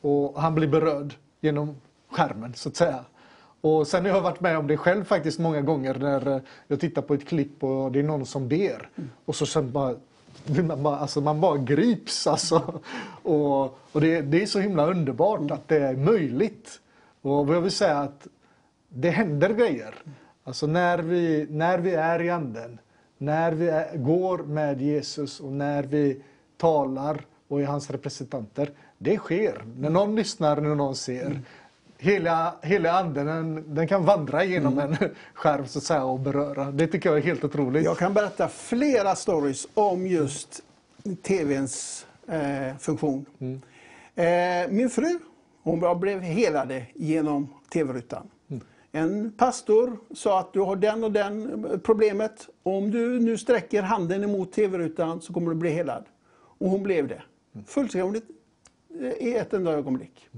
och 0.00 0.40
han 0.40 0.54
blir 0.54 0.68
berörd 0.68 1.14
genom 1.40 1.76
skärmen 2.10 2.54
så 2.54 2.68
att 2.68 2.76
säga. 2.76 3.04
Och 3.60 3.86
sen 3.86 4.04
har 4.04 4.12
jag 4.12 4.20
varit 4.20 4.40
med 4.40 4.58
om 4.58 4.66
det 4.66 4.76
själv 4.76 5.04
faktiskt 5.04 5.38
många 5.38 5.60
gånger 5.60 5.94
när 5.94 6.28
eh, 6.28 6.42
jag 6.66 6.80
tittar 6.80 7.02
på 7.02 7.14
ett 7.14 7.28
klipp 7.28 7.64
och 7.64 7.92
det 7.92 7.98
är 7.98 8.02
någon 8.02 8.26
som 8.26 8.48
ber. 8.48 8.88
Och 9.24 9.34
så 9.34 9.46
sen 9.46 9.72
bara, 9.72 9.96
man 10.44 10.82
bara, 10.82 10.96
alltså 10.96 11.20
man 11.20 11.40
bara 11.40 11.58
grips 11.58 12.26
alltså. 12.26 12.80
Och, 13.22 13.62
och 13.92 14.00
det, 14.00 14.20
det 14.20 14.42
är 14.42 14.46
så 14.46 14.58
himla 14.58 14.86
underbart 14.86 15.50
att 15.50 15.68
det 15.68 15.78
är 15.78 15.96
möjligt. 15.96 16.80
Och 17.22 17.54
jag 17.54 17.60
vill 17.60 17.70
säga 17.70 17.98
att 17.98 18.26
det 18.88 19.10
händer 19.10 19.50
grejer. 19.50 19.94
Alltså 20.44 20.66
när 20.66 20.98
vi, 20.98 21.46
när 21.50 21.78
vi 21.78 21.94
är 21.94 22.22
i 22.22 22.30
anden, 22.30 22.78
när 23.18 23.52
vi 23.52 23.68
är, 23.68 23.96
går 23.96 24.38
med 24.38 24.82
Jesus 24.82 25.40
och 25.40 25.52
när 25.52 25.82
vi 25.82 26.22
talar 26.56 27.20
och 27.48 27.60
är 27.60 27.66
hans 27.66 27.90
representanter. 27.90 28.70
Det 28.98 29.16
sker. 29.16 29.64
När 29.76 29.90
någon 29.90 30.16
lyssnar, 30.16 30.60
när 30.60 30.74
någon 30.74 30.96
ser. 30.96 31.40
Hela, 32.02 32.54
hela 32.62 32.92
anden 32.92 33.26
den, 33.26 33.74
den 33.74 33.88
kan 33.88 34.04
vandra 34.04 34.44
genom 34.44 34.78
en 34.78 34.96
skärm 35.34 35.66
så 35.66 35.78
att 35.78 35.84
säga, 35.84 36.04
och 36.04 36.20
beröra. 36.20 36.70
Det 36.70 36.86
tycker 36.86 37.08
jag 37.08 37.18
är 37.18 37.22
helt 37.22 37.44
otroligt. 37.44 37.84
Jag 37.84 37.98
kan 37.98 38.14
berätta 38.14 38.48
flera 38.48 39.16
stories 39.16 39.66
om 39.74 40.06
just 40.06 40.62
TVns 41.22 42.06
eh, 42.28 42.76
funktion. 42.78 43.26
Eh, 44.14 44.24
min 44.70 44.90
fru 44.90 45.18
hon 45.62 46.00
blev 46.00 46.20
helade 46.20 46.86
genom 46.94 47.48
TV-rutan. 47.72 48.30
En 48.92 49.32
pastor 49.32 49.96
sa 50.14 50.40
att 50.40 50.52
du 50.52 50.60
har 50.60 50.76
den 50.76 51.04
och 51.04 51.12
den 51.12 51.80
problemet. 51.84 52.48
Om 52.62 52.90
du 52.90 53.20
nu 53.20 53.38
sträcker 53.38 53.82
handen 53.82 54.24
emot 54.24 54.52
TV-rutan 54.52 55.20
så 55.20 55.32
kommer 55.32 55.50
du 55.50 55.54
bli 55.54 55.70
helad. 55.70 56.04
Och 56.32 56.70
hon 56.70 56.82
blev 56.82 57.08
det. 57.08 57.22
Fullständigt 57.66 58.24
eh, 59.00 59.28
i 59.28 59.34
ett 59.34 59.52
enda 59.52 59.72
ögonblick. 59.72 60.28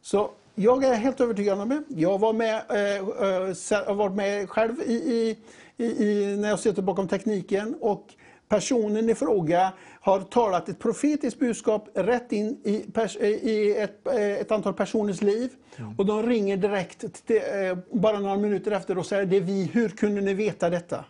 Så 0.00 0.30
jag 0.60 0.84
är 0.84 0.94
helt 0.94 1.20
övertygad 1.20 1.60
om 1.60 1.68
det. 1.68 1.82
Jag 1.88 2.18
var 2.18 2.32
med, 2.32 2.54
eh, 2.70 2.96
eh, 2.96 3.86
har 3.86 3.94
varit 3.94 4.16
med 4.16 4.48
själv 4.50 4.80
i, 4.86 5.36
i, 5.76 5.84
i, 5.84 6.36
när 6.36 6.48
jag 6.48 6.58
sitter 6.58 6.82
bakom 6.82 7.08
tekniken 7.08 7.76
och 7.80 8.14
personen 8.48 9.10
i 9.10 9.14
fråga 9.14 9.72
har 10.00 10.20
talat 10.20 10.68
ett 10.68 10.78
profetiskt 10.78 11.40
budskap 11.40 11.88
rätt 11.94 12.32
in 12.32 12.60
i, 12.64 12.78
pers, 12.92 13.16
i 13.16 13.76
ett, 13.78 14.06
eh, 14.06 14.32
ett 14.32 14.50
antal 14.50 14.74
personers 14.74 15.22
liv. 15.22 15.50
Och 15.98 16.06
de 16.06 16.22
ringer 16.22 16.56
direkt 16.56 17.26
till, 17.26 17.36
eh, 17.36 17.78
bara 17.92 18.18
några 18.18 18.36
minuter 18.36 18.70
efter 18.70 18.98
och 18.98 19.06
säger 19.06 19.26
det 19.26 19.36
är 19.36 19.40
vi, 19.40 19.70
hur 19.72 19.88
kunde 19.88 20.20
ni 20.20 20.34
veta 20.34 20.70
detta? 20.70 21.04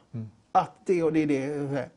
Att 0.52 0.86
det 0.86 1.02
och 1.02 1.12
det 1.12 1.22
är 1.22 1.26
det. 1.26 1.90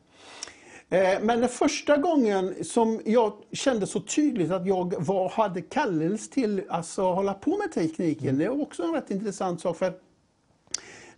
Eh, 0.94 1.20
Men 1.22 1.40
den 1.40 1.48
första 1.48 1.96
gången 1.96 2.64
som 2.64 3.00
jag 3.04 3.32
kände 3.52 3.86
så 3.86 4.00
tydligt 4.00 4.50
att 4.50 4.66
jag 4.66 4.94
var, 4.98 5.28
hade 5.28 5.62
kallelse 5.62 6.32
till 6.32 6.62
alltså, 6.68 7.10
att 7.10 7.16
hålla 7.16 7.34
på 7.34 7.56
med 7.56 7.72
tekniken, 7.72 8.38
det 8.38 8.48
var 8.48 8.62
också 8.62 8.82
en 8.82 8.92
rätt 8.92 9.10
intressant 9.10 9.60
sak. 9.60 9.76
för 9.76 9.86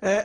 eh, 0.01 0.19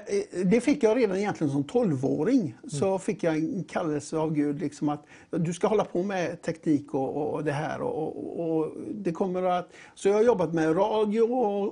det 0.46 0.62
fick 0.62 0.84
jag 0.84 0.98
redan 0.98 1.18
egentligen 1.18 1.52
som 1.52 1.64
12-åring. 1.64 2.56
Så 2.68 3.00
fick 3.00 3.24
jag 3.24 3.36
en 3.36 3.64
kallelse 3.64 4.18
av 4.18 4.34
Gud 4.34 4.60
liksom 4.60 4.90
att 4.90 5.06
du 5.30 5.54
ska 5.54 5.68
hålla 5.68 5.84
på 5.86 6.04
med 6.04 6.42
teknik 6.42 6.94
och, 6.94 7.34
och 7.34 7.44
det 7.44 7.52
här. 7.52 7.82
Och, 7.82 8.40
och, 8.40 8.50
och 8.50 8.74
det 8.92 9.12
kommer 9.12 9.44
att, 9.44 9.74
så 9.96 10.08
jag 10.10 10.16
har 10.16 10.24
jobbat 10.24 10.54
med 10.54 10.78
radio 10.78 11.22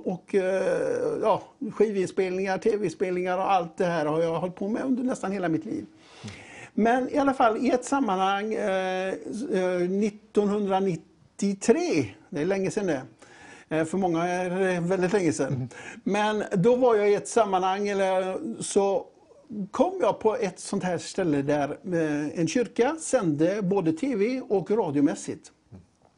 och, 0.04 0.34
eh, 0.34 1.18
ja, 1.22 1.42
skivinspelningar, 1.72 2.58
tv-spelningar 2.58 3.38
och 3.38 3.52
allt 3.52 3.76
det 3.76 3.84
här 3.86 4.06
har 4.06 4.20
jag 4.20 4.40
hållit 4.40 4.56
på 4.56 4.68
med 4.68 4.82
under 4.84 5.02
nästan 5.02 5.32
hela 5.32 5.48
mitt 5.48 5.64
liv. 5.64 5.86
Men 6.74 7.08
i 7.08 7.18
alla 7.18 7.34
fall 7.34 7.56
i 7.56 7.70
ett 7.70 7.84
sammanhang 7.84 8.54
eh, 8.54 9.08
eh, 9.08 9.14
1993, 9.82 12.06
det 12.30 12.40
är 12.40 12.44
länge 12.44 12.70
sedan 12.70 12.86
det. 12.86 13.02
Eh, 13.68 13.84
För 13.84 13.98
många 13.98 14.24
är 14.24 14.50
det 14.50 14.80
väldigt 14.80 15.12
länge 15.12 15.32
sedan. 15.32 15.68
Men 16.04 16.44
då 16.52 16.76
var 16.76 16.94
jag 16.94 17.10
i 17.10 17.14
ett 17.14 17.28
sammanhang, 17.28 17.88
eller 17.88 18.38
så 18.62 19.06
kom 19.70 19.98
jag 20.00 20.20
på 20.20 20.36
ett 20.36 20.60
sånt 20.60 20.84
här 20.84 20.98
ställe 20.98 21.42
där 21.42 21.68
eh, 21.68 22.40
en 22.40 22.48
kyrka 22.48 22.96
sände 23.00 23.62
både 23.62 23.92
tv 23.92 24.40
och 24.48 24.70
radiomässigt. 24.70 25.52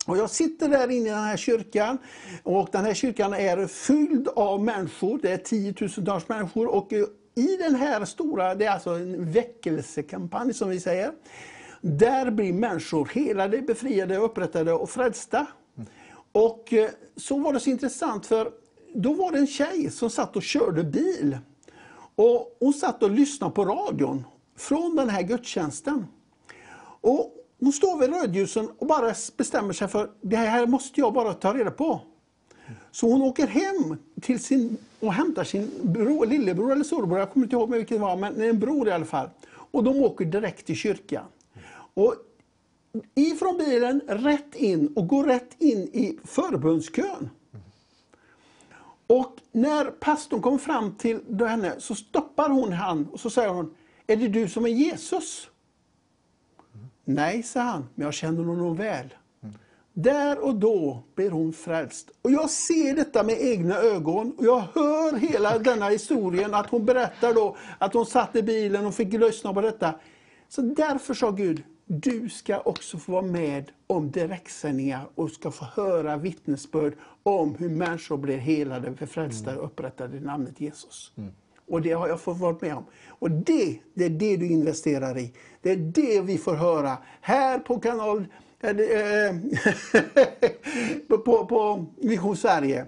Och 0.06 0.18
jag 0.18 0.30
sitter 0.30 0.68
där 0.68 0.90
inne 0.90 1.06
i 1.06 1.10
den 1.10 1.22
här 1.22 1.36
kyrkan 1.36 1.98
och 2.42 2.68
den 2.72 2.84
här 2.84 2.94
kyrkan 2.94 3.34
är 3.34 3.66
fylld 3.66 4.28
av 4.28 4.64
människor. 4.64 5.18
Det 5.22 5.32
är 5.32 5.36
tiotusentals 5.36 6.28
människor 6.28 6.66
och 6.66 6.92
eh, 6.92 7.04
i 7.34 7.56
den 7.56 7.74
här 7.74 8.04
stora, 8.04 8.54
det 8.54 8.64
är 8.64 8.70
alltså 8.70 8.90
en 8.90 9.32
väckelsekampanj 9.32 10.54
som 10.54 10.68
vi 10.68 10.80
säger. 10.80 11.12
Där 11.80 12.30
blir 12.30 12.52
människor 12.52 13.10
helade, 13.14 13.62
befriade, 13.62 14.16
upprättade 14.16 14.72
och 14.72 14.90
frälsta. 14.90 15.46
Och 16.32 16.72
eh, 16.72 16.90
så 17.16 17.38
var 17.38 17.52
det 17.52 17.60
så 17.60 17.70
intressant 17.70 18.26
för 18.26 18.52
då 18.94 19.12
var 19.12 19.32
det 19.32 19.38
en 19.38 19.46
tjej 19.46 19.90
som 19.90 20.10
satt 20.10 20.36
och 20.36 20.42
körde 20.42 20.84
bil. 20.84 21.38
Och 22.14 22.56
hon 22.60 22.72
satt 22.72 23.02
och 23.02 23.10
lyssnade 23.10 23.52
på 23.52 23.64
radion 23.64 24.24
från 24.56 24.96
den 24.96 25.09
här 25.09 25.22
gudstjänsten. 25.22 26.06
Och 27.00 27.36
hon 27.60 27.72
står 27.72 27.98
vid 27.98 28.10
rödljusen 28.10 28.68
och 28.78 28.86
bara 28.86 29.14
bestämmer 29.36 29.72
sig 29.72 29.88
för 29.88 30.10
det 30.20 30.36
här 30.36 30.66
måste 30.66 31.00
jag 31.00 31.12
bara 31.12 31.34
ta 31.34 31.54
reda 31.54 31.70
på. 31.70 32.00
Så 32.90 33.10
hon 33.10 33.22
åker 33.22 33.46
hem 33.46 33.96
till 34.20 34.42
sin, 34.42 34.76
och 35.02 35.12
hämtar 35.12 35.44
sin 35.44 35.70
bror, 35.82 36.26
lillebror 36.26 36.72
eller 36.72 36.84
storebror, 36.84 37.18
jag 37.18 37.30
kommer 37.30 37.46
inte 37.46 37.56
ihåg 37.56 37.70
vilket 37.70 37.96
det 37.96 38.02
var, 38.02 38.16
men 38.16 38.40
en 38.40 38.58
bror 38.58 38.88
i 38.88 38.90
alla 38.90 39.04
fall. 39.04 39.28
Och 39.46 39.84
de 39.84 39.96
åker 39.96 40.24
direkt 40.24 40.66
till 40.66 40.76
kyrkan. 40.76 41.24
Och 41.94 42.14
ifrån 43.14 43.58
bilen 43.58 44.00
rätt 44.06 44.54
in 44.54 44.92
och 44.96 45.08
går 45.08 45.24
rätt 45.24 45.56
in 45.58 45.78
i 45.78 46.18
förbundskön. 46.24 47.30
Och 49.06 49.36
när 49.52 49.84
pastorn 49.84 50.42
kom 50.42 50.58
fram 50.58 50.94
till 50.94 51.20
henne 51.38 51.74
så 51.78 51.94
stoppar 51.94 52.48
hon 52.48 52.72
han 52.72 53.06
och 53.12 53.20
så 53.20 53.30
säger 53.30 53.48
hon, 53.48 53.74
är 54.06 54.16
det 54.16 54.28
du 54.28 54.48
som 54.48 54.64
är 54.64 54.70
Jesus? 54.70 55.48
Nej, 57.04 57.42
sa 57.42 57.60
han, 57.60 57.88
men 57.94 58.04
jag 58.04 58.14
känner 58.14 58.44
honom 58.44 58.76
väl. 58.76 59.14
Där 59.94 60.44
och 60.44 60.55
då 60.55 61.02
blir 61.14 61.31
hon 61.31 61.52
frälst. 61.52 62.10
Och 62.23 62.31
jag 62.31 62.51
ser 62.51 62.94
detta 62.94 63.23
med 63.23 63.36
egna 63.40 63.77
ögon 63.77 64.35
och 64.39 64.44
jag 64.44 64.64
hör 64.74 65.16
hela 65.16 65.59
denna 65.59 65.89
historien 65.89 66.55
att 66.55 66.70
hon 66.70 66.85
berättar 66.85 67.35
då 67.35 67.56
att 67.78 67.94
hon 67.94 68.06
satt 68.06 68.36
i 68.36 68.43
bilen 68.43 68.86
och 68.86 68.94
fick 68.94 69.12
lyssna 69.12 69.55
på 69.55 69.60
detta. 69.60 69.94
Så 70.48 70.62
därför 70.62 71.14
sa 71.14 71.31
Gud, 71.31 71.62
du 71.86 72.28
ska 72.28 72.60
också 72.60 72.98
få 72.98 73.12
vara 73.12 73.23
med 73.23 73.70
om 73.86 74.10
direktsändningar 74.10 75.06
och 75.14 75.31
ska 75.31 75.51
få 75.51 75.64
höra 75.64 76.16
vittnesbörd 76.16 76.94
om 77.23 77.55
hur 77.55 77.69
människor 77.69 78.16
blir 78.16 78.39
helade, 78.39 78.97
förfrälsta 78.97 79.59
och 79.59 79.64
upprättade 79.64 80.16
i 80.16 80.20
namnet 80.20 80.60
Jesus. 80.60 81.12
Och 81.69 81.82
det 81.82 81.93
har 81.93 82.09
jag 82.09 82.20
fått 82.20 82.39
vara 82.39 82.56
med 82.60 82.74
om. 82.74 82.85
Och 83.09 83.31
det, 83.31 83.78
det 83.94 84.05
är 84.05 84.10
det 84.10 84.36
du 84.36 84.47
investerar 84.47 85.19
i. 85.19 85.32
Det 85.62 85.70
är 85.70 85.77
det 85.77 86.20
vi 86.20 86.39
får 86.39 86.55
höra 86.55 86.98
här 87.20 87.59
på 87.59 87.78
kanalen. 87.78 88.27
Eh, 88.62 89.36
på, 91.24 91.47
på, 91.47 91.86
Vision 91.97 92.36
Sverige. 92.36 92.86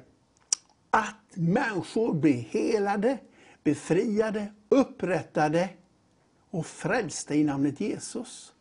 Att 0.91 1.17
människor 1.35 2.15
blir 2.15 2.41
helade, 2.41 3.19
befriade, 3.65 4.47
upprättade 4.69 5.69
och 6.51 6.67
frälsta 6.67 7.35
i 7.35 7.45
namnet 7.45 7.81
Jesus. 7.81 8.53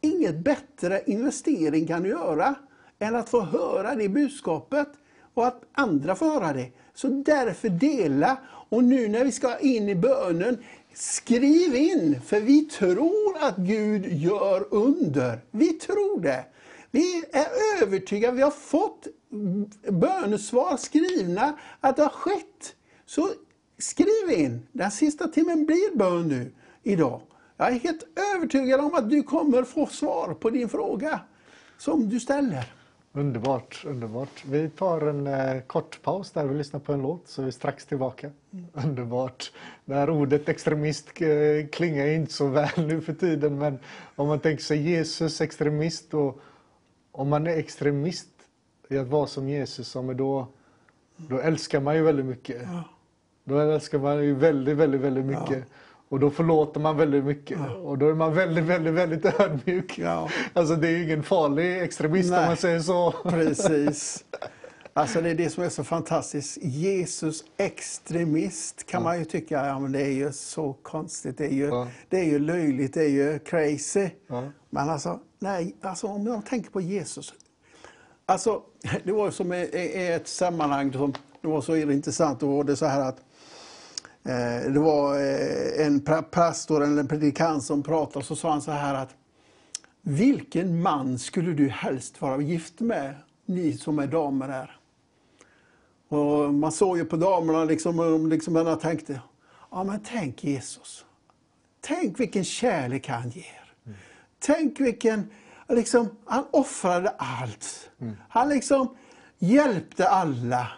Inget 0.00 0.38
bättre 0.38 1.02
investering 1.06 1.86
kan 1.86 2.02
du 2.02 2.08
göra 2.08 2.54
än 2.98 3.16
att 3.16 3.28
få 3.28 3.40
höra 3.40 3.94
det 3.94 4.08
budskapet 4.08 4.88
och 5.34 5.46
att 5.46 5.62
andra 5.72 6.14
får 6.14 6.26
höra 6.26 6.52
det. 6.52 6.70
Så 6.94 7.08
därför 7.08 7.68
dela. 7.68 8.38
Och 8.68 8.84
nu 8.84 9.08
när 9.08 9.24
vi 9.24 9.32
ska 9.32 9.58
in 9.58 9.88
i 9.88 9.94
bönen, 9.94 10.58
skriv 10.94 11.74
in, 11.74 12.20
för 12.26 12.40
vi 12.40 12.62
tror 12.64 13.36
att 13.40 13.56
Gud 13.56 14.06
gör 14.12 14.74
under. 14.74 15.44
Vi 15.50 15.72
tror 15.72 16.20
det. 16.20 16.44
Vi 16.90 17.24
är 17.32 17.46
övertygade, 17.82 18.36
vi 18.36 18.42
har 18.42 18.50
fått 18.50 19.06
bönesvar 19.88 20.76
skrivna 20.76 21.58
att 21.80 21.96
det 21.96 22.02
har 22.02 22.10
skett. 22.10 22.74
Så 23.06 23.30
skriv 23.78 24.30
in, 24.38 24.66
den 24.72 24.90
sista 24.90 25.28
timmen 25.28 25.66
blir 25.66 25.96
bön 25.96 26.28
nu, 26.28 26.52
idag. 26.82 27.22
Jag 27.56 27.68
är 27.68 27.78
helt 27.78 28.04
övertygad 28.34 28.80
om 28.80 28.94
att 28.94 29.10
du 29.10 29.22
kommer 29.22 29.64
få 29.64 29.86
svar 29.86 30.34
på 30.34 30.50
din 30.50 30.68
fråga 30.68 31.20
som 31.78 32.08
du 32.08 32.20
ställer. 32.20 32.79
Underbart, 33.12 33.84
underbart. 33.86 34.44
Vi 34.44 34.68
tar 34.68 35.00
en 35.00 35.26
eh, 35.26 35.60
kort 35.62 36.02
paus 36.02 36.30
där 36.30 36.46
vi 36.46 36.58
lyssnar 36.58 36.80
på 36.80 36.92
en 36.92 37.02
låt 37.02 37.28
så 37.28 37.42
är 37.42 37.46
vi 37.46 37.52
strax 37.52 37.86
tillbaka. 37.86 38.30
Mm. 38.52 38.66
Underbart. 38.72 39.52
Det 39.84 39.94
här 39.94 40.10
ordet 40.10 40.48
extremist 40.48 41.20
eh, 41.20 41.68
klingar 41.72 42.06
inte 42.06 42.32
så 42.32 42.46
väl 42.46 42.86
nu 42.86 43.00
för 43.00 43.12
tiden 43.12 43.58
men 43.58 43.78
om 44.16 44.28
man 44.28 44.40
tänker 44.40 44.64
sig 44.64 44.90
Jesus 44.90 45.40
extremist 45.40 46.14
och 46.14 46.40
om 47.12 47.28
man 47.28 47.46
är 47.46 47.56
extremist 47.56 48.28
i 48.88 48.98
att 48.98 49.08
vara 49.08 49.26
som 49.26 49.48
Jesus, 49.48 49.92
då, 49.92 50.46
då 51.16 51.38
älskar 51.38 51.80
man 51.80 51.96
ju 51.96 52.02
väldigt 52.02 52.26
mycket. 52.26 52.62
Ja. 52.62 52.84
Då 53.44 53.58
älskar 53.58 53.98
man 53.98 54.24
ju 54.24 54.34
väldigt, 54.34 54.76
väldigt, 54.76 55.00
väldigt 55.00 55.24
mycket. 55.24 55.50
Ja. 55.58 55.74
Och 56.10 56.20
då 56.20 56.30
förlåter 56.30 56.80
man 56.80 56.96
väldigt 56.96 57.24
mycket. 57.24 57.58
Ja. 57.58 57.74
Och 57.74 57.98
då 57.98 58.08
är 58.08 58.14
man 58.14 58.34
väldigt, 58.34 58.64
väldigt, 58.64 58.94
väldigt 58.94 59.40
ödmjuk. 59.40 59.98
Ja. 59.98 60.28
Alltså 60.52 60.76
det 60.76 60.88
är 60.88 61.02
ingen 61.02 61.22
farlig 61.22 61.82
extremist 61.82 62.30
Nej. 62.30 62.40
om 62.40 62.46
man 62.46 62.56
säger 62.56 62.80
så. 62.80 63.14
Precis. 63.24 64.24
Alltså 64.92 65.20
det 65.20 65.30
är 65.30 65.34
det 65.34 65.50
som 65.50 65.64
är 65.64 65.68
så 65.68 65.84
fantastiskt. 65.84 66.58
Jesus 66.62 67.44
extremist 67.56 68.86
kan 68.86 69.00
ja. 69.00 69.04
man 69.04 69.18
ju 69.18 69.24
tycka, 69.24 69.66
ja 69.66 69.78
men 69.78 69.92
det 69.92 70.00
är 70.00 70.12
ju 70.12 70.32
så 70.32 70.72
konstigt. 70.82 71.38
Det 71.38 71.46
är 71.46 71.54
ju, 71.54 71.66
ja. 71.66 71.88
det 72.08 72.18
är 72.18 72.24
ju 72.24 72.38
löjligt, 72.38 72.94
det 72.94 73.04
är 73.04 73.08
ju 73.08 73.38
crazy. 73.38 74.08
Ja. 74.26 74.48
Men 74.70 74.90
alltså, 74.90 75.20
nej, 75.38 75.76
alltså 75.80 76.06
om 76.06 76.24
man 76.24 76.42
tänker 76.42 76.70
på 76.70 76.80
Jesus. 76.80 77.34
Alltså, 78.26 78.62
det 79.04 79.12
var 79.12 79.30
som 79.30 79.52
i 79.52 80.10
ett 80.14 80.28
sammanhang 80.28 80.92
som 80.92 81.14
det 81.40 81.48
var 81.48 81.60
så 81.60 81.76
intressant. 81.76 82.40
Då 82.40 82.56
var 82.56 82.64
det 82.64 82.76
så 82.76 82.86
här 82.86 83.00
att 83.00 83.18
det 84.72 84.78
var 84.78 85.14
eh, 85.14 85.86
en 85.86 86.00
pastor 86.30 86.82
eller 86.82 87.00
en 87.00 87.08
predikant 87.08 87.64
som 87.64 87.82
pratade 87.82 88.24
så 88.24 88.36
sa 88.36 88.50
han 88.50 88.62
så 88.62 88.70
här 88.70 88.94
att 88.94 89.14
Vilken 90.02 90.82
man 90.82 91.18
skulle 91.18 91.52
du 91.52 91.68
helst 91.68 92.20
vara 92.20 92.40
gift 92.40 92.80
med, 92.80 93.14
ni 93.46 93.72
som 93.72 93.98
är 93.98 94.06
damer 94.06 94.48
här? 94.48 94.76
Och 96.08 96.54
man 96.54 96.72
såg 96.72 96.98
ju 96.98 97.04
på 97.04 97.16
damerna 97.16 97.64
liksom, 97.64 98.28
liksom 98.30 98.78
tänkte, 98.82 99.20
ja 99.70 99.84
men 99.84 100.00
tänk 100.04 100.44
Jesus. 100.44 101.04
Tänk 101.80 102.20
vilken 102.20 102.44
kärlek 102.44 103.08
han 103.08 103.30
ger. 103.30 103.72
Mm. 103.86 103.98
Tänk 104.38 104.80
vilken, 104.80 105.30
liksom, 105.68 106.08
han 106.24 106.44
offrade 106.50 107.08
allt. 107.08 107.90
Mm. 107.98 108.16
Han 108.28 108.48
liksom 108.48 108.96
hjälpte 109.38 110.08
alla 110.08 110.68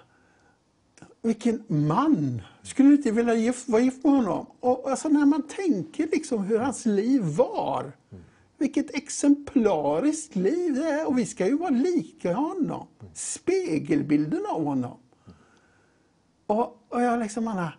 vilken 1.22 1.64
man! 1.68 2.42
Skulle 2.62 2.88
du 2.88 2.96
inte 2.96 3.10
vilja 3.10 3.34
gift, 3.34 3.68
vara 3.68 3.82
gift 3.82 4.04
med 4.04 4.12
honom? 4.12 4.46
Och 4.60 4.90
alltså 4.90 5.08
när 5.08 5.26
man 5.26 5.42
tänker 5.42 6.08
liksom 6.12 6.44
hur 6.44 6.58
hans 6.58 6.86
liv 6.86 7.22
var. 7.22 7.92
Vilket 8.58 8.94
exemplariskt 8.94 10.36
liv 10.36 10.74
det 10.74 10.88
är. 10.88 11.08
Och 11.08 11.18
vi 11.18 11.26
ska 11.26 11.46
ju 11.46 11.56
vara 11.56 11.70
lika 11.70 12.34
honom. 12.34 12.86
Spegelbilden 13.14 14.46
av 14.46 14.64
honom. 14.64 14.98
Och, 16.46 16.86
och 16.88 17.02
jag 17.02 17.20
liksom, 17.20 17.48
Anna, 17.48 17.72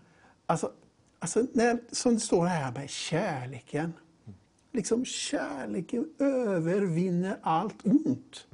alltså, 0.46 0.72
alltså 1.20 1.46
när, 1.54 1.80
som 1.92 2.14
det 2.14 2.20
står 2.20 2.46
här 2.46 2.72
med 2.72 2.90
kärleken. 2.90 3.94
Liksom 4.72 5.06
kärleken 5.06 6.10
övervinner 6.20 7.40
allt 7.42 7.86
ont. 7.86 8.48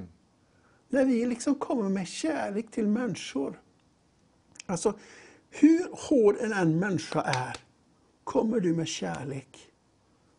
När 0.90 1.06
vi 1.06 1.26
liksom 1.26 1.56
kommer 1.56 1.90
med 1.90 2.08
kärlek 2.08 2.72
till 2.72 2.88
människor 2.88 3.60
Alltså, 4.70 4.94
hur 5.50 5.88
hård 5.92 6.36
en 6.40 6.54
än 6.54 6.80
människa 6.80 7.22
är, 7.22 7.58
kommer 8.24 8.60
du 8.60 8.74
med 8.74 8.88
kärlek, 8.88 9.58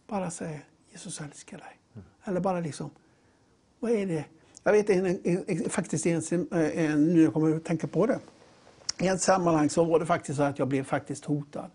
bara 0.07 0.31
säga 0.31 0.59
Jesus 0.91 1.21
älskar 1.21 1.59
dig. 1.59 1.79
Mm. 1.95 2.07
Eller 2.25 2.41
bara 2.41 2.61
liksom, 2.61 2.91
vad 3.81 3.91
är 3.91 4.07
det? 4.07 4.25
Jag 4.63 4.73
vet 4.73 4.91
en, 4.91 5.07
en, 5.07 5.45
en, 5.47 5.71
faktiskt 5.71 6.07
en, 6.07 6.23
en, 6.53 7.07
nu 7.07 7.23
jag 7.23 7.33
kommer 7.33 7.57
att 7.57 7.65
tänka 7.65 7.87
på 7.87 8.07
det. 8.07 8.19
I 8.99 9.09
ett 9.09 9.21
sammanhang 9.23 9.71
så 9.71 9.85
var 9.85 10.01
det 10.01 10.07
faktiskt 10.07 10.37
så 10.37 10.43
att 10.43 10.59
jag 10.59 10.69
blev 10.69 10.85
faktiskt 10.85 11.25
hotad. 11.25 11.71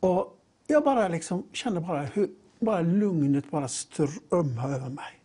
Och 0.00 0.38
jag 0.66 0.84
bara 0.84 1.08
liksom 1.08 1.44
kände 1.52 1.80
bara 1.80 2.02
hur 2.02 2.30
bara 2.60 2.80
lugnet 2.80 3.50
bara 3.50 3.68
strömmade 3.68 4.74
över 4.74 4.88
mig. 4.88 5.20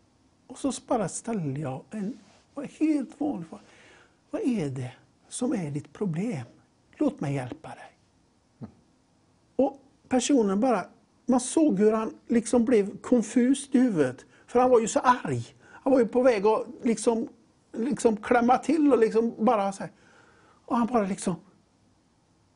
Och 0.47 0.57
så 0.57 0.71
bara 0.87 1.09
ställde 1.09 1.59
jag 1.59 1.83
en 1.91 2.17
helt 2.55 3.19
vanlig 3.19 3.47
fråga. 3.47 3.63
Vad 4.31 4.41
är 4.41 4.69
det 4.69 4.91
som 5.29 5.53
är 5.53 5.71
ditt 5.71 5.93
problem. 5.93 6.45
Låt 6.97 7.21
mig 7.21 7.33
hjälpa 7.33 7.69
dig. 7.69 7.97
Och 9.55 9.81
personen 10.09 10.59
bara, 10.59 10.85
man 11.25 11.39
såg 11.39 11.79
hur 11.79 11.91
han 11.91 12.13
liksom 12.27 12.65
blev 12.65 12.97
konfus 13.01 13.69
i 13.71 13.79
huvudet. 13.79 14.25
För 14.47 14.59
han 14.59 14.69
var 14.69 14.79
ju 14.79 14.87
så 14.87 14.99
arg. 14.99 15.55
Han 15.63 15.93
var 15.93 15.99
ju 15.99 16.07
på 16.07 16.21
väg 16.21 16.45
att 16.45 16.67
liksom, 16.83 17.27
liksom 17.71 18.17
klämma 18.17 18.57
till 18.57 18.93
och 18.93 18.99
liksom 18.99 19.33
bara 19.45 19.71
så 19.71 19.83
här. 19.83 19.91
Och 20.65 20.77
han 20.77 20.87
bara 20.87 21.03
liksom, 21.07 21.35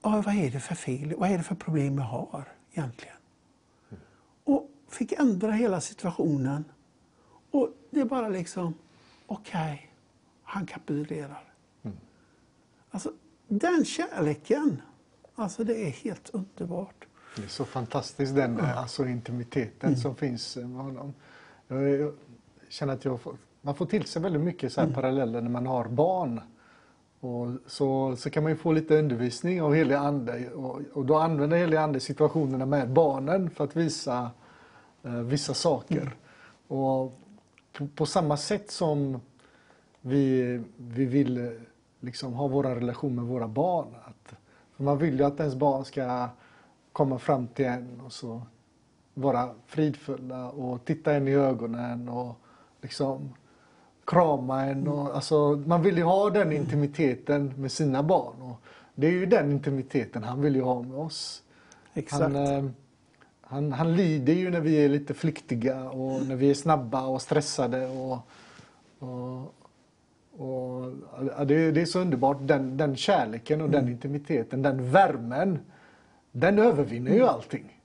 vad 0.01 0.27
är 0.27 0.51
det 0.51 0.59
för 0.59 0.75
fel? 0.75 1.13
Vad 1.17 1.31
är 1.31 1.37
det 1.37 1.43
för 1.43 1.55
problem 1.55 1.97
jag 1.97 2.05
har 2.05 2.47
egentligen? 2.71 3.17
Och 4.43 4.69
fick 4.89 5.11
ändra 5.11 5.51
hela 5.51 5.81
situationen. 5.81 6.65
Och 7.51 7.69
det 7.89 7.99
är 7.99 8.05
bara 8.05 8.29
liksom, 8.29 8.73
okej, 9.25 9.73
okay, 9.73 9.87
han 10.43 10.65
kapitulerar. 10.65 11.53
Alltså, 12.89 13.13
den 13.47 13.85
kärleken, 13.85 14.81
alltså 15.35 15.63
det 15.63 15.87
är 15.87 15.89
helt 15.89 16.29
underbart. 16.29 17.07
Det 17.35 17.43
är 17.43 17.47
så 17.47 17.65
fantastiskt 17.65 18.35
den 18.35 18.57
ja. 18.57 18.73
alltså, 18.73 19.05
intimiteten 19.05 19.89
mm. 19.89 19.99
som 19.99 20.15
finns 20.15 20.55
med 20.55 20.83
honom. 20.83 21.13
Jag 21.67 22.13
känner 22.69 22.93
att 22.93 23.05
jag 23.05 23.21
får, 23.21 23.37
man 23.61 23.75
får 23.75 23.85
till 23.85 24.05
sig 24.05 24.21
väldigt 24.21 24.41
mycket 24.41 24.73
så 24.73 24.81
här 24.81 24.87
mm. 24.87 24.95
paralleller 24.95 25.41
när 25.41 25.49
man 25.49 25.65
har 25.65 25.87
barn. 25.87 26.41
Och 27.19 27.47
så, 27.65 28.15
så 28.15 28.29
kan 28.29 28.43
man 28.43 28.51
ju 28.51 28.57
få 28.57 28.71
lite 28.71 28.99
undervisning 28.99 29.61
av 29.61 29.73
helig 29.73 29.95
ande 29.95 30.49
och, 30.51 30.81
och 30.93 31.05
då 31.05 31.17
använder 31.17 31.57
helig 31.57 31.77
ande 31.77 31.99
situationerna 31.99 32.65
med 32.65 32.89
barnen 32.89 33.49
för 33.49 33.63
att 33.63 33.75
visa 33.75 34.31
eh, 35.03 35.11
vissa 35.11 35.53
saker. 35.53 36.01
Mm. 36.01 36.13
Och 36.67 37.19
på, 37.73 37.87
på, 37.87 38.05
samma 38.05 38.37
sätt 38.37 38.71
som 38.71 39.21
vi, 40.01 40.61
vi 40.77 41.05
vill 41.05 41.59
liksom 41.99 42.33
ha 42.33 42.47
våra 42.47 42.75
relation 42.75 43.15
med 43.15 43.25
våra 43.25 43.47
barn. 43.47 43.87
Att, 44.05 44.33
man 44.77 44.97
vill 44.97 45.19
ju 45.19 45.25
att 45.25 45.39
ens 45.39 45.55
barn 45.55 45.85
ska 45.85 46.29
komma 46.91 47.19
fram 47.19 47.47
till 47.47 47.65
en 47.65 48.01
och 48.05 48.13
så 48.13 48.41
vara 49.13 49.49
fridfulla 49.67 50.49
och 50.49 50.85
titta 50.85 51.13
en 51.13 51.27
i 51.27 51.33
ögonen 51.33 52.09
och 52.09 52.35
liksom 52.81 53.33
krama 54.05 54.65
en. 54.65 54.87
Och, 54.87 55.15
alltså, 55.15 55.63
man 55.65 55.81
vill 55.81 55.97
ju 55.97 56.03
ha 56.03 56.29
den 56.29 56.51
intimiteten 56.51 57.53
med 57.57 57.71
sina 57.71 58.03
barn. 58.03 58.41
Och 58.41 58.61
det 58.95 59.07
är 59.07 59.11
ju 59.11 59.25
den 59.25 59.51
intimiteten 59.51 60.23
han 60.23 60.41
vill 60.41 60.55
ju 60.55 60.61
ha 60.61 60.81
med 60.81 60.97
oss. 60.97 61.43
Exakt. 61.93 62.21
Han, 62.21 62.35
eh, 62.35 62.65
han, 63.41 63.71
han 63.71 63.95
lider 63.95 64.33
ju 64.33 64.49
när 64.49 64.59
vi 64.59 64.85
är 64.85 64.89
lite 64.89 65.13
flyktiga 65.13 65.89
och 65.89 66.27
när 66.27 66.35
vi 66.35 66.49
är 66.49 66.53
snabba 66.53 67.05
och 67.05 67.21
stressade. 67.21 67.87
Och, 67.87 68.19
och, 68.99 69.53
och, 70.37 71.47
det, 71.47 71.71
det, 71.71 71.81
är 71.81 71.85
så 71.85 71.99
underbart, 71.99 72.37
den, 72.41 72.77
den 72.77 72.95
kärleken 72.95 73.61
och 73.61 73.67
mm. 73.67 73.81
den 73.81 73.93
intimiteten, 73.93 74.61
den 74.61 74.91
värmen, 74.91 75.59
den 76.31 76.59
övervinner 76.59 77.11
ju 77.11 77.23
allting. 77.23 77.81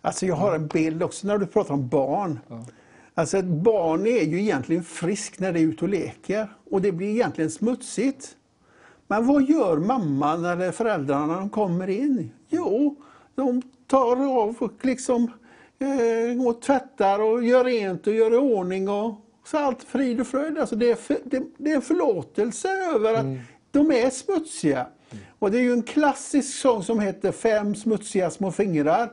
Alltså 0.00 0.26
jag 0.26 0.34
har 0.34 0.54
en 0.54 0.66
bild 0.66 1.02
också 1.02 1.26
när 1.26 1.38
du 1.38 1.46
pratar 1.46 1.74
om 1.74 1.88
barn. 1.88 2.38
Ja. 2.48 2.64
Alltså 3.14 3.38
ett 3.38 3.44
barn 3.44 4.06
är 4.06 4.24
ju 4.24 4.40
egentligen 4.40 4.84
frisk 4.84 5.38
när 5.38 5.52
det 5.52 5.60
är 5.60 5.62
ute 5.62 5.84
och 5.84 5.88
leker 5.88 6.48
och 6.70 6.82
det 6.82 6.92
blir 6.92 7.08
egentligen 7.08 7.50
smutsigt. 7.50 8.36
Men 9.06 9.26
vad 9.26 9.42
gör 9.42 9.76
mamman 9.76 10.44
eller 10.44 10.72
föräldrarna 10.72 11.26
när 11.26 11.34
de 11.34 11.50
kommer 11.50 11.90
in? 11.90 12.30
Jo, 12.48 12.96
de 13.34 13.62
tar 13.86 14.40
av 14.40 14.56
och 14.58 14.84
liksom 14.84 15.30
eh, 15.78 16.46
och 16.46 16.62
tvättar 16.62 17.22
och 17.22 17.44
gör 17.44 17.64
rent 17.64 18.06
och 18.06 18.12
gör 18.12 18.34
i 18.34 18.36
ordning 18.36 18.88
och 18.88 19.14
så 19.44 19.58
allt 19.58 19.82
frid 19.84 20.20
och 20.20 20.26
fröjd. 20.26 20.58
Alltså 20.58 20.76
det, 20.76 20.90
är 20.90 20.94
för, 20.94 21.18
det, 21.24 21.42
det 21.58 21.70
är 21.70 21.76
en 21.76 21.82
förlåtelse 21.82 22.68
över 22.94 23.14
att 23.14 23.26
de 23.70 23.92
är 23.92 24.10
smutsiga. 24.10 24.86
Och 25.38 25.50
det 25.50 25.58
är 25.58 25.62
ju 25.62 25.72
en 25.72 25.82
klassisk 25.82 26.58
sång 26.58 26.82
som 26.82 27.00
heter 27.00 27.32
Fem 27.32 27.74
smutsiga 27.74 28.30
små 28.30 28.52
fingrar 28.52 29.10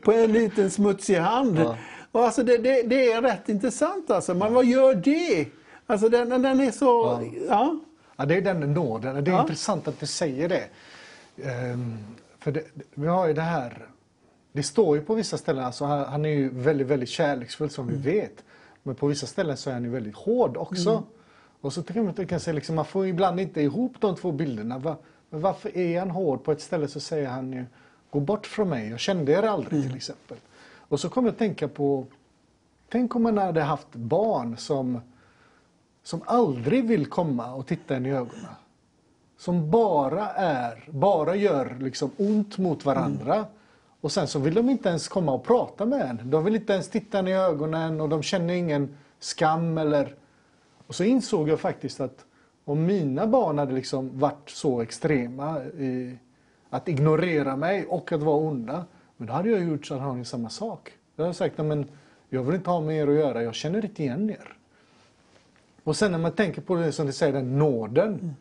på 0.00 0.12
en 0.12 0.32
liten 0.32 0.70
smutsig 0.70 1.14
hand. 1.16 1.58
Ja. 1.58 1.76
Och 2.12 2.24
alltså 2.24 2.42
det, 2.42 2.56
det, 2.56 2.82
det 2.82 3.12
är 3.12 3.22
rätt 3.22 3.48
intressant 3.48 4.10
alltså. 4.10 4.34
Men 4.34 4.54
vad 4.54 4.64
gör 4.66 4.94
det? 4.94 5.46
Alltså 5.86 6.08
den, 6.08 6.28
den 6.28 6.60
är 6.60 6.70
så... 6.70 7.20
Ja. 7.48 7.78
Ja, 8.16 8.24
det 8.24 8.36
är 8.36 8.40
den 8.42 8.60
nåden. 8.74 9.24
Det 9.24 9.30
är 9.30 9.34
Ja. 9.34 9.40
intressant 9.40 9.88
att 9.88 10.00
du 10.00 10.06
säger 10.06 10.48
det. 10.48 10.64
Ehm, 11.50 11.96
för 12.38 12.52
det, 12.52 12.62
vi 12.94 13.06
har 13.06 13.26
ju 13.26 13.32
det 13.32 13.40
här, 13.42 13.86
det 14.52 14.62
står 14.62 14.96
ju 14.96 15.02
på 15.02 15.14
vissa 15.14 15.36
ställen, 15.38 15.64
alltså 15.64 15.84
han, 15.84 16.04
han 16.04 16.24
är 16.24 16.28
ju 16.28 16.48
väldigt, 16.52 16.86
väldigt 16.86 17.08
kärleksfull 17.08 17.70
som 17.70 17.88
Mm. 17.88 18.00
vi 18.02 18.10
vet. 18.20 18.44
Men 18.86 18.94
på 18.94 19.06
vissa 19.06 19.26
ställen 19.26 19.56
så 19.56 19.70
är 19.70 19.74
han 19.74 19.84
ju 19.84 19.90
väldigt 19.90 20.16
hård 20.16 20.56
också. 20.56 20.90
Mm. 20.90 21.02
Och 21.60 21.72
så 21.72 21.82
kan 21.82 22.04
man 22.04 22.14
kan 22.14 22.26
jag 22.28 22.40
säga, 22.42 22.54
liksom, 22.54 22.76
man 22.76 22.84
får 22.84 23.06
ibland 23.06 23.40
inte 23.40 23.60
ihop 23.60 23.92
de 24.00 24.16
två 24.16 24.32
bilderna. 24.32 24.78
Va, 24.78 24.96
men 25.30 25.40
varför 25.40 25.76
är 25.76 25.98
han 25.98 26.10
hård? 26.10 26.44
På 26.44 26.52
ett 26.52 26.60
ställe 26.60 26.88
så 26.88 27.00
säger 27.00 27.28
han 27.28 27.52
ju, 27.52 27.64
gå 28.10 28.20
bort 28.20 28.46
från 28.46 28.68
mig, 28.68 28.90
jag 28.90 29.00
kände 29.00 29.32
er 29.32 29.42
aldrig 29.42 29.72
Mm. 29.72 29.88
till 29.88 29.96
exempel. 29.96 30.36
Och 30.88 31.00
så 31.00 31.08
kommer 31.08 31.28
jag 31.28 31.32
att 31.32 31.38
tänka 31.38 31.68
på, 31.68 32.06
tänk 32.88 33.16
om 33.16 33.22
man 33.22 33.38
hade 33.38 33.62
haft 33.62 33.92
barn 33.92 34.56
som 34.56 35.00
som 36.02 36.22
aldrig 36.26 36.88
vill 36.88 37.06
komma 37.06 37.54
och 37.54 37.66
titta 37.66 37.96
en 37.96 38.06
i 38.06 38.10
ögonen. 38.12 38.54
Som 39.38 39.70
bara 39.70 40.28
är, 40.30 40.88
bara 40.90 41.34
gör 41.36 41.76
liksom 41.80 42.10
ont 42.16 42.58
mot 42.58 42.84
varandra. 42.84 43.46
Och 44.00 44.12
sen 44.12 44.28
så 44.28 44.38
vill 44.38 44.54
de 44.54 44.70
inte 44.70 44.88
ens 44.88 45.08
komma 45.08 45.32
och 45.32 45.44
prata 45.44 45.86
med 45.86 46.00
en. 46.00 46.30
De 46.30 46.44
vill 46.44 46.54
inte 46.54 46.72
ens 46.72 46.88
titta 46.88 47.18
en 47.18 47.28
i 47.28 47.34
ögonen 47.34 48.00
och 48.00 48.08
de 48.08 48.22
känner 48.22 48.54
ingen 48.54 48.96
skam 49.18 49.78
eller... 49.78 50.14
Och 50.86 50.94
så 50.94 51.04
insåg 51.04 51.48
jag 51.48 51.60
faktiskt 51.60 52.00
att 52.00 52.24
om 52.64 52.86
mina 52.86 53.26
barn 53.26 53.58
hade 53.58 53.72
liksom 53.72 54.18
varit 54.18 54.50
så 54.50 54.80
extrema 54.80 55.64
i 55.64 56.18
att 56.70 56.88
ignorera 56.88 57.56
mig 57.56 57.86
och 57.86 58.12
att 58.12 58.22
vara 58.22 58.36
onda. 58.36 58.84
Men 59.16 59.26
då 59.26 59.32
hade 59.32 59.50
jag 59.50 59.64
gjort 59.64 59.86
så 59.86 59.98
här 59.98 60.24
samma 60.24 60.48
sak. 60.48 60.92
Jag 61.16 61.24
hade 61.24 61.34
sagt, 61.34 61.58
men 61.58 61.86
jag 62.28 62.42
vill 62.42 62.54
inte 62.54 62.70
ha 62.70 62.80
med 62.80 62.96
er 62.96 63.08
att 63.08 63.14
göra, 63.14 63.42
jag 63.42 63.54
känner 63.54 63.84
inte 63.84 64.02
igen 64.02 64.30
er. 64.30 64.56
Och 65.84 65.96
sen 65.96 66.12
när 66.12 66.18
man 66.18 66.32
tänker 66.32 66.62
på 66.62 66.74
det 66.74 66.92
som 66.92 67.06
du 67.06 67.12
säger, 67.12 67.32
den 67.32 67.58
nåden. 67.58 68.08
Mm. 68.08 68.34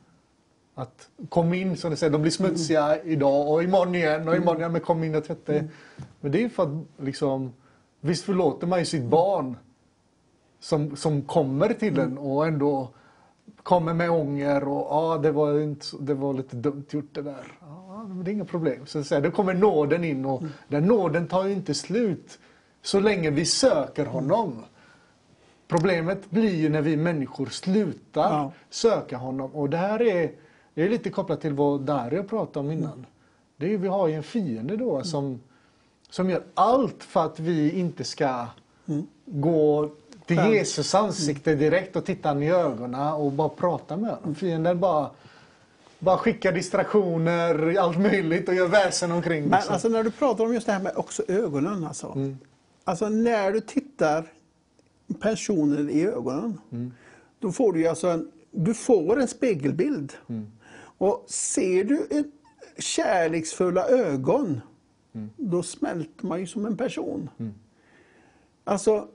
Att 0.75 1.09
kom 1.29 1.53
in, 1.53 1.77
som 1.77 1.91
du 1.91 1.97
säger, 1.97 2.11
de 2.11 2.21
blir 2.21 2.31
smutsiga 2.31 3.01
idag 3.03 3.49
och 3.49 3.63
imorgon 3.63 3.95
igen 3.95 4.27
och 4.27 4.35
imorgon 4.35 4.57
igen, 4.57 4.71
men 4.71 4.81
kom 4.81 5.03
in 5.03 5.15
och 5.15 5.23
tvätta 5.23 5.55
er. 5.55 5.67
Men 6.21 6.31
det 6.31 6.43
är 6.43 6.49
för 6.49 6.63
att 6.63 6.85
liksom, 7.05 7.53
visst 8.01 8.25
förlåter 8.25 8.67
man 8.67 8.79
ju 8.79 8.85
sitt 8.85 9.03
barn 9.03 9.57
som, 10.59 10.95
som 10.95 11.21
kommer 11.21 11.73
till 11.73 11.99
en 11.99 12.17
och 12.17 12.47
ändå 12.47 12.89
kommer 13.63 13.93
med 13.93 14.09
ånger 14.11 14.67
och 14.67 14.87
ja, 14.89 15.19
det 15.23 15.31
var, 15.31 15.59
inte, 15.59 15.85
det 15.99 16.13
var 16.13 16.33
lite 16.33 16.55
dumt 16.55 16.85
gjort 16.89 17.09
det 17.11 17.21
där. 17.21 17.47
Men 18.07 18.23
det 18.23 18.31
är 18.31 18.33
inga 18.33 18.45
problem. 18.45 18.85
Så 18.85 18.99
att 18.99 19.05
säga, 19.05 19.21
då 19.21 19.31
kommer 19.31 19.53
nåden 19.53 20.03
in 20.03 20.25
och 20.25 20.43
den 20.67 20.83
nåden 20.83 21.27
tar 21.27 21.45
ju 21.45 21.53
inte 21.53 21.73
slut 21.73 22.39
så 22.81 22.99
länge 22.99 23.29
vi 23.29 23.45
söker 23.45 24.05
honom. 24.05 24.63
Problemet 25.67 26.29
blir 26.29 26.55
ju 26.55 26.69
när 26.69 26.81
vi 26.81 26.97
människor 26.97 27.45
slutar 27.45 28.29
Ja. 28.31 28.51
söka 28.69 29.17
honom. 29.17 29.51
Och 29.55 29.69
det 29.69 29.77
här 29.77 30.01
är, 30.01 30.31
det 30.75 30.83
är 30.83 30.89
lite 30.89 31.09
kopplat 31.09 31.41
till 31.41 31.53
vad 31.53 31.81
Dario 31.81 32.23
pratade 32.23 32.59
om 32.59 32.71
innan. 32.71 33.05
Det 33.57 33.73
är, 33.73 33.77
vi 33.77 33.87
har 33.87 34.07
ju 34.07 34.13
en 34.13 34.23
fiende 34.23 34.77
då 34.77 35.03
som, 35.03 35.39
som 36.09 36.29
gör 36.29 36.43
allt 36.53 37.03
för 37.03 37.25
att 37.25 37.39
vi 37.39 37.79
inte 37.79 38.03
ska 38.03 38.47
gå 39.25 39.89
till. 40.25 40.37
Jesus 40.37 40.95
ansikte 40.95 41.55
direkt 41.55 41.95
och 41.95 42.05
titta 42.05 42.29
honom 42.29 42.43
i 42.43 42.51
ögonen 42.51 43.13
och 43.13 43.31
bara 43.31 43.49
prata 43.49 43.97
med 43.97 44.11
honom. 44.11 44.35
Fienden 44.35 44.79
bara, 44.79 45.09
bara 45.99 46.17
skickar 46.17 46.51
distraktioner, 46.51 47.77
allt 47.79 47.97
möjligt 47.97 48.49
och 48.49 48.55
gör 48.55 48.67
väsen 48.67 49.11
omkring. 49.11 49.43
Men 49.43 49.51
liksom. 49.51 49.73
alltså 49.73 49.89
när 49.89 50.03
du 50.03 50.11
pratar 50.11 50.43
om 50.43 50.53
just 50.53 50.65
det 50.65 50.73
här 50.73 50.81
med 50.81 50.95
också 50.95 51.23
ögonen 51.27 51.87
alltså. 51.87 52.07
Mm. 52.15 52.37
Alltså 52.83 53.09
när 53.09 53.51
du 53.51 53.61
tittar 53.61 54.25
personen 55.19 55.89
i 55.89 56.05
ögonen. 56.05 56.61
Mm. 56.71 56.93
Då 57.39 57.51
får 57.51 57.73
du 57.73 57.87
alltså 57.87 58.07
en, 58.07 58.31
du 58.51 58.73
får 58.73 59.21
en 59.21 59.27
spegelbild. 59.27 60.13
Mm. 60.29 60.51
Och 61.05 61.25
ser 61.27 61.83
du 61.83 62.07
ett 62.09 62.25
kärleksfulla 62.77 63.87
ögon. 63.87 64.61
Mm. 65.15 65.29
Då 65.37 65.63
smälter 65.63 66.27
man 66.27 66.39
ju 66.39 66.47
som 66.47 66.65
en 66.65 66.77
person. 66.77 67.29
Alltså 68.63 69.07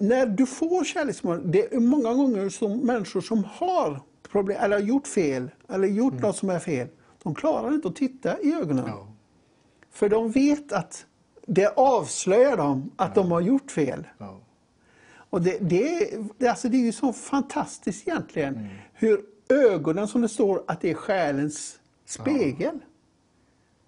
när 0.00 0.26
du 0.26 0.46
får 0.46 0.84
kärleksfulla 0.84 1.36
det 1.36 1.74
är 1.74 1.80
många 1.80 2.14
gånger 2.14 2.48
som 2.48 2.78
människor 2.78 3.20
som 3.20 3.44
har 3.44 4.00
problem 4.22 4.58
eller 4.60 4.76
har 4.76 4.84
gjort 4.84 5.06
fel 5.06 5.50
eller 5.68 5.88
gjort 5.88 6.20
något 6.22 6.36
som 6.36 6.50
är 6.50 6.58
fel. 6.58 6.88
De 7.22 7.34
klarar 7.34 7.74
inte 7.74 7.88
att 7.88 7.96
titta 7.96 8.40
i 8.40 8.52
ögonen. 8.52 8.84
Mm. 8.84 8.90
Ja. 8.90 9.08
För 9.90 10.08
de 10.08 10.30
vet 10.30 10.72
att 10.72 11.06
det 11.46 11.66
avslöjar 11.76 12.56
dem 12.56 12.90
att 12.96 13.14
de 13.14 13.32
har 13.32 13.40
gjort 13.40 13.70
fel. 13.70 14.06
Ja. 14.18 14.40
Och 15.30 15.42
det, 15.42 15.58
det, 15.58 16.48
alltså 16.48 16.68
det 16.68 16.76
är 16.76 16.84
ju 16.84 16.92
så 16.92 17.12
fantastiskt 17.12 18.08
egentligen. 18.08 18.68
Hur 18.92 19.24
ögonen, 19.48 20.08
som 20.08 20.22
det 20.22 20.28
står, 20.28 20.62
att 20.66 20.80
det 20.80 20.90
är 20.90 20.94
själens 20.94 21.78
spegel. 22.04 22.78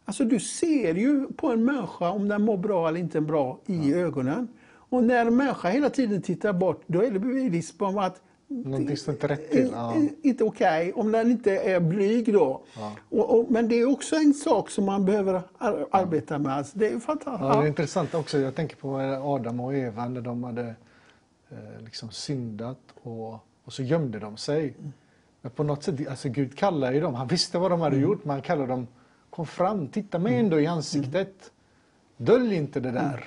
Alltså 0.05 0.25
du 0.25 0.41
ser 0.41 0.95
ju 0.95 1.27
på 1.27 1.49
en 1.49 1.65
människa 1.65 2.11
om 2.11 2.29
den 2.29 2.43
mår 2.43 2.57
bra 2.57 2.89
eller 2.89 3.01
inte 3.01 3.21
bra 3.21 3.59
i 3.67 3.95
ögonen. 3.95 4.49
Och 4.73 5.05
när 5.05 5.27
en 5.27 5.37
människa 5.37 5.69
hela 5.69 5.91
tiden 5.91 6.23
tittar 6.23 6.53
bort, 6.53 6.83
då 6.87 7.03
är 7.03 7.11
det 7.11 7.19
bevis 7.19 7.79
på 7.79 7.87
att 7.87 8.23
Någonting 8.53 8.97
står 8.97 9.15
inte 9.15 9.29
rätt 9.29 9.51
till. 9.51 9.71
Ja. 9.73 9.95
inte 10.23 10.45
okej, 10.45 10.93
om 10.93 11.13
den 11.13 11.31
inte 11.31 11.57
är 11.57 11.81
blyg 11.81 12.33
då. 12.33 12.63
Ja. 12.77 12.93
Och, 13.11 13.39
och, 13.39 13.51
men 13.51 13.69
det 13.69 13.75
är 13.81 13.89
också 13.89 14.17
en 14.17 14.35
sak 14.35 14.71
som 14.71 14.85
man 14.85 15.05
behöver 15.05 15.43
ar 15.59 15.87
arbeta 15.91 16.39
med. 16.39 16.53
Alltså, 16.57 16.79
det 16.79 16.87
är 16.89 16.99
fantastiskt. 16.99 17.41
Ja, 17.43 17.49
det 17.49 17.55
är 17.59 17.63
Ja. 17.63 17.67
intressant 17.67 18.15
också. 18.15 18.39
Jag 18.39 18.55
tänker 18.55 18.77
på 18.77 18.97
Adam 19.23 19.61
och 19.61 19.75
Eva 19.75 20.09
när 20.09 20.21
de 20.21 20.45
hade 20.45 20.75
eh, 21.51 21.85
liksom 21.85 22.11
syndat 22.11 22.79
och, 23.03 23.33
och 23.65 23.73
så 23.73 23.83
gömde 23.83 24.19
de 24.19 24.37
sig. 24.37 24.75
Men 25.43 25.53
på 25.53 25.63
något 25.63 25.83
sätt, 25.83 26.09
alltså 26.09 26.29
Gud 26.29 26.59
kallar 26.59 26.93
ju 26.93 27.01
dem. 27.01 27.15
Han 27.15 27.27
visste 27.27 27.59
vad 27.59 27.71
de 27.71 27.81
hade 27.81 27.97
gjort, 27.97 28.25
men 28.25 28.31
han 28.31 28.43
kallar 28.43 28.67
dem. 28.67 28.87
Kom 29.31 29.47
fram, 29.47 29.89
titta 29.89 30.19
mig 30.19 30.39
ändå 30.39 30.61
i 30.61 30.67
ansiktet. 30.67 31.51
Dölj 32.17 32.55
inte 32.55 32.81
det 32.81 32.91
där. 32.91 33.25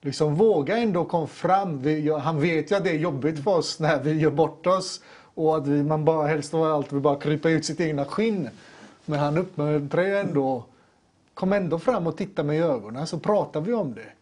Liksom 0.00 0.34
våga 0.34 0.76
ändå 0.78 1.04
kom 1.04 1.28
fram. 1.28 1.78
Vi, 1.82 2.12
han 2.12 2.40
vet 2.40 2.70
ju 2.70 2.76
att 2.76 2.84
det 2.84 2.90
är 2.90 2.98
jobbigt 2.98 3.44
för 3.44 3.50
oss 3.50 3.80
när 3.80 4.02
vi 4.02 4.12
gör 4.12 4.30
bort 4.30 4.66
oss. 4.66 5.02
Och 5.34 5.56
att 5.56 5.66
vi, 5.66 5.82
man 5.82 6.04
bara 6.04 6.26
helst 6.26 6.54
av 6.54 6.62
allt 6.62 6.92
vill 6.92 7.00
bara 7.00 7.16
krypa 7.16 7.50
ut 7.50 7.64
sitt 7.64 7.80
egna 7.80 8.04
skinn. 8.04 8.48
Men 9.04 9.18
han 9.18 9.38
uppmuntrar 9.38 10.02
ju 10.02 10.18
ändå. 10.18 10.64
Kom 11.34 11.52
ändå 11.52 11.78
fram 11.78 12.06
och 12.06 12.16
titta 12.16 12.42
mig 12.42 12.58
i 12.58 12.62
ögonen 12.62 13.06
så 13.06 13.18
pratar 13.18 13.60
vi 13.60 13.72
om 13.72 13.94
det. 13.94 14.12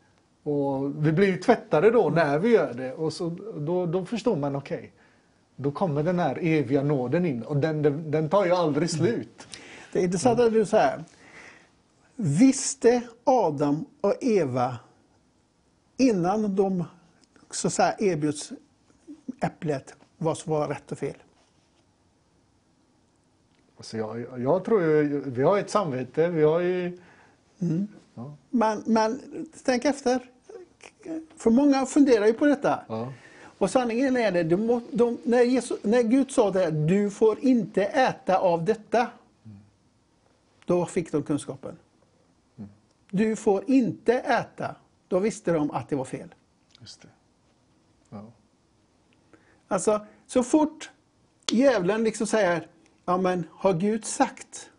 Och 0.51 1.07
vi 1.07 1.13
blir 1.13 1.27
ju 1.27 1.37
tvättade 1.37 1.91
då 1.91 2.11
när 2.11 2.39
vi 2.39 2.49
gör 2.49 2.75
det. 2.75 2.93
Och 2.93 3.13
så, 3.13 3.37
då, 3.57 3.87
då 3.87 4.05
förstår 4.05 4.37
man, 4.37 4.57
okej. 4.57 4.93
Då 5.61 5.71
kommer 5.71 6.03
den 6.03 6.19
här 6.19 6.39
eviga 6.43 6.83
nåden 6.83 7.27
in 7.27 7.43
och 7.43 7.57
den, 7.57 7.83
den, 7.83 8.11
den 8.11 8.29
tar 8.29 8.45
ju 8.45 8.53
aldrig 8.53 8.91
slut. 8.91 9.49
Det 9.93 9.99
är 9.99 10.05
intressant 10.05 10.41
att 10.41 10.53
du 10.53 10.67
säger 10.67 11.05
Visste 12.17 13.03
Adam 13.25 13.85
och 14.01 14.15
Eva 14.21 14.77
innan 15.97 16.57
de 16.57 16.85
så 17.51 17.71
säga, 17.71 17.95
erbjöds 17.99 18.53
äpplet 19.41 19.95
vad 20.19 20.39
som 20.39 20.53
var 20.53 20.69
rätt 20.69 20.93
och 20.93 20.99
fel? 20.99 21.17
Alltså 23.77 23.97
jag, 23.97 24.41
jag 24.41 24.65
tror 24.65 24.83
ju, 24.83 25.21
vi 25.31 25.43
har 25.43 25.59
ett 25.59 25.71
samvete, 25.71 26.29
vi 26.29 26.43
har 26.43 26.61
ju... 26.61 26.99
Ja, 28.15 28.37
Men, 28.51 28.83
men 28.87 29.21
tänk 29.65 29.85
efter. 29.85 30.31
För 31.37 31.51
många 31.51 31.87
funderar 31.87 32.27
ju 32.27 32.33
på 32.33 32.47
detta. 32.47 32.81
ja, 32.89 33.13
Och 33.59 33.71
sanningen 33.71 34.17
är 34.17 34.33
det, 34.33 34.43
de, 34.43 34.83
de, 34.93 35.19
när, 35.25 35.43
Jesus, 35.43 35.79
när 35.83 36.03
Gud 36.03 36.31
sa 36.31 36.51
det, 36.51 36.59
här, 36.59 36.71
du 36.71 37.11
får 37.11 37.39
inte 37.39 37.85
äta 37.85 38.39
av 38.39 38.65
detta. 38.65 39.11
Då 40.65 40.87
fick 40.87 41.13
de 41.13 41.23
kunskapen. 41.23 41.77
Du 43.11 43.37
får 43.37 43.71
inte 43.71 44.15
äta. 44.15 44.75
Då 45.09 45.19
visste 45.19 45.53
de 45.53 45.71
att 45.71 45.89
det 45.89 45.97
var 45.97 46.05
fel. 46.05 46.35
just 46.81 47.03
det. 47.03 47.09
Ja. 48.11 48.25
Alltså, 49.69 50.07
så 50.27 50.43
fort 50.43 50.91
djävulen 51.51 52.05
liksom 52.05 52.27
säger, 52.27 52.69
ja 53.05 53.17
men 53.19 53.47
har 53.53 53.75
Gud 53.75 54.05
sagt? 54.05 54.71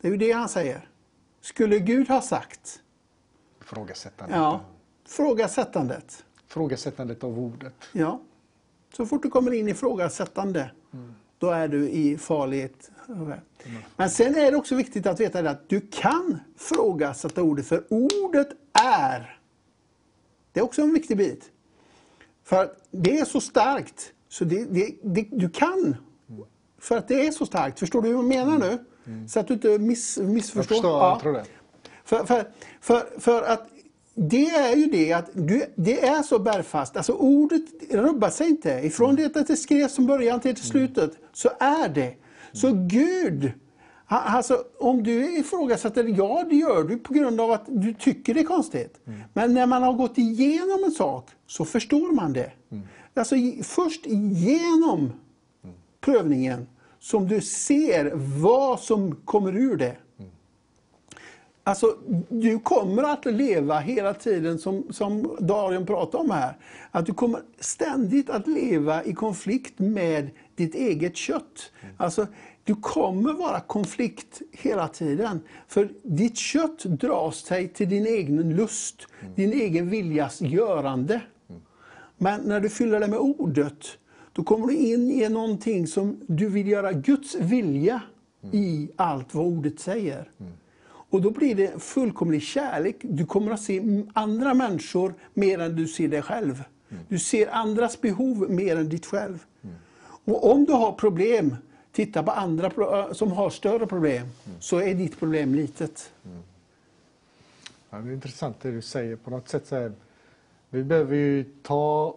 Det 0.00 0.08
är 0.08 0.12
ju 0.12 0.18
det 0.18 0.32
han 0.32 0.48
säger. 0.48 0.88
Skulle 1.40 1.78
Gud 1.78 2.08
ha 2.08 2.20
sagt? 2.20 2.82
Ifrågasättandet. 3.60 4.36
Ja, 4.36 4.60
frågasättandet. 5.04 6.24
Ifrågasättandet 6.50 7.24
av 7.24 7.38
ordet. 7.38 7.74
Ja. 7.92 8.20
Så 8.96 9.06
fort 9.06 9.22
du 9.22 9.30
kommer 9.30 9.52
in 9.52 9.68
i 9.68 9.70
ifrågasättande, 9.70 10.70
då 11.38 11.50
är 11.50 11.68
du 11.68 11.90
i 11.90 12.18
farlighet. 12.18 12.90
Men 13.96 14.10
sen 14.10 14.34
är 14.34 14.50
det 14.50 14.56
också 14.56 14.74
viktigt 14.74 15.06
att 15.06 15.20
veta 15.20 15.50
att 15.50 15.68
du 15.68 15.80
kan 15.80 16.40
frågasätta 16.56 17.42
ordet, 17.42 17.66
för 17.66 17.84
ordet 17.90 18.48
är. 18.72 19.38
Det 20.52 20.60
är 20.60 20.64
också 20.64 20.82
en 20.82 20.92
viktig 20.94 21.16
bit. 21.16 21.50
För 22.44 22.72
det 22.90 23.18
är 23.18 23.24
så 23.24 23.40
starkt, 23.40 24.12
så 24.28 24.44
det, 24.44 24.64
det, 24.64 24.94
det, 25.02 25.28
du 25.30 25.50
kan. 25.50 25.96
För 26.78 26.96
att 26.98 27.08
det 27.08 27.26
är 27.26 27.30
så 27.30 27.46
starkt. 27.46 27.78
Förstår 27.78 28.02
du 28.02 28.08
hur 28.08 28.14
jag 28.14 28.24
menar 28.24 28.58
nu? 28.58 28.84
Så 29.28 29.40
att 29.40 29.48
du 29.48 29.54
inte 29.54 29.78
miss, 29.78 30.18
missförstår. 30.18 30.76
Jag 30.76 30.82
förstår, 30.82 31.00
jag 31.00 31.20
tror 31.20 31.32
det. 31.32 31.44
För, 32.04 32.24
för, 32.24 32.44
för, 32.80 33.20
för 33.20 33.42
att 33.42 33.68
det 34.22 34.46
är 34.50 34.76
ju 34.76 34.86
det 34.86 35.12
att 35.12 35.30
du, 35.34 35.64
det 35.76 36.04
är 36.06 36.22
så 36.22 36.38
bergfast. 36.38 36.96
Alltså 36.96 37.12
ordet 37.12 37.62
rubbar 37.90 38.30
sig 38.30 38.48
inte. 38.48 38.70
Ifrån 38.70 39.16
det 39.16 39.36
att 39.36 39.46
det 39.46 39.56
skrevs 39.56 39.94
från 39.96 40.06
början 40.06 40.40
till, 40.40 40.54
till 40.54 40.64
slutet 40.64 41.12
så 41.32 41.48
är 41.60 41.88
det. 41.88 42.14
Så 42.52 42.72
Gud, 42.72 43.52
han- 44.06 44.36
alltså, 44.36 44.58
om 44.78 45.02
du 45.02 45.38
ifrågasätter, 45.38 46.04
ja 46.18 46.44
det 46.50 46.56
gör 46.56 46.84
du 46.84 46.98
på 46.98 47.12
grund 47.14 47.40
av 47.40 47.50
att 47.50 47.64
du 47.68 47.94
tycker 47.94 48.34
det 48.34 48.40
är 48.40 48.44
konstigt. 48.44 49.00
Men 49.32 49.54
när 49.54 49.66
man 49.66 49.82
har 49.82 49.92
gått 49.92 50.18
igenom 50.18 50.84
en 50.84 50.90
sak 50.92 51.28
så 51.46 51.64
förstår 51.64 52.12
man 52.14 52.32
det. 52.32 52.52
Alltså 53.14 53.34
först 53.62 54.06
igenom 54.06 55.12
prövningen 56.00 56.66
som 57.00 57.28
du 57.28 57.40
ser 57.40 58.12
vad 58.42 58.80
som 58.80 59.16
kommer 59.16 59.56
ur 59.56 59.76
det. 59.76 59.96
Alltså, 61.64 61.96
du 62.28 62.58
kommer 62.58 63.02
att 63.02 63.24
leva 63.24 63.78
hela 63.78 64.14
tiden 64.14 64.58
som, 64.58 64.84
som 64.90 65.36
Darian 65.40 65.86
pratade 65.86 66.24
om 66.24 66.30
här. 66.30 66.56
Att 66.90 67.06
du 67.06 67.14
kommer 67.14 67.40
ständigt 67.60 68.30
att 68.30 68.46
leva 68.46 69.04
i 69.04 69.14
konflikt 69.14 69.78
med 69.78 70.30
ditt 70.54 70.74
eget 70.74 71.16
kött. 71.16 71.72
Alltså, 71.96 72.26
du 72.64 72.74
kommer 72.74 73.32
vara 73.32 73.60
konflikt 73.60 74.42
hela 74.52 74.88
tiden. 74.88 75.40
För 75.68 75.88
ditt 76.02 76.36
kött 76.36 76.84
dras 76.84 77.36
sig 77.36 77.68
till 77.68 77.88
din 77.88 78.06
egen 78.06 78.56
lust, 78.56 79.06
din 79.34 79.52
egen 79.52 79.90
viljas 79.90 80.40
görande. 80.40 81.20
Men 82.18 82.40
när 82.40 82.60
du 82.60 82.68
fyller 82.68 83.00
det 83.00 83.08
med 83.08 83.18
ordet, 83.18 83.86
då 84.32 84.42
kommer 84.42 84.66
du 84.66 84.76
in 84.76 85.10
i 85.10 85.28
någonting 85.28 85.86
som 85.86 86.20
du 86.26 86.48
vill 86.48 86.68
göra 86.68 86.92
Guds 86.92 87.34
vilja 87.34 88.02
i 88.52 88.90
allt 88.96 89.34
vad 89.34 89.46
ordet 89.46 89.80
säger. 89.80 90.30
Och 91.10 91.22
då 91.22 91.30
blir 91.30 91.54
det 91.54 91.82
fullkomlig 91.82 92.42
kärlek. 92.42 92.96
Du 93.02 93.26
kommer 93.26 93.52
att 93.52 93.60
se 93.62 94.04
andra 94.12 94.54
människor 94.54 95.14
mer 95.34 95.58
än 95.58 95.76
du 95.76 95.86
ser 95.88 96.08
dig 96.08 96.22
själv. 96.22 96.64
Du 97.08 97.18
ser 97.18 97.48
andras 97.54 98.00
behov 98.00 98.50
mer 98.50 98.76
än 98.76 98.88
ditt 98.88 99.06
själv. 99.06 99.44
Och 100.24 100.52
om 100.52 100.64
du 100.64 100.72
har 100.72 100.92
problem, 100.92 101.56
titta 101.92 102.22
på 102.22 102.30
andra 102.30 102.70
som 103.14 103.32
har 103.32 103.50
större 103.50 103.86
problem, 103.86 104.26
så 104.60 104.80
är 104.80 104.94
ditt 104.94 105.18
problem 105.18 105.54
litet. 105.54 106.12
Ja, 107.90 107.98
det 107.98 108.10
är 108.10 108.12
intressant 108.14 108.56
det 108.62 108.70
du 108.70 108.82
säger. 108.82 109.16
På 109.16 109.30
något 109.30 109.48
sätt 109.48 109.66
så 109.66 109.76
är, 109.76 109.92
vi 110.70 110.82
behöver 110.84 111.16
ju 111.16 111.44
ta 111.62 112.14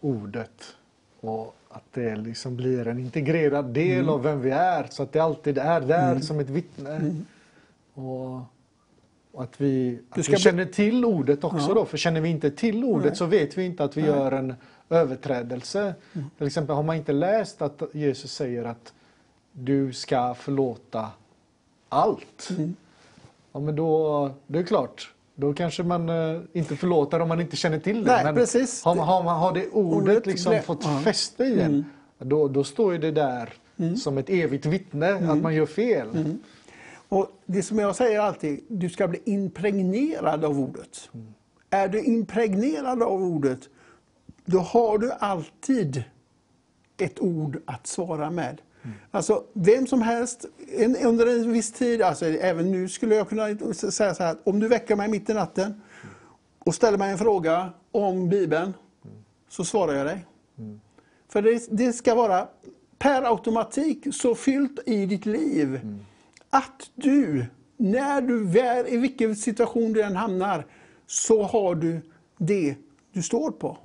ordet 0.00 0.74
och 1.20 1.56
att 1.68 1.84
det 1.92 2.16
liksom 2.16 2.56
blir 2.56 2.86
en 2.88 2.98
integrerad 2.98 3.64
del 3.64 3.98
Mm. 3.98 4.08
av 4.08 4.22
vem 4.22 4.40
vi 4.40 4.50
är. 4.50 4.86
Så 4.90 5.02
att 5.02 5.12
det 5.12 5.20
alltid 5.20 5.58
är 5.58 5.80
där 5.80 6.20
som 6.20 6.40
ett 6.40 6.50
vittne. 6.50 7.14
Och, 7.94 8.40
att 9.42 9.60
vi, 9.60 9.98
att 10.10 10.28
vi 10.28 10.36
känner 10.36 10.64
till 10.64 11.04
ordet 11.04 11.44
också 11.44 11.68
Ja. 11.68 11.74
då. 11.74 11.84
För 11.84 11.96
känner 11.96 12.20
vi 12.20 12.28
inte 12.28 12.50
till 12.50 12.84
ordet 12.84 13.06
Nej. 13.06 13.16
så 13.16 13.26
vet 13.26 13.58
vi 13.58 13.64
inte 13.64 13.84
att 13.84 13.96
vi 13.96 14.00
Nej. 14.02 14.10
gör 14.10 14.32
en 14.32 14.54
överträdelse. 14.90 15.94
Mm. 16.12 16.30
Till 16.38 16.46
exempel 16.46 16.76
har 16.76 16.82
man 16.82 16.96
inte 16.96 17.12
läst 17.12 17.62
att 17.62 17.82
Jesus 17.92 18.32
säger 18.34 18.64
att 18.64 18.92
du 19.52 19.92
ska 19.92 20.34
förlåta 20.34 21.08
allt. 21.88 22.48
Mm. 22.50 22.74
Ja 23.52 23.60
men 23.60 23.76
då, 23.76 24.30
det 24.46 24.58
är 24.58 24.62
klart. 24.62 25.12
Då 25.34 25.54
kanske 25.54 25.82
man 25.82 26.08
eh, 26.08 26.40
inte 26.52 26.76
förlåter 26.76 27.20
om 27.20 27.28
man 27.28 27.40
inte 27.40 27.56
känner 27.56 27.78
till 27.78 28.04
det. 28.04 28.10
Nej, 28.12 28.24
men 28.24 28.34
precis. 28.34 28.84
Har, 28.84 28.96
har, 28.96 29.22
man, 29.24 29.38
har 29.38 29.52
det 29.52 29.68
ordet, 29.70 30.02
Ordet 30.02 30.26
liksom 30.26 30.52
ble- 30.52 30.60
fått 30.62 30.84
ja. 30.84 31.00
fäste 31.04 31.44
i 31.44 31.60
en, 31.60 31.70
Mm. 31.70 31.84
då, 32.18 32.48
då 32.48 32.64
står 32.64 32.92
ju 32.92 32.98
det 32.98 33.10
där 33.10 33.52
som 33.96 34.18
ett 34.18 34.30
evigt 34.30 34.66
vittne 34.66 35.30
att 35.32 35.38
man 35.42 35.54
gör 35.54 35.66
fel. 35.66 36.38
Mm. 37.10 37.22
Och 37.22 37.40
det 37.46 37.62
som 37.62 37.78
jag 37.78 37.96
säger 37.96 38.20
alltid, 38.20 38.64
du 38.68 38.88
ska 38.88 39.08
bli 39.08 39.20
impregnerad 39.24 40.44
av 40.44 40.60
ordet. 40.60 41.10
Är 41.70 41.88
du 41.88 42.04
impregnerad 42.04 43.02
av 43.02 43.22
ordet, 43.22 43.68
då 44.44 44.58
har 44.58 44.98
du 44.98 45.12
alltid 45.12 46.04
ett 46.96 47.20
ord 47.20 47.60
att 47.64 47.86
svara 47.86 48.30
med. 48.30 48.60
Alltså 49.10 49.44
vem 49.52 49.86
som 49.86 50.02
helst 50.02 50.44
en, 50.76 50.96
under 50.96 51.26
en 51.26 51.52
viss 51.52 51.72
tid, 51.72 52.02
alltså 52.02 52.26
även 52.26 52.70
nu 52.70 52.88
skulle 52.88 53.14
jag 53.14 53.28
kunna 53.28 53.74
säga 53.74 54.14
så 54.14 54.22
här, 54.22 54.36
om 54.44 54.60
du 54.60 54.68
väcker 54.68 54.96
mig 54.96 55.08
mitt 55.08 55.30
i 55.30 55.34
natten 55.34 55.80
och 56.58 56.74
ställer 56.74 56.98
mig 56.98 57.12
en 57.12 57.18
fråga 57.18 57.70
om 57.92 58.28
Bibeln, 58.28 58.74
så 59.48 59.64
svarar 59.64 59.94
jag 59.94 60.06
dig. 60.06 60.26
För 61.28 61.42
det, 61.42 61.66
det 61.70 61.92
ska 61.92 62.14
vara 62.14 62.48
per 62.98 63.22
automatik 63.22 64.06
så 64.14 64.34
fyllt 64.34 64.78
i 64.86 65.06
ditt 65.06 65.26
liv 65.26 65.80
att 66.50 66.90
du, 66.94 67.46
när 67.76 68.20
du 68.20 68.46
väl, 68.46 68.86
i 68.86 68.96
vilken 68.96 69.36
situation 69.36 69.92
du 69.92 70.02
än 70.02 70.16
hamnar, 70.16 70.66
så 71.06 71.42
har 71.42 71.74
du 71.74 72.00
det 72.36 72.74
du 73.12 73.22
står 73.22 73.50
på. 73.50 73.78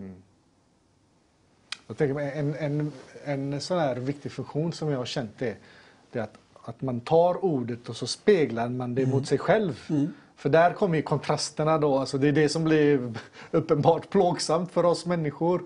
Jag 1.88 1.98
tänker 1.98 2.20
en, 2.20 2.56
en, 2.56 2.92
en 3.24 3.62
sån 3.62 3.80
här 3.80 3.96
viktig 3.96 4.32
funktion 4.32 4.74
som 4.74 4.90
jag 4.90 4.98
har 4.98 5.06
känt 5.06 5.42
är, 5.42 5.56
det 6.12 6.20
är 6.20 6.24
att, 6.24 6.38
att 6.64 6.82
man 6.82 7.00
tar 7.00 7.46
ordet 7.46 7.90
och 7.90 7.96
så 7.96 8.08
speglar 8.08 8.70
man 8.70 8.96
det 8.96 9.06
mot 9.06 9.28
sig 9.28 9.38
själv. 9.38 9.88
För 10.36 10.50
där 10.50 10.74
kommer 10.74 11.02
kontrasterna 11.02 11.78
då, 11.78 11.98
alltså 11.98 12.18
det 12.18 12.28
är 12.28 12.32
det 12.32 12.50
som 12.50 12.64
blir 12.64 13.14
uppenbart 13.52 14.10
plågsamt 14.10 14.72
för 14.72 14.86
oss 14.86 15.06
människor. 15.06 15.64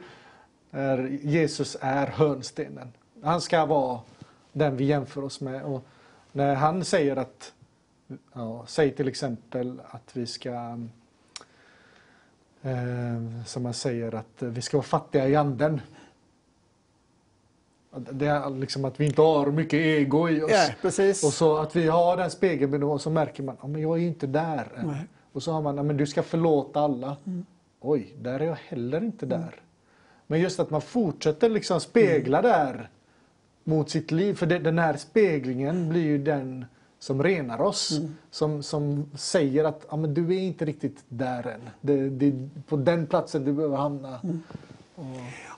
Jesus 1.21 1.77
är 1.81 2.07
hörnstenen. 2.07 2.91
Han 3.23 3.41
ska 3.41 3.65
vara 3.65 3.99
den 4.53 4.77
vi 4.77 4.85
jämför 4.85 5.23
oss 5.23 5.41
med. 5.41 5.63
Och 5.63 5.85
när 6.31 6.55
han 6.55 6.85
säger 6.85 7.15
att, 7.15 7.53
ja, 8.33 8.63
säg 8.67 8.91
till 8.91 9.07
exempel 9.07 9.81
att 9.91 10.15
vi 10.15 10.25
ska 10.25 10.77
Eh, 12.61 13.43
som 13.45 13.63
man 13.63 13.73
säger 13.73 14.15
att 14.15 14.41
vi 14.41 14.61
ska 14.61 14.77
vara 14.77 14.83
fattiga 14.85 15.27
i 15.27 15.35
anden. 15.35 15.81
Det 17.95 18.25
är 18.27 18.49
liksom 18.49 18.85
att 18.85 18.99
vi 18.99 19.05
inte 19.05 19.21
har 19.21 19.51
mycket 19.51 19.73
ego 19.73 20.29
i 20.29 20.41
oss. 20.41 20.51
Ja, 20.51 20.67
precis. 20.81 21.23
Och 21.23 21.33
så 21.33 21.57
att 21.57 21.75
vi 21.75 21.87
har 21.87 22.17
den 22.17 22.31
spegeln 22.31 22.83
och 22.83 23.01
så 23.01 23.09
märker 23.09 23.43
man 23.43 23.57
att 23.61 23.81
jag 23.81 23.97
är 23.97 24.03
inte 24.03 24.27
där 24.27 24.71
än. 24.77 24.87
Nej. 24.87 25.05
Och 25.31 25.43
så 25.43 25.51
har 25.51 25.61
man, 25.61 25.77
"Ja, 25.77 25.83
men 25.83 25.97
du 25.97 26.07
ska 26.07 26.23
förlåta 26.23 26.79
alla. 26.79 27.17
Oj, 27.79 28.13
där 28.21 28.39
är 28.39 28.45
jag 28.45 28.55
heller 28.55 29.03
inte 29.03 29.25
där. 29.25 29.55
Men 30.27 30.39
just 30.39 30.59
att 30.59 30.69
man 30.69 30.81
fortsätter 30.81 31.49
liksom 31.49 31.79
spegla 31.79 32.41
där 32.41 32.89
mot 33.63 33.89
sitt 33.89 34.11
liv. 34.11 34.33
För 34.33 34.45
det, 34.45 34.59
den 34.59 34.79
här 34.79 34.97
speglingen 34.97 35.89
blir 35.89 36.03
ju 36.03 36.17
den 36.17 36.65
som 36.99 37.23
renar 37.23 37.61
oss. 37.61 37.99
Som, 38.31 38.63
som 38.63 39.11
säger 39.17 39.63
att 39.63 39.85
ja, 39.89 39.97
men 39.97 40.13
du 40.13 40.35
är 40.35 40.39
inte 40.39 40.65
riktigt 40.65 41.03
där 41.09 41.47
än. 41.47 41.61
Det, 41.81 42.09
det 42.09 42.27
är 42.27 42.49
på 42.67 42.75
den 42.75 43.07
platsen 43.07 43.45
du 43.45 43.53
behöver 43.53 43.77
hamna. 43.77 44.19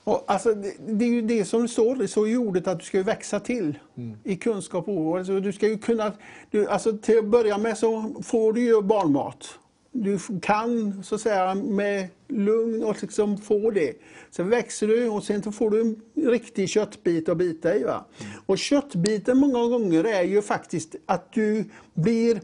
Och 0.03 0.23
alltså, 0.27 0.53
det, 0.53 0.73
det 0.87 1.05
är 1.05 1.09
ju 1.09 1.21
det 1.21 1.45
som 1.45 1.67
står, 1.67 2.07
står 2.07 2.29
i 2.29 2.37
ordet 2.37 2.67
att 2.67 2.79
du 2.79 2.85
ska 2.85 2.97
ju 2.97 3.03
växa 3.03 3.39
till 3.39 3.79
i 4.23 4.35
kunskap 4.35 4.87
och. 4.87 5.17
Alltså, 5.17 5.39
du 5.39 5.53
ska 5.53 5.67
ju 5.67 5.77
kunna, 5.77 6.11
du, 6.49 6.67
alltså, 6.67 6.97
till 6.97 7.17
att 7.17 7.25
börja 7.25 7.57
med 7.57 7.77
så 7.77 8.13
får 8.23 8.53
du 8.53 8.61
ju 8.61 8.81
barnmat. 8.81 9.59
Du 9.93 10.19
kan 10.41 11.03
så 11.03 11.15
att 11.15 11.21
säga 11.21 11.55
med 11.55 12.07
lugn 12.27 12.83
och 12.83 13.01
liksom 13.01 13.37
få 13.37 13.71
det. 13.71 13.93
Sen 14.31 14.49
växer 14.49 14.87
du 14.87 15.09
och 15.09 15.23
sen 15.23 15.53
får 15.53 15.69
du 15.69 15.81
en 15.81 16.01
riktig 16.31 16.69
köttbit 16.69 17.29
att 17.29 17.37
bita 17.37 17.75
i. 17.75 17.83
Va? 17.83 18.05
Och 18.45 18.57
köttbiten 18.57 19.37
många 19.37 19.67
gånger 19.67 20.03
är 20.03 20.23
ju 20.23 20.41
faktiskt 20.41 20.95
att 21.05 21.33
du 21.33 21.65
blir 21.93 22.41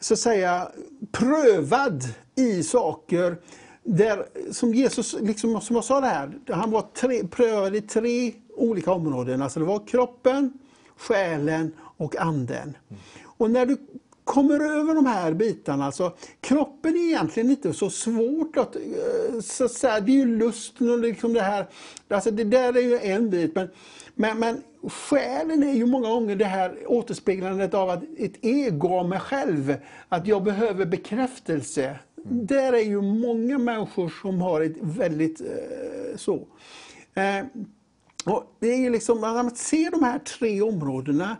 så 0.00 0.14
att 0.14 0.20
säga 0.20 0.68
prövad 1.12 2.04
i 2.34 2.62
saker 2.62 3.36
där, 3.82 4.26
som 4.52 4.74
Jesus, 4.74 5.16
liksom, 5.20 5.60
som 5.60 5.76
jag 5.76 5.84
sa 5.84 6.00
det 6.00 6.06
här, 6.06 6.38
han 6.48 6.70
var 6.70 6.86
tre, 6.94 7.26
prövad 7.26 7.76
i 7.76 7.80
tre 7.80 8.32
olika 8.56 8.92
områden. 8.92 9.42
Alltså 9.42 9.60
det 9.60 9.66
var 9.66 9.86
kroppen, 9.86 10.52
själen 10.96 11.72
och 11.96 12.16
anden. 12.16 12.76
Och 13.24 13.50
när 13.50 13.66
du 13.66 13.76
kommer 14.30 14.60
över 14.60 14.94
de 14.94 15.06
här 15.06 15.32
bitarna, 15.32 15.86
alltså 15.86 16.12
kroppen 16.40 16.96
är 16.96 17.00
egentligen 17.00 17.50
inte 17.50 17.72
så 17.72 17.90
svårt 17.90 18.56
att, 18.56 18.76
eh, 18.76 19.40
så 19.42 19.64
att 19.64 19.72
säga, 19.72 20.00
det 20.00 20.12
är 20.12 20.16
ju 20.16 20.38
lusten 20.38 20.90
och 20.90 20.98
liksom 20.98 21.32
det 21.32 21.40
här, 21.40 21.66
alltså 22.08 22.30
det 22.30 22.44
där 22.44 22.76
är 22.76 22.80
ju 22.80 22.98
en 22.98 23.30
bit. 23.30 23.54
Men, 23.54 23.68
men, 24.14 24.38
men 24.38 24.62
själen 24.90 25.62
är 25.62 25.72
ju 25.72 25.86
många 25.86 26.08
gånger 26.08 26.36
det 26.36 26.44
här 26.44 26.78
återspeglandet 26.86 27.74
av 27.74 27.90
att 27.90 28.02
ett 28.18 28.34
ego 28.40 28.88
av 28.88 29.08
mig 29.08 29.20
själv, 29.20 29.74
att 30.08 30.26
jag 30.26 30.44
behöver 30.44 30.86
bekräftelse. 30.86 31.98
Där 32.24 32.72
är 32.72 32.84
ju 32.84 33.00
många 33.02 33.58
människor 33.58 34.12
som 34.22 34.40
har 34.40 34.60
ett 34.60 34.76
väldigt 34.80 35.40
eh, 35.40 36.16
så. 36.16 36.46
Eh, 37.14 37.44
och 38.24 38.56
det 38.60 38.72
är 38.72 38.78
ju 38.78 38.90
liksom, 38.90 39.20
när 39.20 39.34
man 39.34 39.50
ser 39.50 39.90
de 39.90 40.02
här 40.04 40.18
tre 40.18 40.62
områdena 40.62 41.36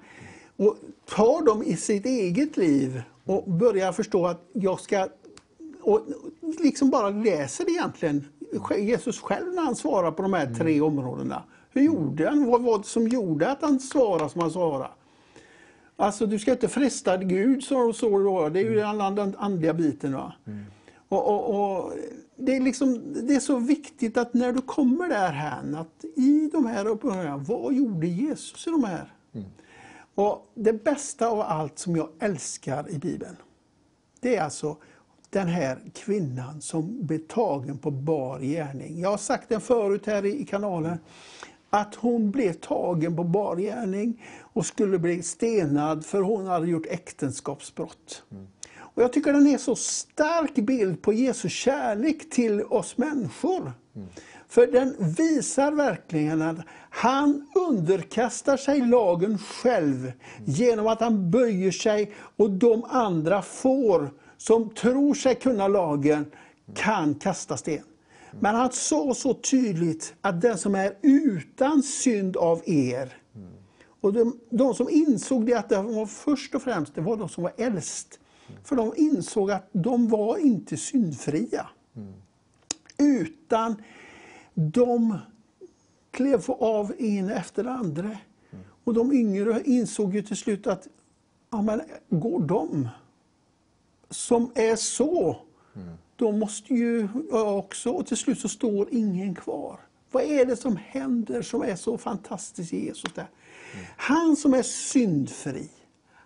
och 0.60 0.76
tar 1.06 1.44
dem 1.44 1.62
i 1.62 1.76
sitt 1.76 2.06
eget 2.06 2.56
liv 2.56 3.02
och 3.24 3.50
börjar 3.50 3.92
förstå 3.92 4.26
att 4.26 4.48
jag 4.52 4.80
ska 4.80 5.08
och 5.82 6.00
liksom 6.58 6.90
bara 6.90 7.10
läser 7.10 7.70
egentligen 7.70 8.24
Jesus 8.78 9.20
själv 9.20 9.54
när 9.54 9.62
han 9.62 9.76
svarade 9.76 10.12
på 10.12 10.22
de 10.22 10.32
här 10.32 10.54
tre 10.54 10.80
områdena. 10.80 11.42
Hur 11.70 11.82
gjorde 11.82 12.28
han? 12.28 12.46
Vad 12.46 12.62
var 12.62 12.78
det 12.78 12.84
som 12.84 13.08
gjorde 13.08 13.50
att 13.50 13.62
han 13.62 13.80
svarade 13.80 14.30
som 14.30 14.40
han 14.40 14.50
svarade? 14.50 14.90
Alltså 15.96 16.26
du 16.26 16.38
ska 16.38 16.52
inte 16.52 16.68
fresta 16.68 17.16
Gud, 17.16 17.64
så, 17.64 17.92
så 17.92 18.18
då. 18.18 18.48
det 18.48 18.60
är 18.60 18.64
ju 18.64 18.74
den, 18.74 19.14
den 19.14 19.36
andliga 19.38 19.74
biten. 19.74 20.12
Va? 20.12 20.32
Och, 21.08 21.28
och, 21.28 21.76
och, 21.80 21.92
det, 22.36 22.56
är 22.56 22.60
liksom, 22.60 23.14
det 23.26 23.34
är 23.34 23.40
så 23.40 23.56
viktigt 23.56 24.16
att 24.16 24.34
när 24.34 24.52
du 24.52 24.60
kommer 24.60 25.08
där 25.08 25.32
här, 25.32 25.80
att 25.80 26.04
i 26.16 26.50
de 26.52 26.66
här 26.66 26.86
uppenbarelserna, 26.86 27.36
vad 27.36 27.74
gjorde 27.74 28.06
Jesus 28.06 28.66
i 28.66 28.70
de 28.70 28.84
här? 28.84 29.12
Och 30.14 30.50
Det 30.54 30.72
bästa 30.72 31.28
av 31.28 31.40
allt 31.40 31.78
som 31.78 31.96
jag 31.96 32.08
älskar 32.20 32.90
i 32.90 32.98
Bibeln, 32.98 33.36
det 34.20 34.36
är 34.36 34.42
alltså 34.42 34.76
den 35.30 35.48
här 35.48 35.78
kvinnan 35.94 36.60
som 36.60 37.06
blev 37.06 37.18
tagen 37.18 37.78
på 37.78 37.90
bar 37.90 38.40
gärning. 38.40 39.00
Jag 39.00 39.10
har 39.10 39.18
sagt 39.18 39.48
det 39.48 39.60
förut 39.60 40.06
här 40.06 40.26
i 40.26 40.44
kanalen, 40.44 40.98
att 41.70 41.94
hon 41.94 42.30
blev 42.30 42.52
tagen 42.52 43.16
på 43.16 43.24
bar 43.24 43.56
gärning 43.56 44.22
och 44.40 44.66
skulle 44.66 44.98
bli 44.98 45.22
stenad 45.22 46.06
för 46.06 46.22
hon 46.22 46.46
hade 46.46 46.66
gjort 46.66 46.86
äktenskapsbrott. 46.86 48.22
Mm. 48.30 48.46
Och 48.78 49.02
jag 49.02 49.12
tycker 49.12 49.32
den 49.32 49.46
är 49.46 49.58
så 49.58 49.76
stark 49.76 50.54
bild 50.54 51.02
på 51.02 51.12
Jesu 51.12 51.48
kärlek 51.48 52.30
till 52.30 52.62
oss 52.62 52.98
människor. 52.98 53.72
Mm. 53.96 54.08
För 54.50 54.66
den 54.66 54.96
visar 54.98 55.72
verkligen 55.72 56.42
att 56.42 56.58
han 56.90 57.46
underkastar 57.54 58.56
sig 58.56 58.80
lagen 58.80 59.38
själv 59.38 60.12
genom 60.44 60.86
att 60.86 61.00
han 61.00 61.30
böjer 61.30 61.70
sig 61.70 62.12
och 62.36 62.50
de 62.50 62.84
andra 62.84 63.42
får 63.42 64.10
som 64.36 64.70
tror 64.70 65.14
sig 65.14 65.34
kunna 65.34 65.68
lagen 65.68 66.26
kan 66.74 67.14
kasta 67.14 67.56
sten. 67.56 67.84
Men 68.40 68.54
han 68.54 68.72
sa 68.72 69.14
så 69.14 69.34
tydligt 69.34 70.14
att 70.20 70.40
den 70.40 70.58
som 70.58 70.74
är 70.74 70.96
utan 71.02 71.82
synd 71.82 72.36
av 72.36 72.62
er, 72.66 73.16
och 74.00 74.12
de, 74.12 74.38
de 74.50 74.74
som 74.74 74.88
insåg 74.90 75.46
det 75.46 75.54
att 75.54 75.68
det 75.68 75.82
var 75.82 76.06
först 76.06 76.54
och 76.54 76.62
främst 76.62 76.94
det 76.94 77.00
var 77.00 77.16
de 77.16 77.28
som 77.28 77.42
var 77.42 77.52
äldst. 77.56 78.20
För 78.64 78.76
de 78.76 78.92
insåg 78.96 79.50
att 79.50 79.68
de 79.72 80.08
var 80.08 80.38
inte 80.38 80.76
syndfria. 80.76 81.66
Utan 82.98 83.82
de 84.54 85.18
klev 86.10 86.50
av 86.50 86.92
en 86.98 87.30
efter 87.30 87.64
andra. 87.64 88.18
Och 88.84 88.94
de 88.94 89.12
yngre 89.12 89.62
insåg 89.64 90.14
ju 90.14 90.22
till 90.22 90.36
slut 90.36 90.66
att 90.66 90.88
ja, 91.50 91.62
men 91.62 91.82
går 92.08 92.40
de 92.40 92.88
som 94.10 94.50
är 94.54 94.76
så, 94.76 95.36
mm. 95.76 95.94
då 96.16 96.32
måste 96.32 96.74
ju 96.74 97.08
jag 97.30 97.58
också, 97.58 97.90
och 97.90 98.06
till 98.06 98.16
slut 98.16 98.40
så 98.40 98.48
står 98.48 98.88
ingen 98.90 99.34
kvar. 99.34 99.80
Vad 100.10 100.22
är 100.22 100.46
det 100.46 100.56
som 100.56 100.76
händer 100.76 101.42
som 101.42 101.62
är 101.62 101.76
så 101.76 101.98
fantastiskt 101.98 102.72
i 102.72 102.86
Jesus? 102.86 103.12
Där? 103.14 103.28
Mm. 103.72 103.86
Han 103.96 104.36
som 104.36 104.54
är 104.54 104.62
syndfri, 104.62 105.68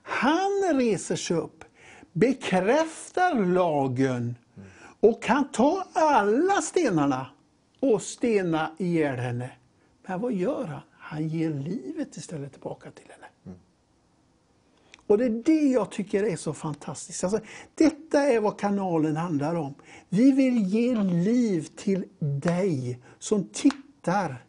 han 0.03 0.63
reser 0.75 1.17
sig 1.17 1.37
upp, 1.37 1.65
bekräftar 2.13 3.35
lagen 3.35 4.37
mm. 4.57 4.69
och 5.01 5.23
kan 5.23 5.49
ta 5.49 5.87
alla 5.93 6.63
stenarna 6.63 7.27
och 7.93 8.03
stena 8.03 8.71
ihjäl 8.79 9.19
henne. 9.19 9.51
Men 10.07 10.21
vad 10.21 10.33
gör 10.33 10.65
han? 10.65 10.81
Han 10.91 11.29
ger 11.29 11.51
livet 11.51 12.17
istället 12.17 12.53
tillbaka 12.53 12.91
till 12.91 13.07
henne. 13.09 13.57
Och 15.07 15.19
det 15.19 15.25
är 15.25 15.43
det 15.45 15.69
jag 15.69 15.91
tycker 15.91 16.25
är 16.25 16.37
så 16.37 16.53
fantastiskt. 16.53 17.25
Alltså, 17.25 17.41
detta 17.75 18.21
är 18.21 18.41
vad 18.41 18.59
kanalen 18.59 19.17
handlar 19.17 19.55
om. 19.55 19.75
Vi 20.09 20.33
vill 20.33 20.63
ge 20.63 20.95
liv 20.95 21.69
till 21.77 22.05
dig 22.19 22.99
som 23.19 23.49
tittar. 23.53 24.45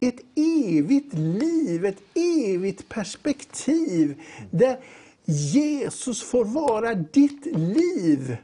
Ett 0.00 0.20
evigt 0.68 1.14
liv, 1.14 1.84
ett 1.84 2.02
evigt 2.14 2.88
perspektiv 2.88 4.20
där 4.50 4.80
Jesus 5.24 6.22
får 6.22 6.44
vara 6.44 6.94
ditt 6.94 7.46
liv. 7.46 8.36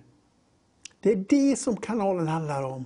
Det 1.01 1.13
är 1.13 1.25
det 1.29 1.57
som 1.57 1.77
kanalen 1.77 2.29
handlar 2.29 2.63
om. 2.63 2.85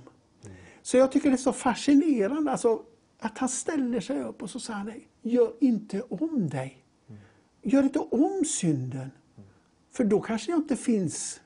Så 0.83 0.97
jag 0.97 1.11
tycker 1.11 1.29
det 1.29 1.35
är 1.35 1.37
så 1.37 1.53
fascinerande 1.53 2.51
alltså, 2.51 2.83
att 3.19 3.37
han 3.37 3.49
ställer 3.49 3.99
sig 3.99 4.23
upp 4.23 4.43
och 4.43 4.49
så 4.49 4.59
säger 4.59 4.79
han, 4.79 4.93
gör 5.21 5.53
inte 5.59 6.01
om 6.01 6.49
dig. 6.49 6.83
Gör 7.61 7.83
inte 7.83 7.99
om 7.99 8.45
synden. 8.45 9.11
För 9.91 10.03
då 10.03 10.21
kanske 10.21 10.51
jag 10.51 10.59
inte 10.59 10.75
finns 10.75 11.41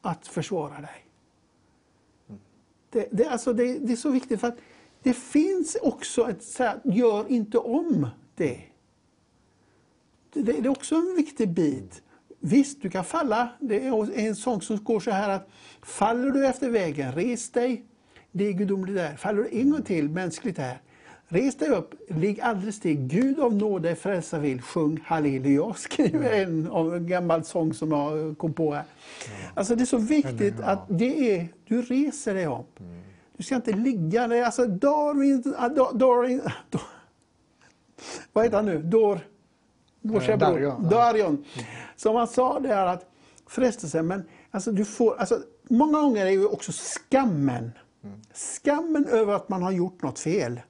att 0.00 0.26
försvara 0.26 0.80
dig. 0.80 1.06
Det, 2.90 3.08
det, 3.12 3.28
alltså 3.28 3.52
det, 3.52 3.78
det 3.78 3.92
är 3.92 3.96
så 3.96 4.10
viktigt 4.10 4.40
för 4.40 4.48
att 4.48 4.58
det 5.02 5.14
finns 5.14 5.76
också 5.82 6.30
ett 6.30 6.42
så 6.42 6.62
här, 6.62 6.80
gör 6.84 7.28
inte 7.28 7.58
om 7.58 8.08
det. 8.34 8.60
det. 10.32 10.42
Det, 10.42 10.58
är 10.58 10.68
också 10.68 10.94
en 10.94 11.14
viktig 11.16 11.48
bit. 11.48 12.02
Visst, 12.40 12.82
du 12.82 12.90
kan 12.90 13.04
falla. 13.04 13.48
Det 13.60 13.86
är 13.86 14.18
en 14.18 14.36
sång 14.36 14.62
som 14.62 14.84
går 14.84 15.00
så 15.00 15.10
här 15.10 15.28
att 15.28 15.48
faller 15.82 16.30
du 16.30 16.46
efter 16.46 16.70
vägen, 16.70 17.12
res 17.12 17.50
dig. 17.50 17.86
Det 18.36 18.48
är 18.48 18.52
gudomligt 18.52 18.96
där. 18.96 19.16
Faller 19.16 19.42
du 19.42 19.60
en 19.60 19.70
gång 19.70 19.82
till, 19.82 20.08
mänskligt 20.08 20.58
här, 20.58 20.78
Res 21.28 21.56
dig 21.56 21.68
upp, 21.68 21.94
ligg 22.08 22.40
aldrig 22.40 22.74
still. 22.74 22.96
Gud 22.96 23.40
av 23.40 23.54
nåde 23.54 23.94
frälsa 23.94 24.38
vill. 24.38 24.62
Sjung 24.62 25.00
halleluja. 25.04 25.74
Skriver 25.76 26.32
en 26.32 26.70
av 26.70 26.96
en 26.96 27.06
gammal 27.06 27.44
sång 27.44 27.74
som 27.74 27.92
jag 27.92 28.38
kom 28.38 28.52
på 28.52 28.74
här. 28.74 28.84
Alltså 29.54 29.74
det 29.74 29.82
är 29.82 29.86
så 29.86 29.98
viktigt 29.98 30.60
att 30.60 30.84
det 30.88 31.34
är, 31.34 31.48
du 31.64 31.82
reser 31.82 32.34
dig 32.34 32.46
upp. 32.46 32.80
Du 33.36 33.42
ska 33.42 33.54
inte 33.54 33.72
ligga 33.72 34.28
där. 34.28 34.42
Alltså 34.42 34.66
Darwin, 34.66 35.42
Darwin, 35.98 36.42
vad 38.32 38.44
heter 38.44 38.56
han 38.56 38.66
nu? 38.66 38.82
Dor, 38.82 39.20
vår 40.00 40.36
Darion. 40.36 40.88
Darion. 40.88 41.44
Som 41.96 42.16
han 42.16 42.28
sa 42.28 42.60
där 42.60 42.86
att 42.86 43.06
frestelsen, 43.46 44.06
men 44.06 44.24
alltså 44.50 44.72
du 44.72 44.84
får, 44.84 45.16
alltså, 45.16 45.42
många 45.68 46.00
gånger 46.00 46.26
är 46.26 46.30
ju 46.30 46.46
också 46.46 46.72
skammen. 46.72 47.70
Skammen 48.32 49.04
över 49.04 49.34
att 49.34 49.48
man 49.48 49.62
har 49.62 49.72
gjort 49.72 50.02
något 50.02 50.18
fel. 50.18 50.60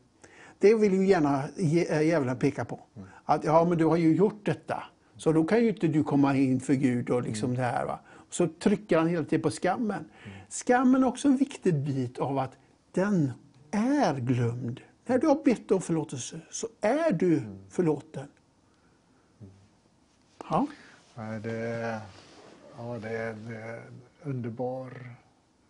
Det 0.59 0.75
vill 0.75 0.93
ju 0.93 1.07
gärna 1.07 1.45
eh, 1.57 2.03
djävulen 2.03 2.39
peka 2.39 2.65
på. 2.65 2.81
Att 3.25 3.45
ja, 3.45 3.65
men 3.65 3.79
du 3.79 3.85
har 3.85 3.97
ju 3.97 4.15
gjort 4.15 4.47
detta. 4.47 4.83
Så 5.17 5.33
då 5.33 5.45
kan 5.45 5.61
ju 5.61 5.69
inte 5.69 5.89
du 5.89 6.05
komma 6.05 6.37
in 6.37 6.61
för 6.61 6.75
Gud 6.75 7.11
och 7.11 7.23
liksom 7.23 7.55
det 7.55 7.63
här. 7.63 7.87
Va? 7.87 8.01
Så 8.31 8.49
trycker 8.49 8.99
han 8.99 9.09
hela 9.09 9.25
tiden 9.25 9.43
på 9.43 9.51
skammen. 9.51 10.05
Skammen 10.49 11.03
är 11.03 11.07
också 11.07 11.29
en 11.29 11.37
viktig 11.37 11.75
bit 11.75 12.19
av 12.19 12.39
att 12.39 12.53
den 12.93 13.33
är 13.71 14.15
glömd. 14.15 14.81
När 15.07 15.19
du 15.19 15.27
har 15.27 15.45
bett 15.45 15.71
om 15.71 15.81
förlåtelse 15.81 16.41
så 16.51 16.69
är 16.81 17.13
du 17.13 17.43
förlåten. 17.71 18.29
Ja. 20.49 20.67
Det, 21.43 22.01
ja, 22.77 22.99
det 23.03 23.09
är, 23.09 23.35
det 23.35 23.57
är 23.57 23.83
underbar 24.23 25.17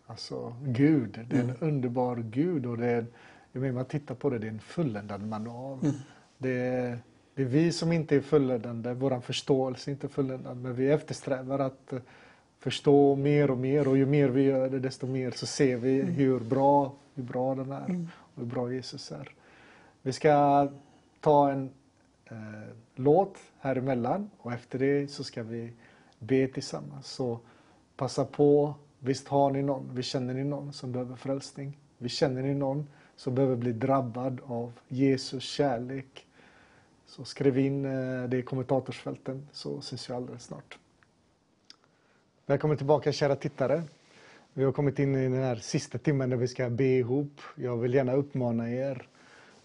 alltså, 0.07 0.55
Gud. 0.63 1.19
Det 1.29 1.35
är 1.35 1.39
en 1.39 1.49
mm. 1.49 1.57
underbar 1.59 2.15
Gud. 2.15 2.65
och 2.65 2.77
det 2.77 2.87
är 2.87 3.05
ju 3.53 3.59
mer 3.59 3.71
man 3.71 3.85
tittar 3.85 4.15
på 4.15 4.29
det, 4.29 4.39
det 4.39 4.47
är 4.47 4.51
en 4.51 4.59
fulländad 4.59 5.27
manual. 5.27 5.79
Mm. 5.83 5.95
Det, 6.37 6.59
är, 6.59 6.99
det 7.35 7.41
är 7.41 7.45
vi 7.45 7.71
som 7.71 7.91
inte 7.91 8.15
är 8.15 8.21
fulländade, 8.21 8.93
vår 8.93 9.19
förståelse 9.19 9.89
är 9.89 9.93
inte 9.93 10.07
fulländad, 10.07 10.57
men 10.57 10.75
vi 10.75 10.91
eftersträvar 10.91 11.59
att 11.59 11.93
eh, 11.93 11.99
förstå 12.59 13.15
mer 13.15 13.51
och 13.51 13.57
mer 13.57 13.87
och 13.87 13.97
ju 13.97 14.05
mer 14.05 14.29
vi 14.29 14.43
gör 14.43 14.69
det 14.69 14.79
desto 14.79 15.07
mer 15.07 15.31
så 15.31 15.45
ser 15.45 15.77
vi 15.77 16.01
mm. 16.01 16.13
hur 16.13 16.39
bra, 16.39 16.93
hur 17.15 17.23
bra 17.23 17.55
den 17.55 17.71
är 17.71 17.85
mm. 17.85 18.09
och 18.17 18.41
hur 18.41 18.49
bra 18.49 18.73
Jesus 18.73 19.11
är. 19.11 19.29
Vi 20.01 20.13
ska 20.13 20.67
ta 21.19 21.51
en 21.51 21.69
eh, 22.25 22.37
låt 22.95 23.37
här 23.59 23.75
emellan 23.75 24.29
och 24.37 24.53
efter 24.53 24.79
det 24.79 25.11
så 25.11 25.23
ska 25.23 25.43
vi 25.43 25.73
be 26.19 26.47
tillsammans. 26.47 27.07
Så 27.07 27.39
passa 27.95 28.25
på, 28.25 28.73
visst 28.99 29.27
har 29.27 29.51
ni 29.51 29.61
någon, 29.61 29.91
vi 29.93 30.03
känner 30.03 30.33
ni 30.33 30.43
någon 30.43 30.73
som 30.73 30.91
behöver 30.91 31.15
frälsning? 31.15 31.77
Vi 31.97 32.09
känner 32.09 32.41
ni 32.41 32.53
någon 32.53 32.87
som 33.15 33.35
behöver 33.35 33.55
bli 33.55 33.71
drabbad 33.71 34.41
av 34.45 34.71
Jesus 34.87 35.43
kärlek. 35.43 36.27
Så 37.05 37.25
skriv 37.25 37.57
in 37.57 37.85
eh, 37.85 38.23
det 38.29 38.37
i 38.37 38.41
kommentatorsfälten 38.41 39.47
så 39.51 39.79
ses 39.79 40.09
vi 40.09 40.13
alldeles 40.13 40.43
snart. 40.43 40.77
Välkommen 42.45 42.77
tillbaka 42.77 43.11
kära 43.11 43.35
tittare. 43.35 43.83
Vi 44.53 44.63
har 44.63 44.71
kommit 44.71 44.99
in 44.99 45.15
i 45.15 45.23
den 45.23 45.43
här 45.43 45.55
sista 45.55 45.97
timmen 45.97 46.29
där 46.29 46.37
vi 46.37 46.47
ska 46.47 46.69
be 46.69 46.83
ihop. 46.83 47.41
Jag 47.55 47.77
vill 47.77 47.93
gärna 47.93 48.13
uppmana 48.13 48.71
er 48.71 49.07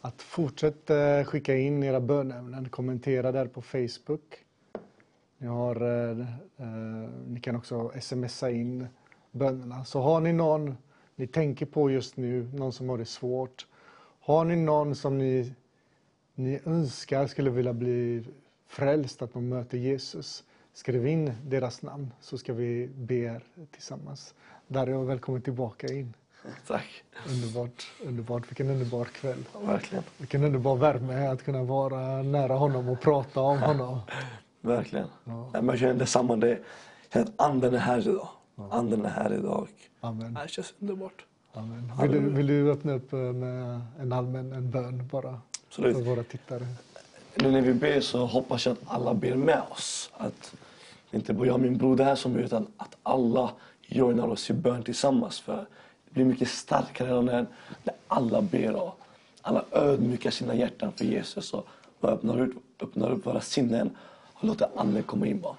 att 0.01 0.23
fortsätta 0.23 1.25
skicka 1.25 1.57
in 1.57 1.83
era 1.83 2.01
bönämnen, 2.01 2.69
kommentera 2.69 3.33
där 3.33 3.47
på 3.47 3.63
Facebook. 3.63 4.45
Ni, 5.39 5.47
har, 5.47 5.83
eh, 5.83 6.21
eh, 6.57 7.11
ni 7.27 7.41
kan 7.41 7.57
också 7.57 7.93
smsa 8.01 8.51
in 8.51 8.87
bönerna. 9.33 9.85
Så 9.85 10.01
har 10.01 10.21
ni 10.21 10.33
någon 10.33 10.77
ni 11.17 11.27
tänker 11.27 11.67
på 11.67 11.91
just 11.91 12.17
nu, 12.17 12.49
någon 12.55 12.73
som 12.73 12.89
har 12.89 12.99
det 12.99 13.05
svårt. 13.05 13.67
Har 14.21 14.45
ni 14.45 14.57
någon 14.57 14.95
som 14.95 15.19
ni, 15.19 15.53
ni 16.35 16.61
önskar 16.65 17.27
skulle 17.27 17.51
vilja 17.51 17.73
bli 17.73 18.25
frälst, 18.67 19.23
att 19.23 19.33
de 19.33 19.49
möter 19.49 19.79
Jesus? 19.79 20.45
Skriv 20.73 21.07
in 21.07 21.33
deras 21.47 21.83
namn 21.83 22.11
så 22.21 22.39
ska 22.39 22.53
vi 22.53 22.89
be 22.97 23.15
er 23.15 23.43
tillsammans. 23.71 24.35
Dario, 24.67 25.05
välkommen 25.05 25.43
tillbaka 25.43 25.87
in. 25.87 26.15
Tack. 26.67 27.05
Underbart, 27.29 27.87
underbart. 28.05 28.51
Vilken 28.51 28.71
underbar 28.71 29.05
kväll. 29.05 29.45
Verkligen. 29.67 30.05
Vilken 30.19 30.45
underbar 30.45 30.77
värme 30.77 31.27
att 31.27 31.43
kunna 31.43 31.63
vara 31.63 32.23
nära 32.23 32.55
honom 32.55 32.89
och 32.89 33.01
prata 33.01 33.41
om 33.41 33.63
honom. 33.63 34.01
Verkligen. 34.61 35.09
Ja. 35.25 35.51
jag 35.53 35.79
känner 35.79 35.95
detsamma. 35.95 36.37
Det, 36.37 36.59
att 37.11 37.33
anden 37.37 37.75
är 37.75 37.79
här 37.79 38.09
idag. 38.09 38.29
Anden 38.71 39.05
är 39.05 39.11
här 39.11 39.33
idag. 39.33 39.69
Amen. 40.01 40.35
Det 40.43 40.49
känns 40.49 40.75
underbart. 40.81 41.25
Amen. 41.53 41.93
Vill, 42.01 42.11
du, 42.11 42.19
vill 42.21 42.47
du 42.47 42.73
öppna 42.73 42.93
upp 42.93 43.13
eh, 43.13 43.19
med 43.19 43.81
en 44.01 44.13
allmän 44.13 44.53
en 44.53 44.71
bön 44.71 45.09
bara 45.11 45.41
Absolut. 45.69 45.97
för 45.97 46.03
våra 46.03 46.23
tittare? 46.23 46.67
Nu 47.35 47.51
när 47.51 47.61
vi 47.61 47.75
ber 47.75 48.01
så 48.01 48.27
hoppas 48.27 48.67
jag 48.67 48.73
att 48.73 48.83
alla 48.87 49.15
ber 49.15 49.35
med 49.35 49.63
oss. 49.71 50.11
Att 50.13 50.55
det 51.11 51.17
inte 51.17 51.33
bara 51.35 51.47
jag 51.47 51.55
och 51.55 51.61
min 51.61 51.79
broder 51.79 52.05
här 52.05 52.15
som 52.15 52.33
ber 52.33 52.41
utan 52.41 52.67
att 52.77 52.97
alla 53.03 53.51
joinar 53.87 54.29
oss 54.29 54.51
i 54.51 54.53
bön 54.53 54.83
tillsammans. 54.83 55.41
För 55.41 55.57
det 56.05 56.15
blir 56.15 56.25
mycket 56.25 56.49
starkare 56.49 57.23
när, 57.23 57.47
när 57.85 57.95
alla 58.09 58.43
ber 58.43 58.75
och 58.75 58.99
alla 59.43 59.65
ödmjukar 59.73 60.31
sina 60.31 60.55
hjärtan 60.55 60.93
för 60.93 61.05
Jesus 61.05 61.55
och 61.55 61.67
öppnar, 62.03 62.43
ut, 62.43 62.57
öppnar 62.81 63.11
upp 63.11 63.27
våra 63.27 63.41
sinnen 63.41 63.91
och 64.35 64.45
låter 64.45 64.69
Anden 64.77 65.03
komma 65.03 65.27
in. 65.27 65.41
Bara. 65.41 65.57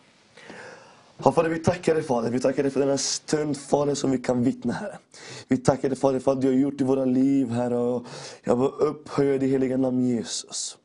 Ja, 1.18 1.32
Fader, 1.32 1.50
vi 1.50 1.60
tackar 1.60 1.94
dig 1.94 2.04
Fader. 2.04 2.30
Vi 2.30 2.40
tackar 2.40 2.64
dig 2.64 2.72
för 2.72 2.80
denna 2.80 2.98
stund 2.98 3.58
Fader 3.58 3.96
som 3.96 4.12
vi 4.12 4.18
kan 4.18 4.44
vittna 4.44 4.74
Herre. 4.74 4.98
Vi 5.48 5.58
tackar 5.58 5.90
dig 5.90 5.98
Fader 5.98 6.20
för 6.20 6.32
att 6.32 6.42
du 6.42 6.48
har 6.48 6.56
gjort 6.56 6.82
i 6.82 6.84
våra 6.84 7.06
liv 7.06 7.50
Herre. 7.50 7.78
Och 7.78 8.06
jag 8.44 8.58
bara 8.58 8.70
upphöjer 8.70 9.40
ditt 9.40 9.52
heliga 9.52 9.78
namn 9.78 10.06
Jesus. 10.06 10.78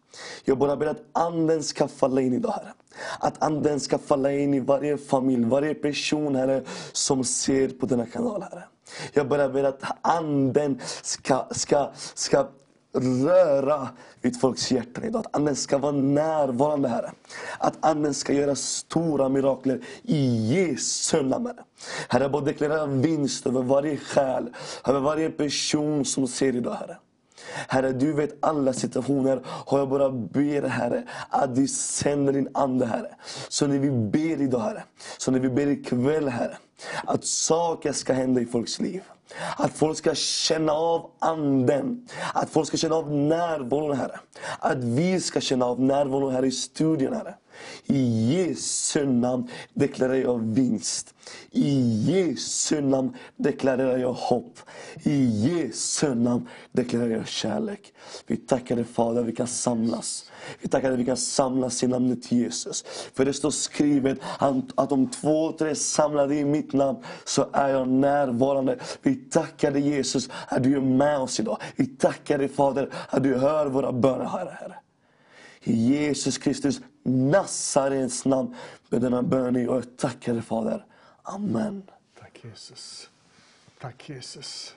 Jag 0.45 0.59
bara 0.59 0.77
ber 0.77 0.87
att 0.87 1.05
anden 1.13 1.63
ska 1.63 1.89
falla 1.89 2.21
in 2.21 2.33
idag 2.33 2.51
Herre. 2.51 2.73
Att 3.19 3.43
anden 3.43 3.81
ska 3.81 3.99
falla 3.99 4.33
in 4.33 4.55
i 4.55 4.61
varje 4.61 4.99
familj, 4.99 5.45
varje 5.45 5.75
person 5.75 6.37
Herre 6.37 6.63
som 6.93 7.25
ser 7.25 7.69
på 7.69 7.87
denna 7.87 8.07
kanal 8.07 8.43
Herre. 8.43 8.65
Jag 9.13 9.29
bara 9.29 9.49
ber 9.49 9.65
att 9.65 9.83
anden 10.03 10.81
ska, 11.03 11.47
ska, 11.51 11.91
ska 12.15 12.49
röra 12.95 13.89
vid 14.21 14.41
folks 14.41 14.71
hjärtan 14.71 15.05
idag. 15.05 15.21
Att 15.21 15.37
Anden 15.37 15.57
ska 15.57 15.79
vara 15.79 15.93
närvarande, 15.93 16.89
Herre. 16.89 17.13
Att 17.59 17.85
Anden 17.85 18.15
ska 18.15 18.33
göra 18.33 18.55
stora 18.55 19.29
mirakler 19.29 19.81
i 20.03 20.53
Jesu 20.55 21.23
namn, 21.23 21.51
Herre. 22.09 22.25
Jag 22.25 22.33
bara 22.33 22.45
deklarerar 22.45 22.87
vinst 22.87 23.47
över 23.47 23.63
varje 23.63 23.97
själ, 23.97 24.55
över 24.87 25.01
varje 25.01 25.31
person 25.31 26.05
som 26.05 26.29
ser 26.29 26.57
idag, 26.57 26.75
Herre. 26.75 26.97
Herre, 27.69 27.93
du 27.93 28.13
vet 28.13 28.45
alla 28.45 28.73
situationer. 28.73 29.41
Och 29.65 29.79
jag 29.79 29.89
bara 29.89 30.11
ber, 30.11 30.63
Herre, 30.63 31.03
att 31.31 31.55
du 31.55 31.69
sänder 31.69 32.33
din 32.33 32.49
Ande, 32.55 32.87
Herre. 32.87 33.15
Så 33.49 33.67
när 33.67 33.79
vi 33.79 33.91
ber 33.91 34.43
idag, 34.43 34.61
Herre, 34.61 34.83
så 35.19 35.31
när 35.31 35.39
vi 35.39 35.49
ber 35.49 35.67
ikväll, 35.67 36.29
Herre, 36.29 36.57
att 37.05 37.25
saker 37.25 37.93
ska 37.93 38.13
hända 38.13 38.41
i 38.41 38.47
folks 38.47 38.81
liv. 38.81 39.03
Att 39.57 39.73
folk 39.73 39.99
ska 39.99 40.15
känna 40.15 40.73
av 40.73 41.11
anden. 41.19 42.09
Att 42.35 42.51
folk 42.51 42.69
ska 42.69 42.77
känna 42.77 42.95
av 42.95 43.13
närvaron, 43.13 43.97
Herre. 43.97 44.21
Att 44.59 44.79
vi 44.79 45.21
ska 45.21 45.41
känna 45.41 45.67
av 45.67 45.81
närvaron 45.81 46.33
här 46.33 46.45
i 46.45 46.51
studion, 46.51 47.15
Herre. 47.15 47.35
I 47.87 48.33
Jesu 48.35 49.07
namn 49.07 49.49
deklarerar 49.75 50.23
jag 50.23 50.39
vinst. 50.39 51.15
I 51.51 52.05
Jesu 52.07 52.81
namn 52.81 53.17
deklarerar 53.37 53.99
jag 53.99 54.13
hopp. 54.13 54.59
I 55.03 55.25
Jesu 55.25 56.15
namn 56.15 56.49
deklarerar 56.73 57.11
jag 57.11 57.29
kärlek. 57.29 57.93
Vi 58.27 58.37
tackar 58.37 58.77
dig 58.77 58.85
Fader, 58.85 59.23
vi 59.23 59.33
kan 59.33 59.47
samlas. 59.47 60.31
Vi 60.63 60.69
tackar 60.69 60.89
dig 60.89 60.99
vi 60.99 61.05
kan 61.05 61.17
samlas 61.17 61.83
i 61.83 61.87
namnet 61.87 62.33
Jesus. 62.33 62.85
För 63.15 63.25
det 63.25 63.33
står 63.33 63.51
skrivet 63.51 64.19
att 64.75 64.93
om 64.93 65.11
två, 65.11 65.53
tre 65.53 65.75
samlade 65.75 66.35
i 66.35 66.45
mitt 66.45 66.73
namn 66.73 66.99
så 67.25 67.47
är 67.53 67.69
jag 67.69 67.89
närvarande. 67.89 68.79
Vi 69.03 69.15
tackar 69.15 69.71
dig 69.71 69.89
Jesus 69.89 70.31
att 70.49 70.63
du 70.63 70.77
är 70.77 70.81
med 70.81 71.19
oss 71.19 71.41
idag. 71.41 71.59
Vi 71.77 71.87
tackar 71.87 72.39
dig 72.39 72.49
Fader 72.49 72.91
att 73.09 73.23
du 73.23 73.35
hör 73.37 73.67
våra 73.67 73.93
böner, 73.93 74.25
Herre. 74.25 74.75
I 75.63 75.73
Jesus 75.73 76.39
Kristus 76.39 76.81
Nazarens 77.09 78.25
namn 78.25 78.55
med 78.89 79.01
denna 79.01 79.23
bön 79.23 79.57
och 79.57 79.77
jag 79.77 79.97
tackar 79.97 80.33
dig 80.33 80.43
Fader. 80.43 80.85
Amen. 81.23 81.83
Tack 82.21 82.45
Jesus. 82.45 83.11
Tack 83.81 84.09
Jesus. 84.09 84.75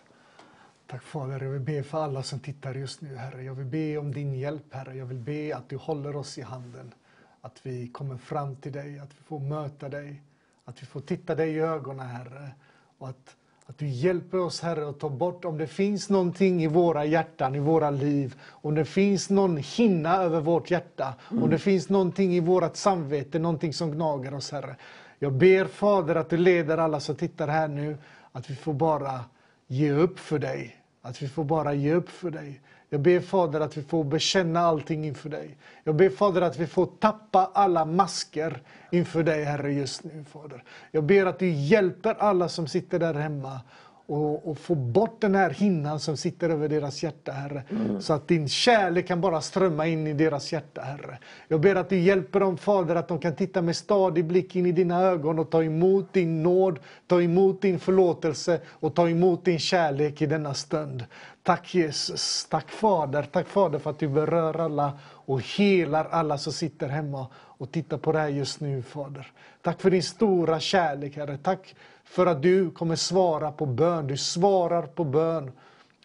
Tack 0.87 1.03
Fader, 1.03 1.43
jag 1.43 1.51
vill 1.51 1.61
be 1.61 1.83
för 1.83 2.03
alla 2.03 2.23
som 2.23 2.39
tittar 2.39 2.75
just 2.75 3.01
nu 3.01 3.15
Herre. 3.15 3.43
Jag 3.43 3.55
vill 3.55 3.65
be 3.65 3.97
om 3.97 4.13
din 4.13 4.33
hjälp 4.33 4.73
Herre. 4.73 4.95
Jag 4.95 5.05
vill 5.05 5.17
be 5.17 5.55
att 5.55 5.69
du 5.69 5.77
håller 5.77 6.15
oss 6.15 6.37
i 6.37 6.41
handen. 6.41 6.93
Att 7.41 7.65
vi 7.65 7.87
kommer 7.87 8.17
fram 8.17 8.55
till 8.55 8.71
dig, 8.71 8.99
att 8.99 9.11
vi 9.11 9.23
får 9.23 9.39
möta 9.39 9.89
dig. 9.89 10.21
Att 10.65 10.81
vi 10.81 10.85
får 10.85 11.01
titta 11.01 11.35
dig 11.35 11.51
i 11.51 11.59
ögonen 11.59 12.07
Herre. 12.07 12.51
Och 12.97 13.09
att 13.09 13.35
att 13.71 13.77
du 13.77 13.87
hjälper 13.87 14.37
oss 14.37 14.61
Herre 14.61 14.89
att 14.89 14.99
ta 14.99 15.09
bort 15.09 15.45
om 15.45 15.57
det 15.57 15.67
finns 15.67 16.09
någonting 16.09 16.63
i 16.63 16.67
våra 16.67 17.05
hjärtan, 17.05 17.55
i 17.55 17.59
våra 17.59 17.89
liv. 17.89 18.35
Om 18.49 18.75
det 18.75 18.85
finns 18.85 19.29
någon 19.29 19.57
hinna 19.57 20.15
över 20.15 20.41
vårt 20.41 20.71
hjärta. 20.71 21.13
Mm. 21.31 21.43
Om 21.43 21.49
det 21.49 21.59
finns 21.59 21.89
någonting 21.89 22.33
i 22.33 22.39
vårt 22.39 22.75
samvete, 22.75 23.39
någonting 23.39 23.73
som 23.73 23.91
gnager 23.91 24.33
oss 24.33 24.51
Herre. 24.51 24.75
Jag 25.19 25.33
ber 25.33 25.65
Fader 25.65 26.15
att 26.15 26.29
du 26.29 26.37
leder 26.37 26.77
alla 26.77 26.99
som 26.99 27.15
tittar 27.15 27.47
här 27.47 27.67
nu. 27.67 27.97
Att 28.31 28.49
vi 28.49 28.55
får 28.55 28.73
bara 28.73 29.19
ge 29.67 29.91
upp 29.91 30.19
för 30.19 30.39
dig. 30.39 30.75
Att 31.01 31.21
vi 31.21 31.27
får 31.27 31.43
bara 31.43 31.73
ge 31.73 31.93
upp 31.93 32.09
för 32.09 32.31
dig. 32.31 32.61
Jag 32.93 33.01
ber 33.01 33.19
Fader 33.19 33.59
att 33.59 33.77
vi 33.77 33.81
får 33.81 34.03
bekänna 34.03 34.59
allting 34.59 35.05
inför 35.05 35.29
dig. 35.29 35.57
Jag 35.83 35.95
ber 35.95 36.09
Fader 36.09 36.41
att 36.41 36.57
vi 36.59 36.67
får 36.67 36.85
tappa 36.85 37.51
alla 37.53 37.85
masker 37.85 38.61
inför 38.91 39.23
dig 39.23 39.43
Herre 39.43 39.73
just 39.73 40.03
nu 40.03 40.25
Fader. 40.31 40.63
Jag 40.91 41.03
ber 41.03 41.25
att 41.25 41.39
du 41.39 41.49
hjälper 41.49 42.13
alla 42.13 42.49
som 42.49 42.67
sitter 42.67 42.99
där 42.99 43.13
hemma 43.13 43.59
och, 44.05 44.49
och 44.49 44.57
få 44.57 44.75
bort 44.75 45.21
den 45.21 45.35
här 45.35 45.49
hinnan 45.49 45.99
som 45.99 46.17
sitter 46.17 46.49
över 46.49 46.69
deras 46.69 47.03
hjärta, 47.03 47.31
Herre. 47.31 47.63
Mm. 47.69 48.01
Så 48.01 48.13
att 48.13 48.27
din 48.27 48.49
kärlek 48.49 49.07
kan 49.07 49.21
bara 49.21 49.41
strömma 49.41 49.87
in 49.87 50.07
i 50.07 50.13
deras 50.13 50.53
hjärta, 50.53 50.81
Herre. 50.81 51.17
Jag 51.47 51.61
ber 51.61 51.75
att 51.75 51.89
du 51.89 51.99
hjälper 51.99 52.39
dem, 52.39 52.57
Fader, 52.57 52.95
att 52.95 53.07
de 53.07 53.19
kan 53.19 53.35
titta 53.35 53.61
med 53.61 53.75
stadig 53.75 54.25
blick 54.25 54.55
in 54.55 54.65
i 54.65 54.71
dina 54.71 55.01
ögon 55.01 55.39
och 55.39 55.49
ta 55.49 55.63
emot 55.63 56.13
din 56.13 56.43
nåd, 56.43 56.79
ta 57.07 57.21
emot 57.21 57.61
din 57.61 57.79
förlåtelse 57.79 58.61
och 58.69 58.95
ta 58.95 59.09
emot 59.09 59.45
din 59.45 59.59
kärlek 59.59 60.21
i 60.21 60.25
denna 60.25 60.53
stund. 60.53 61.05
Tack 61.43 61.75
Jesus, 61.75 62.47
tack 62.49 62.69
Fader, 62.69 63.23
tack 63.31 63.47
Fader 63.47 63.79
för 63.79 63.89
att 63.89 63.99
du 63.99 64.07
berör 64.07 64.59
alla 64.59 64.93
och 65.03 65.41
helar 65.41 66.07
alla 66.11 66.37
som 66.37 66.53
sitter 66.53 66.87
hemma 66.87 67.27
och 67.33 67.71
tittar 67.71 67.97
på 67.97 68.11
det 68.11 68.19
här 68.19 68.27
just 68.27 68.59
nu, 68.59 68.81
Fader. 68.81 69.31
Tack 69.61 69.81
för 69.81 69.91
din 69.91 70.03
stora 70.03 70.59
kärlek, 70.59 71.15
Herre. 71.15 71.37
Tack 71.37 71.75
för 72.11 72.25
att 72.25 72.41
du 72.41 72.71
kommer 72.71 72.95
svara 72.95 73.51
på 73.51 73.65
bön. 73.65 74.07
Du 74.07 74.17
svarar 74.17 74.81
på 74.81 75.03
bön. 75.03 75.51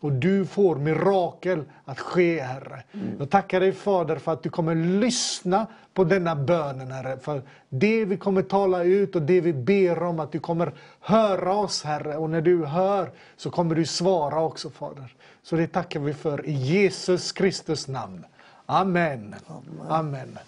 Och 0.00 0.12
du 0.12 0.46
får 0.46 0.76
mirakel 0.76 1.64
att 1.84 2.00
ske, 2.00 2.40
Herre. 2.40 2.82
Mm. 2.92 3.16
Jag 3.18 3.30
tackar 3.30 3.60
dig 3.60 3.72
Fader 3.72 4.16
för 4.16 4.32
att 4.32 4.42
du 4.42 4.50
kommer 4.50 4.74
lyssna 4.74 5.66
på 5.94 6.04
denna 6.04 6.36
bönen, 6.36 6.90
Herre. 6.90 7.18
För 7.18 7.42
det 7.68 8.04
vi 8.04 8.16
kommer 8.16 8.42
tala 8.42 8.82
ut 8.82 9.16
och 9.16 9.22
det 9.22 9.40
vi 9.40 9.52
ber 9.52 10.02
om, 10.02 10.20
att 10.20 10.32
du 10.32 10.40
kommer 10.40 10.72
höra 11.00 11.54
oss, 11.54 11.82
Herre. 11.82 12.16
Och 12.16 12.30
när 12.30 12.40
du 12.40 12.64
hör 12.64 13.10
så 13.36 13.50
kommer 13.50 13.74
du 13.74 13.86
svara 13.86 14.40
också, 14.40 14.70
Fader. 14.70 15.14
Så 15.42 15.56
det 15.56 15.66
tackar 15.66 16.00
vi 16.00 16.14
för 16.14 16.46
i 16.46 16.52
Jesus 16.52 17.32
Kristus 17.32 17.88
namn. 17.88 18.24
Amen. 18.66 19.34
Amen. 19.46 19.88
Amen. 19.88 20.38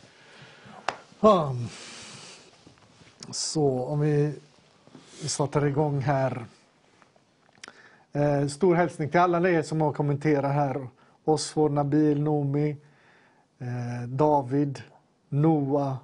Um. 1.20 1.68
Så 3.30 3.84
om 3.84 4.00
vi 4.00 4.34
vi 5.22 5.28
startar 5.28 5.66
igång 5.66 6.00
här. 6.00 6.44
Eh, 8.12 8.46
stor 8.46 8.74
hälsning 8.74 9.08
till 9.08 9.20
alla 9.20 9.50
er 9.50 9.62
som 9.62 9.80
har 9.80 9.92
kommenterat 9.92 10.52
här. 10.52 10.88
Osvor, 11.24 11.68
Nabil, 11.68 12.22
Nomi, 12.22 12.76
eh, 13.58 14.08
David, 14.08 14.82
Noah. 15.28 15.96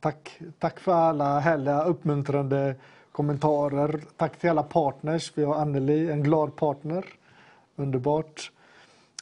Tack, 0.00 0.40
tack 0.58 0.80
för 0.80 0.92
alla 0.92 1.40
härliga 1.40 1.82
uppmuntrande 1.82 2.74
kommentarer. 3.12 4.00
Tack 4.16 4.38
till 4.38 4.50
alla 4.50 4.62
partners. 4.62 5.32
Vi 5.34 5.44
har 5.44 5.54
Anneli, 5.54 6.10
en 6.10 6.22
glad 6.22 6.56
partner. 6.56 7.04
Underbart. 7.76 8.52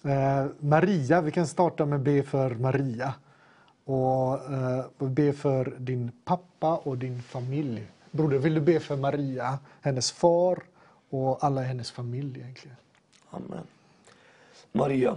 Eh, 0.05 0.47
Maria, 0.59 1.21
vi 1.21 1.31
kan 1.31 1.47
starta 1.47 1.87
med 1.87 2.01
be 2.01 2.23
för 2.23 2.55
Maria. 2.55 3.15
Och 3.85 4.39
be 5.11 5.33
för 5.33 5.75
din 5.79 6.13
pappa 6.25 6.77
och 6.77 6.99
din 6.99 7.23
familj. 7.23 7.87
Broder, 8.11 8.39
vill 8.39 8.55
du 8.55 8.61
be 8.61 8.81
för 8.81 8.97
Maria, 8.97 9.59
hennes 9.81 10.13
far 10.13 10.63
och 11.11 11.45
alla 11.45 11.61
hennes 11.63 11.91
familj 11.91 12.41
egentligen? 12.41 12.77
Amen. 13.31 13.67
Maria. 14.73 15.17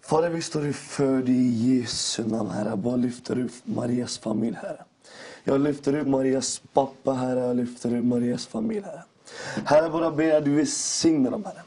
Fader, 0.00 0.30
vi 0.30 0.42
står 0.42 0.66
inför 0.66 1.22
dig 1.22 1.34
i 1.34 1.78
Jesu 1.78 2.24
namn, 2.24 2.50
Herre. 2.50 2.68
Jag 2.68 2.78
bara 2.78 2.96
lyfter 2.96 3.38
upp 3.38 3.52
Marias 3.64 4.18
familj, 4.18 4.56
Herre. 4.62 4.84
Jag 5.44 5.60
lyfter 5.60 5.96
upp 5.96 6.06
Marias 6.06 6.62
pappa, 6.72 7.12
Herre. 7.12 7.40
Jag 7.40 7.56
lyfter 7.56 7.96
upp 7.96 8.04
Marias 8.04 8.46
familj, 8.46 8.80
Herre. 8.84 9.02
Herre, 9.64 9.90
bara 9.90 10.10
ber 10.10 10.36
att 10.36 10.44
du 10.44 10.54
välsignar 10.54 11.30
dem, 11.30 11.44
Herre. 11.44 11.62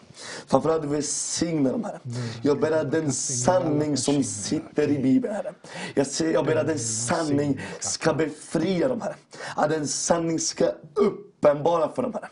Framförallt 0.47 0.85
välsigna 0.85 1.71
dem, 1.71 1.83
Herre. 1.83 1.99
Jag 2.41 2.59
ber 2.59 2.71
att 2.71 2.91
den 2.91 3.11
sanning 3.13 3.97
som 3.97 4.23
sitter 4.23 4.89
i 4.89 4.99
Bibeln, 4.99 5.35
Herre. 5.35 5.53
Jag, 5.95 6.07
ser, 6.07 6.33
jag 6.33 6.45
ber 6.45 6.55
att 6.55 6.67
den 6.67 6.79
sanning 6.79 7.61
ska 7.79 8.13
befria 8.13 8.87
dem, 8.87 9.01
Herre. 9.01 9.15
Att 9.55 9.69
den 9.69 9.87
sanning 9.87 10.39
ska 10.39 10.71
uppenbara 10.95 11.89
för 11.95 12.01
dem, 12.01 12.13
Herre. 12.13 12.29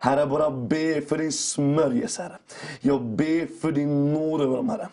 Herre, 0.00 0.20
jag 0.20 0.30
bara 0.30 0.50
ber 0.50 1.00
för 1.00 1.18
din 1.18 1.32
smörjelse, 1.32 2.22
Herre. 2.22 2.38
Jag 2.80 3.02
ber 3.02 3.60
för 3.60 3.72
din 3.72 4.14
nåd 4.14 4.40
över 4.40 4.56
dem, 4.56 4.68
Herre. 4.68 4.88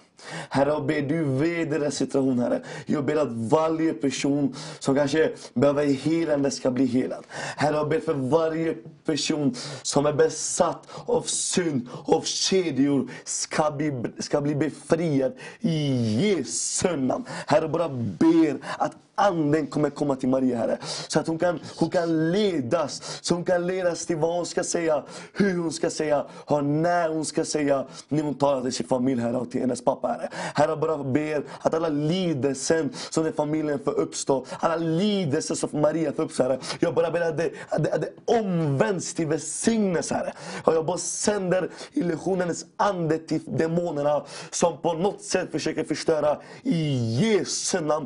Herre, 0.50 0.70
jag 0.70 0.86
ber 0.86 1.02
du 1.02 1.24
vet 1.24 1.70
deras 1.70 2.00
Herre. 2.00 2.62
Jag 2.86 3.06
ber 3.06 3.16
att 3.16 3.32
varje 3.32 3.94
person 3.94 4.56
som 4.80 4.96
kanske 4.96 5.32
behöver 5.54 5.86
helande 5.86 6.52
ska 6.52 6.72
bli 6.72 6.86
helad. 6.86 7.24
Herre, 7.56 7.76
jag 7.76 7.90
ber 7.90 8.00
för 8.00 8.14
varje 8.14 8.76
person 9.06 9.56
som 9.82 10.06
är 10.06 10.14
besatt 10.14 10.88
av 11.06 11.22
synd, 11.22 11.90
av 12.06 12.22
kedjor, 12.22 13.12
ska 13.24 13.72
bli, 13.72 13.94
ska 14.20 14.42
bli 14.42 14.56
befriad 14.56 15.34
i 15.60 15.88
Jesu 16.22 16.96
namn. 16.96 17.26
Herre, 17.48 17.62
jag 17.62 17.72
bara 17.72 17.90
ber 17.90 18.58
att 18.78 18.96
Anden 19.20 19.68
kommer 19.68 19.90
komma 19.90 20.16
till 20.16 20.30
Maria, 20.30 20.58
Herre. 20.58 20.78
Så 21.08 21.20
att 21.20 21.28
hon 21.28 21.38
kan, 21.38 21.60
hon 21.78 21.90
kan 21.90 22.32
ledas. 22.32 23.20
Så 23.22 23.34
hon 23.34 23.44
kan 23.44 23.68
ledas 23.68 24.06
till 24.06 24.18
vad 24.18 24.36
hon 24.36 24.46
ska 24.46 24.64
säga, 24.64 25.04
hur 25.34 25.58
hon 25.58 25.72
ska 25.72 25.90
säga 25.90 26.26
och 26.32 26.64
när 26.64 27.10
hon 27.10 27.26
ska 27.26 27.46
säga. 27.46 27.86
När 28.08 28.24
hon 28.24 28.36
talar 28.36 28.62
till 28.62 28.74
sin 28.74 28.88
familj, 28.88 29.22
Herre, 29.22 29.38
och 29.38 29.52
till 29.52 29.62
hennes 29.62 29.84
pappa, 29.84 30.07
Herre. 30.08 30.30
Herre, 30.56 30.70
jag 30.70 30.80
bara 30.80 30.98
ber 30.98 31.44
att 31.62 31.74
alla 31.74 31.90
lidelser 31.90 32.90
som 33.10 33.24
den 33.24 33.34
familjen 33.34 33.80
får 33.80 33.92
uppstå, 33.92 34.46
alla 34.60 34.76
lidelser 34.76 35.56
som 35.56 35.82
Maria 35.82 36.14
får 36.14 36.24
uppstå, 36.24 36.44
Herre. 36.44 36.60
Jag 36.80 36.94
bara 36.94 37.12
ber 37.12 37.22
att 37.22 37.38
det, 37.38 37.52
att 37.70 37.84
det, 37.84 37.94
att 37.94 38.02
det 38.02 38.40
omvänds 38.40 39.14
till 39.14 39.28
välsignelse, 39.28 40.16
Herre. 40.16 40.34
Och 40.64 40.74
jag 40.74 40.86
bara 40.86 40.98
sänder 40.98 41.70
illusionens 41.94 42.66
ande 42.78 43.18
till 43.18 43.42
demonerna 43.46 44.24
som 44.52 44.78
på 44.78 44.94
något 44.94 45.22
sätt 45.22 45.52
försöker 45.52 45.84
förstöra. 45.84 46.38
I 46.64 46.98
Jesu 47.22 47.82
namn, 47.82 48.06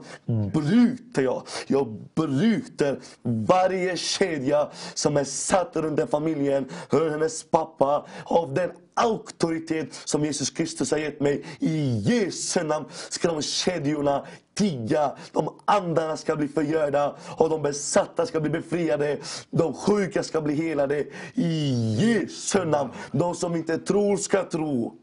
bryter 0.54 1.22
jag. 1.22 1.44
Jag 1.68 1.88
bryter 2.16 3.00
varje 3.24 3.98
kedja 3.98 4.70
som 4.94 5.18
är 5.18 5.24
satt 5.24 5.76
runt 5.76 5.98
den 5.98 6.08
familjen, 6.08 6.66
runt 6.90 7.12
hennes 7.12 7.44
pappa, 7.44 8.06
av 8.26 8.54
den 8.54 8.72
auktoritet 8.94 9.94
som 10.06 10.26
Jesus 10.26 10.50
Kristus 10.50 10.92
har 10.92 10.98
gett 10.98 11.20
mig. 11.20 11.46
I 11.60 12.02
Jesu 12.06 12.64
namn 12.64 12.86
ska 13.10 13.28
de 13.28 13.42
kedjorna 13.42 14.26
tigga, 14.54 15.12
de 15.32 15.60
andarna 15.66 16.18
ska 16.18 16.36
bli 16.36 16.48
förgörda 16.48 17.16
och 17.38 17.50
de 17.50 17.62
besatta 17.62 18.26
ska 18.26 18.40
bli 18.40 18.50
befriade. 18.50 19.18
De 19.50 19.74
sjuka 19.74 20.24
ska 20.24 20.42
bli 20.42 20.56
helade. 20.56 21.06
I 21.34 21.74
Jesu 22.00 22.66
namn. 22.66 22.90
De 23.12 23.36
som 23.36 23.56
inte 23.56 23.78
tror 23.78 24.18
ska 24.18 24.44
tro. 24.44 24.94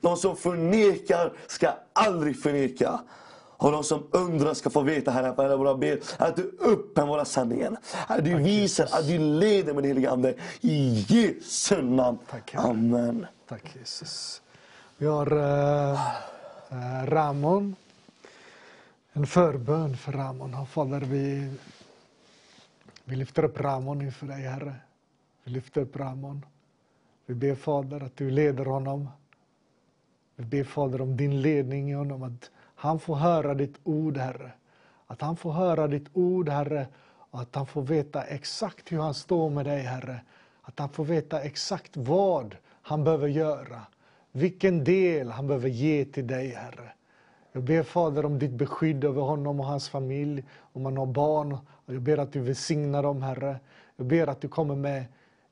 De 0.00 0.16
som 0.16 0.36
förnekar 0.36 1.32
ska 1.46 1.70
aldrig 1.92 2.42
förneka. 2.42 3.00
Och 3.64 3.72
de 3.72 3.84
som 3.84 4.06
undrar 4.10 4.54
ska 4.54 4.70
få 4.70 4.80
veta, 4.80 5.10
Herre, 5.10 5.34
Herre 5.36 5.56
våra 5.56 5.74
ber 5.74 6.00
att 6.18 6.36
du 6.36 6.42
uppenbarar 6.42 7.24
sanningen. 7.24 7.76
Att 8.06 8.24
du 8.24 8.36
visar, 8.36 8.84
att 8.84 9.06
du 9.06 9.18
leder 9.18 9.74
med 9.74 9.82
din 9.82 9.90
helige 9.90 10.10
Ande. 10.10 10.34
I 10.60 11.04
Jesu 11.08 11.82
namn. 11.82 12.18
Tack, 12.30 12.54
Amen. 12.54 13.26
Tack 13.48 13.76
Jesus. 13.76 14.42
Vi 14.98 15.06
har 15.06 15.32
uh, 15.32 15.98
Ramon. 17.06 17.76
En 19.12 19.26
förbön 19.26 19.96
för 19.96 20.12
Ramon. 20.12 20.66
Fader, 20.66 21.00
vi, 21.00 21.52
vi 23.04 23.16
lyfter 23.16 23.44
upp 23.44 23.60
Ramon 23.60 24.02
inför 24.02 24.26
dig, 24.26 24.42
Herre. 24.42 24.74
Vi 25.44 25.52
lyfter 25.52 25.80
upp 25.80 25.96
Ramon. 25.96 26.46
Vi 27.26 27.34
ber 27.34 27.54
Fader 27.54 28.04
att 28.04 28.16
du 28.16 28.30
leder 28.30 28.64
honom. 28.64 29.08
Vi 30.36 30.44
ber 30.44 30.64
Fader 30.64 31.00
om 31.00 31.16
din 31.16 31.42
ledning 31.42 31.90
i 31.90 31.94
honom. 31.94 32.22
Att 32.22 32.50
han 32.84 32.98
får 32.98 33.14
höra 33.14 33.54
ditt 33.54 33.80
ord, 33.84 34.16
Herre. 34.16 34.52
Att 35.06 35.20
han 35.20 35.36
får 35.36 35.52
höra 35.52 35.86
ditt 35.86 36.06
ord, 36.12 36.48
Herre, 36.48 36.86
och 37.30 37.40
att 37.40 37.54
han 37.54 37.66
får 37.66 37.82
veta 37.82 38.22
exakt 38.22 38.92
hur 38.92 38.98
han 38.98 39.14
står 39.14 39.50
med 39.50 39.64
dig, 39.64 39.82
Herre. 39.82 40.20
Att 40.62 40.78
han 40.78 40.88
får 40.88 41.04
veta 41.04 41.40
exakt 41.40 41.96
vad 41.96 42.56
han 42.82 43.04
behöver 43.04 43.28
göra. 43.28 43.80
Vilken 44.32 44.84
del 44.84 45.30
han 45.30 45.46
behöver 45.46 45.68
ge 45.68 46.04
till 46.04 46.26
dig, 46.26 46.48
Herre. 46.48 46.92
Jag 47.52 47.62
ber 47.62 47.82
Fader 47.82 48.24
om 48.24 48.38
ditt 48.38 48.50
beskydd 48.50 49.04
över 49.04 49.22
honom 49.22 49.60
och 49.60 49.66
hans 49.66 49.88
familj, 49.88 50.44
om 50.72 50.84
han 50.84 50.96
har 50.96 51.06
barn. 51.06 51.58
Jag 51.86 52.02
ber 52.02 52.18
att 52.18 52.32
du 52.32 52.40
välsignar 52.40 53.02
dem, 53.02 53.22
Herre. 53.22 53.56
Jag 53.96 54.06
ber 54.06 54.26
att 54.26 54.40
du 54.40 54.48
kommer 54.48 54.76
med 54.76 55.04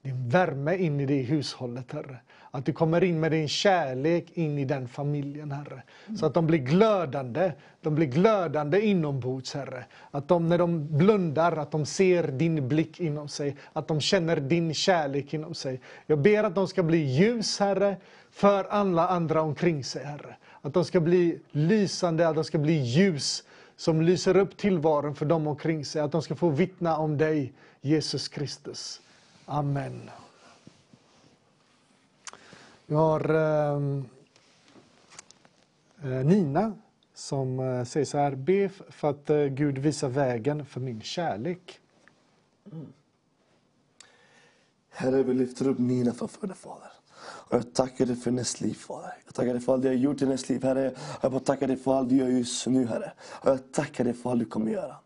din 0.03 0.29
värme 0.29 0.77
in 0.77 1.01
i 1.01 1.07
det 1.07 1.23
hushållet, 1.23 1.93
Herre. 1.93 2.21
Att 2.55 2.67
du 2.67 2.73
kommer 2.73 3.05
in 3.05 3.21
med 3.21 3.31
din 3.33 3.49
kärlek 3.49 4.31
in 4.35 4.59
i 4.59 4.65
den 4.65 4.89
familjen, 4.89 5.53
Herre. 5.53 5.83
Så 6.17 6.27
att 6.27 6.35
de 6.35 6.47
blir 6.47 6.59
glödande. 6.59 7.53
De 7.81 7.95
blir 7.95 8.07
glödande 8.07 8.81
inombords, 8.81 9.55
Herre. 9.55 9.85
Att 10.11 10.29
de, 10.29 10.49
när 10.49 10.59
de 10.59 10.99
blundar, 10.99 11.57
att 11.57 11.71
de 11.71 11.87
ser 11.87 12.29
din 12.29 12.69
blick 12.69 13.01
inom 13.01 13.29
sig. 13.29 13.57
Att 13.73 13.89
de 13.89 14.01
känner 14.01 14.37
din 14.37 14.75
kärlek 14.75 15.35
inom 15.35 15.55
sig. 15.55 15.81
Jag 16.07 16.19
ber 16.19 16.45
att 16.45 16.55
de 16.55 16.69
ska 16.69 16.83
bli 16.83 16.99
ljus, 16.99 17.61
Herre, 17.61 17.97
för 18.31 18.65
alla 18.65 19.09
andra 19.09 19.43
omkring 19.43 19.85
sig, 19.85 20.05
Herre. 20.05 20.37
Att 20.63 20.75
de 20.75 20.85
ska 20.85 21.01
bli 21.01 21.39
lysande, 21.51 22.29
att 22.29 22.35
de 22.35 22.45
ska 22.45 22.59
bli 22.59 22.73
ljus 22.73 23.45
som 23.77 24.03
lyser 24.03 24.37
upp 24.37 24.57
tillvaron 24.57 25.15
för 25.15 25.27
dem 25.27 25.47
omkring 25.47 25.85
sig. 25.85 26.03
Att 26.03 26.13
de 26.13 26.23
ska 26.23 26.35
få 26.35 26.49
vittna 26.49 26.97
om 26.97 27.19
dig, 27.19 27.53
Jesus 27.81 28.29
Kristus. 28.29 29.01
Amen. 29.47 30.11
Vi 32.93 32.97
har 32.97 33.35
ehm, 33.35 34.05
eh, 36.05 36.11
Nina 36.11 36.73
som 37.15 37.61
eh, 37.61 37.85
säger 37.85 38.07
så 38.07 38.19
här. 38.19 38.35
Be 38.35 38.69
för 38.69 39.11
att 39.11 39.31
eh, 39.31 39.45
Gud 39.45 39.79
visar 39.79 40.09
vägen 40.09 40.67
för 40.67 40.81
min 40.81 41.01
kärlek. 41.01 41.81
Mm. 42.73 42.93
Herre, 44.91 45.23
vi 45.23 45.35
lyfter 45.35 45.69
upp 45.69 45.79
Nina 45.79 46.13
framför 46.13 46.47
dig, 46.47 46.57
Fader. 46.57 46.91
Och 47.21 47.57
jag 47.57 47.75
tackar 47.75 48.07
dig 48.07 48.17
för 48.17 48.31
hennes 48.31 48.61
liv, 48.61 48.75
Fader. 48.75 49.15
Jag 49.25 49.35
tackar 49.35 49.53
dig 49.53 49.63
för 49.63 49.73
allt 49.73 49.83
du 49.83 49.89
har 49.89 49.95
gjort 49.95 50.23
i 50.23 50.25
hennes 50.25 50.49
liv, 50.49 50.65
Herre. 50.65 50.95
Jag 51.21 51.33
bara 51.33 51.41
tackar 51.41 51.67
dig 51.67 51.77
för 51.77 51.95
allt 51.95 52.09
du 52.09 52.17
gör 52.17 52.29
just 52.29 52.67
nu, 52.67 52.87
Herre. 52.87 53.13
Och 53.21 53.51
jag 53.51 53.73
tackar 53.73 54.05
dig 54.05 54.13
för 54.13 54.31
allt 54.31 54.41
du 54.41 54.47
kommer 54.47 54.71
göra. 54.71 54.97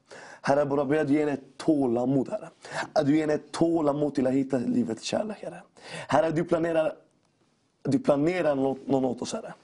Herre, 0.42 0.60
jag 0.60 0.68
bara 0.68 0.84
ber 0.84 0.98
att 0.98 1.08
du 1.08 1.14
ger 1.14 1.26
henne 1.26 1.40
tålamod, 1.56 2.28
Herre. 2.28 2.48
Att 2.92 3.06
du 3.06 3.16
ger 3.16 3.28
henne 3.28 3.38
tålamod 3.38 4.14
till 4.14 4.26
att 4.26 4.32
hitta 4.32 4.58
livets 4.58 5.02
kärlek, 5.02 5.38
Herre. 5.42 5.62
Herre, 6.08 6.30
du 6.30 6.44
planerar, 6.44 6.92
du 7.86 7.98
planerar 7.98 8.54
något, 8.54 8.86
något 8.88 9.16
åt 9.16 9.22
oss, 9.22 9.32
Herre. 9.32 9.54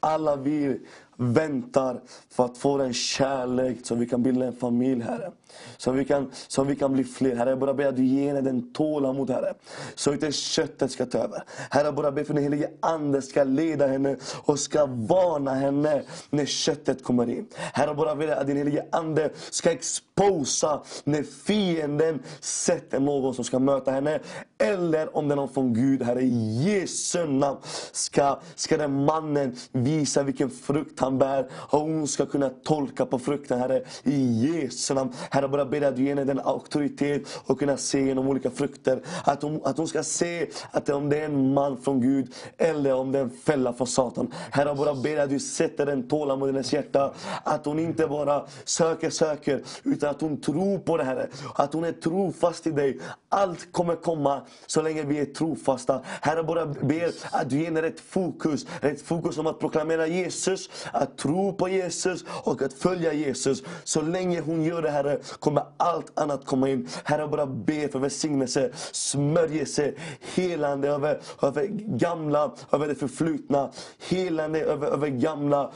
Alla 0.00 0.36
vi 0.36 0.80
väntar 1.20 2.00
för 2.30 2.44
att 2.44 2.58
få 2.58 2.78
den 2.78 2.92
kärlek 2.92 3.78
så 3.82 3.94
vi 3.94 4.06
kan 4.06 4.22
bilda 4.22 4.46
en 4.46 4.56
familj, 4.56 5.02
Herre. 5.02 5.30
Så 5.76 5.92
vi 5.92 6.04
kan, 6.04 6.30
så 6.48 6.64
vi 6.64 6.76
kan 6.76 6.92
bli 6.92 7.04
fler. 7.04 7.36
Herre, 7.36 7.50
jag 7.50 7.58
bara 7.58 7.74
ber 7.74 7.86
att 7.86 7.96
du 7.96 8.04
ger 8.04 8.26
henne 8.26 8.40
den 8.40 8.72
tålamod, 8.72 9.30
Herre. 9.30 9.54
Så 9.94 10.12
inte 10.12 10.32
köttet 10.32 10.92
ska 10.92 11.06
ta 11.06 11.18
över. 11.18 11.42
Herre, 11.70 11.84
jag 11.84 11.94
bara 11.94 12.12
ber 12.12 12.24
för 12.24 12.32
att 12.32 12.36
den 12.36 12.44
helige 12.44 12.70
Ande 12.80 13.22
ska 13.22 13.44
leda 13.44 13.86
henne 13.86 14.16
och 14.44 14.58
ska 14.58 14.86
varna 14.86 15.54
henne 15.54 16.02
när 16.30 16.46
köttet 16.46 17.04
kommer 17.04 17.30
in. 17.30 17.46
Herre, 17.54 17.86
jag 17.86 17.96
bara 17.96 18.14
ber 18.14 18.28
att 18.28 18.46
din 18.46 18.56
helige 18.56 18.84
Ande 18.92 19.30
ska 19.50 19.70
exposa 19.70 20.82
när 21.04 21.22
fienden 21.22 22.22
sätter 22.40 23.00
någon 23.00 23.34
som 23.34 23.44
ska 23.44 23.58
möta 23.58 23.90
henne. 23.90 24.20
Eller 24.58 25.16
om 25.16 25.28
det 25.28 25.34
är 25.34 25.36
någon 25.36 25.48
från 25.48 25.74
Gud, 25.74 26.02
Herre. 26.02 26.20
I 26.22 26.62
Jesu 26.62 27.26
namn 27.26 27.58
ska, 27.92 28.40
ska 28.54 28.76
den 28.76 29.04
mannen 29.04 29.56
visa 29.72 30.22
vilken 30.22 30.50
frukt 30.50 31.00
han 31.00 31.09
bär. 31.18 31.48
Och 31.52 31.80
hon 31.80 32.08
ska 32.08 32.26
kunna 32.26 32.50
tolka 32.64 33.06
på 33.06 33.18
frukten, 33.18 33.58
Herre. 33.58 33.82
I 34.02 34.46
Jesu 34.46 34.94
namn. 34.94 35.12
Herre, 35.30 35.48
bara 35.48 35.64
ber 35.64 35.82
att 35.82 35.96
du 35.96 36.02
ger 36.02 36.08
henne 36.08 36.24
den 36.24 36.40
auktoritet 36.40 37.22
och 37.46 37.58
kunna 37.58 37.76
se 37.76 38.00
genom 38.00 38.28
olika 38.28 38.50
frukter. 38.50 39.02
Att 39.24 39.42
hon, 39.42 39.60
att 39.64 39.76
hon 39.76 39.88
ska 39.88 40.02
se 40.02 40.46
att 40.70 40.88
om 40.88 41.08
det 41.08 41.20
är 41.20 41.24
en 41.24 41.54
man 41.54 41.76
från 41.76 42.00
Gud 42.00 42.34
eller 42.58 42.94
om 42.94 43.12
det 43.12 43.18
är 43.18 43.22
en 43.22 43.30
fälla 43.30 43.72
från 43.72 43.86
Satan. 43.86 44.32
Herre, 44.50 44.74
bara 44.74 44.94
ber 44.94 45.16
att 45.16 45.30
du 45.30 45.40
sätter 45.40 45.86
en 45.86 46.08
tålamod 46.08 46.48
i 46.48 46.52
hennes 46.52 46.72
hjärta. 46.72 47.12
Att 47.44 47.66
hon 47.66 47.78
inte 47.78 48.06
bara 48.06 48.46
söker, 48.64 49.10
söker, 49.10 49.62
utan 49.84 50.10
att 50.10 50.20
hon 50.20 50.40
tror 50.40 50.78
på 50.78 50.96
det, 50.96 51.04
Herre. 51.04 51.28
Att 51.54 51.72
hon 51.72 51.84
är 51.84 51.92
trofast 51.92 52.66
i 52.66 52.70
dig. 52.70 53.00
Allt 53.28 53.72
kommer 53.72 53.96
komma 53.96 54.42
så 54.66 54.82
länge 54.82 55.02
vi 55.02 55.18
är 55.18 55.24
trofasta. 55.24 56.00
Herre, 56.04 56.42
bara 56.42 56.66
ber 56.66 57.12
att 57.32 57.50
du 57.50 57.58
ger 57.58 57.64
henne 57.64 57.82
rätt 57.82 58.00
fokus. 58.00 58.66
Rätt 58.80 59.02
fokus 59.02 59.38
om 59.38 59.46
att 59.46 59.58
proklamera 59.58 60.06
Jesus, 60.06 60.70
att 60.92 61.18
tro 61.18 61.52
på 61.52 61.68
Jesus 61.68 62.24
och 62.44 62.62
att 62.62 62.72
följa 62.72 63.12
Jesus. 63.12 63.62
Så 63.84 64.02
länge 64.02 64.40
hon 64.40 64.64
gör 64.64 64.82
det, 64.82 64.90
Herre, 64.90 65.18
kommer 65.38 65.62
allt 65.76 66.18
annat 66.18 66.44
komma 66.44 66.68
in. 66.68 66.88
Herre, 67.04 67.28
bara 67.28 67.46
be 67.46 67.88
för 67.88 67.98
välsignelse, 67.98 68.70
smörjelse, 68.92 69.92
helande 70.34 70.88
över, 70.88 71.20
över 71.42 71.66
gamla, 71.98 72.52
över 72.72 72.88
det 72.88 72.94
förflutna. 72.94 73.70
Helande 74.08 74.60
över, 74.60 74.86
över 74.86 75.08
gamla, 75.08 75.70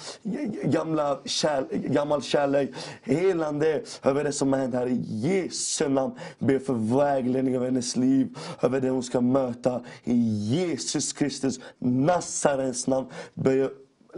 gamla 0.64 1.18
kärl, 1.24 1.64
gammal 1.70 2.22
kärlek. 2.22 2.70
Helande 3.02 3.82
över 4.02 4.24
det 4.24 4.32
som 4.32 4.52
har 4.52 4.60
hänt 4.60 4.74
Herre, 4.74 4.90
I 4.90 5.04
Jesu 5.08 5.88
namn 5.88 6.14
be 6.38 6.60
för 6.60 6.74
vägledning 6.98 7.54
över 7.54 7.66
hennes 7.66 7.96
liv, 7.96 8.38
över 8.60 8.80
det 8.80 8.90
hon 8.90 9.02
ska 9.02 9.20
möta. 9.20 9.80
I 10.04 10.14
Jesus 10.54 11.12
Kristus, 11.12 11.60
Nazarens 11.78 12.86
namn, 12.86 13.06
ber 13.34 13.52
jag 13.52 13.70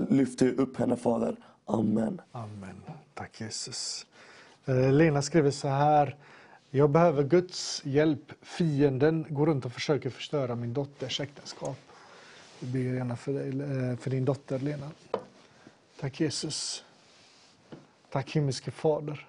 lyfter 0.08 0.60
upp 0.60 0.76
henne, 0.76 0.96
Fader. 0.96 1.36
Amen. 1.64 2.20
Amen. 2.32 2.82
Tack 3.14 3.40
Jesus. 3.40 4.06
Eh, 4.64 4.92
Lena 4.92 5.22
skriver 5.22 5.50
så 5.50 5.68
här. 5.68 6.16
Jag 6.70 6.90
behöver 6.90 7.22
Guds 7.22 7.82
hjälp. 7.84 8.32
Fienden 8.42 9.26
går 9.28 9.46
runt 9.46 9.64
och 9.64 9.72
försöker 9.72 10.10
förstöra 10.10 10.54
min 10.54 10.74
dotters 10.74 11.20
äktenskap. 11.20 11.78
Vi 12.60 12.72
ber 12.72 12.94
gärna 12.94 13.16
för, 13.16 13.32
dig, 13.32 13.48
eh, 13.48 13.96
för 13.96 14.10
din 14.10 14.24
dotter 14.24 14.58
Lena. 14.58 14.90
Tack 16.00 16.20
Jesus. 16.20 16.84
Tack 18.10 18.32
himmelske 18.32 18.70
Fader. 18.70 19.28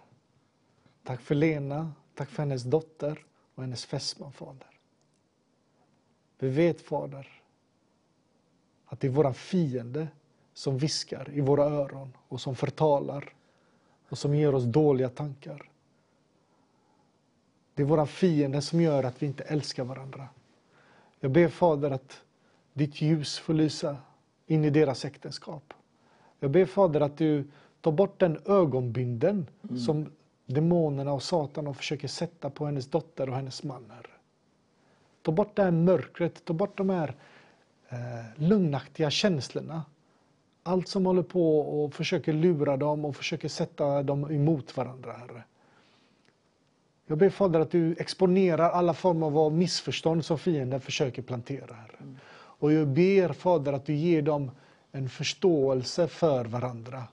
Tack 1.03 1.21
för 1.21 1.35
Lena, 1.35 1.91
tack 2.15 2.29
för 2.29 2.43
hennes 2.43 2.63
dotter 2.63 3.25
och 3.55 3.63
hennes 3.63 3.85
fästman 3.85 4.31
Fader. 4.31 4.67
Vi 6.39 6.49
vet 6.49 6.81
Fader 6.81 7.41
att 8.85 8.99
det 8.99 9.07
är 9.07 9.11
våran 9.11 9.33
fiende 9.33 10.07
som 10.57 10.77
viskar 10.77 11.29
i 11.33 11.41
våra 11.41 11.63
öron 11.63 12.13
och 12.27 12.41
som 12.41 12.55
förtalar 12.55 13.33
och 14.09 14.17
som 14.17 14.35
ger 14.35 14.55
oss 14.55 14.63
dåliga 14.63 15.09
tankar. 15.09 15.69
Det 17.73 17.81
är 17.81 17.85
våra 17.85 18.05
fiender 18.05 18.61
som 18.61 18.81
gör 18.81 19.03
att 19.03 19.23
vi 19.23 19.25
inte 19.25 19.43
älskar 19.43 19.83
varandra. 19.83 20.27
Jag 21.19 21.31
ber 21.31 21.47
Fader 21.47 21.91
att 21.91 22.21
ditt 22.73 23.01
ljus 23.01 23.39
får 23.39 23.53
lysa 23.53 23.97
in 24.47 24.65
i 24.65 24.69
deras 24.69 25.05
äktenskap. 25.05 25.73
Jag 26.39 26.51
ber 26.51 26.65
Fader 26.65 27.01
att 27.01 27.17
du 27.17 27.47
tar 27.81 27.91
bort 27.91 28.19
den 28.19 28.39
ögonbinden 28.45 29.47
mm. 29.63 29.77
som 29.77 30.11
demonerna 30.45 31.13
och 31.13 31.23
Satan 31.23 31.75
försöker 31.75 32.07
sätta 32.07 32.49
på 32.49 32.65
hennes 32.65 32.87
dotter 32.87 33.29
och 33.29 33.35
hennes 33.35 33.63
man. 33.63 33.91
Ta 35.21 35.31
bort 35.31 35.55
det 35.55 35.63
här 35.63 35.71
mörkret, 35.71 36.45
ta 36.45 36.53
bort 36.53 36.77
de 36.77 36.89
här 36.89 37.15
eh, 37.89 37.97
lugnaktiga 38.35 39.09
känslorna. 39.09 39.83
Allt 40.67 40.87
som 40.87 41.05
håller 41.05 41.23
på 41.23 41.59
och 41.59 41.93
försöker 41.93 42.33
lura 42.33 42.77
dem 42.77 43.05
och 43.05 43.15
försöker 43.15 43.47
sätta 43.47 44.03
dem 44.03 44.31
emot 44.31 44.77
varandra, 44.77 45.11
Herre. 45.11 45.43
Jag 47.05 47.17
ber 47.17 47.29
Fader 47.29 47.59
att 47.59 47.71
du 47.71 47.95
exponerar 47.99 48.69
alla 48.69 48.93
former 48.93 49.39
av 49.39 49.53
missförstånd 49.53 50.25
som 50.25 50.37
fienden 50.39 50.81
försöker 50.81 51.21
plantera. 51.21 51.73
Herre. 51.73 52.15
Och 52.35 52.73
jag 52.73 52.87
ber 52.87 53.33
Fader 53.33 53.73
att 53.73 53.85
du 53.85 53.95
ger 53.95 54.21
dem 54.21 54.51
en 54.91 55.09
förståelse 55.09 56.07
för 56.07 56.45
varandra. 56.45 57.03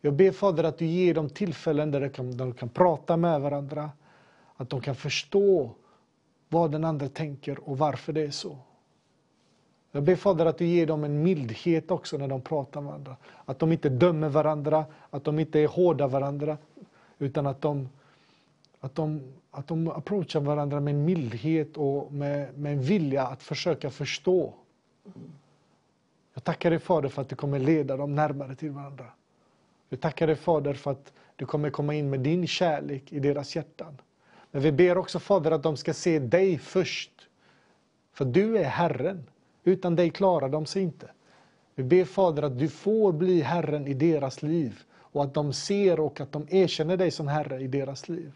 Jag 0.00 0.14
ber 0.14 0.32
Fader 0.32 0.64
att 0.64 0.78
du 0.78 0.86
ger 0.86 1.14
dem 1.14 1.28
tillfällen 1.28 1.90
där 1.90 2.00
de 2.00 2.08
kan, 2.08 2.36
de 2.36 2.54
kan 2.54 2.68
prata 2.68 3.16
med 3.16 3.40
varandra. 3.40 3.90
Att 4.56 4.70
de 4.70 4.80
kan 4.80 4.94
förstå 4.94 5.70
vad 6.48 6.72
den 6.72 6.84
andra 6.84 7.08
tänker 7.08 7.68
och 7.68 7.78
varför 7.78 8.12
det 8.12 8.22
är 8.22 8.30
så. 8.30 8.58
Jag 9.96 10.02
ber 10.02 10.16
Fader 10.16 10.46
att 10.46 10.58
du 10.58 10.66
ger 10.66 10.86
dem 10.86 11.04
en 11.04 11.22
mildhet 11.22 11.90
också 11.90 12.18
när 12.18 12.28
de 12.28 12.40
pratar 12.40 12.80
med 12.80 12.88
varandra. 12.88 13.16
Att 13.44 13.58
de 13.58 13.72
inte 13.72 13.88
dömer 13.88 14.28
varandra, 14.28 14.84
att 15.10 15.24
de 15.24 15.38
inte 15.38 15.60
är 15.60 15.66
hårda 15.68 16.06
varandra. 16.06 16.58
Utan 17.18 17.46
att 17.46 17.60
de, 17.60 17.88
att 18.80 18.94
de, 18.94 19.32
att 19.50 19.66
de 19.66 19.88
approachar 19.88 20.40
varandra 20.40 20.80
med 20.80 20.94
en 20.94 21.04
mildhet 21.04 21.76
och 21.76 22.12
med, 22.12 22.58
med 22.58 22.72
en 22.72 22.82
vilja 22.82 23.26
att 23.26 23.42
försöka 23.42 23.90
förstå. 23.90 24.54
Jag 26.34 26.44
tackar 26.44 26.70
dig 26.70 26.78
Fader 26.78 27.08
för 27.08 27.22
att 27.22 27.28
du 27.28 27.36
kommer 27.36 27.58
leda 27.58 27.96
dem 27.96 28.14
närmare 28.14 28.54
till 28.54 28.70
varandra. 28.70 29.06
Vi 29.88 29.96
tackar 29.96 30.26
dig 30.26 30.36
Fader 30.36 30.74
för 30.74 30.90
att 30.90 31.12
du 31.36 31.46
kommer 31.46 31.70
komma 31.70 31.94
in 31.94 32.10
med 32.10 32.20
din 32.20 32.46
kärlek 32.46 33.12
i 33.12 33.20
deras 33.20 33.56
hjärtan. 33.56 34.00
Men 34.50 34.62
vi 34.62 34.72
ber 34.72 34.98
också 34.98 35.18
Fader 35.18 35.50
att 35.50 35.62
de 35.62 35.76
ska 35.76 35.94
se 35.94 36.18
dig 36.18 36.58
först. 36.58 37.28
För 38.12 38.24
du 38.24 38.58
är 38.58 38.64
Herren. 38.64 39.26
Utan 39.66 39.96
dig 39.96 40.10
klarar 40.10 40.48
de 40.48 40.66
sig 40.66 40.82
inte. 40.82 41.10
Vi 41.74 41.82
ber 41.82 42.04
Fader 42.04 42.42
att 42.42 42.58
du 42.58 42.68
får 42.68 43.12
bli 43.12 43.40
Herren 43.40 43.86
i 43.86 43.94
deras 43.94 44.42
liv 44.42 44.82
och 44.94 45.24
att 45.24 45.34
de 45.34 45.52
ser 45.52 46.00
och 46.00 46.20
att 46.20 46.32
de 46.32 46.46
erkänner 46.50 46.96
dig 46.96 47.10
som 47.10 47.28
Herre 47.28 47.60
i 47.60 47.66
deras 47.66 48.08
liv. 48.08 48.32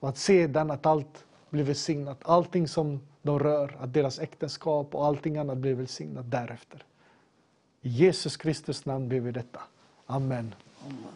Och 0.00 0.08
att 0.08 0.18
sedan 0.18 0.70
att 0.70 0.86
allt 0.86 1.24
blir 1.50 1.64
välsignat, 1.64 2.18
allting 2.22 2.68
som 2.68 3.00
de 3.22 3.38
rör, 3.38 3.76
att 3.80 3.92
deras 3.92 4.18
äktenskap 4.18 4.94
och 4.94 5.06
allting 5.06 5.36
annat 5.36 5.58
blir 5.58 5.74
välsignat 5.74 6.30
därefter. 6.30 6.84
I 7.80 7.88
Jesus 7.88 8.36
Kristus 8.36 8.86
namn 8.86 9.08
ber 9.08 9.20
vi 9.20 9.32
detta. 9.32 9.60
Amen. 10.06 10.54
Amen. 10.84 11.12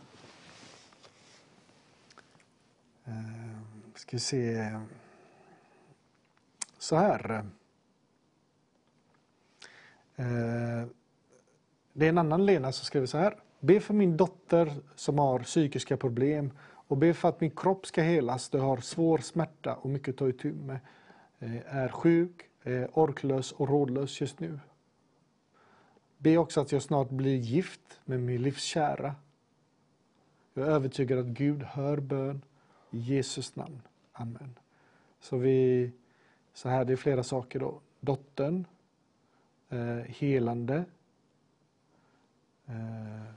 Ska 3.94 4.16
vi 4.16 4.20
se. 4.20 4.70
Så 6.78 6.96
här. 6.96 7.44
Eh, 10.16 10.88
det 11.92 12.04
är 12.04 12.08
en 12.08 12.18
annan 12.18 12.46
Lena 12.46 12.72
som 12.72 12.84
skriver 12.84 13.06
så 13.06 13.18
här. 13.18 13.36
Be 13.60 13.80
för 13.80 13.94
min 13.94 14.16
dotter 14.16 14.72
som 14.94 15.18
har 15.18 15.38
psykiska 15.38 15.96
problem 15.96 16.52
och 16.88 16.96
be 16.96 17.14
för 17.14 17.28
att 17.28 17.40
min 17.40 17.50
kropp 17.50 17.86
ska 17.86 18.02
helas. 18.02 18.48
Du 18.48 18.58
har 18.58 18.76
svår 18.76 19.18
smärta 19.18 19.74
och 19.74 19.90
mycket 19.90 20.08
att 20.08 20.16
ta 20.16 20.28
itu 20.28 20.52
med. 20.52 20.78
Eh, 21.38 21.76
är 21.76 21.88
sjuk, 21.88 22.48
eh, 22.62 22.84
orklös 22.92 23.52
och 23.52 23.68
rådlös 23.68 24.20
just 24.20 24.40
nu. 24.40 24.60
Be 26.18 26.36
också 26.36 26.60
att 26.60 26.72
jag 26.72 26.82
snart 26.82 27.10
blir 27.10 27.36
gift 27.36 28.00
med 28.04 28.20
min 28.20 28.42
livskära. 28.42 29.14
Jag 30.54 30.66
är 30.66 30.70
övertygad 30.70 31.18
att 31.18 31.26
Gud 31.26 31.62
hör 31.62 32.00
bön 32.00 32.42
i 32.90 32.98
Jesus 32.98 33.56
namn. 33.56 33.82
Amen. 34.12 34.58
Så 35.20 35.36
vi, 35.36 35.90
så 36.54 36.68
här, 36.68 36.84
det 36.84 36.92
är 36.92 36.96
flera 36.96 37.22
saker 37.22 37.60
då. 37.60 37.80
Dottern, 38.00 38.64
eh, 39.68 39.96
helande 39.96 40.84
eh, 42.66 43.34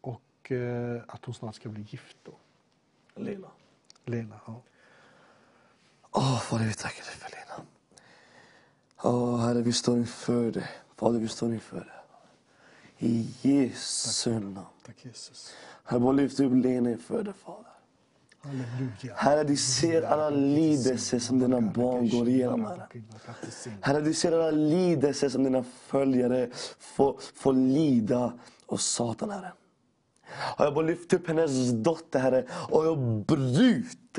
och 0.00 0.52
eh, 0.52 1.02
att 1.08 1.24
hon 1.24 1.34
snart 1.34 1.54
ska 1.54 1.68
bli 1.68 1.82
gift 1.82 2.16
då. 2.22 2.32
Lena. 3.14 3.48
Lena, 4.04 4.40
ja. 4.46 4.62
Åh, 6.10 6.34
oh, 6.34 6.38
Fader, 6.38 6.64
vi 6.64 6.74
tackar 6.74 7.04
dig 7.04 7.14
för 7.14 7.30
Lena. 7.30 7.66
Åh, 9.02 9.34
oh, 9.34 9.40
Herre, 9.40 9.62
vi 9.62 9.72
står 9.72 9.98
inför 9.98 10.50
dig. 10.50 10.68
Fader, 10.96 11.18
vi 11.18 11.28
står 11.28 11.52
inför 11.52 11.80
dig. 11.80 11.88
I 12.98 13.34
Jesu 13.42 14.40
namn. 14.40 14.66
Tack 14.86 15.04
Jesus. 15.04 15.54
Herre, 15.84 16.00
bara 16.00 16.12
lyft 16.12 16.40
upp 16.40 16.52
Lena 16.52 16.90
inför 16.90 17.22
dig, 17.22 17.34
Fader. 17.34 17.71
Herre, 19.14 19.44
du 19.44 19.56
ser 19.56 20.02
alla 20.02 20.30
lidelser 20.30 21.18
som 21.18 21.38
dina 21.38 21.60
barn 21.60 22.08
går 22.08 22.28
igenom, 22.28 22.64
Herre. 22.64 22.86
Herre, 23.80 24.00
du 24.00 24.14
ser 24.14 24.32
alla 24.32 24.50
lidelser 24.50 25.28
som 25.28 25.44
dina 25.44 25.64
följare 25.86 26.48
får, 26.78 27.20
får 27.34 27.52
lida 27.52 28.32
och 28.66 28.80
Satan, 28.80 29.30
Herre. 29.30 29.52
Och 30.58 30.64
jag 30.64 30.74
bara 30.74 30.86
lyfter 30.86 31.16
upp 31.16 31.28
hennes 31.28 31.70
dotter, 31.70 32.20
Herre, 32.20 32.44
och 32.70 32.86
jag 32.86 32.98
bryter 33.24 34.11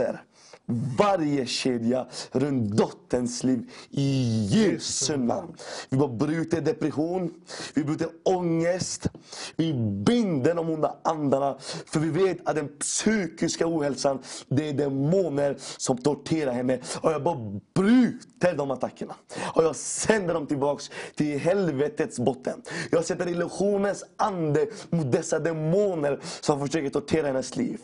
varje 0.98 1.46
kedja 1.46 2.08
runt 2.32 2.72
dotterns 2.72 3.44
liv 3.44 3.72
i 3.90 4.48
Jesu 4.50 5.18
namn. 5.18 5.56
Vi 5.90 5.98
bara 5.98 6.10
bryter 6.10 6.62
depression, 6.62 7.34
vi 7.74 7.84
bryter 7.84 8.08
ångest, 8.24 9.08
vi 9.56 9.74
binder 9.74 10.56
de 10.56 10.70
onda 10.70 10.98
andarna. 11.04 11.58
För 11.86 12.00
vi 12.00 12.10
vet 12.10 12.48
att 12.48 12.56
den 12.56 12.68
psykiska 12.80 13.68
ohälsan, 13.68 14.20
det 14.48 14.70
är 14.70 14.74
demoner 14.74 15.56
som 15.78 15.98
torterar 15.98 16.52
henne. 16.52 16.80
Och 17.02 17.12
jag 17.12 17.24
bara 17.24 17.60
bryter 17.76 18.56
de 18.58 18.72
attackerna. 18.72 19.16
Och 19.56 19.64
jag 19.64 19.76
sänder 19.76 20.34
dem 20.34 20.48
tillbaks 20.48 20.92
till 21.16 21.40
helvetets 21.40 22.20
botten. 22.20 22.62
Jag 22.92 23.06
sätter 23.06 23.28
illusionens 23.28 24.04
ande 24.18 24.68
mot 24.90 25.12
dessa 25.12 25.40
demoner 25.40 26.20
som 26.42 26.60
försöker 26.68 26.90
tortera 26.90 27.28
hennes 27.28 27.56
liv. 27.56 27.80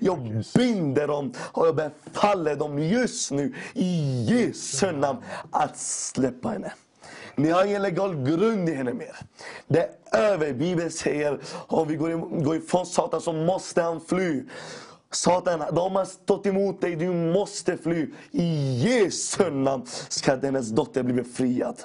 Jag 0.00 0.44
binder 0.54 1.06
dem 1.06 1.32
och 1.38 1.66
jag 1.66 1.76
befaller 1.76 2.56
dem 2.56 2.78
just 2.78 3.30
nu 3.30 3.54
i 3.74 4.22
Jesu 4.24 4.92
namn 4.92 5.18
att 5.50 5.78
släppa 5.78 6.48
henne. 6.48 6.72
Ni 7.36 7.50
har 7.50 7.64
ingen 7.64 7.82
legal 7.82 8.14
grund 8.14 8.68
i 8.68 8.74
henne 8.74 8.92
mer. 8.92 9.16
Det 9.68 9.90
är 10.10 10.18
över. 10.18 10.52
Bibeln 10.52 10.90
säger 10.90 11.38
om 11.66 11.88
vi 11.88 11.96
går 12.44 12.56
ifrån 12.56 12.86
Satan 12.86 13.20
så 13.20 13.32
måste 13.32 13.82
han 13.82 14.00
fly. 14.00 14.44
Satan, 15.10 15.62
de 15.74 15.96
har 15.96 16.04
stått 16.04 16.46
emot 16.46 16.80
dig, 16.80 16.96
du 16.96 17.12
måste 17.12 17.76
fly. 17.76 18.10
I 18.30 18.78
Jesu 18.82 19.50
namn 19.50 19.86
ska 20.08 20.36
hennes 20.36 20.68
dotter 20.68 21.02
bli 21.02 21.14
befriad. 21.14 21.82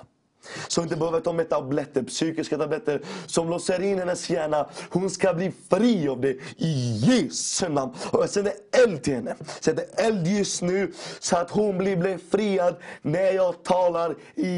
Som 0.67 0.83
inte 0.83 0.95
behöver 0.95 1.19
ta 1.19 1.33
med 1.33 1.49
tabletter, 1.49 2.03
psykiska 2.03 2.57
tabletter 2.57 3.01
som 3.25 3.49
låser 3.49 3.81
in 3.81 3.99
hennes 3.99 4.29
hjärna. 4.29 4.69
Hon 4.89 5.09
ska 5.09 5.33
bli 5.33 5.51
fri 5.69 6.07
av 6.07 6.21
det 6.21 6.37
i 6.57 6.97
Jesu 6.97 7.69
namn. 7.69 7.91
Och 8.11 8.21
jag 8.21 8.29
sänder 8.29 8.53
eld 8.83 9.03
till 9.03 9.15
henne. 9.15 9.35
Jag 9.39 9.63
sänder 9.63 9.85
eld 9.97 10.27
just 10.27 10.61
nu 10.61 10.93
så 11.19 11.37
att 11.37 11.51
hon 11.51 11.77
blir 11.77 11.97
befriad 11.97 12.75
när 13.01 13.31
jag 13.31 13.63
talar 13.63 14.15
i 14.35 14.49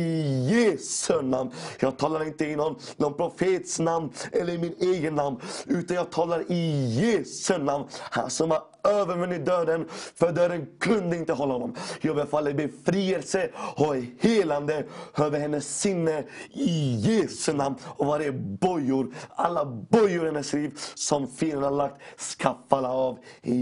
Jesu 0.50 1.22
namn. 1.22 1.52
Jag 1.80 1.98
talar 1.98 2.28
inte 2.28 2.46
i 2.46 2.56
någon, 2.56 2.76
någon 2.98 3.14
profets 3.14 3.80
namn 3.80 4.10
eller 4.32 4.54
i 4.54 4.58
min 4.58 4.76
egen 4.80 5.16
namn. 5.16 5.42
Utan 5.66 5.98
jag 5.98 6.12
talar 6.12 6.52
i 6.52 6.86
Jesu 7.02 7.58
namn. 7.58 7.86
Han 8.00 8.30
som 8.30 8.52
har 8.52 8.64
övervunnit 8.92 9.46
döden, 9.46 9.86
för 10.16 10.32
döden 10.32 10.68
kunde 10.80 11.18
inte 11.18 11.34
hålla 11.34 11.54
honom. 11.54 11.76
Jag 12.02 12.16
befaller 12.16 12.54
befrielse 12.54 13.50
och 13.76 13.96
helande 14.20 14.84
över 15.18 15.40
hennes 15.40 15.80
sinne 15.80 16.24
i 16.54 16.96
Jesu 16.96 17.54
namn. 17.54 17.76
Och 17.86 18.06
varje 18.06 18.32
bojor, 18.32 19.14
alla 19.30 19.66
bojor 19.66 20.24
i 20.24 20.26
hennes 20.26 20.54
liv 20.54 20.72
som 20.96 21.28
fienden 21.28 21.64
har 21.64 21.72
lagt 21.72 22.02
ska 22.18 22.56
falla 22.70 22.92
av 22.94 23.18
i 23.42 23.56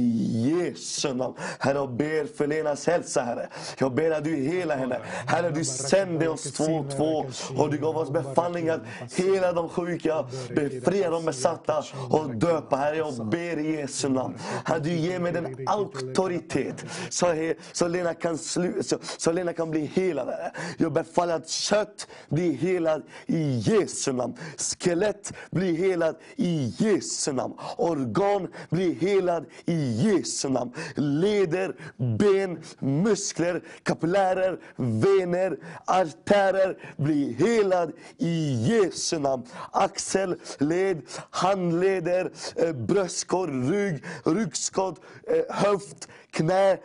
Jesu 0.49 1.13
namn. 1.13 1.33
Herre, 1.59 1.77
jag 1.77 1.91
ber 1.91 2.37
för 2.37 2.47
Lenas 2.47 2.87
hälsa, 2.87 3.21
Herre. 3.21 3.49
Jag 3.79 3.95
ber 3.95 4.11
att 4.11 4.23
du 4.23 4.35
helar 4.35 4.77
henne. 4.77 4.99
Herre, 5.27 5.49
du 5.49 5.65
sände 5.65 6.29
oss 6.29 6.51
två 6.53 6.63
och 6.63 6.91
två 6.91 7.25
och 7.57 7.71
du 7.71 7.77
gav 7.77 7.97
oss 7.97 8.09
befallning 8.09 8.69
att 8.69 8.81
hela 9.15 9.51
de 9.53 9.69
sjuka, 9.69 10.25
befria 10.55 11.09
de 11.09 11.25
besatta 11.25 11.83
och 12.09 12.35
döpa. 12.35 12.75
Herre, 12.75 12.97
jag 12.97 13.27
ber 13.27 13.57
i 13.59 13.75
Jesu 13.75 14.09
namn. 14.09 14.37
Herre, 14.65 14.79
du 14.79 14.91
ger 14.91 15.16
mig 15.19 15.33
den 15.33 15.67
auktoritet 15.67 16.85
så, 17.09 17.31
he, 17.33 17.53
så, 17.71 17.87
Lena 17.87 18.13
kan 18.13 18.37
slu, 18.37 18.83
så, 18.83 18.97
så 19.17 19.31
Lena 19.31 19.53
kan 19.53 19.71
bli 19.71 19.85
helad. 19.85 20.51
Jag 20.77 20.93
befaller 20.93 21.35
att 21.35 21.49
kött 21.49 22.07
blir 22.29 22.53
helad 22.53 23.03
i 23.25 23.57
Jesu 23.57 24.11
namn. 24.11 24.37
Skelett 24.57 25.33
blir 25.51 25.77
helad 25.77 26.15
i 26.35 26.73
Jesu 26.77 27.31
namn. 27.31 27.53
Organ 27.77 28.47
blir 28.69 28.95
helad 28.95 29.45
i 29.65 30.01
Jesu 30.01 30.49
namn. 30.49 30.73
Leder, 30.95 31.75
ben, 31.97 32.59
muskler, 32.79 33.61
kapillärer, 33.83 34.59
vener, 34.75 35.57
artärer 35.85 36.77
blir 36.97 37.33
helad 37.33 37.91
i 38.17 38.65
Jesu 38.67 39.19
namn. 39.19 39.45
Axel, 39.71 40.35
led, 40.59 41.01
handleder, 41.29 42.31
eh, 42.55 42.73
bröstkorg, 42.73 43.71
rygg, 43.71 44.03
ryggskott, 44.23 44.96
eh, 45.27 45.55
höft, 45.55 46.07
knä, 46.31 46.77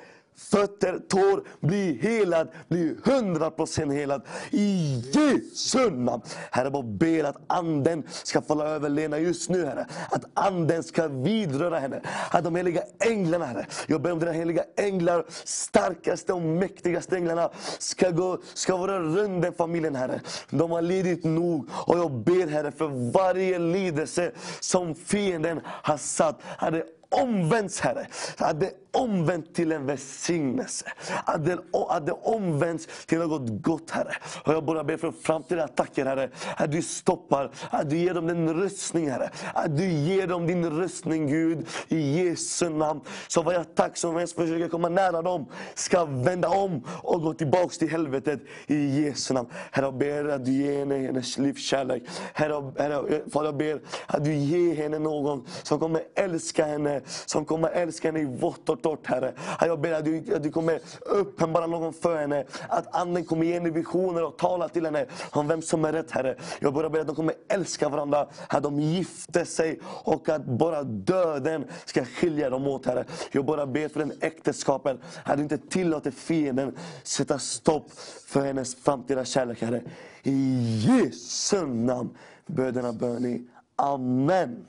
fötter, 0.50 0.98
tår, 1.08 1.42
bli 1.60 1.98
helad, 2.02 2.48
bli 2.68 2.96
hundra 3.04 3.50
procent 3.50 3.92
helad. 3.92 4.22
I 4.50 5.02
Jesu 5.12 5.90
namn. 5.90 6.22
Herre, 6.50 6.70
jag 6.72 6.84
ber 6.84 7.24
att 7.24 7.36
anden 7.46 8.02
ska 8.08 8.42
falla 8.42 8.64
över 8.64 8.88
Lena 8.88 9.18
just 9.18 9.50
nu, 9.50 9.64
Herre. 9.64 9.86
Att 10.10 10.24
anden 10.34 10.82
ska 10.82 11.08
vidröra 11.08 11.78
henne. 11.78 12.00
Att 12.30 12.44
de 12.44 12.56
heliga 12.56 12.82
änglarna, 12.98 13.44
Herre. 13.44 13.66
Jag 13.86 14.02
ber 14.02 14.12
om 14.12 14.18
dina 14.18 14.32
heliga 14.32 14.64
änglar, 14.76 15.24
starkaste 15.44 16.32
och 16.32 16.42
mäktigaste 16.42 17.16
änglarna, 17.16 17.50
ska, 17.78 18.10
gå, 18.10 18.38
ska 18.54 18.76
vara 18.76 19.00
runt 19.00 19.42
den 19.42 19.52
familjen, 19.52 19.96
Herre. 19.96 20.20
De 20.50 20.70
har 20.70 20.82
lidit 20.82 21.24
nog. 21.24 21.68
Och 21.72 21.98
jag 21.98 22.12
ber, 22.12 22.46
Herre, 22.46 22.72
för 22.72 23.12
varje 23.12 23.58
lidelse 23.58 24.32
som 24.60 24.94
fienden 24.94 25.60
har 25.64 25.96
satt. 25.96 26.40
Herre, 26.58 26.82
omvänds, 27.12 27.80
Herre. 27.80 28.06
Att 28.38 28.60
det 28.60 28.70
omvänt 28.92 29.54
till 29.54 29.72
en 29.72 29.86
välsignelse. 29.86 30.84
Att 31.24 31.44
det, 31.44 31.58
att 31.88 32.06
det 32.06 32.12
omvänds 32.12 33.06
till 33.06 33.18
något 33.18 33.62
gott, 33.62 33.90
Herre. 33.90 34.14
Och 34.44 34.52
jag 34.52 34.64
bara 34.64 34.84
ber 34.84 34.96
för 34.96 35.12
framtida 35.12 35.64
attacker, 35.64 36.06
Herre. 36.06 36.30
Att 36.56 36.72
du 36.72 36.82
stoppar, 36.82 37.50
att 37.70 37.90
du 37.90 37.96
ger 37.96 38.14
dem 38.14 38.26
den 38.26 38.54
röstning, 38.54 39.10
Herre. 39.10 39.30
Att 39.54 39.76
du 39.76 39.84
ger 39.84 40.26
dem 40.26 40.46
din 40.46 40.70
röstning, 40.70 41.26
Gud, 41.26 41.66
i 41.88 42.22
Jesu 42.22 42.68
namn. 42.68 43.00
Så 43.28 43.42
varje 43.42 43.60
attack 43.60 43.96
som 43.96 44.16
ens 44.16 44.34
försöker 44.34 44.68
komma 44.68 44.88
nära 44.88 45.22
dem 45.22 45.46
ska 45.74 46.04
vända 46.04 46.48
om 46.48 46.84
och 47.02 47.22
gå 47.22 47.34
tillbaka 47.34 47.68
till 47.68 47.90
helvetet 47.90 48.40
i 48.66 49.02
Jesu 49.02 49.34
namn. 49.34 49.48
Herre, 49.70 49.86
jag 49.86 49.98
ber 49.98 50.28
att 50.28 50.44
du 50.44 50.52
ger 50.52 50.78
henne 50.78 50.98
hennes 50.98 51.38
livskärlek. 51.38 52.02
Herre, 52.32 52.72
herre, 52.78 53.20
Fader, 53.30 53.46
jag 53.46 53.56
ber 53.56 53.80
att 54.06 54.24
du 54.24 54.34
ger 54.34 54.74
henne 54.74 54.98
någon 54.98 55.46
som 55.62 55.78
kommer 55.78 56.02
älska 56.14 56.66
henne, 56.66 57.00
som 57.26 57.44
kommer 57.44 57.68
älska 57.68 58.08
henne 58.08 58.20
i 58.20 58.24
vått 58.24 58.68
och 58.68 58.81
torrt, 58.82 59.06
Herre. 59.06 59.32
Jag 59.60 59.80
ber 59.80 59.92
att 59.92 60.04
du, 60.04 60.34
att 60.36 60.42
du 60.42 60.50
kommer 60.50 60.80
uppenbara 61.00 61.66
någon 61.66 61.92
för 61.92 62.16
henne. 62.16 62.44
Att 62.68 62.94
Anden 62.94 63.24
kommer 63.24 63.46
ge 63.46 63.54
henne 63.54 63.70
visioner 63.70 64.24
och 64.24 64.38
tala 64.38 64.68
till 64.68 64.84
henne 64.84 65.06
om 65.30 65.48
vem 65.48 65.62
som 65.62 65.84
är 65.84 65.92
rätt, 65.92 66.10
Herre. 66.10 66.36
Jag 66.60 66.74
ber 66.74 67.00
att 67.00 67.06
de 67.06 67.16
kommer 67.16 67.34
älska 67.48 67.88
varandra, 67.88 68.26
att 68.48 68.62
de 68.62 68.80
gifter 68.80 69.44
sig 69.44 69.80
och 69.84 70.28
att 70.28 70.44
bara 70.44 70.82
döden 70.82 71.64
ska 71.84 72.04
skilja 72.04 72.50
dem 72.50 72.66
åt, 72.66 72.86
Herre. 72.86 73.04
Jag 73.32 73.44
bara 73.44 73.66
ber 73.66 73.88
för 73.88 74.00
den 74.00 74.12
äktenskapen, 74.20 74.98
att 75.24 75.36
du 75.36 75.42
inte 75.42 75.58
tillåter 75.58 76.10
fienden 76.10 76.76
sätta 77.02 77.38
stopp 77.38 77.90
för 78.26 78.40
hennes 78.44 78.74
framtida 78.74 79.24
kärlek, 79.24 79.62
Herre. 79.62 79.82
I 80.22 80.58
Jesu 80.86 81.66
namn 81.66 82.16
ber 82.46 82.72
denna 82.72 82.92
bön 82.92 83.24
i 83.24 83.46
Amen. 83.76 84.66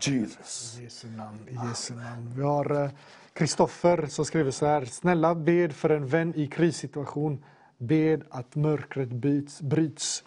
Jesus. 0.00 0.78
I 0.78 0.82
Jesu 0.82 1.08
namn. 1.08 1.38
I 1.48 1.68
Jesu 1.68 1.94
namn. 1.94 2.32
Vi 2.36 2.42
har 2.42 2.90
Kristoffer 3.32 4.06
som 4.06 4.24
skriver 4.24 4.50
så 4.50 4.66
här. 4.66 4.84
Snälla 4.84 5.34
bed 5.34 5.72
för 5.72 5.90
en 5.90 6.06
vän 6.06 6.34
i 6.36 6.46
krissituation. 6.46 7.44
Bed 7.78 8.22
att 8.30 8.54
mörkret 8.54 9.08
byts, 9.08 9.60
bryts. 9.60 10.24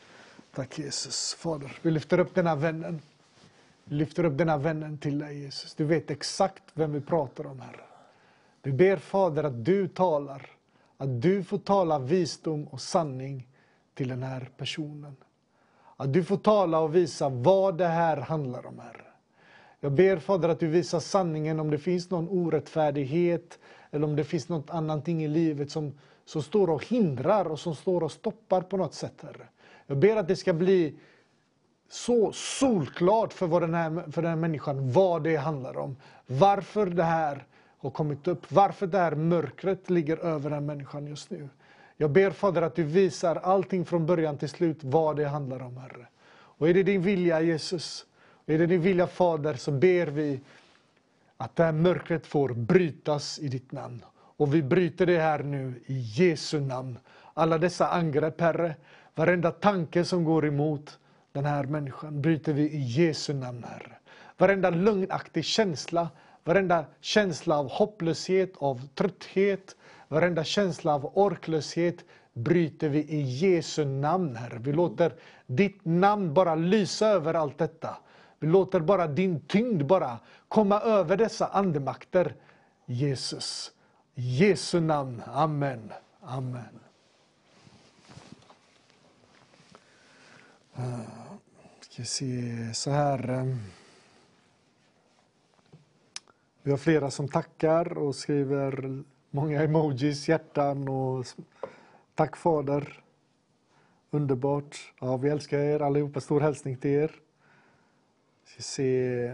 Tack 0.55 0.79
Jesus. 0.79 1.33
Fader, 1.33 1.79
vi 1.81 1.91
lyfter 1.91 2.19
upp 2.19 2.35
denna 2.35 2.55
vännen. 2.55 3.01
Vi 3.83 3.95
lyfter 3.95 4.23
upp 4.23 4.37
denna 4.37 4.57
vännen 4.57 4.97
till 4.97 5.19
dig 5.19 5.39
Jesus. 5.39 5.75
Du 5.75 5.85
vet 5.85 6.11
exakt 6.11 6.63
vem 6.73 6.93
vi 6.93 7.01
pratar 7.01 7.47
om 7.47 7.59
Herre. 7.59 7.85
Vi 8.63 8.71
ber 8.71 8.97
Fader 8.97 9.43
att 9.43 9.65
du 9.65 9.87
talar. 9.87 10.49
Att 10.97 11.21
du 11.21 11.43
får 11.43 11.57
tala 11.57 11.99
visdom 11.99 12.67
och 12.67 12.81
sanning 12.81 13.47
till 13.93 14.07
den 14.07 14.23
här 14.23 14.49
personen. 14.57 15.15
Att 15.97 16.13
du 16.13 16.23
får 16.23 16.37
tala 16.37 16.79
och 16.79 16.95
visa 16.95 17.29
vad 17.29 17.77
det 17.77 17.87
här 17.87 18.17
handlar 18.17 18.65
om 18.65 18.79
Herre. 18.79 19.05
Jag 19.79 19.91
ber 19.91 20.17
Fader 20.17 20.49
att 20.49 20.59
du 20.59 20.67
visar 20.67 20.99
sanningen 20.99 21.59
om 21.59 21.71
det 21.71 21.77
finns 21.77 22.09
någon 22.09 22.29
orättfärdighet 22.29 23.59
eller 23.91 24.05
om 24.05 24.15
det 24.15 24.23
finns 24.23 24.49
något 24.49 24.69
annat 24.69 25.09
i 25.09 25.27
livet 25.27 25.71
som, 25.71 25.93
som 26.25 26.43
står 26.43 26.69
och 26.69 26.85
hindrar 26.85 27.45
och 27.45 27.59
som 27.59 27.75
står 27.75 28.03
och 28.03 28.11
stoppar 28.11 28.61
på 28.61 28.77
något 28.77 28.93
sätt. 28.93 29.13
Herre. 29.21 29.47
Jag 29.87 29.97
ber 29.97 30.15
att 30.15 30.27
det 30.27 30.35
ska 30.35 30.53
bli 30.53 30.95
så 31.89 32.31
solklart 32.31 33.33
för, 33.33 33.47
vad 33.47 33.61
den 33.61 33.73
här, 33.73 34.11
för 34.11 34.21
den 34.21 34.31
här 34.31 34.37
människan 34.37 34.91
vad 34.91 35.23
det 35.23 35.35
handlar 35.35 35.77
om. 35.77 35.95
Varför 36.27 36.85
det 36.85 37.03
här 37.03 37.45
har 37.77 37.89
kommit 37.89 38.27
upp, 38.27 38.51
varför 38.51 38.87
det 38.87 38.97
här 38.97 39.15
mörkret 39.15 39.89
ligger 39.89 40.17
över 40.17 40.49
den 40.49 40.53
här 40.53 40.61
människan 40.61 41.07
just 41.07 41.29
nu. 41.29 41.49
Jag 41.97 42.11
ber 42.11 42.31
Fader 42.31 42.61
att 42.61 42.75
du 42.75 42.83
visar 42.83 43.35
allting 43.35 43.85
från 43.85 44.05
början 44.05 44.37
till 44.37 44.49
slut 44.49 44.83
vad 44.83 45.15
det 45.15 45.25
handlar 45.25 45.61
om 45.61 45.77
Herre. 45.77 46.07
Och 46.31 46.69
är 46.69 46.73
det 46.73 46.83
din 46.83 47.01
vilja 47.01 47.41
Jesus, 47.41 48.05
är 48.45 48.57
det 48.57 48.65
din 48.65 48.81
vilja 48.81 49.07
Fader 49.07 49.53
så 49.53 49.71
ber 49.71 50.07
vi 50.07 50.39
att 51.37 51.55
det 51.55 51.63
här 51.63 51.71
mörkret 51.71 52.27
får 52.27 52.49
brytas 52.49 53.39
i 53.39 53.47
ditt 53.47 53.71
namn. 53.71 54.05
Och 54.15 54.55
vi 54.55 54.63
bryter 54.63 55.05
det 55.05 55.19
här 55.19 55.43
nu 55.43 55.81
i 55.85 55.99
Jesu 55.99 56.59
namn. 56.59 56.97
Alla 57.33 57.57
dessa 57.57 57.87
angrepp 57.87 58.41
Herre, 58.41 58.75
varenda 59.15 59.51
tanke 59.51 60.05
som 60.05 60.23
går 60.23 60.45
emot 60.45 60.99
den 61.31 61.45
här 61.45 61.63
människan 61.63 62.21
bryter 62.21 62.53
vi 62.53 62.63
i 62.63 62.79
Jesu 62.79 63.33
namn 63.33 63.63
Herre. 63.63 63.91
Varenda 64.37 64.69
lögnaktig 64.69 65.45
känsla, 65.45 66.09
varenda 66.43 66.85
känsla 67.01 67.57
av 67.59 67.69
hopplöshet, 67.69 68.53
av 68.57 68.87
trötthet, 68.87 69.75
varenda 70.07 70.43
känsla 70.43 70.93
av 70.95 71.11
orklöshet 71.17 72.05
bryter 72.33 72.89
vi 72.89 72.99
i 72.99 73.21
Jesu 73.21 73.85
namn 73.85 74.35
Herre. 74.35 74.59
Vi 74.59 74.73
låter 74.73 75.13
ditt 75.47 75.85
namn 75.85 76.33
bara 76.33 76.55
lysa 76.55 77.07
över 77.07 77.33
allt 77.33 77.57
detta. 77.57 77.97
Vi 78.39 78.47
låter 78.47 78.79
bara 78.79 79.07
din 79.07 79.39
tyngd 79.39 79.85
bara 79.85 80.19
komma 80.47 80.79
över 80.79 81.17
dessa 81.17 81.47
andemakter. 81.47 82.35
Jesus. 82.85 83.71
I 84.15 84.21
Jesu 84.21 84.79
namn. 84.79 85.21
Amen. 85.25 85.93
Amen. 86.21 86.79
Uh, 90.79 90.99
ska 91.79 92.03
se 92.03 92.73
så 92.73 92.91
här. 92.91 93.29
Eh. 93.29 93.55
Vi 96.63 96.71
har 96.71 96.77
flera 96.77 97.11
som 97.11 97.27
tackar 97.27 97.97
och 97.97 98.15
skriver 98.15 99.03
många 99.29 99.63
emojis, 99.63 100.27
hjärtan 100.27 100.87
och 100.87 101.25
tack 102.15 102.35
Fader. 102.37 103.01
Underbart. 104.11 104.93
Ja, 104.99 105.17
vi 105.17 105.29
älskar 105.29 105.59
er 105.59 105.79
allihopa. 105.79 106.21
Stor 106.21 106.41
hälsning 106.41 106.77
till 106.77 106.91
er. 106.91 107.11
Ska 108.45 108.61
se. 108.61 109.27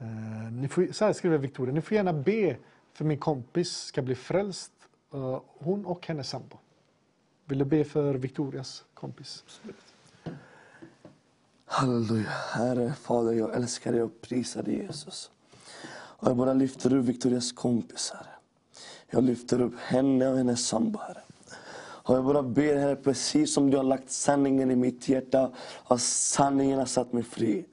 Uh, 0.00 0.52
ni 0.52 0.68
får, 0.68 0.92
så 0.92 1.04
här 1.04 1.12
skriver 1.12 1.38
Victoria, 1.38 1.74
ni 1.74 1.80
får 1.80 1.94
gärna 1.94 2.12
be 2.12 2.56
för 2.92 3.04
min 3.04 3.18
kompis 3.18 3.76
ska 3.76 4.02
bli 4.02 4.14
frälst. 4.14 4.72
Uh, 5.14 5.40
hon 5.58 5.86
och 5.86 6.06
hennes 6.06 6.28
sambo. 6.28 6.58
Vill 7.44 7.58
du 7.58 7.64
be 7.64 7.84
för 7.84 8.14
Victorias 8.14 8.84
kompis? 8.94 9.44
Halleluja. 11.64 12.28
Herre, 12.28 12.92
Fader, 12.92 13.32
jag 13.32 13.54
älskar 13.54 13.92
dig 13.92 14.02
och 14.02 14.20
prisar 14.20 14.62
dig 14.62 14.74
Jesus. 14.74 15.30
Och 15.92 16.28
jag 16.28 16.36
bara 16.36 16.52
lyfter 16.52 16.94
upp 16.94 17.04
Victorias 17.04 17.52
kompis, 17.52 18.12
Herre. 18.14 18.32
Jag 19.10 19.24
lyfter 19.24 19.60
upp 19.60 19.74
henne 19.78 20.28
och 20.28 20.36
hennes 20.36 20.66
sambo, 20.66 20.98
Herre. 20.98 21.22
Och 22.02 22.16
jag 22.16 22.24
bara 22.24 22.42
ber 22.42 22.76
Herre, 22.76 22.96
precis 22.96 23.54
som 23.54 23.70
du 23.70 23.76
har 23.76 23.84
lagt 23.84 24.10
sanningen 24.10 24.70
i 24.70 24.76
mitt 24.76 25.08
hjärta, 25.08 25.50
och 25.84 26.00
sanningen 26.00 26.78
har 26.78 26.86
satt 26.86 27.12
mig 27.12 27.22
fri. 27.22 27.64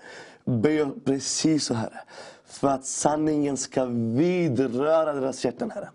ber 0.45 0.99
precis 1.05 1.65
så 1.65 1.73
Herre. 1.73 1.99
För 2.45 2.67
att 2.67 2.85
sanningen 2.85 3.57
ska 3.57 3.85
vidröra 3.85 5.13
deras 5.13 5.45
hjärtan 5.45 5.71
Herre. 5.71 5.89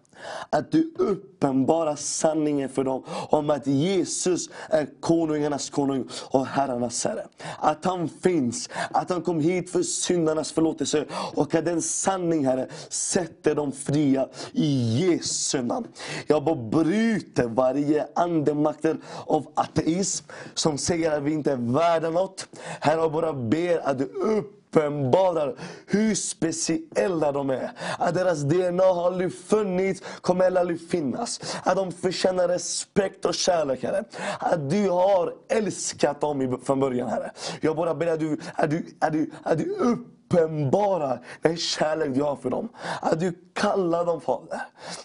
Att 0.50 0.72
du 0.72 0.94
uppenbarar 0.98 1.96
sanningen 1.96 2.68
för 2.68 2.84
dem 2.84 3.02
om 3.28 3.50
att 3.50 3.66
Jesus 3.66 4.50
är 4.68 4.88
konungarnas 5.00 5.70
konung 5.70 6.08
och 6.30 6.46
herrarnas 6.46 7.04
herre. 7.04 7.26
Att 7.58 7.84
han 7.84 8.08
finns, 8.08 8.68
att 8.90 9.10
han 9.10 9.22
kom 9.22 9.40
hit 9.40 9.70
för 9.70 9.82
syndarnas 9.82 10.52
förlåtelse 10.52 11.04
och 11.34 11.54
att 11.54 11.64
den 11.64 11.82
sanning 11.82 12.46
Herre 12.46 12.68
sätter 12.88 13.54
dem 13.54 13.72
fria 13.72 14.28
i 14.52 14.98
Jesu 14.98 15.62
namn. 15.62 15.86
Jag 16.26 16.44
bara 16.44 16.54
bryter 16.54 17.48
varje 17.48 18.06
andemakter 18.14 18.96
av 19.26 19.46
ateism 19.54 20.26
som 20.54 20.78
säger 20.78 21.16
att 21.16 21.22
vi 21.22 21.32
inte 21.32 21.52
är 21.52 21.72
värda 21.72 22.10
något. 22.10 22.46
Herre, 22.80 23.00
jag 23.00 23.12
bara 23.12 23.32
ber 23.32 23.88
att 23.88 23.98
du 23.98 24.04
upp 24.04 24.63
uppenbarar 24.74 25.54
hur 25.86 26.14
speciella 26.14 27.32
de 27.32 27.50
är. 27.50 27.70
Att 27.98 28.14
deras 28.14 28.42
DNA 28.42 28.82
har 28.84 29.06
aldrig 29.06 29.34
funnits, 29.34 30.02
kommer 30.20 30.58
aldrig 30.58 30.88
finnas. 30.88 31.56
Att 31.64 31.76
de 31.76 31.92
förtjänar 31.92 32.48
respekt 32.48 33.24
och 33.24 33.34
kärlek, 33.34 33.82
Herre. 33.82 34.04
Att 34.38 34.70
du 34.70 34.90
har 34.90 35.32
älskat 35.48 36.20
dem 36.20 36.60
från 36.64 36.80
början, 36.80 37.08
Herre. 37.08 37.30
Jag 37.60 37.76
bara 37.76 37.94
ber 37.94 38.06
att 38.06 38.20
du, 38.20 38.38
att 38.54 38.70
du, 38.70 38.86
att 38.98 39.12
du, 39.12 39.30
att 39.42 39.58
du 39.58 39.74
upp 39.74 40.13
uppenbara 40.24 41.18
den 41.42 41.56
kärlek 41.56 42.14
du 42.14 42.22
har 42.22 42.36
för 42.36 42.50
dem. 42.50 42.68
Att 43.00 43.20
du 43.20 43.32
kallar 43.52 44.04
dem 44.04 44.20
Fader. 44.20 44.60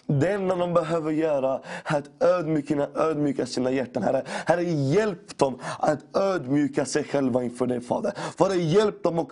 Det 0.06 0.32
enda 0.32 0.56
de 0.56 0.74
behöver 0.74 1.12
göra 1.12 1.60
är 1.84 1.98
att 1.98 2.22
ödmjuka, 2.22 2.88
ödmjuka 2.94 3.46
sina 3.46 3.70
hjärtan. 3.70 4.02
Herre. 4.02 4.22
Herre, 4.26 4.62
hjälp 4.62 5.38
dem 5.38 5.58
att 5.78 6.16
ödmjuka 6.16 6.84
sig 6.84 7.04
själva 7.04 7.42
inför 7.42 7.66
dig 7.66 7.80
Fader. 7.80 8.12
Fader, 8.38 8.54
hjälp 8.54 9.02
dem 9.02 9.18
att 9.18 9.28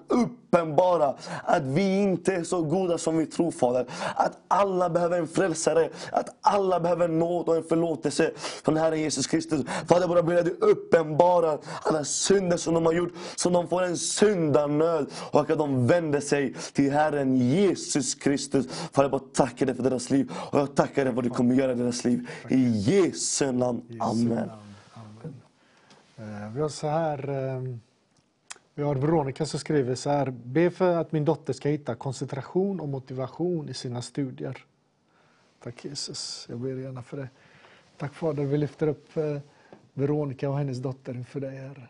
uppenbara 0.48 1.14
att 1.44 1.62
vi 1.62 1.98
inte 1.98 2.34
är 2.34 2.44
så 2.44 2.62
goda 2.62 2.98
som 2.98 3.16
vi 3.16 3.26
tror 3.26 3.50
Fader. 3.50 3.86
Att 4.16 4.38
alla 4.48 4.90
behöver 4.90 5.18
en 5.18 5.28
frälsare. 5.28 5.90
Att 6.12 6.36
alla 6.40 6.80
behöver 6.80 7.08
nåd 7.08 7.48
och 7.48 7.56
en 7.56 7.62
förlåtelse 7.62 8.30
från 8.64 8.76
Herren 8.76 9.00
Jesus 9.00 9.26
Kristus. 9.26 9.64
Fader, 9.88 10.08
bara 10.08 10.22
ber 10.22 10.36
att 10.36 10.44
du 10.44 10.56
uppenbarar 10.60 11.58
alla 11.82 12.04
synder 12.04 12.56
som 12.56 12.74
de 12.74 12.86
har 12.86 12.92
gjort. 12.92 13.12
Så 13.36 13.50
de 13.50 13.68
får 13.68 13.82
en 13.82 13.96
syndanöd 13.96 15.06
och 15.30 15.50
att 15.50 15.58
de 15.58 15.86
vänder 15.86 16.20
sig 16.20 16.54
till 16.72 16.92
Herren 16.92 17.36
Jesus 17.36 18.14
Kristus. 18.14 18.66
Fader, 18.68 19.04
jag 19.04 19.10
bara 19.10 19.46
tackar 19.46 19.66
dig 19.66 19.74
för 19.74 19.82
deras 19.82 20.10
liv. 20.10 20.32
Och 20.50 20.58
jag 20.58 20.74
tackar 20.74 21.04
dig 21.04 21.12
för 21.12 21.16
vad 21.16 21.24
du 21.24 21.30
kommer 21.30 21.54
göra 21.54 21.72
i 21.72 21.74
deras 21.74 22.04
liv. 22.04 22.28
I 22.48 22.68
Jesu 22.68 23.52
namn. 23.52 23.82
Amen. 24.00 24.50
Eh, 26.16 26.52
vi 26.54 26.60
har 26.60 26.68
så 26.68 26.88
här... 26.88 27.87
Vi 28.78 28.84
har 28.84 28.94
Veronica 28.94 29.46
som 29.46 29.60
skriver 29.60 29.94
så 29.94 30.10
här. 30.10 30.30
Be 30.30 30.70
för 30.70 30.96
att 30.96 31.12
min 31.12 31.24
dotter 31.24 31.52
ska 31.52 31.68
hitta 31.68 31.94
koncentration 31.94 32.80
och 32.80 32.88
motivation 32.88 33.68
i 33.68 33.74
sina 33.74 34.02
studier. 34.02 34.64
Tack 35.62 35.84
Jesus. 35.84 36.46
Jag 36.50 36.58
ber 36.58 36.68
gärna 36.68 37.02
för 37.02 37.16
det. 37.16 37.28
Tack 37.96 38.14
Fader, 38.14 38.44
vi 38.44 38.58
lyfter 38.58 38.86
upp 38.86 39.16
eh, 39.16 39.38
Veronica 39.92 40.50
och 40.50 40.58
hennes 40.58 40.78
dotter 40.78 41.14
inför 41.14 41.40
dig 41.40 41.56
Herre. 41.56 41.88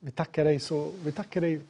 Vi 0.00 0.10
tackar 0.10 0.44
dig, 0.44 0.60
så, 0.60 0.90
vi 1.04 1.12
tackar 1.12 1.40
dig 1.40 1.60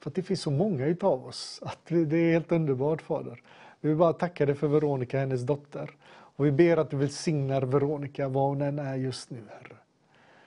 för 0.00 0.10
att 0.10 0.14
det 0.14 0.22
finns 0.22 0.40
så 0.40 0.50
många 0.50 0.86
utav 0.86 1.26
oss. 1.26 1.60
Att 1.62 1.86
det 1.86 2.16
är 2.16 2.32
helt 2.32 2.52
underbart 2.52 3.02
Fader. 3.02 3.42
Vi 3.80 3.88
vill 3.88 3.98
bara 3.98 4.12
tacka 4.12 4.46
dig 4.46 4.54
för 4.54 4.68
Veronica, 4.68 5.18
hennes 5.18 5.42
dotter. 5.42 5.90
Och 6.10 6.46
vi 6.46 6.52
ber 6.52 6.76
att 6.76 6.90
du 6.90 6.96
välsignar 6.96 7.62
Veronica 7.62 8.28
var 8.28 8.48
hon 8.48 8.62
än 8.62 8.78
är 8.78 8.96
just 8.96 9.30
nu 9.30 9.40
Herre. 9.50 9.76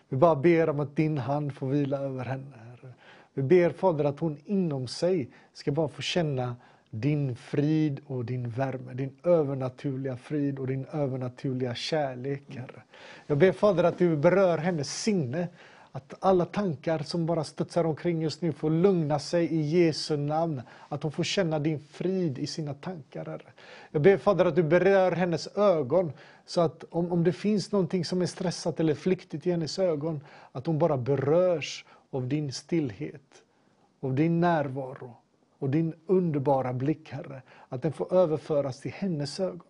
Vi 0.09 0.17
bara 0.17 0.35
ber 0.35 0.69
om 0.69 0.79
att 0.79 0.95
din 0.95 1.17
hand 1.17 1.53
får 1.53 1.67
vila 1.67 1.97
över 1.97 2.25
henne 2.25 2.64
vi 3.37 3.43
ber 3.43 3.69
Fader 3.69 4.03
att 4.05 4.19
hon 4.19 4.37
inom 4.45 4.87
sig 4.87 5.29
ska 5.53 5.71
bara 5.71 5.87
få 5.87 6.01
känna 6.01 6.55
din 6.89 7.35
frid 7.35 7.99
och 8.07 8.25
din 8.25 8.49
värme, 8.49 8.93
din 8.93 9.15
övernaturliga 9.23 10.17
frid 10.17 10.59
och 10.59 10.67
din 10.67 10.85
övernaturliga 10.91 11.75
kärlek, 11.75 12.43
Herre. 12.47 12.81
Jag 13.27 13.37
ber 13.37 13.51
Fader 13.51 13.83
att 13.83 13.97
du 13.97 14.17
berör 14.17 14.57
hennes 14.57 15.01
sinne, 15.01 15.47
att 15.91 16.13
alla 16.19 16.45
tankar 16.45 16.99
som 16.99 17.25
bara 17.25 17.43
studsar 17.43 17.83
omkring 17.83 18.21
just 18.21 18.41
nu 18.41 18.51
får 18.51 18.69
lugna 18.69 19.19
sig 19.19 19.45
i 19.45 19.61
Jesu 19.61 20.17
namn. 20.17 20.61
Att 20.89 21.03
hon 21.03 21.11
får 21.11 21.23
känna 21.23 21.59
din 21.59 21.79
frid 21.79 22.39
i 22.39 22.47
sina 22.47 22.73
tankar, 22.73 23.25
Herre. 23.25 23.51
Jag 23.91 24.01
ber 24.01 24.17
Fader 24.17 24.45
att 24.45 24.55
du 24.55 24.63
berör 24.63 25.11
hennes 25.11 25.47
ögon 25.57 26.11
så 26.45 26.61
att 26.61 26.83
om, 26.89 27.11
om 27.11 27.23
det 27.23 27.33
finns 27.33 27.71
någonting 27.71 28.05
som 28.05 28.21
är 28.21 28.25
stressat 28.25 28.79
eller 28.79 28.93
flyktigt 28.93 29.47
i 29.47 29.51
hennes 29.51 29.79
ögon, 29.79 30.21
att 30.51 30.65
hon 30.65 30.79
bara 30.79 30.97
berörs 30.97 31.85
av 32.09 32.27
din 32.27 32.51
stillhet, 32.51 33.43
av 33.99 34.13
din 34.13 34.39
närvaro 34.39 35.15
och 35.59 35.69
din 35.69 35.93
underbara 36.05 36.73
blick, 36.73 37.11
Herre. 37.11 37.41
Att 37.69 37.81
den 37.81 37.93
får 37.93 38.13
överföras 38.13 38.79
till 38.79 38.91
hennes 38.91 39.39
ögon. 39.39 39.61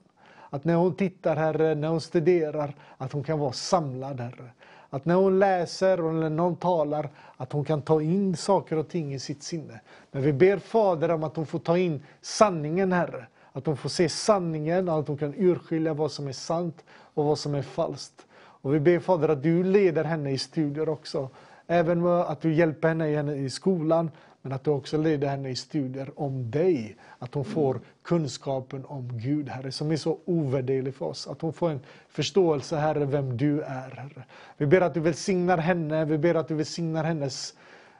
Att 0.50 0.66
när 0.66 0.76
hon 0.76 0.96
tittar, 0.96 1.36
Herre, 1.36 1.76
när 1.76 1.88
hon 1.88 2.02
studerar, 2.02 2.76
att 2.98 3.12
hon 3.12 3.24
kan 3.24 3.40
vara 3.40 3.52
samlad, 3.52 4.20
Herre. 4.20 4.52
Att 4.90 5.06
när 5.06 5.16
hon 5.16 5.40
läser 5.40 5.98
eller 5.98 6.30
någon 6.30 6.56
talar, 6.56 7.10
att 7.38 7.52
hon 7.52 7.66
kan 7.66 7.82
ta 7.82 8.02
in 8.02 8.38
saker 8.38 8.78
och 8.78 8.90
ting 8.90 9.14
i 9.14 9.20
sitt 9.20 9.44
sinne. 9.44 9.82
Men 10.12 10.22
vi 10.22 10.34
ber 10.34 10.58
Fader 10.58 11.12
om 11.12 11.24
att 11.24 11.36
hon 11.36 11.46
får 11.46 11.60
ta 11.60 11.78
in 11.78 12.04
sanningen, 12.22 12.92
Herre. 12.92 13.28
Att 13.52 13.66
hon 13.66 13.78
får 13.78 13.90
se 13.90 14.10
sanningen, 14.10 14.90
och 14.90 15.00
att 15.00 15.08
hon 15.08 15.18
kan 15.18 15.34
urskilja 15.38 15.94
vad 15.94 16.12
som 16.12 16.28
är 16.28 16.32
sant 16.32 16.84
och 16.90 17.26
vad 17.26 17.40
som 17.40 17.56
är 17.56 17.62
falskt. 17.62 18.26
Och 18.38 18.76
vi 18.76 18.80
ber 18.80 19.00
Fader 19.00 19.30
att 19.30 19.44
du 19.44 19.64
leder 19.64 20.04
henne 20.04 20.32
i 20.32 20.38
studier 20.38 20.90
också. 20.90 21.30
Även 21.68 22.08
att 22.08 22.42
du 22.42 22.54
hjälper 22.54 22.88
henne 22.88 23.36
i 23.36 23.50
skolan, 23.50 24.12
men 24.46 24.52
att 24.52 24.64
du 24.64 24.72
också 24.72 24.98
leder 24.98 25.28
henne 25.28 25.50
i 25.50 25.56
studier 25.56 26.12
om 26.16 26.52
dig. 26.52 26.98
Att 27.20 27.34
hon 27.34 27.46
får 27.46 27.80
kunskapen 28.04 28.86
om 28.86 29.10
Gud, 29.14 29.50
Herre, 29.50 29.72
som 29.72 29.92
är 29.92 29.96
så 29.98 30.20
ovärderlig 30.26 30.96
för 30.96 31.06
oss. 31.06 31.28
Att 31.28 31.42
hon 31.42 31.54
får 31.54 31.70
en 31.70 31.80
förståelse, 32.10 32.76
Herre, 32.76 33.06
vem 33.06 33.38
du 33.38 33.62
är, 33.62 33.90
Herre. 33.90 34.24
Vi 34.58 34.66
ber 34.66 34.82
att 34.82 34.94
du 34.94 35.00
välsignar 35.00 35.58
henne, 35.58 36.06
vi 36.06 36.18
ber 36.18 36.36
att 36.36 36.48
du 36.48 36.56
välsignar 36.56 37.04
hennes, 37.04 37.54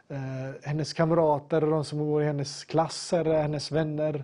eh, 0.08 0.18
hennes 0.64 0.94
kamrater, 0.94 1.62
de 1.62 1.86
som 1.86 2.00
går 2.00 2.24
i 2.24 2.26
hennes 2.26 2.66
klasser, 2.66 3.26
hennes 3.26 3.72
vänner. 3.72 4.24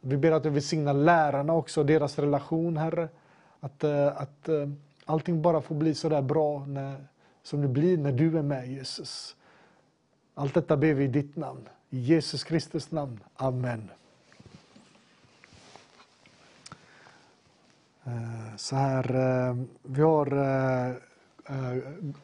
Vi 0.00 0.16
ber 0.16 0.32
att 0.32 0.42
du 0.42 0.50
välsignar 0.50 0.94
lärarna 0.94 1.52
också, 1.52 1.84
deras 1.84 2.18
relation, 2.18 2.76
Herre. 2.76 3.08
Att, 3.60 3.84
eh, 3.84 4.06
att 4.06 4.48
eh, 4.48 4.68
allting 5.04 5.42
bara 5.42 5.60
får 5.60 5.74
bli 5.74 5.94
så 5.94 6.08
där 6.08 6.22
bra 6.22 6.66
när, 6.66 6.96
som 7.48 7.62
det 7.62 7.68
blir 7.68 7.98
när 7.98 8.12
du 8.12 8.38
är 8.38 8.42
med, 8.42 8.68
Jesus. 8.68 9.36
Allt 10.34 10.54
detta 10.54 10.76
ber 10.76 10.94
vi 10.94 11.04
i 11.04 11.08
ditt 11.08 11.36
namn. 11.36 11.68
I 11.90 11.98
Jesus 11.98 12.44
Kristus 12.44 12.90
namn. 12.90 13.20
Amen. 13.34 13.90
Eh, 18.04 18.56
så 18.56 18.76
här, 18.76 19.14
eh, 19.14 19.56
vi 19.82 20.02
har 20.02 20.32
eh, 20.32 20.96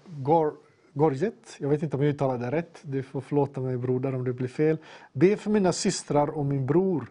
Gor 0.06 0.54
Gorget, 0.92 1.56
jag 1.58 1.68
vet 1.68 1.82
inte 1.82 1.96
om 1.96 2.02
jag 2.02 2.14
uttalade 2.14 2.44
det 2.44 2.50
rätt. 2.50 2.78
Du 2.82 3.02
får 3.02 3.20
förlåta 3.20 3.60
mig 3.60 3.76
broder 3.76 4.14
om 4.14 4.24
det 4.24 4.32
blir 4.32 4.48
fel. 4.48 4.78
Be 5.12 5.36
för 5.36 5.50
mina 5.50 5.72
systrar 5.72 6.30
och 6.30 6.46
min 6.46 6.66
bror 6.66 7.10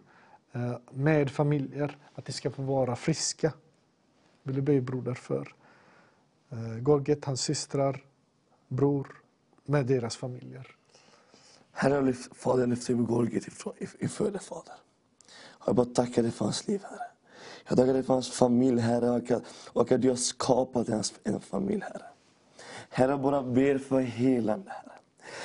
med 0.90 1.30
familjer 1.30 1.96
att 2.14 2.24
de 2.24 2.32
ska 2.32 2.50
få 2.50 2.62
vara 2.62 2.96
friska. 2.96 3.52
Vill 4.42 4.56
du 4.56 4.62
be 4.62 4.80
broder 4.80 5.14
för 5.14 5.54
Eh, 6.54 6.78
Golget, 6.82 7.24
hans 7.24 7.40
systrar, 7.40 8.04
bror 8.68 9.22
med 9.64 9.86
deras 9.86 10.16
familjer. 10.16 10.76
Herre, 11.72 11.94
jag 11.94 12.04
lyft, 12.04 12.36
Fader, 12.36 12.60
jag 12.60 12.68
lyfter 12.68 12.94
upp 12.94 13.08
Gorgit 13.08 13.48
inför 13.98 14.30
dig, 14.30 14.40
Fader. 14.40 14.74
Jag 15.66 15.74
bara 15.76 15.86
tackar 15.86 16.22
dig 16.22 16.30
för 16.30 16.44
hans 16.44 16.68
liv, 16.68 16.80
Herre. 16.82 17.06
Jag 17.68 17.78
tackar 17.78 17.92
dig 17.92 18.02
för 18.02 18.14
hans 18.14 18.30
familj, 18.30 18.80
Herre, 18.80 19.10
och 19.10 19.30
att, 19.30 19.42
och 19.66 19.92
att 19.92 20.02
du 20.02 20.08
har 20.08 20.16
skapat 20.16 20.88
hans, 20.88 21.14
en 21.24 21.40
familj, 21.40 21.82
Herre. 21.82 22.06
Herre, 22.88 23.10
jag 23.10 23.20
bara 23.20 23.42
ber 23.42 23.78
för 23.78 24.00
helande, 24.00 24.70
Herre. 24.70 24.93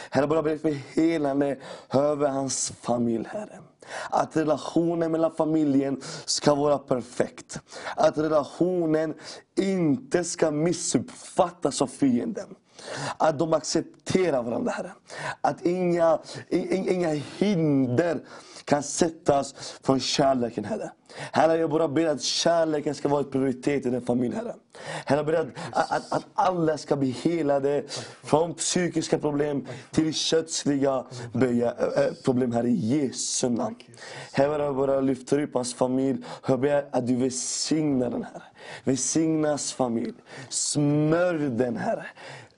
Herre, 0.10 0.22
jag 0.22 0.30
bara 0.30 0.42
ber 0.42 0.58
för 0.58 0.78
helande 1.02 1.58
över 1.94 2.28
hans 2.28 2.74
familj, 2.82 3.26
Herre. 3.28 3.60
Att 4.10 4.38
relationen 4.38 5.12
mellan 5.12 5.32
familjen 5.32 6.02
ska 6.26 6.56
vara 6.56 6.78
perfekt. 6.78 7.60
Att 7.96 8.18
relationen 8.18 9.14
inte 9.58 10.24
ska 10.24 10.52
missuppfattas 10.52 11.82
av 11.82 11.88
fienden. 11.88 12.56
Att 13.18 13.40
de 13.40 13.54
accepterar 13.54 14.44
varandra, 14.44 14.72
Herre. 14.72 14.92
Att 15.42 15.66
inga, 15.66 16.20
inga 16.50 17.10
hinder 17.38 18.20
kan 18.70 18.84
sättas 18.84 19.56
från 19.84 20.00
kärleken, 20.00 20.66
Herre. 20.66 20.92
Herre, 21.32 21.58
jag 21.58 21.70
bara 21.70 21.88
ber 21.88 22.06
att 22.06 22.22
kärleken 22.22 22.96
ska 22.96 23.10
vara 23.10 23.24
en 23.24 23.32
prioritet 23.32 23.86
i 23.86 23.90
den 23.90 24.02
familjen, 24.02 24.36
Herre. 24.36 24.56
Herre, 25.06 25.20
jag 25.20 25.26
ber 25.26 25.34
att, 25.34 25.92
att, 25.92 26.12
att 26.14 26.26
alla 26.34 26.78
ska 26.78 26.96
bli 26.96 27.12
helade 27.12 27.84
från 28.24 28.54
psykiska 28.54 29.20
problem 29.20 29.68
till 29.92 30.14
kötsliga 30.14 31.06
problem, 32.24 32.52
Herre, 32.52 32.68
i 32.68 32.74
Jesu 32.74 33.50
namn. 33.50 33.76
Herre, 34.32 34.64
jag 34.64 34.76
bara 34.76 35.02
lyfter 35.02 35.42
upp 35.42 35.54
hans 35.54 35.74
familj. 35.74 36.24
Jag 36.48 36.60
ber 36.60 36.86
att 36.92 37.08
du 37.08 37.16
välsignar 37.16 38.10
den, 38.10 38.24
Herre. 38.24 38.44
Välsigna 38.84 39.48
hans 39.48 39.74
familj. 39.74 40.14
Smörj 40.50 41.50
den, 41.50 41.78
Herre. 41.78 42.06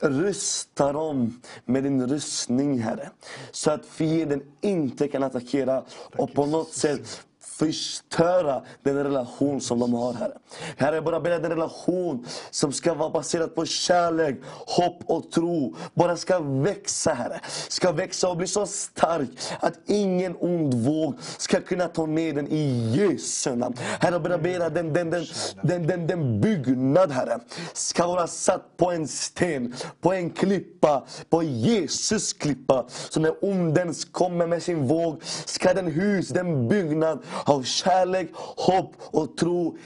Rusta 0.01 0.93
dem 0.93 1.41
med 1.65 1.83
din 1.83 2.07
rustning, 2.07 2.79
Herre. 2.79 3.09
Så 3.51 3.71
att 3.71 3.85
fienden 3.85 4.43
inte 4.61 5.07
kan 5.07 5.23
attackera 5.23 5.83
och 6.17 6.33
på 6.33 6.45
något 6.45 6.73
sätt 6.73 7.21
förstöra 7.65 8.61
den 8.83 8.95
relation 8.95 9.61
som 9.61 9.79
de 9.79 9.93
har, 9.93 10.13
Herre. 10.13 10.37
Herre, 10.77 10.95
jag 10.95 11.03
bara 11.03 11.19
ber 11.19 11.31
att 11.31 11.41
den 11.41 11.51
relation 11.51 12.25
som 12.51 12.71
ska 12.71 12.93
vara 12.93 13.09
baserad 13.09 13.55
på 13.55 13.65
kärlek, 13.65 14.35
hopp 14.67 15.03
och 15.05 15.31
tro, 15.31 15.75
bara 15.93 16.17
ska 16.17 16.39
växa, 16.39 17.13
Herre. 17.13 17.39
Ska 17.67 17.91
växa 17.91 18.29
och 18.29 18.37
bli 18.37 18.47
så 18.47 18.65
stark 18.65 19.29
att 19.59 19.73
ingen 19.85 20.35
ond 20.39 20.73
våg 20.73 21.15
ska 21.37 21.61
kunna 21.61 21.87
ta 21.87 22.05
ner 22.05 22.33
den 22.33 22.47
i 22.47 22.91
Jesu 22.97 23.55
namn. 23.55 23.75
Herre, 23.99 24.13
jag 24.13 24.23
bara 24.23 24.37
ber 24.37 24.59
att 24.59 24.73
den, 24.73 24.93
den, 24.93 25.09
den, 25.09 25.25
den, 25.61 25.87
den, 25.87 26.07
den 26.07 26.41
byggnad, 26.41 27.11
Herre, 27.11 27.39
ska 27.73 28.07
vara 28.07 28.27
satt 28.27 28.77
på 28.77 28.91
en 28.91 29.07
sten, 29.07 29.75
på 30.01 30.13
en 30.13 30.29
klippa, 30.29 31.03
på 31.29 31.43
Jesus 31.43 32.33
klippa. 32.33 32.85
Så 33.09 33.19
när 33.19 33.45
onden 33.45 33.93
kommer 34.11 34.47
med 34.47 34.63
sin 34.63 34.87
våg, 34.87 35.23
ska 35.45 35.73
den 35.73 35.87
hus, 35.87 36.29
den 36.29 36.67
byggnad 36.67 37.19
av 37.51 37.63
kärlek, 37.63 38.29
hopp 38.35 38.93
och 38.99 39.37
tro 39.37 39.77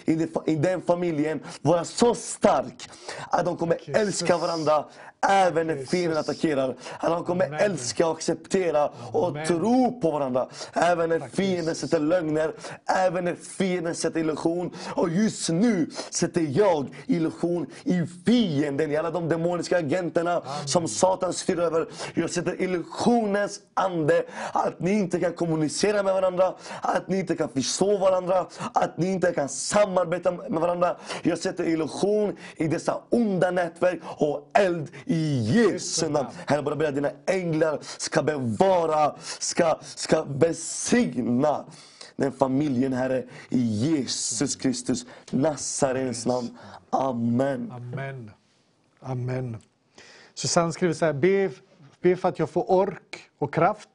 i 0.45 0.55
den 0.55 0.81
familjen. 0.81 1.39
Vara 1.61 1.85
så 1.85 2.15
stark 2.15 2.89
att 3.29 3.45
de 3.45 3.57
kommer 3.57 3.97
älska 3.97 4.37
varandra 4.37 4.85
Även 5.29 5.67
när 5.67 5.85
fienden 5.85 6.19
attackerar. 6.19 6.75
Att 6.99 7.09
de 7.09 7.23
kommer 7.23 7.61
älska 7.61 8.07
och 8.07 8.17
acceptera 8.17 8.89
och 9.11 9.27
Amen. 9.27 9.47
tro 9.47 9.99
på 10.01 10.11
varandra. 10.11 10.47
Även 10.73 11.09
när 11.09 11.19
fienden 11.19 11.75
sätter 11.75 11.99
lögner, 11.99 12.53
även 12.85 13.25
när 13.25 13.35
fienden 13.35 13.95
sätter 13.95 14.19
illusion. 14.19 14.71
Och 14.95 15.09
just 15.09 15.49
nu 15.49 15.89
sätter 16.09 16.41
jag 16.49 16.87
illusion 17.05 17.65
i 17.83 18.01
fienden, 18.25 18.91
i 18.91 18.97
alla 18.97 19.11
de 19.11 19.29
demoniska 19.29 19.77
agenterna 19.77 20.31
Amen. 20.31 20.67
som 20.67 20.87
Satan 20.87 21.33
styr 21.33 21.59
över. 21.59 21.87
Jag 22.13 22.29
sätter 22.29 22.61
illusionens 22.61 23.59
ande, 23.73 24.25
att 24.51 24.79
ni 24.79 24.91
inte 24.91 25.19
kan 25.19 25.33
kommunicera 25.33 26.03
med 26.03 26.13
varandra, 26.13 26.53
att 26.81 27.07
ni 27.07 27.19
inte 27.19 27.35
kan 27.35 27.49
förstå 27.49 27.97
varandra, 27.97 28.47
att 28.73 28.97
ni 28.97 29.11
inte 29.11 29.31
kan 29.31 29.49
samarbeta 29.49 30.31
med 30.31 30.61
varandra. 30.61 30.97
Jag 31.23 31.37
sätter 31.37 31.63
illusion 31.63 32.37
i 32.55 32.67
dessa 32.67 33.01
onda 33.09 33.51
nätverk 33.51 33.99
och 34.17 34.51
eld 34.53 34.89
i 35.05 35.14
Jesu 35.43 36.09
namn. 36.09 36.27
Herre, 36.47 36.61
bara 36.61 36.75
ber 36.75 36.85
att 36.85 36.95
dina 36.95 37.11
änglar 37.25 37.79
ska 37.81 38.23
bevara, 38.23 39.15
ska, 39.39 39.79
ska 39.81 40.25
besigna 40.25 41.65
den 42.15 42.31
familjen, 42.31 42.93
Herre, 42.93 43.23
i 43.49 43.59
Jesus 43.59 44.55
Kristus, 44.55 45.05
Nazarens 45.31 46.25
namn. 46.25 46.57
Amen. 46.89 47.71
Amen. 47.71 48.31
Amen. 48.99 49.57
Susanne 50.33 50.73
skriver 50.73 50.93
så 50.93 51.05
här, 51.05 51.13
be, 51.13 51.51
be 52.01 52.15
för 52.15 52.29
att 52.29 52.39
jag 52.39 52.49
får 52.49 52.71
ork 52.71 53.29
och 53.37 53.53
kraft. 53.53 53.89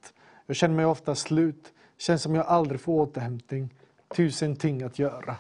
Jag 0.47 0.57
känner 0.57 0.75
mig 0.75 0.85
ofta 0.85 1.15
slut. 1.15 1.73
Känns 1.99 2.23
som 2.23 2.35
jag 2.35 2.47
aldrig 2.47 2.81
får 2.81 2.93
återhämtning. 2.93 3.75
Tusen 4.17 4.57
ting 4.57 4.83
att 4.83 4.99
göra. 4.99 5.37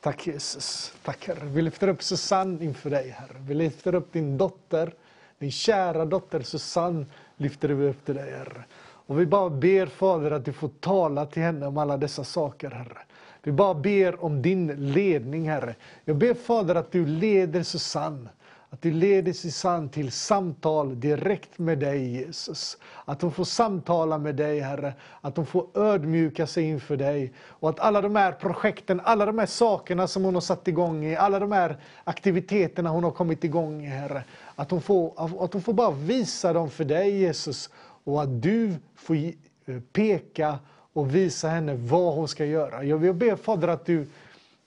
Tack 0.00 0.26
Jesus. 0.26 0.92
Tack 1.02 1.28
Herre. 1.28 1.44
Vi 1.44 1.62
lyfter 1.62 1.88
upp 1.88 2.02
Susanne 2.02 2.64
inför 2.64 2.90
dig 2.90 3.08
Herre. 3.08 3.36
Vi 3.38 3.54
lyfter 3.54 3.94
upp 3.94 4.12
din 4.12 4.38
dotter. 4.38 4.94
Din 5.42 5.50
kära 5.50 6.04
dotter 6.04 6.40
Susanne 6.40 7.06
lyfter 7.36 7.68
vi 7.68 7.88
upp 7.88 8.04
till 8.04 8.14
dig, 8.14 8.30
Herre. 8.30 8.64
Och 9.06 9.20
vi 9.20 9.26
bara 9.26 9.50
ber 9.50 9.86
Fader 9.86 10.30
att 10.30 10.44
du 10.44 10.52
får 10.52 10.68
tala 10.68 11.26
till 11.26 11.42
henne 11.42 11.66
om 11.66 11.78
alla 11.78 11.96
dessa 11.96 12.24
saker, 12.24 12.70
Herre. 12.70 12.98
Vi 13.42 13.52
bara 13.52 13.74
ber 13.74 14.24
om 14.24 14.42
din 14.42 14.92
ledning, 14.92 15.48
Herre. 15.48 15.74
Jag 16.04 16.16
ber 16.16 16.34
Fader 16.34 16.74
att 16.74 16.92
du 16.92 17.06
leder 17.06 17.62
Susanne. 17.62 18.28
Att 18.72 18.82
du 18.82 18.90
leder 18.90 19.32
Susanne 19.32 19.88
till 19.88 20.12
samtal 20.12 21.00
direkt 21.00 21.58
med 21.58 21.78
dig 21.78 22.08
Jesus. 22.08 22.78
Att 23.04 23.22
hon 23.22 23.32
får 23.32 23.44
samtala 23.44 24.18
med 24.18 24.36
dig 24.36 24.60
Herre. 24.60 24.94
Att 25.20 25.36
hon 25.36 25.46
får 25.46 25.66
ödmjuka 25.74 26.46
sig 26.46 26.64
inför 26.64 26.96
dig. 26.96 27.32
Och 27.46 27.70
att 27.70 27.80
alla 27.80 28.00
de 28.00 28.16
här 28.16 28.32
projekten, 28.32 29.00
alla 29.04 29.26
de 29.26 29.38
här 29.38 29.46
sakerna 29.46 30.06
som 30.06 30.24
hon 30.24 30.34
har 30.34 30.40
satt 30.40 30.68
igång 30.68 31.04
i, 31.04 31.16
alla 31.16 31.38
de 31.38 31.52
här 31.52 31.76
aktiviteterna 32.04 32.90
hon 32.90 33.04
har 33.04 33.10
kommit 33.10 33.44
igång 33.44 33.84
i 33.84 33.88
Herre. 33.88 34.24
Att 34.54 34.70
hon 34.70 34.82
får, 34.82 35.12
att 35.44 35.52
hon 35.52 35.62
får 35.62 35.72
bara 35.72 35.90
visa 35.90 36.52
dem 36.52 36.70
för 36.70 36.84
dig 36.84 37.20
Jesus. 37.20 37.70
Och 38.04 38.22
att 38.22 38.42
du 38.42 38.74
får 38.94 39.16
eh, 39.16 39.32
peka 39.92 40.58
och 40.92 41.14
visa 41.14 41.48
henne 41.48 41.74
vad 41.74 42.14
hon 42.14 42.28
ska 42.28 42.44
göra. 42.44 42.84
Jag 42.84 42.98
vill 42.98 43.14
be 43.14 43.36
Fader 43.36 43.68
att 43.68 43.86
du 43.86 44.06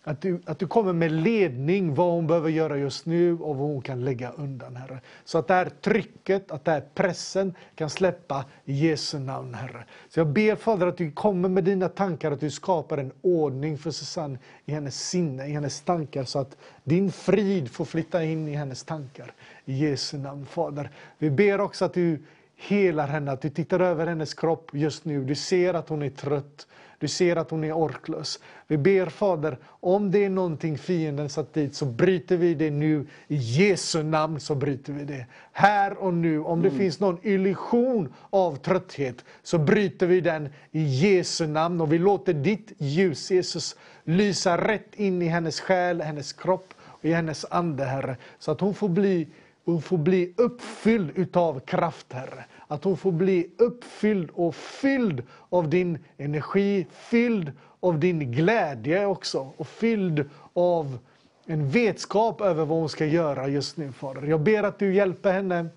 att 0.07 0.21
du, 0.21 0.41
att 0.45 0.59
du 0.59 0.67
kommer 0.67 0.93
med 0.93 1.11
ledning 1.11 1.95
vad 1.95 2.11
hon 2.11 2.27
behöver 2.27 2.49
göra 2.49 2.77
just 2.77 3.05
nu 3.05 3.33
och 3.33 3.55
vad 3.55 3.67
hon 3.67 3.81
kan 3.81 4.05
lägga 4.05 4.31
undan, 4.31 4.75
Herre. 4.75 4.99
Så 5.23 5.37
att 5.37 5.47
det 5.47 5.53
här 5.53 5.69
trycket, 5.81 6.51
att 6.51 6.65
det 6.65 6.71
här 6.71 6.83
pressen 6.93 7.53
kan 7.75 7.89
släppa 7.89 8.45
i 8.65 8.73
Jesu 8.73 9.19
namn, 9.19 9.53
Herre. 9.53 9.85
Så 10.09 10.19
jag 10.19 10.27
ber 10.27 10.55
Fader 10.55 10.87
att 10.87 10.97
du 10.97 11.11
kommer 11.11 11.49
med 11.49 11.63
dina 11.63 11.89
tankar, 11.89 12.31
att 12.31 12.39
du 12.39 12.51
skapar 12.51 12.97
en 12.97 13.11
ordning 13.21 13.77
för 13.77 13.91
Susanne 13.91 14.39
i 14.65 14.71
hennes 14.71 15.09
sinne, 15.09 15.47
i 15.47 15.51
hennes 15.51 15.81
tankar, 15.81 16.23
så 16.23 16.39
att 16.39 16.57
din 16.83 17.11
frid 17.11 17.71
får 17.71 17.85
flytta 17.85 18.23
in 18.23 18.47
i 18.47 18.55
hennes 18.55 18.83
tankar. 18.83 19.33
I 19.65 19.73
Jesu 19.73 20.17
namn, 20.17 20.45
Fader. 20.45 20.89
Vi 21.17 21.29
ber 21.29 21.61
också 21.61 21.85
att 21.85 21.93
du 21.93 22.19
helar 22.55 23.07
henne, 23.07 23.31
att 23.31 23.41
du 23.41 23.49
tittar 23.49 23.79
över 23.79 24.07
hennes 24.07 24.33
kropp 24.33 24.69
just 24.73 25.05
nu. 25.05 25.23
Du 25.23 25.35
ser 25.35 25.73
att 25.73 25.89
hon 25.89 26.03
är 26.03 26.09
trött. 26.09 26.67
Du 27.05 27.09
ser 27.09 27.35
att 27.35 27.51
hon 27.51 27.63
är 27.63 27.73
orklös. 27.73 28.39
Vi 28.67 28.77
ber 28.77 29.05
Fader, 29.05 29.57
om 29.65 30.11
det 30.11 30.25
är 30.25 30.29
någonting 30.29 30.77
fienden 30.77 31.29
satt 31.29 31.53
dit 31.53 31.75
så 31.75 31.85
bryter 31.85 32.37
vi 32.37 32.53
det 32.53 32.71
nu. 32.71 33.07
I 33.27 33.35
Jesu 33.35 34.03
namn 34.03 34.39
så 34.39 34.55
bryter 34.55 34.93
vi 34.93 35.03
det. 35.03 35.25
Här 35.51 35.97
och 35.97 36.13
nu, 36.13 36.39
om 36.39 36.61
det 36.61 36.67
mm. 36.67 36.79
finns 36.79 36.99
någon 36.99 37.17
illusion 37.23 38.13
av 38.29 38.55
trötthet 38.55 39.25
så 39.43 39.57
bryter 39.57 40.07
vi 40.07 40.21
den 40.21 40.49
i 40.71 40.83
Jesu 40.83 41.47
namn. 41.47 41.81
Och 41.81 41.93
vi 41.93 41.97
låter 41.97 42.33
ditt 42.33 42.71
ljus, 42.77 43.31
Jesus, 43.31 43.75
lysa 44.03 44.57
rätt 44.57 44.95
in 44.95 45.21
i 45.21 45.25
hennes 45.25 45.61
själ, 45.61 46.01
hennes 46.01 46.33
kropp 46.33 46.73
och 46.83 47.05
i 47.05 47.13
hennes 47.13 47.45
ande, 47.49 47.85
Herre. 47.85 48.17
Så 48.39 48.51
att 48.51 48.61
hon 48.61 48.73
får 48.73 48.89
bli, 48.89 49.27
hon 49.65 49.81
får 49.81 49.97
bli 49.97 50.33
uppfylld 50.37 51.11
utav 51.15 51.59
kraft, 51.59 52.13
Herre. 52.13 52.45
Att 52.67 52.83
hon 52.83 52.97
får 52.97 53.11
bli 53.11 53.49
uppfylld 53.57 54.29
och 54.33 54.55
fylld 54.55 55.23
av 55.49 55.69
din 55.69 55.99
energi, 56.17 56.87
fylld 56.91 57.51
av 57.79 57.99
din 57.99 58.31
glädje 58.31 59.05
också 59.05 59.51
och 59.57 59.67
fylld 59.67 60.29
av 60.53 60.97
en 61.45 61.69
vetskap 61.69 62.41
över 62.41 62.65
vad 62.65 62.77
hon 62.77 62.89
ska 62.89 63.05
göra 63.05 63.47
just 63.47 63.77
nu, 63.77 63.91
Fader. 63.91 64.21
Jag 64.21 64.41
ber 64.41 64.63
att 64.63 64.79
du 64.79 64.93
hjälper 64.95 65.33
henne 65.33 65.67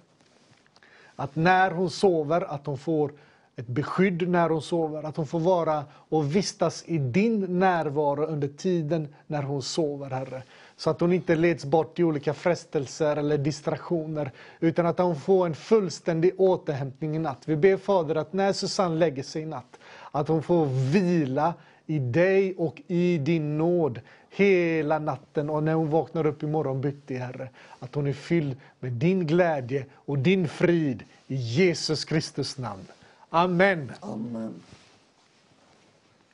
att 1.17 1.37
när 1.37 1.71
hon 1.71 1.91
sover, 1.91 2.41
att 2.55 2.67
hon 2.67 2.79
får 2.79 3.13
ett 3.57 3.67
beskydd 3.67 4.29
när 4.29 4.49
hon 4.49 4.63
sover, 4.63 5.03
att 5.03 5.17
hon 5.17 5.27
får 5.27 5.41
vara 5.41 5.85
och 6.09 6.37
vistas 6.37 6.85
i 6.87 6.99
din 6.99 7.59
närvaro 7.59 8.25
under 8.25 8.49
tiden 8.49 9.15
när 9.27 9.43
hon 9.43 9.63
sover, 9.63 10.11
Herre. 10.11 10.43
Så 10.79 10.91
att 10.91 11.01
hon 11.01 11.13
inte 11.13 11.35
leds 11.35 11.65
bort 11.65 11.99
i 11.99 12.05
olika 12.05 12.35
frestelser 12.35 13.17
eller 13.17 13.39
distraktioner. 13.39 14.31
Utan 14.61 14.87
att 14.87 14.99
hon 14.99 15.21
får 15.21 15.47
en 15.47 15.55
fullständig 15.55 16.33
återhämtning 16.41 17.17
i 17.17 17.19
natt. 17.19 17.43
Vi 17.45 17.57
ber 17.57 17.77
Fader 17.77 18.15
att 18.15 18.33
när 18.33 18.53
Susanne 18.53 18.97
lägger 18.97 19.23
sig 19.23 19.43
i 19.43 19.47
natt, 19.47 19.79
att 20.11 20.29
hon 20.29 20.43
får 20.43 20.67
vila 20.67 21.55
i 21.87 21.99
dig 21.99 22.55
och 22.57 22.83
i 22.87 23.19
din 23.19 23.59
nåd 23.59 24.01
hela 24.31 24.99
natten 24.99 25.51
och 25.51 25.63
när 25.63 25.75
hon 25.75 25.91
vaknar 25.91 26.27
upp 26.27 26.43
imorgon 26.43 26.81
bitti, 26.81 27.17
Herre, 27.17 27.49
att 27.79 27.95
hon 27.95 28.07
är 28.07 28.13
fylld 28.13 28.57
med 28.81 28.93
din 28.93 29.27
glädje 29.27 29.87
och 29.95 30.19
din 30.19 30.49
frid 30.49 31.03
i 31.27 31.35
Jesus 31.35 32.05
Kristus 32.05 32.59
namn. 32.59 32.87
Amen. 33.31 33.93
Amen. 34.01 34.55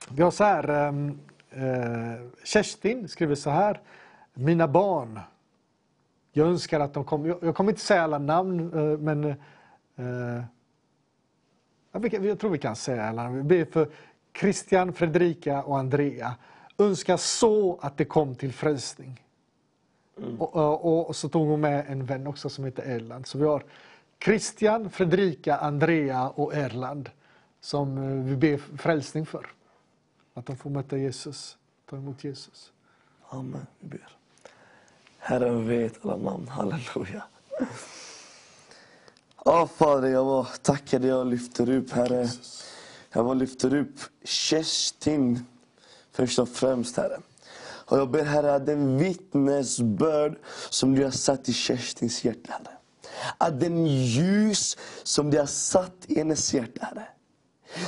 Vi 0.09 0.23
har 0.23 0.31
så 0.31 0.45
här, 0.45 0.69
ehm, 0.69 1.19
eh, 1.51 2.27
Kerstin 2.45 3.09
skriver 3.09 3.35
så 3.35 3.51
här. 3.51 3.81
Mina 4.35 4.69
barn. 4.69 5.21
Jag 6.33 6.49
önskar 6.49 6.81
att 6.81 6.95
de 6.95 7.05
kommer, 7.05 7.39
jag, 7.43 7.55
kommer 7.55 7.73
inte 7.73 7.83
säga 7.83 8.03
alla 8.03 8.19
namn, 8.19 8.73
eh, 8.73 8.99
men 8.99 9.25
eh, 9.97 10.45
jag 12.11 12.39
tror 12.41 12.51
vi 12.51 12.59
kan 12.59 12.77
säga 12.77 13.05
alla. 13.05 13.31
Vi 13.31 13.43
ber 13.43 13.65
för 13.65 13.89
Christian, 14.41 14.93
Fredrika 14.93 15.63
och 15.63 15.79
Andrea. 15.79 16.35
Önskar 16.79 17.17
så 17.17 17.79
att 17.83 17.97
det 17.97 18.05
kom 18.05 18.35
till 18.35 18.53
frälsning. 18.53 19.25
Mm. 20.19 20.41
Och, 20.41 20.57
och, 20.57 21.09
och, 21.09 21.17
så 21.17 21.29
tog 21.29 21.49
hon 21.49 21.61
med 21.61 21.85
en 21.89 22.05
vän 22.05 22.27
också 22.27 22.49
som 22.49 22.65
heter 22.65 22.83
Erland. 22.83 23.27
Så 23.27 23.39
vi 23.39 23.45
har 23.45 23.65
Christian, 24.25 24.91
Fredrika, 24.91 25.57
Andrea 25.57 26.29
och 26.29 26.55
Erland 26.55 27.11
som 27.61 27.99
eh, 27.99 28.25
vi 28.25 28.37
ber 28.37 28.59
frälsning 28.59 29.27
för. 29.27 29.47
Att 30.35 30.47
de 30.47 30.57
får 30.57 30.71
möta 30.71 30.97
Jesus, 30.97 31.59
ta 31.87 31.97
emot 31.97 32.25
Jesus. 32.25 32.73
Amen, 33.29 33.67
vi 33.81 33.89
ber. 33.89 34.17
Herren 35.27 35.69
vet 35.69 36.05
alla 36.05 36.17
namn. 36.17 36.49
Halleluja. 36.49 37.25
Ja, 39.45 39.69
Fader, 39.77 40.09
jag 40.09 40.25
var 40.25 40.49
tackar 40.63 40.99
dig 40.99 41.15
och 41.15 41.27
lyfter 41.27 41.71
upp, 41.71 41.91
Herre. 41.91 42.29
Jag 43.13 43.25
var 43.25 43.35
lyfter 43.35 43.75
upp 43.75 44.01
Kerstin 44.25 45.47
först 46.13 46.39
och 46.39 46.49
främst, 46.49 46.97
Herre. 46.97 47.21
Och 47.61 47.99
jag 47.99 48.11
ber, 48.11 48.25
Herre, 48.25 48.55
att 48.55 48.67
den 48.67 48.99
vittnesbörd 48.99 50.39
som 50.71 50.95
du 50.95 51.05
har 51.05 51.11
satt 51.11 51.49
i 51.49 51.53
Kerstins 51.53 52.25
hjärta, 52.25 52.53
Herre. 52.53 52.77
Att 53.39 53.61
den 53.61 53.87
ljus 53.87 54.77
som 55.03 55.31
du 55.31 55.39
har 55.39 55.47
satt 55.47 55.97
i 56.07 56.19
hennes 56.19 56.55
hjärta, 56.55 56.87
Herre, 56.87 57.07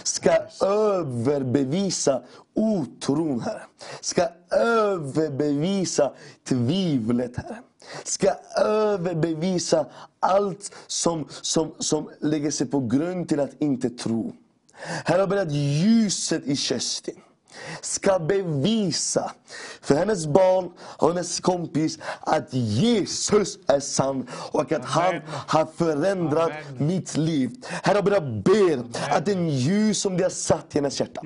ska 0.03 0.31
överbevisa 0.67 2.23
otron, 2.55 3.41
Herre. 3.41 3.63
Ska 4.01 4.29
överbevisa 4.51 6.13
tvivlet, 6.45 7.37
Herre. 7.37 7.59
Ska 8.05 8.35
överbevisa 8.65 9.87
allt 10.21 10.73
som, 10.87 11.29
som, 11.29 11.75
som 11.79 12.11
lägger 12.21 12.51
sig 12.51 12.67
på 12.67 12.81
grund 12.81 13.29
till 13.29 13.41
att 13.41 13.63
inte 13.63 13.91
tro. 13.91 14.33
Herre, 15.05 15.19
jag 15.19 15.29
ber 15.29 15.37
att 15.37 15.53
ljuset 15.53 16.47
i 16.47 16.57
Kerstin 16.57 17.21
ska 17.81 18.19
bevisa 18.19 19.33
för 19.81 19.95
hennes 19.95 20.27
barn 20.27 20.71
och 20.81 21.09
hennes 21.09 21.41
kompis 21.41 21.99
att 22.21 22.49
Jesus 22.55 23.59
är 23.67 23.81
sann 23.81 24.29
och 24.53 24.73
att 24.73 24.85
han 24.85 25.21
har 25.29 25.67
förändrat 25.77 26.51
Amen. 26.51 26.87
mitt 26.87 27.17
liv. 27.17 27.51
Herre, 27.83 28.03
jag 28.11 28.43
ber 28.43 28.83
att 29.11 29.27
den 29.27 29.49
ljus 29.49 30.01
som 30.01 30.17
du 30.17 30.23
har 30.23 30.31
satt 30.31 30.65
i 30.73 30.79
hennes 30.79 31.01
hjärta 31.01 31.21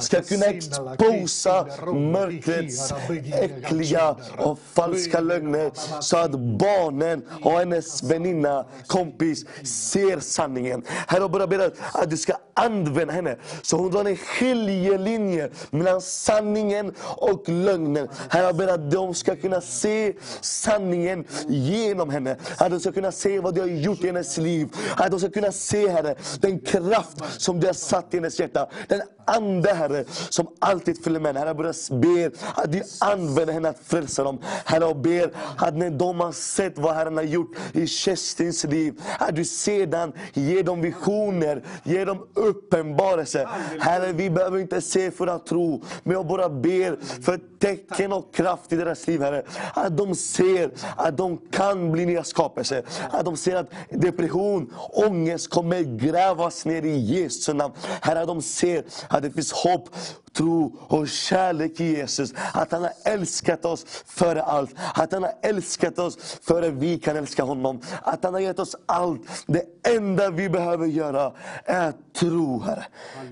ska 0.00 0.22
kunna 0.22 0.46
exposa 0.46 1.66
mörkrets 1.94 2.92
äckliga 3.32 4.16
och 4.38 4.58
falska 4.72 5.20
lögner 5.20 5.70
så 6.02 6.16
att 6.16 6.30
barnen 6.30 7.22
och 7.42 7.52
hennes 7.52 8.02
väninna, 8.02 8.64
kompis 8.86 9.44
ser 9.64 10.20
sanningen. 10.20 10.82
Herre, 11.06 11.20
jag 11.40 11.48
ber 11.48 11.58
att- 11.58 11.78
att 11.92 12.10
du 12.10 12.16
ska 12.16 12.32
använda 12.54 13.12
henne 13.14 13.36
så 13.62 13.76
hon 13.76 13.90
drar 13.90 14.04
en 14.04 14.16
skiljelinje 14.16 15.50
mellan 15.78 16.00
sanningen 16.00 16.94
och 17.00 17.48
lögnen. 17.48 18.08
Herre, 18.30 18.44
jag 18.44 18.56
ber 18.56 18.68
att 18.68 18.90
de 18.90 19.14
ska 19.14 19.36
kunna 19.36 19.60
se 19.60 20.12
sanningen 20.40 21.24
genom 21.48 22.10
henne. 22.10 22.36
Att 22.58 22.70
de 22.70 22.80
ska 22.80 22.92
kunna 22.92 23.12
se 23.12 23.40
vad 23.40 23.54
du 23.54 23.60
har 23.60 23.68
gjort 23.68 24.04
i 24.04 24.06
hennes 24.06 24.38
liv. 24.38 24.68
Att 24.96 25.10
de 25.10 25.20
ska 25.20 25.30
kunna 25.30 25.52
se, 25.52 25.88
Herre, 25.88 26.14
den 26.40 26.60
kraft 26.60 27.42
som 27.42 27.60
du 27.60 27.66
har 27.66 27.74
satt 27.74 28.14
i 28.14 28.16
hennes 28.16 28.40
hjärta. 28.40 28.68
Den 28.88 29.02
ande, 29.26 29.74
Herre, 29.74 30.04
som 30.30 30.46
alltid 30.58 31.04
följer 31.04 31.20
med 31.20 31.28
henne. 31.28 31.38
Herre, 31.38 31.48
jag 31.48 31.56
bara 31.56 32.00
ber 32.00 32.32
att 32.54 32.72
du 32.72 32.82
använder 33.00 33.54
henne 33.54 33.68
att 33.68 33.78
frälsa 33.84 34.24
dem. 34.24 34.38
Herre, 34.64 34.84
jag 34.84 34.96
ber 34.96 35.30
att 35.56 35.74
när 35.76 35.90
de 35.90 36.20
har 36.20 36.32
sett 36.32 36.78
vad 36.78 36.94
Herren 36.94 37.16
har 37.16 37.24
gjort 37.24 37.56
i 37.72 37.86
Kerstins 37.86 38.64
liv, 38.64 39.00
att 39.18 39.36
du 39.36 39.44
sedan 39.44 40.12
ger 40.34 40.62
dem 40.62 40.80
visioner, 40.80 41.62
ger 41.84 42.06
dem 42.06 42.26
uppenbarelse. 42.34 43.48
Herre, 43.80 44.12
vi 44.12 44.30
behöver 44.30 44.58
inte 44.58 44.80
se 44.80 45.10
för 45.10 45.26
att 45.26 45.46
tro, 45.46 45.82
men 46.02 46.12
jag 46.12 46.26
bara 46.26 46.48
ber 46.48 47.22
för 47.22 47.40
tecken 47.58 48.12
och 48.12 48.34
kraft 48.34 48.72
i 48.72 48.76
deras 48.76 49.06
liv, 49.06 49.22
Herre. 49.22 49.42
Att 49.74 49.96
de 49.96 50.14
ser 50.14 50.70
att 50.96 51.16
de 51.16 51.38
kan 51.50 51.92
bli 51.92 52.06
nya 52.06 52.24
skapelser. 52.24 52.84
Att 53.10 53.24
de 53.24 53.36
ser 53.36 53.56
att 53.56 53.70
depression, 53.90 54.74
ångest 54.92 55.50
kommer 55.50 55.80
grävas 55.80 56.64
ner 56.64 56.82
i 56.82 56.98
Jesu 56.98 57.52
namn. 57.52 57.74
Herre, 58.00 58.20
att 58.20 58.26
de 58.26 58.42
ser 58.42 58.84
att 59.16 59.22
det 59.22 59.30
finns 59.30 59.52
hopp, 59.52 59.88
tro 60.32 60.76
och 60.88 61.08
kärlek 61.08 61.80
i 61.80 61.84
Jesus. 61.84 62.34
Att 62.52 62.72
han 62.72 62.82
har 62.82 62.92
älskat 63.04 63.64
oss 63.64 63.84
före 64.06 64.42
allt. 64.42 64.74
Att 64.94 65.12
han 65.12 65.22
har 65.22 65.32
älskat 65.42 65.98
oss 65.98 66.38
före 66.42 66.70
vi 66.70 66.98
kan 66.98 67.16
älska 67.16 67.42
honom. 67.42 67.80
Att 68.02 68.24
han 68.24 68.34
har 68.34 68.40
gett 68.40 68.58
oss 68.58 68.76
allt. 68.86 69.20
Det 69.46 69.64
enda 69.82 70.30
vi 70.30 70.48
behöver 70.48 70.86
göra 70.86 71.32
är 71.64 71.88
att 71.88 72.14
tro, 72.14 72.60
Herre. 72.60 72.86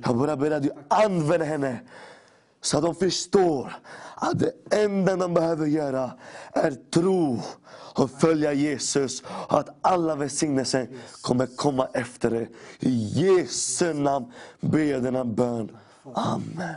Jag 0.05 0.16
bara 0.16 0.36
ber 0.36 0.51
att 0.51 0.62
du 0.62 0.70
använder 0.89 1.47
henne 1.47 1.81
så 2.61 2.77
att 2.77 2.85
de 2.85 2.94
förstår 2.94 3.77
att 4.15 4.39
det 4.39 4.52
enda 4.70 5.16
de 5.16 5.35
behöver 5.35 5.66
göra 5.66 6.11
är 6.52 6.74
tro 6.94 7.40
och 7.95 8.11
följa 8.11 8.53
Jesus. 8.53 9.23
Och 9.49 9.59
att 9.59 9.69
alla 9.81 10.16
välsignelser 10.16 10.89
kommer 11.23 11.47
komma 11.57 11.89
efter 11.93 12.31
det. 12.31 12.47
I 12.81 12.91
Jesu 12.91 13.95
namn 13.95 14.33
ber 14.61 14.79
jag 14.79 15.03
denna 15.03 15.25
bön. 15.25 15.77
Amen. 16.15 16.75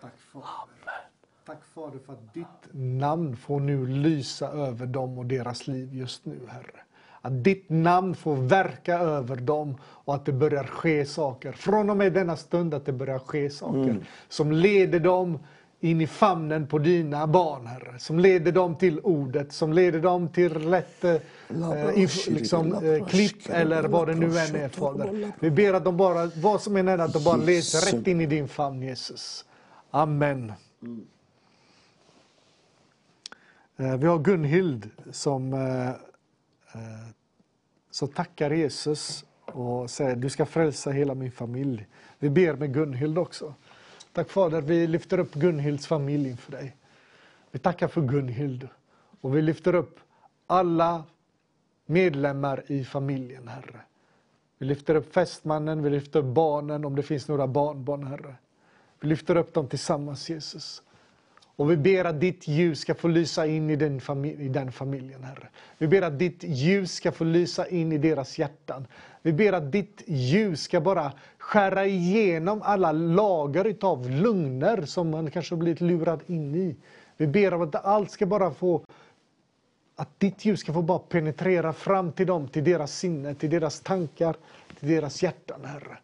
Tack 0.00 1.64
Fader. 1.74 1.98
För 2.06 2.12
att 2.12 2.34
ditt 2.34 2.72
namn 2.72 3.36
får 3.36 3.60
nu 3.60 3.86
lysa 3.86 4.48
över 4.48 4.86
dem 4.86 5.18
och 5.18 5.26
deras 5.26 5.66
liv 5.66 5.94
just 5.94 6.24
nu, 6.24 6.40
Herre. 6.48 6.80
Att 7.22 7.44
ditt 7.44 7.68
namn 7.68 8.14
får 8.14 8.36
verka 8.36 8.98
över 8.98 9.36
dem 9.36 9.76
och 9.82 10.14
att 10.14 10.26
det 10.26 10.32
börjar 10.32 10.64
ske 10.64 11.06
saker. 11.06 11.52
Från 11.52 11.90
och 11.90 11.96
med 11.96 12.12
denna 12.12 12.36
stund 12.36 12.74
att 12.74 12.86
det 12.86 12.92
börjar 12.92 13.18
ske 13.18 13.50
saker 13.50 14.06
som 14.28 14.52
leder 14.52 15.00
dem 15.00 15.38
in 15.80 16.00
i 16.00 16.06
famnen 16.06 16.66
på 16.66 16.78
dina 16.78 17.26
barn, 17.26 17.66
Herre. 17.66 17.98
Som 17.98 18.18
leder 18.18 18.52
dem 18.52 18.76
till 18.76 19.00
ordet, 19.00 19.52
som 19.52 19.72
leder 19.72 20.00
dem 20.00 20.28
till 20.28 20.54
rätt 20.70 21.04
eh, 21.04 21.16
inf- 21.48 22.30
liksom, 22.30 22.74
eh, 22.74 23.06
klipp 23.06 23.48
eller 23.50 23.82
vad 23.82 24.08
det 24.08 24.14
nu 24.14 24.26
än 24.38 24.54
är, 24.56 24.68
Fader. 24.68 25.32
Vi 25.40 25.50
ber 25.50 25.74
att 25.74 25.84
de 25.84 25.96
bara, 25.96 26.30
vad 26.36 26.60
som 26.62 26.76
än 26.76 26.88
är, 26.88 26.98
att 26.98 27.12
de 27.12 27.24
bara 27.24 27.36
leds 27.36 27.92
rätt 27.92 28.06
in 28.06 28.20
i 28.20 28.26
din 28.26 28.48
famn, 28.48 28.82
Jesus. 28.82 29.44
Amen. 29.90 30.52
Eh, 33.76 33.96
Vi 33.96 34.06
har 34.06 34.18
Gunhild 34.18 34.90
som, 35.10 35.52
eh, 35.54 35.88
eh, 35.88 37.08
som 37.90 38.08
tackar 38.08 38.50
Jesus 38.50 39.24
och 39.46 39.90
säger 39.90 40.16
du 40.16 40.30
ska 40.30 40.46
frälsa 40.46 40.90
hela 40.90 41.14
min 41.14 41.32
familj. 41.32 41.86
Vi 42.18 42.30
ber 42.30 42.54
med 42.54 42.74
Gunhild 42.74 43.18
också. 43.18 43.54
Tack 44.12 44.30
Fader, 44.30 44.60
vi 44.60 44.86
lyfter 44.86 45.18
upp 45.18 45.34
Gunhilds 45.34 45.86
familj 45.86 46.28
inför 46.28 46.52
dig. 46.52 46.76
Vi 47.50 47.58
tackar 47.58 47.88
för 47.88 48.00
Gunhild 48.00 48.68
och 49.20 49.36
vi 49.36 49.42
lyfter 49.42 49.74
upp 49.74 50.00
alla 50.46 51.04
medlemmar 51.86 52.62
i 52.66 52.84
familjen, 52.84 53.48
Herre. 53.48 53.80
Vi 54.58 54.66
lyfter 54.66 54.94
upp 54.94 55.14
fästmannen, 55.14 55.82
vi 55.82 55.90
lyfter 55.90 56.20
upp 56.20 56.34
barnen, 56.34 56.84
om 56.84 56.96
det 56.96 57.02
finns 57.02 57.28
några 57.28 57.46
barnbarn, 57.46 58.06
Herre. 58.06 58.34
Vi 59.00 59.08
lyfter 59.08 59.36
upp 59.36 59.54
dem 59.54 59.68
tillsammans, 59.68 60.30
Jesus. 60.30 60.82
Och 61.60 61.70
vi 61.70 61.76
ber 61.76 62.04
att 62.04 62.20
ditt 62.20 62.48
ljus 62.48 62.80
ska 62.80 62.94
få 62.94 63.08
lysa 63.08 63.46
in 63.46 63.70
i 63.70 63.76
den, 63.76 64.00
famil- 64.00 64.40
i 64.40 64.48
den 64.48 64.72
familjen, 64.72 65.24
Herre. 65.24 65.48
Vi 65.78 65.88
ber 65.88 66.02
att 66.02 66.18
ditt 66.18 66.44
ljus 66.44 66.92
ska 66.92 67.12
få 67.12 67.24
lysa 67.24 67.68
in 67.68 67.92
i 67.92 67.98
deras 67.98 68.38
hjärtan. 68.38 68.86
Vi 69.22 69.32
ber 69.32 69.52
att 69.52 69.72
ditt 69.72 70.02
ljus 70.06 70.62
ska 70.62 70.80
bara 70.80 71.12
skära 71.38 71.86
igenom 71.86 72.62
alla 72.62 72.92
lager 72.92 73.64
utav 73.64 74.10
lögner 74.10 74.82
som 74.82 75.10
man 75.10 75.30
kanske 75.30 75.54
har 75.54 75.60
blivit 75.60 75.80
lurad 75.80 76.20
in 76.26 76.54
i. 76.54 76.76
Vi 77.16 77.26
ber 77.26 77.54
om 77.54 77.62
att 77.62 77.84
allt 77.84 78.10
ska 78.10 78.26
bara 78.26 78.50
få 78.50 78.84
att 79.96 80.20
ditt 80.20 80.44
ljus 80.44 80.60
ska 80.60 80.72
få 80.72 80.82
bara 80.82 80.98
penetrera 80.98 81.72
fram 81.72 82.12
till 82.12 82.26
dem, 82.26 82.48
till 82.48 82.64
deras 82.64 82.92
sinne, 82.98 83.34
till 83.34 83.50
deras 83.50 83.80
tankar, 83.80 84.36
till 84.78 84.88
deras 84.88 85.22
hjärtan, 85.22 85.60
Herre. 85.64 85.98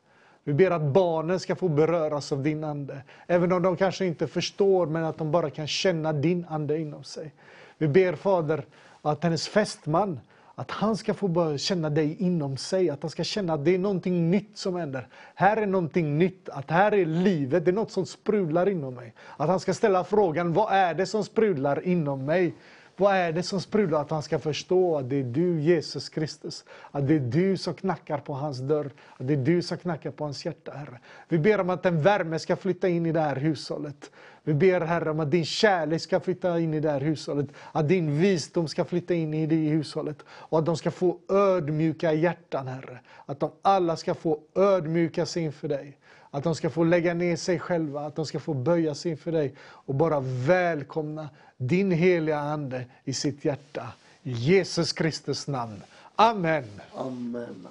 Vi 0.46 0.52
ber 0.52 0.70
att 0.70 0.82
barnen 0.82 1.40
ska 1.40 1.56
få 1.56 1.68
beröras 1.68 2.32
av 2.32 2.42
din 2.42 2.64
Ande. 2.64 3.02
Även 3.26 3.52
om 3.52 3.62
de 3.62 3.76
kanske 3.76 4.06
inte 4.06 4.26
förstår, 4.26 4.86
men 4.86 5.04
att 5.04 5.18
de 5.18 5.30
bara 5.30 5.50
kan 5.50 5.66
känna 5.66 6.12
din 6.12 6.46
Ande 6.48 6.78
inom 6.78 7.04
sig. 7.04 7.32
Vi 7.78 7.88
ber 7.88 8.14
Fader 8.14 8.64
att 9.02 9.24
hennes 9.24 9.48
fästman, 9.48 10.20
att 10.54 10.70
han 10.70 10.96
ska 10.96 11.14
få 11.14 11.28
börja 11.28 11.58
känna 11.58 11.90
dig 11.90 12.16
inom 12.18 12.56
sig. 12.56 12.90
Att 12.90 13.02
han 13.02 13.10
ska 13.10 13.24
känna 13.24 13.52
att 13.52 13.64
det 13.64 13.74
är 13.74 13.78
någonting 13.78 14.30
nytt 14.30 14.58
som 14.58 14.76
händer. 14.76 15.08
Här 15.34 15.56
är 15.56 15.66
någonting 15.66 16.18
nytt, 16.18 16.48
att 16.48 16.70
här 16.70 16.94
är 16.94 17.06
livet, 17.06 17.64
det 17.64 17.70
är 17.70 17.72
något 17.72 17.90
som 17.90 18.06
sprudlar 18.06 18.68
inom 18.68 18.94
mig. 18.94 19.14
Att 19.36 19.48
han 19.48 19.60
ska 19.60 19.74
ställa 19.74 20.04
frågan, 20.04 20.52
vad 20.52 20.72
är 20.72 20.94
det 20.94 21.06
som 21.06 21.24
sprudlar 21.24 21.86
inom 21.86 22.24
mig? 22.24 22.54
Vad 22.96 23.14
är 23.14 23.32
det 23.32 23.42
som 23.42 23.60
sprudlar? 23.60 24.00
Att 24.00 24.10
han 24.10 24.22
ska 24.22 24.38
förstå 24.38 24.98
att 24.98 25.10
det 25.10 25.16
är 25.16 25.24
du, 25.24 25.60
Jesus 25.60 26.08
Kristus. 26.08 26.64
Att 26.90 27.08
det 27.08 27.14
är 27.14 27.20
du 27.20 27.56
som 27.56 27.74
knackar 27.74 28.18
på 28.18 28.32
hans 28.32 28.58
dörr. 28.58 28.90
Att 29.16 29.26
det 29.26 29.32
är 29.32 29.44
du 29.44 29.62
som 29.62 29.78
knackar 29.78 30.10
på 30.10 30.24
hans 30.24 30.44
hjärta, 30.44 30.72
Herre. 30.72 31.00
Vi 31.28 31.38
ber 31.38 31.60
om 31.60 31.70
att 31.70 31.86
en 31.86 32.02
värme 32.02 32.38
ska 32.38 32.56
flytta 32.56 32.88
in 32.88 33.06
i 33.06 33.12
det 33.12 33.20
här 33.20 33.36
hushållet. 33.36 34.10
Vi 34.42 34.54
ber, 34.54 34.80
Herre, 34.80 35.10
om 35.10 35.20
att 35.20 35.30
din 35.30 35.44
kärlek 35.44 36.02
ska 36.02 36.20
flytta 36.20 36.60
in 36.60 36.74
i 36.74 36.80
det 36.80 36.90
här 36.90 37.00
hushållet. 37.00 37.46
Att 37.72 37.88
din 37.88 38.18
visdom 38.18 38.68
ska 38.68 38.84
flytta 38.84 39.14
in 39.14 39.34
i 39.34 39.46
det 39.46 39.56
hushållet. 39.56 40.24
Och 40.28 40.58
att 40.58 40.66
de 40.66 40.76
ska 40.76 40.90
få 40.90 41.18
ödmjuka 41.28 42.12
hjärtan, 42.12 42.68
Herre. 42.68 43.00
Att 43.26 43.40
de 43.40 43.50
alla 43.62 43.96
ska 43.96 44.14
få 44.14 44.40
ödmjuka 44.54 45.26
sig 45.26 45.42
inför 45.42 45.68
dig. 45.68 45.98
Att 46.36 46.44
de 46.44 46.54
ska 46.54 46.70
få 46.70 46.84
lägga 46.84 47.14
ner 47.14 47.36
sig 47.36 47.58
själva, 47.58 48.06
att 48.06 48.16
de 48.16 48.26
ska 48.26 48.40
få 48.40 48.54
böja 48.54 48.94
sig 48.94 49.10
inför 49.10 49.32
dig 49.32 49.54
och 49.60 49.94
bara 49.94 50.20
välkomna 50.20 51.28
din 51.56 51.90
heliga 51.90 52.38
Ande 52.38 52.84
i 53.04 53.12
sitt 53.12 53.44
hjärta. 53.44 53.92
I 54.22 54.30
Jesus 54.30 54.92
Kristus 54.92 55.46
namn. 55.46 55.82
Amen. 56.16 56.64
Amen. 56.94 57.66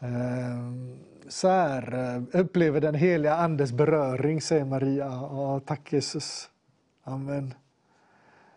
Ehm, 0.00 0.98
Så 1.28 1.48
här, 1.48 2.14
eh, 2.16 2.40
upplever 2.40 2.80
den 2.80 2.94
heliga 2.94 3.34
Andes 3.34 3.72
beröring, 3.72 4.40
säger 4.40 4.64
Maria. 4.64 5.04
Ja, 5.06 5.60
tack 5.66 5.92
Jesus. 5.92 6.48
Amen. 7.04 7.54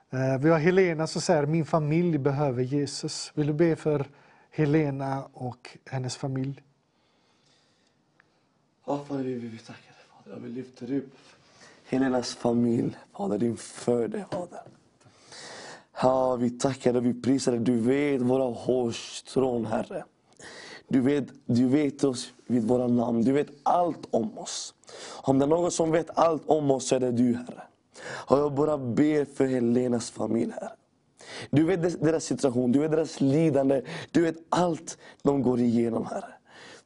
Eh, 0.09 0.37
Vi 0.39 0.49
har 0.49 0.59
Helena 0.59 1.07
som 1.07 1.21
säger, 1.21 1.45
min 1.45 1.65
familj 1.65 2.17
behöver 2.17 2.63
Jesus. 2.63 3.31
Vill 3.35 3.47
du 3.47 3.53
be 3.53 3.75
för 3.75 4.05
Helena 4.51 5.23
och 5.33 5.77
hennes 5.85 6.17
familj? 6.17 6.61
Ja, 8.87 8.99
Fader, 9.07 9.23
vi 9.23 9.33
vill 9.33 9.59
tacka 9.59 9.79
dig, 9.87 10.05
Fader. 10.23 10.39
Vi 10.39 10.49
lyfter 10.49 10.93
upp 10.93 11.13
Helenas 11.85 12.35
familj, 12.35 12.97
Fader, 13.17 13.37
din 13.37 13.57
dig, 13.85 14.25
Fader. 14.31 14.61
Ja, 16.01 16.35
vi 16.35 16.49
tackar 16.49 16.93
dig, 16.93 17.01
vi 17.01 17.21
prisar 17.21 17.51
dig. 17.51 17.61
Du 17.61 17.79
vet 17.79 18.21
våra 18.21 18.43
hårstrån, 18.43 19.65
Herre. 19.65 20.03
Du 20.87 21.01
vet, 21.01 21.25
du 21.45 21.67
vet 21.67 22.03
oss 22.03 22.33
vid 22.47 22.63
våra 22.63 22.87
namn. 22.87 23.23
Du 23.23 23.31
vet 23.31 23.47
allt 23.63 24.07
om 24.11 24.37
oss. 24.37 24.73
Om 25.21 25.39
det 25.39 25.45
är 25.45 25.49
någon 25.49 25.71
som 25.71 25.91
vet 25.91 26.17
allt 26.17 26.43
om 26.45 26.71
oss 26.71 26.87
så 26.87 26.95
är 26.95 26.99
det 26.99 27.11
du, 27.11 27.33
Herre. 27.33 27.63
Och 28.03 28.37
jag 28.37 28.53
bara 28.53 28.77
ber 28.77 29.25
för 29.25 29.45
Helenas 29.45 30.11
familj, 30.11 30.51
Herre. 30.51 30.71
Du 31.49 31.63
vet 31.63 32.01
deras 32.01 32.23
situation, 32.23 32.71
du 32.71 32.79
vet 32.79 32.91
deras 32.91 33.21
lidande. 33.21 33.81
Du 34.11 34.21
vet 34.21 34.37
allt 34.49 34.97
de 35.23 35.41
går 35.41 35.59
igenom, 35.59 36.05
Herre. 36.05 36.34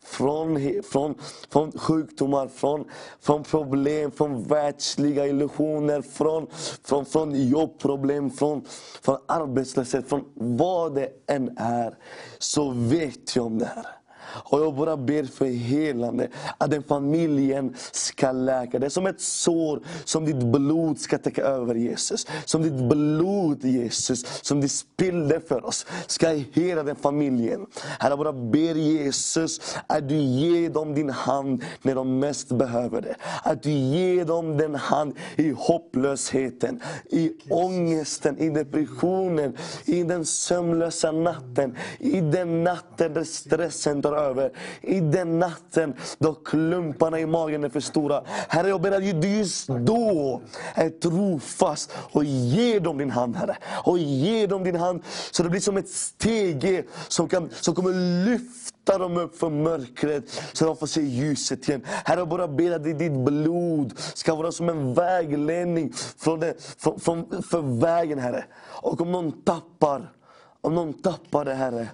Från, 0.09 0.81
från, 0.83 1.15
från 1.49 1.71
sjukdomar, 1.71 2.47
från, 2.47 2.85
från 3.21 3.43
problem, 3.43 4.11
från 4.11 4.43
världsliga 4.43 5.27
illusioner, 5.27 6.01
från, 6.01 6.47
från, 6.83 7.05
från 7.05 7.49
jobbproblem, 7.49 8.31
från, 8.31 8.65
från 9.01 9.17
arbetslöshet, 9.25 10.09
från 10.09 10.25
vad 10.35 10.95
det 10.95 11.09
än 11.27 11.57
är. 11.57 11.97
Så 12.37 12.69
vet 12.69 13.35
jag 13.35 13.45
om 13.45 13.57
det 13.57 13.65
här. 13.65 13.98
Och 14.43 14.59
jag 14.59 14.75
bara 14.75 14.97
ber 14.97 15.23
för 15.23 15.45
helande, 15.45 16.27
att 16.57 16.71
den 16.71 16.83
familjen 16.83 17.75
ska 17.91 18.31
läka. 18.31 18.79
Det 18.79 18.85
är 18.85 18.89
som 18.89 19.07
ett 19.07 19.21
sår 19.21 19.81
som 20.05 20.25
ditt 20.25 20.43
blod 20.43 20.99
ska 20.99 21.17
täcka 21.17 21.41
över 21.41 21.75
Jesus. 21.75 22.27
Som 22.45 22.61
ditt 22.61 22.89
blod 22.89 23.65
Jesus, 23.65 24.25
som 24.41 24.61
du 24.61 24.67
spillde 24.67 25.39
för 25.39 25.65
oss, 25.65 25.85
ska 26.07 26.27
hela 26.51 26.83
den 26.83 26.95
familjen. 26.95 27.65
Herre, 27.99 28.11
jag 28.11 28.19
bara 28.19 28.33
ber 28.33 28.75
Jesus 28.75 29.77
att 29.87 30.09
du 30.09 30.15
ger 30.15 30.69
dem 30.69 30.95
din 30.95 31.09
hand 31.09 31.63
när 31.81 31.95
de 31.95 32.19
mest 32.19 32.49
behöver 32.49 33.01
det. 33.01 33.15
Att 33.43 33.63
du 33.63 33.71
ger 33.71 34.25
dem 34.25 34.57
den 34.57 34.75
hand 34.75 35.15
i 35.35 35.51
hopplösheten, 35.57 36.81
i 37.09 37.31
ångesten, 37.49 38.37
i 38.37 38.49
depressionen, 38.49 39.57
i 39.85 40.03
den 40.03 40.25
sömnlösa 40.25 41.11
natten, 41.11 41.75
i 41.99 42.21
den 42.21 42.63
natten 42.63 43.13
där 43.13 43.23
stressen 43.23 44.01
tar 44.01 44.13
över. 44.21 44.51
I 44.81 44.99
den 44.99 45.39
natten 45.39 45.93
då 46.17 46.33
klumparna 46.33 47.19
i 47.19 47.25
magen 47.25 47.63
är 47.63 47.69
för 47.69 47.79
stora. 47.79 48.23
Herre, 48.25 48.69
jag 48.69 48.81
ber 48.81 48.91
att 48.91 49.21
du 49.21 49.27
just 49.27 49.67
då 49.67 50.41
är 50.73 50.89
trofast 50.89 51.91
och 52.11 52.23
ger 52.23 52.79
dem 52.79 52.97
din 52.97 53.11
hand, 53.11 53.35
Herre. 53.35 53.57
Och 53.83 53.97
ger 53.97 54.47
dem 54.47 54.63
din 54.63 54.75
hand 54.75 55.03
så 55.31 55.43
det 55.43 55.49
blir 55.49 55.59
som 55.59 55.77
ett 55.77 55.89
stege, 55.89 56.83
som, 57.07 57.27
kan, 57.27 57.49
som 57.51 57.75
kommer 57.75 58.25
lyfta 58.25 58.97
dem 58.97 59.17
upp 59.17 59.39
från 59.39 59.63
mörkret 59.63 60.23
så 60.53 60.65
de 60.65 60.77
får 60.77 60.87
se 60.87 61.01
ljuset 61.01 61.69
igen. 61.69 61.81
Herre, 61.85 62.19
jag 62.19 62.29
bara 62.29 62.47
ber 62.47 62.71
att 62.71 62.83
ditt 62.83 63.11
blod 63.11 63.93
ska 63.97 64.35
vara 64.35 64.51
som 64.51 64.69
en 64.69 64.93
vägledning 64.93 65.93
från 66.17 66.39
det, 66.39 66.75
från, 66.77 66.99
från, 66.99 67.43
för 67.43 67.79
vägen, 67.79 68.19
Herre. 68.19 68.45
Och 68.81 69.01
om 69.01 69.11
någon 69.11 69.41
tappar, 69.41 70.11
om 70.61 70.75
någon 70.75 70.93
tappar 70.93 71.45
det, 71.45 71.53
Herre, 71.53 71.87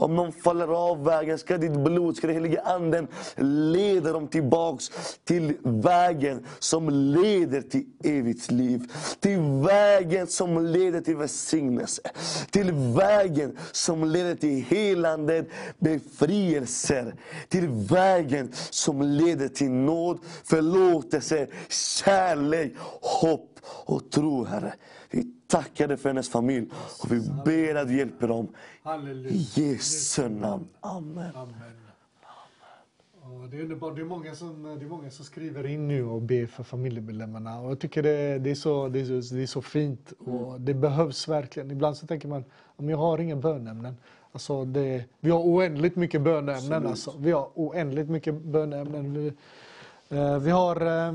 om 0.00 0.16
någon 0.16 0.32
faller 0.32 0.68
av 0.68 1.04
vägen 1.04 1.38
ska 1.38 1.58
ditt 1.58 1.80
blod, 1.80 2.16
ska 2.16 2.26
den 2.26 2.36
helige 2.36 2.62
anden 2.62 3.08
leda 3.36 4.12
dem 4.12 4.28
tillbaks 4.28 4.90
till 5.24 5.56
vägen 5.62 6.46
som 6.58 6.90
leder 6.90 7.60
till 7.60 7.84
evigt 8.04 8.50
liv. 8.50 8.92
Till 9.20 9.40
vägen 9.66 10.26
som 10.26 10.66
leder 10.66 11.00
till 11.00 11.16
välsignelse. 11.16 12.02
Till 12.50 12.72
vägen 12.72 13.58
som 13.72 14.04
leder 14.04 14.34
till 14.34 14.64
helande, 14.64 15.44
befrielser. 15.78 17.14
Till 17.48 17.68
vägen 17.68 18.52
som 18.70 19.02
leder 19.02 19.48
till 19.48 19.70
nåd, 19.70 20.18
förlåtelse, 20.44 21.46
kärlek, 21.68 22.72
hopp 23.00 23.59
och 23.64 24.10
tro, 24.10 24.44
Herre. 24.44 24.74
Vi 25.10 25.26
tackar 25.46 25.88
dig 25.88 25.96
för 25.96 26.08
hennes 26.08 26.28
familj 26.28 26.68
och 27.02 27.12
vi 27.12 27.20
ber 27.44 27.74
att 27.74 27.88
du 27.88 27.96
hjälper 27.96 28.28
dem. 28.28 28.48
I 29.28 29.48
Jesu 29.54 30.28
namn. 30.28 30.68
Amen. 30.80 31.36
Amen. 31.36 31.80
Det 33.50 33.56
är 33.56 33.62
underbart. 33.62 33.96
Det 33.96 34.00
är, 34.00 34.04
många 34.04 34.34
som, 34.34 34.62
det 34.78 34.84
är 34.84 34.88
många 34.88 35.10
som 35.10 35.24
skriver 35.24 35.66
in 35.66 35.88
nu 35.88 36.04
och 36.04 36.22
ber 36.22 36.46
för 36.46 36.62
familjemedlemmarna. 36.62 37.60
Och 37.60 37.70
jag 37.70 37.80
tycker 37.80 38.02
det, 38.02 38.38
det, 38.38 38.50
är, 38.50 38.54
så, 38.54 38.88
det, 38.88 39.00
är, 39.00 39.20
så, 39.20 39.34
det 39.34 39.42
är 39.42 39.46
så 39.46 39.62
fint 39.62 40.12
och 40.18 40.60
det 40.60 40.74
behövs 40.74 41.28
verkligen. 41.28 41.70
Ibland 41.70 41.96
så 41.96 42.06
tänker 42.06 42.28
man 42.28 42.44
att 42.76 42.86
jag 42.86 42.96
har 42.96 43.18
inga 43.18 43.36
bönämnen. 43.36 43.96
Alltså 44.32 44.64
det, 44.64 45.04
vi 45.20 45.30
har 45.30 45.40
oändligt 45.40 45.96
mycket 45.96 46.20
bönämnen. 46.20 46.86
Alltså. 46.86 47.14
Vi 47.18 47.30
har 47.30 47.50
oändligt 47.54 48.08
mycket 48.08 48.34
bönämnen. 48.34 49.14
Vi, 49.14 49.32
eh, 50.16 50.38
vi 50.38 50.50
har 50.50 51.06
eh, 51.06 51.12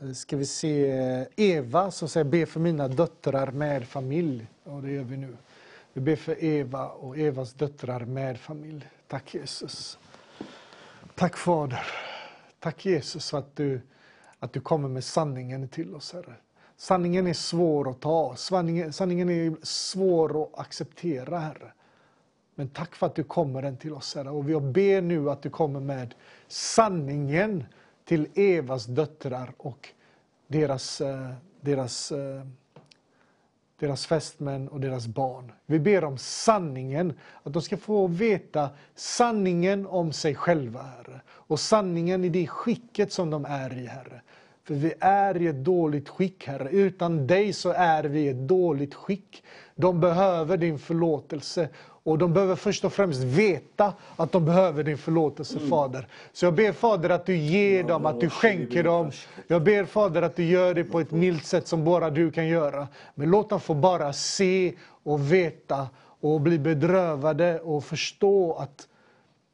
Eh, 0.00 0.12
ska 0.12 0.36
vi 0.36 0.46
se 0.46 0.90
eh, 0.90 1.26
Eva 1.36 1.90
som 1.90 2.08
säger 2.08 2.24
be 2.24 2.46
för 2.46 2.60
mina 2.60 2.88
döttrar 2.88 3.50
med 3.50 3.88
familj. 3.88 4.46
Och 4.64 4.82
det 4.82 4.90
gör 4.90 5.02
vi 5.02 5.16
nu. 5.16 5.36
Vi 5.92 6.00
ber 6.00 6.16
för 6.16 6.44
Eva 6.44 6.88
och 6.88 7.18
Evas 7.18 7.52
döttrar 7.52 8.00
med 8.00 8.40
familj. 8.40 8.88
Tack 9.08 9.34
Jesus. 9.34 9.98
Tack 11.14 11.36
Fader. 11.36 11.86
Tack 12.60 12.86
Jesus 12.86 13.30
för 13.30 13.38
att 13.38 13.56
du, 13.56 13.80
att 14.38 14.52
du 14.52 14.60
kommer 14.60 14.88
med 14.88 15.04
sanningen 15.04 15.68
till 15.68 15.94
oss 15.94 16.12
Herre. 16.12 16.34
Sanningen 16.76 17.26
är 17.26 17.32
svår 17.32 17.90
att 17.90 18.00
ta. 18.00 18.36
Sanningen, 18.36 18.92
sanningen 18.92 19.30
är 19.30 19.56
svår 19.62 20.42
att 20.42 20.58
acceptera 20.58 21.38
Herre. 21.38 21.72
Men 22.54 22.68
tack 22.68 22.94
för 22.94 23.06
att 23.06 23.14
du 23.14 23.24
kommer 23.24 23.62
den 23.62 23.76
till 23.76 23.92
oss 23.92 24.14
Herre. 24.14 24.30
Och 24.30 24.50
jag 24.50 24.62
ber 24.62 25.00
nu 25.00 25.30
att 25.30 25.42
du 25.42 25.50
kommer 25.50 25.80
med 25.80 26.14
sanningen 26.48 27.64
till 28.06 28.28
Evas 28.34 28.86
döttrar 28.86 29.52
och 29.56 29.88
deras, 30.46 31.00
eh, 31.00 31.30
deras, 31.60 32.12
eh, 32.12 32.42
deras 33.78 34.06
fästmän 34.06 34.68
och 34.68 34.80
deras 34.80 35.06
barn. 35.06 35.52
Vi 35.66 35.78
ber 35.78 36.04
om 36.04 36.18
sanningen, 36.18 37.12
att 37.42 37.52
de 37.52 37.62
ska 37.62 37.76
få 37.76 38.06
veta 38.06 38.70
sanningen 38.94 39.86
om 39.86 40.12
sig 40.12 40.34
själva, 40.34 40.82
Herre. 40.82 41.20
Och 41.28 41.60
sanningen 41.60 42.24
i 42.24 42.28
det 42.28 42.46
skicket 42.46 43.12
som 43.12 43.30
de 43.30 43.44
är 43.44 43.78
i, 43.78 43.86
Herre. 43.86 44.22
För 44.64 44.74
vi 44.74 44.92
är 45.00 45.42
i 45.42 45.46
ett 45.46 45.64
dåligt 45.64 46.08
skick, 46.08 46.46
Herre. 46.46 46.70
Utan 46.70 47.26
dig 47.26 47.52
så 47.52 47.70
är 47.70 48.04
vi 48.04 48.20
i 48.20 48.28
ett 48.28 48.48
dåligt 48.48 48.94
skick. 48.94 49.44
De 49.74 50.00
behöver 50.00 50.56
din 50.56 50.78
förlåtelse 50.78 51.68
och 52.06 52.18
de 52.18 52.32
behöver 52.32 52.56
först 52.56 52.84
och 52.84 52.92
främst 52.92 53.22
veta 53.22 53.92
att 54.16 54.32
de 54.32 54.44
behöver 54.44 54.82
din 54.82 54.98
förlåtelse, 54.98 55.56
mm. 55.58 55.70
Fader. 55.70 56.08
Så 56.32 56.46
jag 56.46 56.54
ber 56.54 56.72
Fader 56.72 57.10
att 57.10 57.26
du 57.26 57.36
ger 57.36 57.84
dem, 57.84 58.06
att 58.06 58.20
du 58.20 58.30
skänker 58.30 58.84
dem. 58.84 59.10
Jag 59.46 59.62
ber 59.62 59.84
Fader 59.84 60.22
att 60.22 60.36
du 60.36 60.44
gör 60.44 60.74
det 60.74 60.84
på 60.84 61.00
ett 61.00 61.10
milt 61.10 61.44
sätt 61.44 61.68
som 61.68 61.84
bara 61.84 62.10
du 62.10 62.30
kan 62.30 62.46
göra. 62.46 62.88
Men 63.14 63.30
låt 63.30 63.50
dem 63.50 63.60
få 63.60 63.74
bara 63.74 64.12
se 64.12 64.74
och 65.02 65.32
veta 65.32 65.88
och 66.20 66.40
bli 66.40 66.58
bedrövade 66.58 67.60
och 67.60 67.84
förstå 67.84 68.54
att 68.54 68.88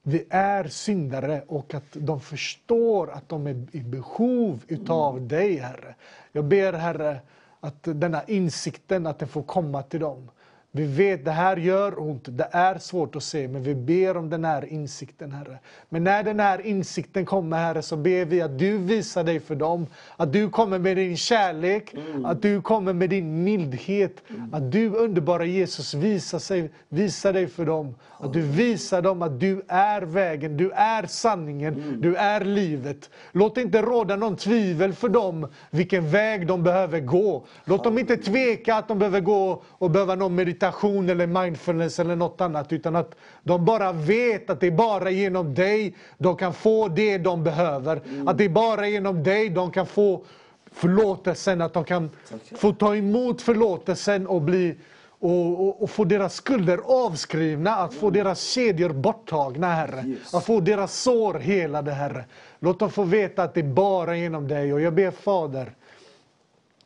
vi 0.02 0.24
är 0.30 0.64
syndare 0.64 1.42
och 1.46 1.74
att 1.74 1.92
de 1.92 2.20
förstår 2.20 3.10
att 3.10 3.28
de 3.28 3.46
är 3.46 3.66
i 3.72 3.80
behov 3.80 4.60
utav 4.68 5.16
mm. 5.16 5.28
dig, 5.28 5.56
Herre. 5.56 5.94
Jag 6.32 6.44
ber, 6.44 6.72
Herre, 6.72 7.20
att 7.60 7.78
denna 7.82 8.24
insikten 8.24 9.06
att 9.06 9.18
den 9.18 9.28
får 9.28 9.42
komma 9.42 9.82
till 9.82 10.00
dem. 10.00 10.28
Vi 10.74 10.86
vet 10.86 11.24
det 11.24 11.30
här 11.30 11.56
gör 11.56 12.00
ont, 12.00 12.24
det 12.30 12.48
är 12.52 12.78
svårt 12.78 13.16
att 13.16 13.22
se, 13.22 13.48
men 13.48 13.62
vi 13.62 13.74
ber 13.74 14.16
om 14.16 14.30
den 14.30 14.44
här 14.44 14.64
insikten, 14.64 15.32
Herre. 15.32 15.58
Men 15.88 16.04
när 16.04 16.22
den 16.22 16.40
här 16.40 16.66
insikten 16.66 17.26
kommer, 17.26 17.58
Herre, 17.58 17.82
så 17.82 17.96
ber 17.96 18.24
vi 18.24 18.42
att 18.42 18.58
du 18.58 18.78
visar 18.78 19.24
dig 19.24 19.40
för 19.40 19.54
dem. 19.54 19.86
Att 20.16 20.32
du 20.32 20.50
kommer 20.50 20.78
med 20.78 20.96
din 20.96 21.16
kärlek, 21.16 21.94
mm. 21.94 22.24
att 22.24 22.42
du 22.42 22.62
kommer 22.62 22.92
med 22.92 23.10
din 23.10 23.44
mildhet. 23.44 24.22
Mm. 24.28 24.54
Att 24.54 24.72
du, 24.72 24.88
underbara 24.88 25.44
Jesus, 25.44 25.94
visar, 25.94 26.38
sig, 26.38 26.70
visar 26.88 27.32
dig 27.32 27.46
för 27.46 27.66
dem. 27.66 27.94
Att 28.18 28.32
du 28.32 28.40
visar 28.40 29.02
dem 29.02 29.22
att 29.22 29.40
du 29.40 29.62
är 29.68 30.02
vägen, 30.02 30.56
du 30.56 30.70
är 30.70 31.06
sanningen, 31.06 31.74
mm. 31.74 32.00
du 32.00 32.16
är 32.16 32.44
livet. 32.44 33.10
Låt 33.32 33.58
inte 33.58 33.82
råda 33.82 34.16
någon 34.16 34.36
tvivel 34.36 34.92
för 34.92 35.08
dem 35.08 35.48
vilken 35.70 36.10
väg 36.10 36.46
de 36.46 36.62
behöver 36.62 37.00
gå. 37.00 37.46
Låt 37.64 37.84
dem 37.84 37.98
inte 37.98 38.16
tveka 38.16 38.74
att 38.74 38.88
de 38.88 38.98
behöver 38.98 39.20
gå 39.20 39.62
och 39.68 39.90
behöva 39.90 40.14
någon 40.14 40.34
meditation 40.34 40.61
meditation 40.62 41.10
eller 41.10 41.26
mindfulness 41.26 42.00
eller 42.00 42.16
något 42.16 42.40
annat. 42.40 42.72
Utan 42.72 42.96
att 42.96 43.14
de 43.42 43.64
bara 43.64 43.92
vet 43.92 44.50
att 44.50 44.60
det 44.60 44.66
är 44.66 44.70
bara 44.70 45.10
genom 45.10 45.54
dig 45.54 45.94
de 46.18 46.36
kan 46.36 46.54
få 46.54 46.88
det 46.88 47.18
de 47.18 47.44
behöver. 47.44 48.00
Mm. 48.04 48.28
Att 48.28 48.38
det 48.38 48.44
är 48.44 48.48
bara 48.48 48.88
genom 48.88 49.22
dig 49.22 49.48
de 49.48 49.70
kan 49.70 49.86
få 49.86 50.24
förlåtelsen, 50.72 51.60
att 51.60 51.72
de 51.72 51.84
kan 51.84 52.10
få 52.54 52.72
ta 52.72 52.96
emot 52.96 53.42
förlåtelsen 53.42 54.26
och 54.26 54.42
bli 54.42 54.76
och, 55.20 55.60
och, 55.60 55.82
och, 55.82 55.90
få 55.90 56.04
deras 56.04 56.34
skulder 56.34 56.80
avskrivna, 56.84 57.70
att 57.70 57.94
få 57.94 58.10
deras 58.10 58.42
kedjor 58.42 58.90
borttagna, 58.90 59.74
Herre. 59.74 60.04
Yes. 60.06 60.34
Att 60.34 60.44
få 60.44 60.60
deras 60.60 60.94
sår 60.94 61.34
helade, 61.34 61.92
Herre. 61.92 62.24
Låt 62.58 62.78
dem 62.78 62.90
få 62.90 63.02
veta 63.02 63.42
att 63.42 63.54
det 63.54 63.60
är 63.60 63.64
bara 63.74 64.16
genom 64.16 64.48
dig. 64.48 64.72
Och 64.72 64.80
jag 64.80 64.94
ber 64.94 65.10
Fader, 65.10 65.72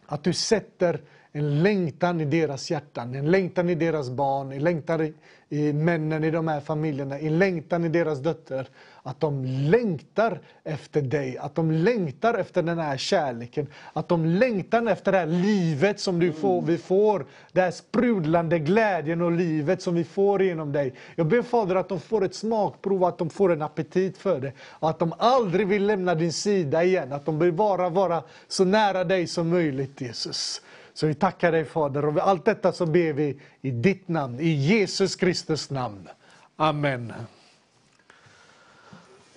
att 0.07 0.25
du 0.25 0.33
sätter 0.33 1.01
en 1.37 1.63
längtan 1.63 2.21
i 2.21 2.25
deras 2.25 2.71
hjärtan, 2.71 3.15
en 3.15 3.31
längtan 3.31 3.69
i 3.69 3.75
deras 3.75 4.11
barn, 4.11 4.53
en 4.53 4.65
längtan 4.65 5.01
i, 5.01 5.15
i 5.49 5.73
männen 5.73 6.25
i 6.25 6.31
de 6.31 6.49
här 6.49 6.61
familjerna, 6.61 7.19
en 7.19 7.39
längtan 7.39 7.85
i 7.85 7.89
deras 7.89 8.19
döttrar. 8.19 8.69
att 9.03 9.21
de 9.21 9.45
längtar 9.45 10.41
efter 10.65 11.03
dig, 11.03 11.39
att 11.39 11.55
de 11.55 11.71
längtar 11.71 12.35
efter 12.35 12.63
den 12.63 12.79
här 12.79 12.97
kärleken, 12.97 13.67
att 13.93 14.09
de 14.09 14.27
längtar 14.27 14.87
efter 14.87 15.13
det 15.13 15.19
här 15.19 15.27
livet 15.27 16.01
som 16.01 16.19
du 16.19 16.33
får, 16.33 16.63
vi 16.63 16.79
får, 16.79 17.27
den 17.53 17.65
här 17.65 17.71
sprudlande 17.71 18.59
glädjen 18.59 19.23
och 19.23 19.33
livet 19.33 19.83
som 19.83 19.95
vi 19.95 20.05
får 20.05 20.43
genom 20.43 20.73
dig. 20.73 20.95
Jag 21.15 21.27
ber 21.27 21.43
Fader 21.43 21.75
att 21.75 21.89
de 21.89 22.01
får 22.01 22.25
ett 22.25 22.35
smakprov, 22.35 23.05
att 23.05 23.19
de 23.19 23.31
får 23.31 23.53
en 23.53 23.63
aptit 23.63 24.19
för 24.19 24.41
det, 24.41 24.53
och 24.61 24.91
att 24.91 24.99
de 24.99 25.13
aldrig 25.19 25.67
vill 25.69 25.87
lämna 25.87 26.15
din 26.15 26.33
sida 26.33 26.85
igen, 26.85 27.13
att 27.13 27.27
de 27.27 27.39
vill 27.39 27.53
bara 27.53 27.89
vara 27.89 28.23
så 28.49 28.65
nära 28.65 29.05
dig 29.05 29.27
som 29.27 29.49
möjligt 29.49 30.01
Jesus. 30.01 30.61
Så 30.97 31.07
vi 31.07 31.15
tackar 31.15 31.53
dig 31.53 31.65
Fader 31.65 32.05
och 32.05 32.29
allt 32.29 32.45
detta 32.45 32.73
så 32.73 32.87
ber 32.87 33.13
vi 33.13 33.41
i 33.61 33.71
ditt 33.71 34.09
namn, 34.09 34.41
i 34.41 34.49
Jesus 34.49 35.17
Kristus 35.17 35.71
namn. 35.71 36.09
Amen. 36.57 37.13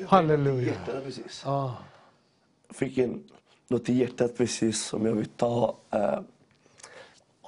Halleluja. 0.08 0.74
Jag. 0.88 1.06
Ja. 1.46 1.78
fick 2.70 2.98
in 2.98 3.24
något 3.68 3.90
i 3.90 3.94
hjärtat 3.94 4.38
precis 4.38 4.86
som 4.86 5.06
jag 5.06 5.14
vill 5.14 5.26
ta. 5.26 5.78
Eh, 5.90 6.20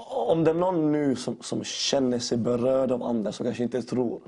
om 0.04 0.44
det 0.44 0.50
är 0.50 0.56
någon 0.56 0.92
nu 0.92 1.16
som, 1.16 1.38
som 1.42 1.64
känner 1.64 2.20
sig 2.20 2.38
berörd 2.38 2.92
av 2.92 3.04
andra 3.04 3.32
som 3.32 3.46
kanske 3.46 3.64
inte 3.64 3.82
tror. 3.82 4.22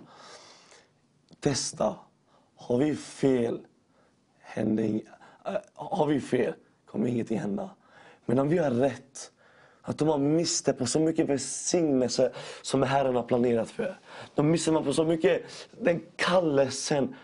Testa. 1.39 1.95
Har 2.55 2.77
vi 2.77 2.95
fel, 2.95 3.59
händer 4.39 5.01
eh, 5.45 5.53
har 5.73 6.07
vi 6.07 6.21
fel 6.21 6.53
kommer 6.85 7.07
ingenting 7.07 7.39
hända. 7.39 7.69
Men 8.25 8.39
om 8.39 8.49
vi 8.49 8.57
har 8.57 8.71
rätt, 8.71 9.31
att 9.83 9.97
de 9.97 10.07
har 10.07 10.17
missat 10.17 10.77
på 10.77 10.85
så 10.85 10.99
mycket 10.99 11.29
välsignelse 11.29 12.31
som 12.61 12.83
Herren 12.83 13.15
har 13.15 13.23
planerat 13.23 13.69
för 13.69 13.83
er. 13.83 13.99
De 14.35 14.51
missar 14.51 14.71
man 14.71 14.83
på 14.83 14.93
så 14.93 15.03
mycket 15.03 15.43
den 15.81 16.01
kallelsen 16.15 17.15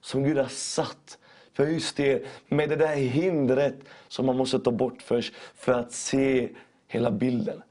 som 0.00 0.24
Gud 0.24 0.38
har 0.38 0.48
satt 0.48 1.18
för 1.52 1.66
just 1.66 1.96
det, 1.96 2.26
med 2.48 2.68
det 2.68 2.76
där 2.76 2.94
hindret 2.94 3.74
som 4.08 4.26
man 4.26 4.36
måste 4.36 4.58
ta 4.58 4.70
bort 4.70 5.02
först 5.02 5.34
för 5.54 5.72
att 5.72 5.92
se 5.92 6.48
hela 6.88 7.10
bilden. 7.10 7.62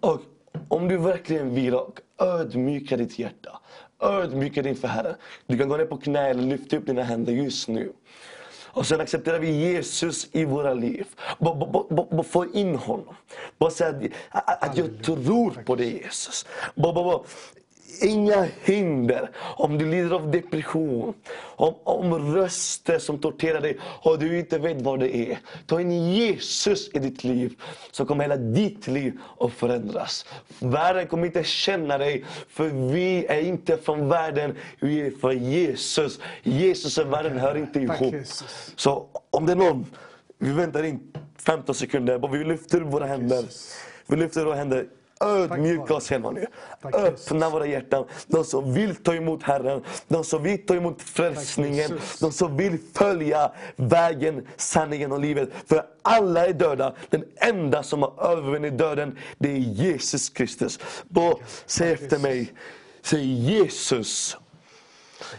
Och 0.00 0.20
om 0.68 0.88
du 0.88 0.96
verkligen 0.96 1.54
vill 1.54 1.74
och 1.74 2.00
ödmjuka 2.18 2.96
ditt 2.96 3.18
hjärta, 3.18 3.60
ödmjuka 4.00 4.62
dig 4.62 4.70
inför 4.70 4.88
Herren. 4.88 5.14
Du 5.46 5.58
kan 5.58 5.68
gå 5.68 5.76
ner 5.76 5.86
på 5.86 5.96
knä 5.96 6.28
eller 6.28 6.42
lyfta 6.42 6.76
upp 6.76 6.86
dina 6.86 7.02
händer 7.02 7.32
just 7.32 7.68
nu. 7.68 7.92
Och 8.76 8.86
sen 8.86 9.00
accepterar 9.00 9.38
vi 9.38 9.50
Jesus 9.50 10.28
i 10.32 10.44
våra 10.44 10.74
liv. 10.74 11.06
Bara, 11.38 12.22
få 12.22 12.46
in 12.54 12.76
honom. 12.76 13.14
Bara 13.58 13.70
säga 13.70 14.10
att, 14.30 14.62
att, 14.62 14.76
jag 14.76 15.02
tror 15.02 15.50
på 15.50 15.74
dig 15.74 16.02
Jesus. 16.02 16.46
Bara, 16.74 16.92
bara, 16.92 17.04
bara, 17.04 17.20
Inga 18.00 18.48
hinder. 18.64 19.30
Om 19.56 19.78
du 19.78 19.86
lider 19.86 20.10
av 20.10 20.30
depression, 20.30 21.14
om, 21.56 21.74
om 21.84 22.34
röster 22.34 22.98
som 22.98 23.18
torterar 23.18 23.60
dig 23.60 23.78
och 23.82 24.18
du 24.18 24.38
inte 24.38 24.58
vet 24.58 24.82
vad 24.82 25.00
det 25.00 25.16
är. 25.16 25.38
Ta 25.66 25.80
in 25.80 26.12
Jesus 26.12 26.90
i 26.94 26.98
ditt 26.98 27.24
liv 27.24 27.54
så 27.90 28.06
kommer 28.06 28.24
hela 28.24 28.36
ditt 28.36 28.86
liv 28.86 29.18
att 29.40 29.52
förändras. 29.52 30.26
Världen 30.58 31.06
kommer 31.06 31.26
inte 31.26 31.44
känna 31.44 31.98
dig 31.98 32.24
för 32.48 32.68
vi 32.68 33.26
är 33.26 33.40
inte 33.40 33.76
från 33.76 34.08
världen, 34.08 34.56
vi 34.80 35.00
är 35.00 35.10
för 35.10 35.32
Jesus. 35.32 36.20
Jesus 36.42 36.98
och 36.98 37.12
världen 37.12 37.38
hör 37.38 37.56
inte 37.56 37.80
ihop. 37.80 38.14
Så 38.76 39.06
om 39.30 39.46
det 39.46 39.52
är 39.52 39.56
någon, 39.56 39.86
vi 40.38 40.52
väntar 40.52 40.82
in 40.82 41.12
15 41.38 41.74
sekunder, 41.74 42.18
bara 42.18 42.32
vi 42.32 42.44
lyfter 42.44 42.80
våra 42.80 43.06
händer. 43.06 43.44
Vi 44.06 44.16
lyfter 44.16 44.44
våra 44.44 44.54
händer. 44.54 44.86
Ödmjuka 45.20 45.94
oss 45.94 46.10
nu. 46.10 46.46
Tack, 46.82 46.94
Öppna 46.94 47.50
våra 47.50 47.66
hjärtan. 47.66 48.04
De 48.26 48.44
som 48.44 48.72
vill 48.74 48.96
ta 48.96 49.14
emot 49.14 49.42
Herren, 49.42 49.82
de 50.08 50.24
som 50.24 50.42
vill 50.42 50.66
ta 50.66 50.74
emot 50.74 51.02
frälsningen, 51.02 52.00
de 52.20 52.32
som 52.32 52.56
vill 52.56 52.78
följa 52.94 53.52
vägen, 53.76 54.46
sanningen 54.56 55.12
och 55.12 55.20
livet. 55.20 55.50
För 55.66 55.86
alla 56.02 56.46
är 56.46 56.52
döda. 56.52 56.94
Den 57.10 57.24
enda 57.36 57.82
som 57.82 58.02
har 58.02 58.32
övervunnit 58.32 58.78
döden, 58.78 59.18
det 59.38 59.48
är 59.50 59.56
Jesus 59.56 60.28
Kristus. 60.28 60.78
Bara 61.04 61.36
säg 61.66 61.92
efter 61.92 62.18
mig. 62.18 62.52
Säg 63.02 63.24
Jesus. 63.24 64.36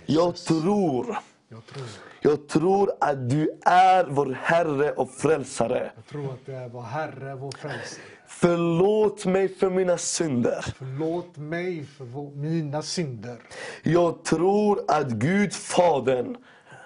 Jag 0.06 0.36
tror 0.36 1.18
Jag 1.50 1.66
tror, 1.66 1.86
jag 2.22 2.48
tror 2.48 2.92
att 3.00 3.30
du 3.30 3.60
är 3.66 4.06
vår 4.10 4.38
Herre 4.42 4.92
och 4.92 5.12
Frälsare. 5.12 5.92
jag 5.96 6.06
tror 6.06 6.34
att 6.34 6.46
det 6.46 6.54
är 6.54 6.70
vår 6.70 6.82
Herre, 6.82 7.36
vår 7.36 7.52
frälsare. 7.52 8.02
Förlåt 8.28 9.26
mig 9.26 9.50
för 9.50 9.70
mina 9.70 9.98
synder. 9.98 10.66
Förlåt 10.78 11.38
mig 11.38 11.86
för 11.98 12.36
mina 12.36 12.82
synder. 12.82 13.38
Jag 13.84 14.24
tror 14.24 14.80
att 14.88 15.08
Gud 15.08 15.54
Fadern 15.54 16.38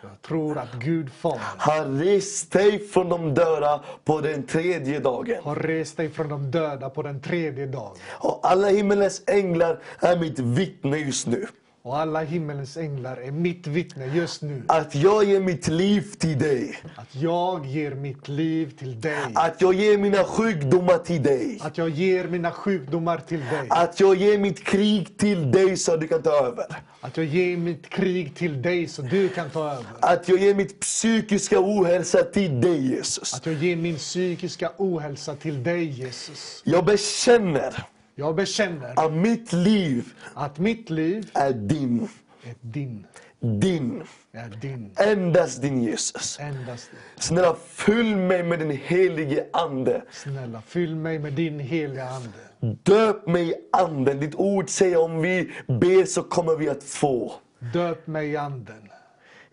Jag 0.03 0.22
tror 0.22 0.58
att 0.58 0.74
Gud 0.74 1.11
Fader 1.11 1.42
har 1.58 1.86
rest 1.86 2.52
dig 2.52 2.88
från 2.88 3.10
de 3.10 3.34
döda 3.34 3.84
på 4.03 4.22
den 4.22 4.44
tredje 4.44 5.00
dagen. 5.00 5.44
har 5.44 5.56
rest 5.56 5.98
dig 5.98 6.10
från 6.10 6.30
de 6.30 6.52
döda 6.52 6.90
på 6.90 7.03
den 7.03 7.22
tredje 7.22 7.66
dagen. 7.66 7.95
Och 8.10 8.40
alla 8.44 8.68
himmelens 8.68 9.24
änglar 9.28 9.80
är 10.00 10.20
mitt 10.20 10.40
vittne 10.40 10.98
just 10.98 11.28
nu. 11.28 11.48
Och 11.84 11.98
alla 12.00 12.22
himmelens 12.24 12.77
änglar 12.77 13.18
är 13.18 13.32
mitt 13.32 13.68
vittne 13.68 14.06
just 14.06 14.42
nu. 14.42 14.64
Att 14.68 14.95
jag 14.95 15.24
ger 15.24 15.40
mitt 15.40 15.68
liv 15.68 16.01
till 16.18 16.40
dig. 16.40 16.77
Att 16.95 17.16
jag 17.16 17.66
ger 17.66 17.92
mitt 17.92 18.27
liv 18.27 18.72
till 18.80 19.01
dig. 19.01 19.32
Att 19.35 19.61
jag 19.61 19.74
ger 19.74 19.98
mina 19.98 20.24
sjukdomar 20.24 20.98
till 20.98 21.24
dig. 21.24 21.60
Att 21.61 21.77
jag 21.77 21.90
ger 21.90 22.27
mina 22.27 22.51
sjukdomar 22.51 23.18
till 23.18 23.40
dig. 23.40 23.68
Att 23.69 24.00
jag 24.00 24.16
ger 24.16 24.38
mitt 24.38 24.64
krig 24.64 25.18
till 25.18 25.51
dig 25.51 25.77
så 25.77 25.98
du 25.98 26.08
kan 26.08 26.22
ta 26.22 26.32
över. 26.32 26.66
Att 27.01 27.18
jag 27.18 27.26
ger 27.26 27.58
mitt 27.58 27.90
krig 27.90 28.35
till 28.35 28.61
dig 28.61 28.88
så 28.88 29.01
du 29.01 29.30
kan 29.30 29.50
ta 29.50 29.72
över. 29.72 29.85
Att 30.00 30.30
jag 30.30 30.40
ger 30.40 30.56
mitt 30.56 30.80
psykiska 30.80 31.60
ohälsa 31.60 32.24
till 32.24 32.61
dig 32.61 32.88
Jesus. 32.95 33.34
Att 33.34 33.45
jag 33.45 33.56
ger 33.56 33.76
min 33.76 33.95
psykiska 33.95 34.72
ohälsa 34.77 35.35
till 35.35 35.64
dig 35.64 35.84
Jesus. 35.84 36.61
Jag 36.66 36.85
bekänner 36.85 37.85
Jag 38.22 38.35
bekänner 38.35 38.93
att 38.95 39.14
mitt 39.14 39.53
liv 39.53 40.14
att 40.33 40.59
mitt 40.59 40.90
liv 40.90 41.30
är 41.33 41.53
din. 41.53 42.09
är 42.43 42.56
din. 42.61 43.06
Din. 43.40 44.03
Är 44.32 44.50
din. 44.50 44.91
Endast 44.98 45.61
din 45.61 45.83
Jesus. 45.83 46.40
Endast 46.40 46.91
din. 46.91 47.00
Snälla 47.16 47.56
fyll 47.66 48.16
mig 48.16 48.43
med 48.43 48.59
din 48.59 48.72
helige 48.72 49.45
Ande. 49.53 50.01
Snälla, 50.11 50.61
fyll 50.61 50.95
mig 50.95 51.19
med 51.19 51.33
din 51.33 51.59
heliga 51.59 52.09
Ande. 52.09 52.75
Döp 52.83 53.27
mig 53.27 53.50
i 53.50 53.53
Anden. 53.72 54.19
Ditt 54.19 54.35
ord 54.35 54.69
säger 54.69 55.01
om 55.01 55.22
vi 55.22 55.51
ber 55.67 56.06
så 56.06 56.24
kommer 56.24 56.56
vi 56.56 56.69
att 56.69 56.83
få. 56.83 57.33
Döp 57.74 58.08
mig 58.08 58.30
i 58.30 58.38
Anden. 58.38 58.90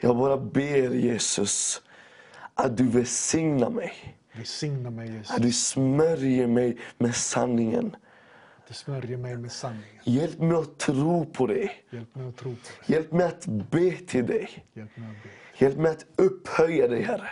Jag 0.01 0.17
bara 0.17 0.37
ber 0.37 0.95
Jesus 0.95 1.83
att 2.55 2.77
du 2.77 2.85
välsignar 2.85 3.71
mig. 3.71 3.93
Välsigna 4.33 4.91
mig 4.91 5.13
Jesus. 5.13 5.31
Att 5.31 5.43
du 5.43 5.53
smörjer 5.53 6.47
mig 6.47 6.77
med 6.99 7.17
sanningen. 7.17 7.97
Du 8.69 8.75
smörjer 8.75 9.17
mig 9.17 9.37
med 9.37 9.53
sanningen. 9.53 10.03
Hjälp 10.05 10.39
mig 10.39 10.57
att 10.57 10.79
tro 10.79 11.27
på 11.27 11.47
dig. 11.47 11.85
Hjälp 11.91 12.15
mig 12.15 12.29
att 12.29 12.37
tro 12.37 12.51
på 12.51 12.57
det. 12.87 12.93
Hjälp 12.93 13.13
mig 13.13 13.27
att 13.27 13.47
be 13.47 13.91
till 13.91 14.27
dig. 14.27 14.65
Hjälp 14.73 14.97
mig 14.97 15.11
att 15.11 15.23
be. 15.23 15.29
Hjälp 15.65 15.77
mig 15.79 15.91
att 15.91 16.07
upphöja 16.17 16.89
dig, 16.89 17.03
Herre. 17.03 17.31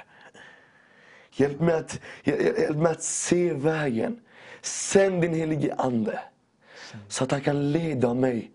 Hjälp 1.32 1.60
mig 1.60 1.74
att, 1.74 2.00
hjälp 2.24 2.76
mig 2.76 2.92
att 2.92 3.02
se 3.02 3.52
vägen. 3.52 4.20
Sänd 4.62 5.22
din 5.22 5.34
helige 5.34 5.74
Ande. 5.74 6.20
Så 7.08 7.24
att 7.24 7.30
han 7.30 7.40
kan 7.40 7.72
leda 7.72 8.14
mig. 8.14 8.50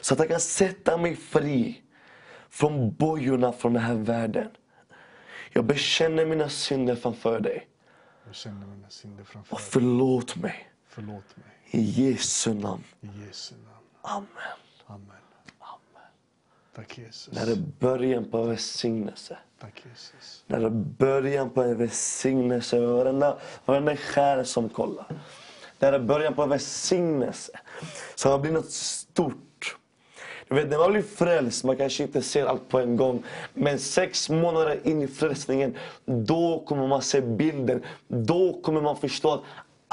Så 0.00 0.14
att 0.14 0.18
han 0.18 0.28
kan 0.28 0.40
sätta 0.40 0.96
mig 0.96 1.16
fri 1.16 1.82
från 2.50 2.94
bojorna 2.94 3.52
från 3.52 3.72
den 3.72 3.82
här 3.82 3.94
världen. 3.94 4.48
Jag 5.52 5.64
bekänner 5.64 6.26
mina 6.26 6.48
synder 6.48 6.94
framför 6.94 7.40
dig. 7.40 7.66
Jag 8.26 8.34
känner 8.34 8.66
mina 8.66 8.90
synder 8.90 9.24
framför 9.24 9.54
Och 9.54 9.60
dig. 9.60 9.68
förlåt 9.70 10.36
mig. 10.36 10.68
Förlåt 10.88 11.36
mig. 11.36 11.53
I 11.74 11.80
Jesu 11.80 12.54
namn. 12.54 12.84
I 13.00 13.06
Jesu 13.26 13.54
namn. 13.54 13.86
Amen. 14.02 14.26
Amen. 14.86 15.24
Tack 16.76 16.98
Jesus. 16.98 17.34
När 17.34 17.46
det 17.46 17.52
är 17.52 17.64
början 17.78 18.24
på 18.30 18.42
välsignelse. 18.42 19.38
Tack 19.60 19.84
Jesus. 19.90 20.44
När 20.46 20.60
det 20.60 20.66
är 20.66 20.70
början 20.98 21.50
på 21.50 21.62
en 21.62 21.78
välsignelse 21.78 22.76
över 22.76 22.94
varenda, 22.94 23.38
varenda 23.64 23.96
själ 23.96 24.46
som 24.46 24.68
kollar. 24.68 25.06
När 25.78 25.92
det 25.92 25.98
är 25.98 26.02
början 26.02 26.34
på 26.34 26.42
en 26.42 26.48
välsignelse. 26.48 27.60
Det 28.22 28.38
blir 28.38 28.52
något 28.52 28.70
stort. 28.70 29.76
Du 30.48 30.54
vet, 30.54 30.70
när 30.70 30.78
man 30.78 30.92
blir 30.92 31.02
frälst, 31.02 31.64
man 31.64 31.76
kanske 31.76 32.02
inte 32.02 32.22
ser 32.22 32.46
allt 32.46 32.68
på 32.68 32.80
en 32.80 32.96
gång. 32.96 33.22
Men 33.54 33.78
sex 33.78 34.30
månader 34.30 34.80
in 34.84 35.02
i 35.02 35.06
frälsningen, 35.06 35.76
då 36.04 36.64
kommer 36.66 36.88
man 36.88 37.02
se 37.02 37.20
bilden. 37.20 37.82
Då 38.08 38.60
kommer 38.62 38.80
man 38.80 38.96
förstå 38.96 39.32
att 39.32 39.42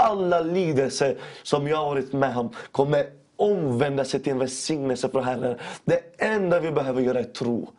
alla 0.02 0.40
lidelser 0.40 1.18
som 1.44 1.68
jag 1.68 1.78
har 1.78 1.86
varit 1.86 2.14
med 2.14 2.38
om 2.38 2.50
kommer 2.72 3.06
omvända 3.42 4.06
sig 4.06 4.20
till 4.20 4.32
en 4.32 4.40
välsignelse 4.40 5.10
från 5.10 5.24
Herren. 5.24 5.58
Det 5.86 6.02
enda 6.18 6.60
vi 6.60 6.72
behöver 6.72 7.02
göra 7.02 7.20
är 7.20 7.24
tro. 7.24 7.70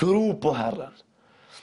Tro 0.00 0.34
på 0.34 0.52
Herren. 0.52 0.92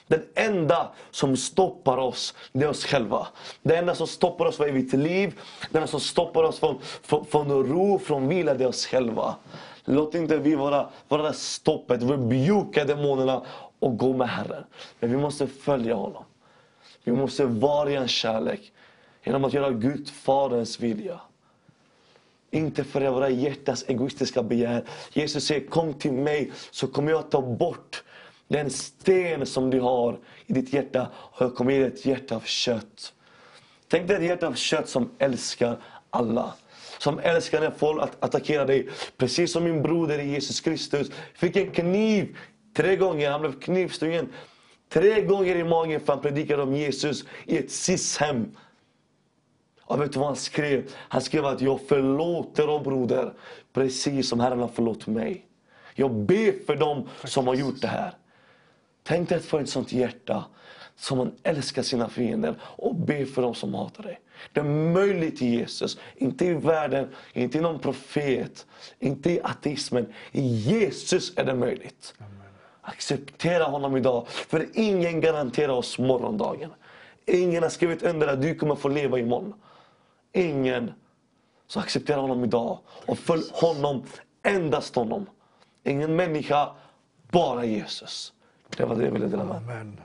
Den 0.07 0.21
enda 0.35 0.91
som 1.11 1.37
stoppar 1.37 1.97
oss, 1.97 2.33
det 2.51 2.65
är 2.65 2.69
oss 2.69 2.85
själva. 2.85 3.27
Det 3.61 3.75
enda 3.75 3.95
som 3.95 4.07
stoppar 4.07 4.45
oss 4.45 4.57
från 4.57 4.69
evigt 4.69 4.93
liv, 4.93 5.39
det 5.71 5.77
enda 5.77 5.87
som 5.87 5.99
stoppar 5.99 6.43
oss 6.43 6.59
från, 6.59 6.79
från, 6.81 7.25
från 7.25 7.49
ro, 7.49 7.99
från 7.99 8.27
vila, 8.27 8.53
det 8.53 8.63
är 8.63 8.67
oss 8.67 8.85
själva. 8.85 9.35
Låt 9.85 10.15
inte 10.15 10.37
vi 10.37 10.55
vara, 10.55 10.89
vara 11.07 11.21
det 11.21 11.33
stoppet, 11.33 12.01
rebuka 12.03 12.85
demonerna 12.85 13.41
och 13.79 13.97
gå 13.97 14.13
med 14.13 14.29
Herren. 14.29 14.63
Men 14.99 15.11
vi 15.11 15.17
måste 15.17 15.47
följa 15.47 15.95
honom. 15.95 16.23
Vi 17.03 17.11
måste 17.11 17.45
vara 17.45 17.91
i 17.91 17.95
hans 17.95 18.11
kärlek 18.11 18.71
genom 19.29 19.45
att 19.45 19.53
göra 19.53 19.71
Gud 19.71 20.09
Faderns 20.09 20.79
vilja. 20.79 21.19
Inte 22.51 22.83
för 22.83 23.09
våra 23.09 23.29
hjärtas 23.29 23.85
egoistiska 23.87 24.43
begär. 24.43 24.83
Jesus 25.13 25.45
säger 25.45 25.67
kom 25.67 25.93
till 25.93 26.13
mig 26.13 26.51
så 26.71 26.87
kommer 26.87 27.11
jag 27.11 27.31
ta 27.31 27.41
bort 27.41 28.03
den 28.47 28.69
sten 28.69 29.45
som 29.45 29.69
du 29.69 29.79
har 29.79 30.19
i 30.45 30.53
ditt 30.53 30.73
hjärta 30.73 31.07
och 31.15 31.41
jag 31.41 31.55
kommer 31.55 31.71
ge 31.71 31.79
dig 31.79 31.87
ett 31.87 32.05
hjärta 32.05 32.35
av 32.35 32.41
kött. 32.45 33.13
Tänk 33.87 34.07
dig 34.07 34.17
ett 34.17 34.23
hjärta 34.23 34.47
av 34.47 34.53
kött 34.53 34.89
som 34.89 35.09
älskar 35.19 35.77
alla. 36.09 36.53
Som 36.99 37.19
älskar 37.19 37.61
när 37.61 37.71
folk 37.71 38.01
attackerar 38.19 38.65
dig. 38.65 38.89
Precis 39.17 39.51
som 39.51 39.63
min 39.63 39.81
broder 39.81 40.19
Jesus 40.19 40.61
Kristus 40.61 41.11
fick 41.33 41.55
en 41.55 41.71
kniv 41.71 42.37
tre 42.75 42.95
gånger. 42.95 43.31
Han 43.31 43.41
blev 43.41 43.59
knivstungen 43.59 44.29
tre 44.89 45.21
gånger 45.21 45.55
i 45.55 45.63
magen 45.63 45.99
för 45.99 46.13
han 46.13 46.21
predikade 46.21 46.63
om 46.63 46.75
Jesus 46.75 47.25
i 47.45 47.57
ett 47.57 47.71
SIS-hem. 47.71 48.51
Och 49.89 50.01
vet 50.01 50.13
du 50.13 50.19
vad 50.19 50.27
han 50.27 50.35
skrev? 50.35 50.91
Han 50.95 51.21
skrev 51.21 51.45
att 51.45 51.61
jag 51.61 51.81
förlåter 51.81 52.67
dem 52.67 52.83
broder, 52.83 53.33
precis 53.73 54.29
som 54.29 54.39
Herren 54.39 54.59
har 54.59 54.67
förlåtit 54.67 55.07
mig. 55.07 55.45
Jag 55.95 56.13
ber 56.13 56.65
för 56.65 56.75
dem 56.75 57.07
som 57.23 57.47
har 57.47 57.55
gjort 57.55 57.81
det 57.81 57.87
här. 57.87 58.13
Tänk 59.03 59.29
dig 59.29 59.37
att 59.37 59.45
få 59.45 59.59
ett 59.59 59.69
sånt 59.69 59.93
hjärta 59.93 60.45
som 60.95 61.17
man 61.17 61.31
älskar 61.43 61.81
sina 61.81 62.09
fiender 62.09 62.55
och 62.61 62.95
ber 62.95 63.25
för 63.25 63.41
dem 63.41 63.55
som 63.55 63.73
hatar 63.73 64.03
dig. 64.03 64.19
Det 64.53 64.59
är 64.59 64.63
möjligt 64.93 65.41
i 65.41 65.45
Jesus, 65.45 65.99
inte 66.15 66.45
i 66.45 66.53
världen, 66.53 67.07
inte 67.33 67.57
i 67.57 67.61
någon 67.61 67.79
profet, 67.79 68.65
inte 68.99 69.31
i 69.31 69.41
ateismen. 69.43 70.13
I 70.31 70.41
Jesus 70.41 71.33
är 71.35 71.43
det 71.43 71.55
möjligt. 71.55 72.13
Acceptera 72.81 73.63
honom 73.63 73.97
idag, 73.97 74.27
för 74.27 74.65
ingen 74.73 75.21
garanterar 75.21 75.73
oss 75.73 75.99
morgondagen. 75.99 76.69
Ingen 77.25 77.63
har 77.63 77.69
skrivit 77.69 78.03
under 78.03 78.27
att 78.27 78.41
du 78.41 78.55
kommer 78.55 78.75
få 78.75 78.87
leva 78.87 79.19
imorgon. 79.19 79.53
Ingen. 80.33 80.91
Så 81.67 81.79
acceptera 81.79 82.21
honom 82.21 82.43
idag 82.43 82.79
och 83.07 83.17
följ 83.17 83.43
honom, 83.53 84.03
endast 84.43 84.95
honom. 84.95 85.25
Ingen 85.83 86.15
människa, 86.15 86.69
bara 87.31 87.65
Jesus. 87.65 88.33
Det 88.77 88.85
var 88.85 88.95
det 88.95 89.05
jag 89.05 89.11
ville 89.11 89.27
dela 89.27 89.43
med. 89.43 89.55
Amen. 89.55 89.99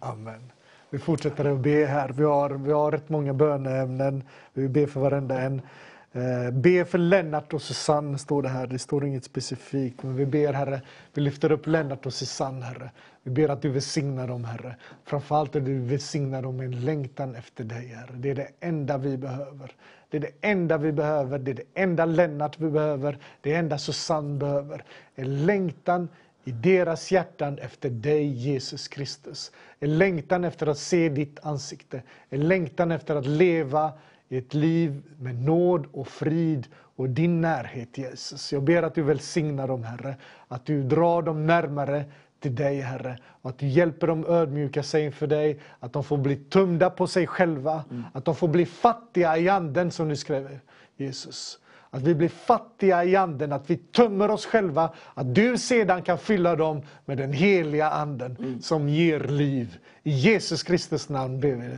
Amen. 0.00 0.52
Vi 0.90 0.98
fortsätter 0.98 1.44
att 1.44 1.58
be 1.58 1.86
här. 1.86 2.08
Vi 2.08 2.24
har, 2.24 2.50
vi 2.50 2.72
har 2.72 2.92
rätt 2.92 3.08
många 3.08 3.34
böneämnen. 3.34 4.24
Vi 4.52 4.68
ber 4.68 4.86
för 4.86 5.00
varenda 5.00 5.40
en. 5.40 5.62
Eh, 6.12 6.50
be 6.50 6.84
för 6.84 6.98
Lennart 6.98 7.54
och 7.54 7.62
Susanne, 7.62 8.18
står 8.18 8.42
det 8.42 8.48
här. 8.48 8.66
Det 8.66 8.78
står 8.78 9.04
inget 9.06 9.24
specifikt. 9.24 10.02
Men 10.02 10.16
vi 10.16 10.26
ber, 10.26 10.52
Herre, 10.52 10.80
vi 11.14 11.22
lyfter 11.22 11.52
upp 11.52 11.66
Lennart 11.66 12.06
och 12.06 12.14
Susanne, 12.14 12.64
Herre. 12.64 12.90
Vi 13.22 13.30
ber 13.30 13.48
att 13.48 13.62
du 13.62 13.70
välsignar 13.70 14.28
dem, 14.28 14.44
Herre. 14.44 14.76
Framförallt 15.04 15.56
att 15.56 15.64
du 15.64 15.78
välsignar 15.78 16.42
dem 16.42 16.56
med 16.56 16.66
en 16.66 16.84
längtan 16.84 17.34
efter 17.34 17.64
dig, 17.64 17.86
Herre. 17.86 18.14
Det 18.14 18.30
är 18.30 18.34
det 18.34 18.48
enda 18.60 18.98
vi 18.98 19.16
behöver. 19.16 19.72
Det 20.10 20.16
är 20.16 20.20
det 20.20 20.32
enda 20.40 20.78
vi 20.78 20.92
behöver. 20.92 21.38
Det 21.38 21.50
är 21.50 21.54
det 21.54 21.82
enda 21.82 22.04
Lennart 22.04 22.60
vi 22.60 22.70
behöver. 22.70 23.18
Det 23.40 23.54
enda 23.54 23.78
Susanne 23.78 24.38
behöver. 24.38 24.84
En 25.14 25.46
längtan 25.46 26.08
i 26.44 26.50
deras 26.50 27.12
hjärtan 27.12 27.58
efter 27.58 27.90
dig, 27.90 28.26
Jesus 28.26 28.88
Kristus. 28.88 29.52
En 29.80 29.98
längtan 29.98 30.44
efter 30.44 30.66
att 30.66 30.78
se 30.78 31.08
ditt 31.08 31.38
ansikte. 31.42 32.02
En 32.28 32.48
längtan 32.48 32.92
efter 32.92 33.16
att 33.16 33.26
leva 33.26 33.92
ett 34.28 34.54
liv 34.54 35.02
med 35.18 35.42
nåd 35.42 35.86
och 35.92 36.08
frid 36.08 36.66
och 36.96 37.08
din 37.08 37.40
närhet, 37.40 37.98
Jesus. 37.98 38.52
Jag 38.52 38.62
ber 38.62 38.82
att 38.82 38.94
du 38.94 39.02
välsignar 39.02 39.68
dem, 39.68 39.84
Herre. 39.84 40.16
Att 40.48 40.66
du 40.66 40.82
drar 40.82 41.22
dem 41.22 41.46
närmare 41.46 42.04
till 42.40 42.54
dig, 42.54 42.80
Herre. 42.80 43.18
Och 43.42 43.50
att 43.50 43.58
du 43.58 43.66
hjälper 43.66 44.06
dem 44.06 44.24
ödmjuka 44.28 44.82
sig 44.82 45.04
inför 45.04 45.26
dig. 45.26 45.60
Att 45.80 45.92
de 45.92 46.04
får 46.04 46.18
bli 46.18 46.36
tömda 46.36 46.90
på 46.90 47.06
sig 47.06 47.26
själva. 47.26 47.84
Mm. 47.90 48.04
Att 48.12 48.24
de 48.24 48.36
får 48.36 48.48
bli 48.48 48.66
fattiga 48.66 49.38
i 49.38 49.48
anden, 49.48 49.90
som 49.90 50.08
du 50.08 50.16
skrev, 50.16 50.58
Jesus. 50.96 51.58
Att 51.90 52.02
vi 52.02 52.14
blir 52.14 52.28
fattiga 52.28 53.04
i 53.04 53.16
anden, 53.16 53.52
att 53.52 53.70
vi 53.70 53.76
tömmer 53.76 54.30
oss 54.30 54.46
själva. 54.46 54.92
Att 55.14 55.34
du 55.34 55.58
sedan 55.58 56.02
kan 56.02 56.18
fylla 56.18 56.56
dem 56.56 56.82
med 57.04 57.18
den 57.18 57.32
heliga 57.32 57.90
anden 57.90 58.36
mm. 58.38 58.62
som 58.62 58.88
ger 58.88 59.20
liv. 59.20 59.78
I 60.02 60.10
Jesus 60.10 60.62
Kristus 60.62 61.08
namn 61.08 61.40
ber 61.40 61.54
vi 61.54 61.76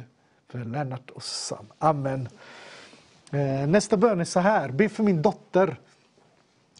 för 0.50 0.64
Lennart 0.64 1.10
och 1.10 1.22
Sam. 1.22 1.66
Amen. 1.78 2.28
Eh, 3.32 3.66
nästa 3.68 3.96
bön 3.96 4.20
är 4.20 4.24
så 4.24 4.40
här. 4.40 4.68
Be 4.70 4.88
för 4.88 5.02
min 5.02 5.22
dotter. 5.22 5.80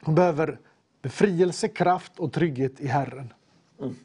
Hon 0.03 0.15
behöver 0.15 0.59
befrielse, 1.03 1.69
kraft 1.69 2.13
och 2.17 2.33
trygghet 2.33 2.81
i 2.81 2.87
Herren. 2.87 3.33
Mm. 3.81 3.97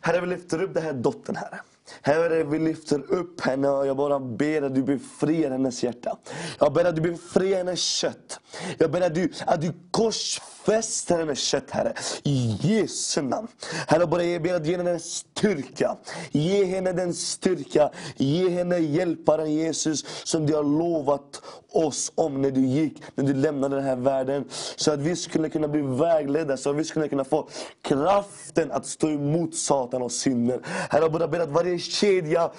Herre, 0.00 0.20
vi 0.20 0.26
lyfter 0.26 0.62
upp 0.62 0.74
den 0.74 0.82
här 0.82 0.92
dottern, 0.92 1.36
Herre. 1.36 1.60
Herre, 2.02 2.44
vi 2.44 2.58
lyfter 2.58 3.12
upp 3.12 3.40
henne 3.40 3.68
och 3.68 3.86
jag 3.86 3.96
bara 3.96 4.20
ber 4.20 4.62
att 4.62 4.74
du 4.74 4.82
befriar 4.82 5.50
hennes 5.50 5.82
hjärta. 5.82 6.18
Jag 6.58 6.72
ber 6.72 6.84
att 6.84 6.96
du 6.96 7.02
befriar 7.02 7.58
hennes 7.58 7.80
kött. 7.80 8.40
Jag 8.78 8.90
ber 8.90 9.00
att 9.00 9.14
du, 9.14 9.32
att 9.46 9.60
du 9.60 9.72
korsfäster 9.90 10.59
hennes 10.70 11.38
kött, 11.38 11.70
Herre. 11.70 11.92
I 12.24 12.56
Jesu 12.60 13.22
namn. 13.22 13.48
Herre, 13.88 14.06
bara 14.06 14.24
jag 14.24 14.42
ber 14.42 14.54
att 14.54 14.66
ge 14.66 14.76
henne 14.76 14.90
den 14.90 15.00
styrka. 15.00 15.96
Ge 16.30 16.64
henne 16.64 16.92
den 16.92 17.14
styrka. 17.14 17.90
Ge 18.16 18.48
henne 18.48 18.78
hjälparen 18.78 19.52
Jesus 19.52 20.04
som 20.24 20.46
du 20.46 20.54
har 20.54 20.64
lovat 20.64 21.42
oss 21.72 22.12
om 22.14 22.42
när 22.42 22.50
du 22.50 22.60
gick, 22.60 23.02
när 23.14 23.24
du 23.24 23.34
lämnade 23.34 23.76
den 23.76 23.84
här 23.84 23.96
världen. 23.96 24.44
Så 24.76 24.92
att 24.92 25.00
vi 25.00 25.16
skulle 25.16 25.48
kunna 25.48 25.68
bli 25.68 25.82
vägledda, 25.82 26.56
så 26.56 26.70
att 26.70 26.76
vi 26.76 26.84
skulle 26.84 27.08
kunna 27.08 27.24
få 27.24 27.48
kraften 27.82 28.72
att 28.72 28.86
stå 28.86 29.08
emot 29.08 29.54
Satan 29.54 30.02
och 30.02 30.12
synden. 30.12 30.60
Herre, 30.64 31.02
jag 31.02 31.12
bara 31.12 31.28
ber 31.28 31.40
att 31.40 31.50
varje 31.50 31.78
kedja 31.78 32.50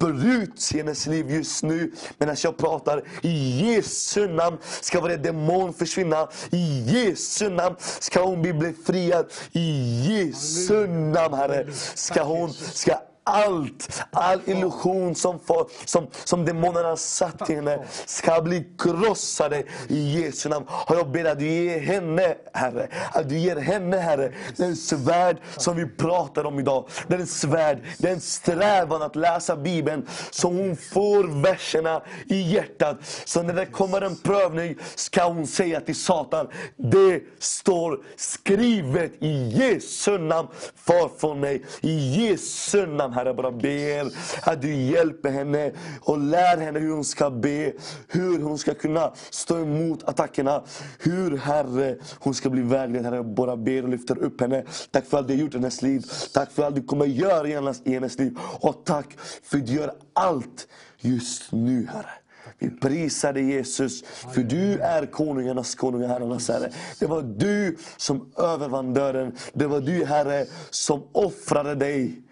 bryts 0.00 0.74
i 0.74 0.78
hennes 0.78 1.06
liv 1.06 1.30
just 1.30 1.62
nu. 1.62 1.92
Medan 2.18 2.36
jag 2.42 2.56
pratar, 2.56 3.02
i 3.22 3.66
Jesu 3.66 4.28
namn 4.28 4.58
ska 4.80 5.00
varje 5.00 5.16
demon 5.16 5.74
försvinna. 5.74 6.28
I 6.50 6.82
Jesu 6.86 7.50
namn 7.50 7.59
ska 7.78 8.22
hon 8.22 8.42
bli 8.42 8.52
befriad. 8.52 9.26
I 9.52 9.70
Jesu 10.08 10.86
namn, 10.86 11.34
Herre, 11.34 11.66
ska 11.94 12.22
hon 12.22 12.52
ska 12.52 13.00
allt, 13.24 14.02
all 14.10 14.40
illusion 14.44 15.14
som, 15.14 15.40
får, 15.40 15.70
som, 15.84 16.06
som 16.24 16.44
demonerna 16.44 16.96
satt 16.96 17.50
i 17.50 17.54
henne 17.54 17.84
ska 18.06 18.40
bli 18.42 18.66
krossade 18.78 19.62
i 19.88 20.20
Jesu 20.20 20.48
namn. 20.48 20.66
Och 20.70 20.96
jag 20.96 21.10
ber 21.10 21.24
att 21.24 21.38
du 21.38 21.46
ger 21.46 21.80
henne, 21.80 22.34
Herre, 22.52 22.88
att 23.12 23.28
du 23.28 23.38
ger 23.38 23.56
henne, 23.56 23.96
Herre, 23.96 24.32
den 24.56 24.76
svärd 24.76 25.36
som 25.56 25.76
vi 25.76 25.86
pratar 25.86 26.44
om 26.44 26.58
idag. 26.58 26.88
Den 27.06 27.26
svärd, 27.26 27.78
den 27.98 28.20
strävan 28.20 29.02
att 29.02 29.16
läsa 29.16 29.56
Bibeln, 29.56 30.08
så 30.30 30.48
hon 30.48 30.76
får 30.76 31.42
verserna 31.42 32.02
i 32.26 32.52
hjärtat. 32.52 32.96
Så 33.24 33.42
när 33.42 33.54
det 33.54 33.66
kommer 33.66 34.00
en 34.02 34.16
prövning 34.16 34.76
ska 34.94 35.24
hon 35.24 35.46
säga 35.46 35.80
till 35.80 35.96
Satan, 35.96 36.48
det 36.76 37.22
står 37.38 38.00
skrivet 38.16 39.12
i 39.18 39.48
Jesu 39.48 40.18
namn, 40.18 40.48
far 40.76 41.10
från 41.18 41.40
mig. 41.40 41.64
I 41.80 42.20
Jesu 42.20 42.86
namn, 42.86 43.09
Herre, 43.12 43.34
bara 43.34 43.50
ber 43.50 44.12
att 44.42 44.62
du 44.62 44.74
hjälper 44.74 45.30
henne 45.30 45.72
och 46.00 46.18
lär 46.18 46.56
henne 46.56 46.78
hur 46.78 46.90
hon 46.90 47.04
ska 47.04 47.30
be. 47.30 47.72
Hur 48.08 48.42
hon 48.42 48.58
ska 48.58 48.74
kunna 48.74 49.12
stå 49.30 49.58
emot 49.58 50.02
attackerna. 50.04 50.62
Hur, 50.98 51.36
Herre, 51.36 51.96
hon 52.18 52.34
ska 52.34 52.50
bli 52.50 52.62
vägledd. 52.62 53.04
Herre, 53.04 53.22
bara 53.22 53.56
ber 53.56 53.82
och 53.82 53.88
lyfter 53.88 54.18
upp 54.18 54.40
henne. 54.40 54.64
Tack 54.90 55.06
för 55.06 55.18
allt 55.18 55.28
du 55.28 55.34
har 55.34 55.40
gjort 55.40 55.54
i 55.54 55.58
hennes 55.58 55.82
liv. 55.82 56.04
Tack 56.34 56.50
för 56.50 56.62
allt 56.62 56.74
du 56.74 56.82
kommer 56.82 57.06
göra 57.06 57.48
i 57.48 57.52
hennes, 57.52 57.82
i 57.84 57.94
hennes 57.94 58.18
liv. 58.18 58.38
Och 58.60 58.82
tack 58.84 59.16
för 59.42 59.58
att 59.58 59.66
du 59.66 59.72
gör 59.72 59.92
allt 60.12 60.68
just 60.98 61.52
nu, 61.52 61.86
Herre. 61.92 62.10
Vi 62.58 62.70
prisar 62.70 63.32
dig 63.32 63.44
Jesus, 63.44 64.02
för 64.02 64.42
du 64.42 64.78
är 64.78 65.06
konungarnas 65.06 65.74
konung 65.74 66.02
och 66.02 66.08
herrarnas 66.08 66.48
herre. 66.48 66.72
Det 66.98 67.06
var 67.06 67.22
du 67.22 67.76
som 67.96 68.32
övervann 68.36 68.94
döden. 68.94 69.36
Det 69.52 69.66
var 69.66 69.80
du, 69.80 70.04
Herre, 70.04 70.46
som 70.70 71.02
offrade 71.12 71.74
dig 71.74 72.22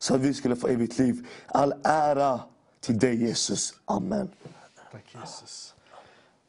så 0.00 0.14
att 0.14 0.20
vi 0.20 0.34
skulle 0.34 0.56
få 0.56 0.68
evigt 0.68 0.98
liv. 0.98 1.28
All 1.46 1.74
ära 1.84 2.40
till 2.80 2.98
dig 2.98 3.24
Jesus. 3.24 3.74
Amen. 3.84 4.28
Tack 4.92 5.16
Jesus. 5.20 5.74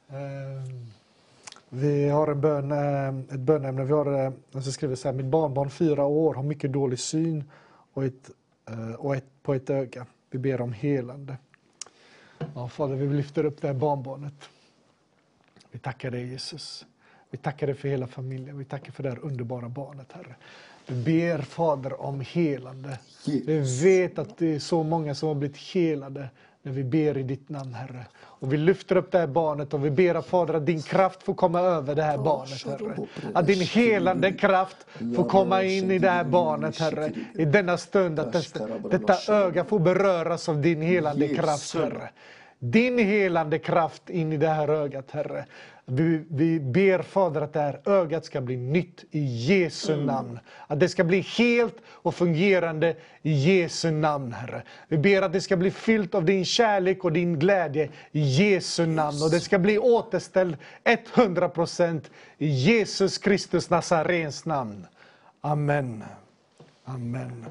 Ehm, 0.10 0.92
vi 1.70 2.10
har 2.10 2.28
en 2.28 2.42
bön, 2.42 2.72
eh, 2.72 3.36
ett 3.36 3.40
bönämne. 3.40 3.84
Vi 3.84 3.94
har, 3.94 4.34
alltså 4.52 4.72
skriver 4.72 4.96
så 4.96 5.08
här, 5.08 5.16
mitt 5.16 5.26
barnbarn 5.26 5.70
fyra 5.70 6.06
år 6.06 6.34
har 6.34 6.44
mycket 6.44 6.74
dålig 6.74 7.00
syn 7.00 7.44
och 7.94 8.06
ett, 8.06 8.32
eh, 8.70 8.92
och 8.92 9.16
ett, 9.16 9.44
på 9.44 9.54
ett 9.54 9.70
öga. 9.70 10.06
Vi 10.30 10.40
ber 10.40 10.62
om 10.62 10.74
helande. 10.74 11.38
Ja, 12.56 12.70
Fader, 12.70 12.96
vi 12.96 13.08
lyfter 13.16 13.46
upp 13.46 13.62
det 13.62 13.68
här 13.68 13.76
barnbarnet. 13.76 14.50
Vi 15.72 15.80
tackar 15.80 16.12
dig 16.12 16.28
Jesus. 16.28 16.86
Vi 17.30 17.38
tackar 17.38 17.68
dig 17.68 17.76
för 17.76 17.88
hela 17.88 18.08
familjen. 18.08 18.58
Vi 18.58 18.66
tackar 18.66 18.92
för 18.92 19.04
det 19.04 19.10
här 19.10 19.20
underbara 19.20 19.70
barnet, 19.70 20.12
Herre. 20.12 20.36
Vi 20.88 20.96
ber 20.96 21.42
Fader 21.42 22.02
om 22.02 22.22
helande. 22.22 23.00
Vi 23.26 23.84
vet 23.84 24.20
att 24.20 24.38
det 24.38 24.56
är 24.56 24.60
så 24.60 24.84
många 24.84 25.16
som 25.16 25.28
har 25.28 25.36
blivit 25.36 25.58
helade 25.58 26.30
när 26.64 26.72
vi 26.72 26.84
ber 26.84 27.18
i 27.18 27.24
ditt 27.24 27.50
namn, 27.50 27.74
Herre. 27.74 28.06
Och 28.22 28.54
vi 28.54 28.58
lyfter 28.58 28.96
upp 28.96 29.12
det 29.12 29.20
här 29.20 29.28
barnet 29.28 29.74
och 29.74 29.86
vi 29.86 29.92
ber 29.92 30.16
att 30.16 30.26
Fader 30.26 30.54
att 30.54 30.66
din 30.66 30.82
kraft 30.82 31.24
får 31.24 31.34
komma 31.34 31.60
över 31.60 31.96
det 31.96 32.04
här 32.04 32.18
barnet, 32.18 32.66
Herre. 32.66 33.08
Att 33.34 33.48
din 33.48 33.62
helande 33.62 34.32
kraft 34.32 34.78
får 35.16 35.30
komma 35.30 35.64
in 35.64 35.92
i 35.92 36.00
det 36.00 36.10
här 36.10 36.24
barnet, 36.24 36.80
Herre. 36.80 37.12
I 37.34 37.46
denna 37.46 37.78
stund, 37.78 38.20
att 38.20 38.34
detta, 38.34 38.68
detta 38.92 39.34
öga 39.34 39.66
får 39.66 39.80
beröras 39.80 40.50
av 40.50 40.62
din 40.62 40.82
helande 40.82 41.28
kraft, 41.28 41.74
Herre. 41.74 42.10
Din 42.60 42.98
helande 43.00 43.60
kraft 43.60 44.10
in 44.10 44.34
i 44.34 44.38
det 44.38 44.48
här 44.48 44.68
ögat, 44.68 45.12
Herre. 45.12 45.46
Vi, 45.86 46.26
vi 46.30 46.60
ber 46.60 47.02
Fader 47.02 47.42
att 47.42 47.54
det 47.54 47.60
här 47.60 47.82
ögat 47.86 48.26
ska 48.26 48.42
bli 48.42 48.58
nytt 48.58 49.06
i 49.12 49.20
Jesu 49.20 49.94
Mm. 49.94 50.06
namn. 50.06 50.40
Att 50.68 50.80
det 50.80 50.90
ska 50.90 51.04
bli 51.04 51.20
helt 51.20 51.76
och 51.88 52.16
fungerande 52.16 52.96
i 53.22 53.32
Jesu 53.32 53.92
namn, 53.92 54.34
Herre. 54.34 54.64
Vi 54.88 54.98
ber 54.98 55.22
att 55.22 55.34
det 55.34 55.42
ska 55.42 55.58
bli 55.58 55.72
fyllt 55.72 56.16
av 56.16 56.26
din 56.26 56.46
kärlek 56.46 57.04
och 57.06 57.12
din 57.12 57.40
glädje 57.40 57.90
i 58.12 58.20
Jesu 58.22 58.86
namn. 58.86 59.24
Och 59.24 59.32
det 59.32 59.40
ska 59.40 59.60
bli 59.60 59.78
återställt 59.78 60.60
100% 60.84 62.02
i 62.38 62.48
Jesus 62.48 63.18
Kristus 63.18 63.70
Nazarens 63.70 64.46
namn. 64.46 64.88
Amen. 65.42 66.04
Amen. 66.86 67.46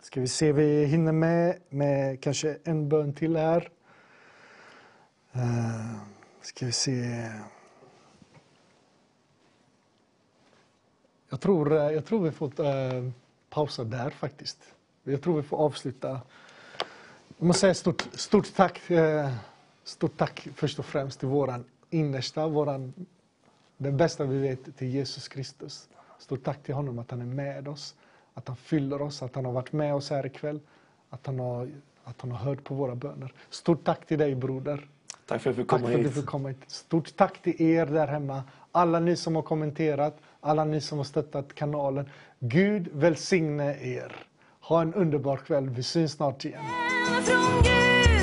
Ska 0.00 0.20
vi 0.20 0.28
se, 0.28 0.52
vi 0.52 0.84
hinner 0.84 1.12
med, 1.12 1.56
med 1.68 2.20
kanske 2.20 2.56
en 2.64 2.88
bön 2.88 3.12
till 3.12 3.36
här. 3.36 3.68
Uh, 5.36 5.96
ska 6.46 6.66
vi 6.66 6.72
se. 6.72 7.30
Jag 11.28 11.40
tror, 11.40 11.72
eh, 11.72 11.90
jag 11.90 12.04
tror 12.04 12.24
vi 12.24 12.30
får 12.30 12.64
äh, 12.64 13.10
pausa 13.50 13.84
där 13.84 14.10
faktiskt. 14.10 14.58
Jag 15.04 15.22
tror 15.22 15.36
vi 15.36 15.42
får 15.42 15.56
avsluta. 15.56 16.20
Jag 17.38 17.46
måste 17.46 17.60
säga 17.60 17.74
stort, 17.74 18.08
stort 18.12 18.54
tack. 18.54 18.90
Eh, 18.90 19.34
stort 19.84 20.16
tack 20.16 20.48
först 20.54 20.78
och 20.78 20.86
främst 20.86 21.18
till 21.18 21.28
våran 21.28 21.64
innersta, 21.90 22.48
våran, 22.48 23.06
den 23.76 23.96
bästa 23.96 24.24
vi 24.24 24.38
vet, 24.38 24.76
till 24.76 24.88
Jesus 24.88 25.28
Kristus. 25.28 25.88
Stort 26.18 26.44
tack 26.44 26.62
till 26.62 26.74
honom 26.74 26.98
att 26.98 27.10
han 27.10 27.20
är 27.20 27.26
med 27.26 27.68
oss, 27.68 27.94
att 28.34 28.48
han 28.48 28.56
fyller 28.56 29.02
oss, 29.02 29.22
att 29.22 29.34
han 29.34 29.44
har 29.44 29.52
varit 29.52 29.72
med 29.72 29.94
oss 29.94 30.10
här 30.10 30.26
ikväll, 30.26 30.60
att 31.10 31.26
han 31.26 31.38
har, 31.38 31.70
att 32.04 32.20
han 32.20 32.30
har 32.30 32.38
hört 32.38 32.64
på 32.64 32.74
våra 32.74 32.94
böner. 32.94 33.34
Stort 33.50 33.84
tack 33.84 34.06
till 34.06 34.18
dig 34.18 34.34
broder. 34.34 34.88
Tack 35.26 35.42
för 35.42 35.50
att 35.50 35.56
jag 35.56 35.64
fick 35.64 35.70
Tack 35.70 35.80
komma 35.80 35.90
för 35.90 35.98
att 35.98 36.02
du 36.02 36.08
hit. 36.08 36.16
fick 36.16 36.26
komma 36.26 36.48
hit. 36.48 36.60
Stort 36.66 37.16
tack 37.16 37.42
till 37.42 37.62
er 37.62 37.86
där 37.86 38.06
hemma. 38.06 38.42
Alla 38.72 39.00
ni 39.00 39.16
som 39.16 39.34
har 39.34 39.42
kommenterat, 39.42 40.18
alla 40.40 40.64
ni 40.64 40.80
som 40.80 40.98
har 40.98 41.04
stöttat 41.04 41.54
kanalen. 41.54 42.08
Gud 42.38 42.88
välsigne 42.92 43.76
er. 43.80 44.16
Ha 44.60 44.82
en 44.82 44.94
underbar 44.94 45.36
kväll. 45.36 45.68
Vi 45.68 45.82
syns 45.82 46.12
snart 46.12 46.44
igen. 46.44 46.62
från 47.26 47.62
Gud 47.62 48.15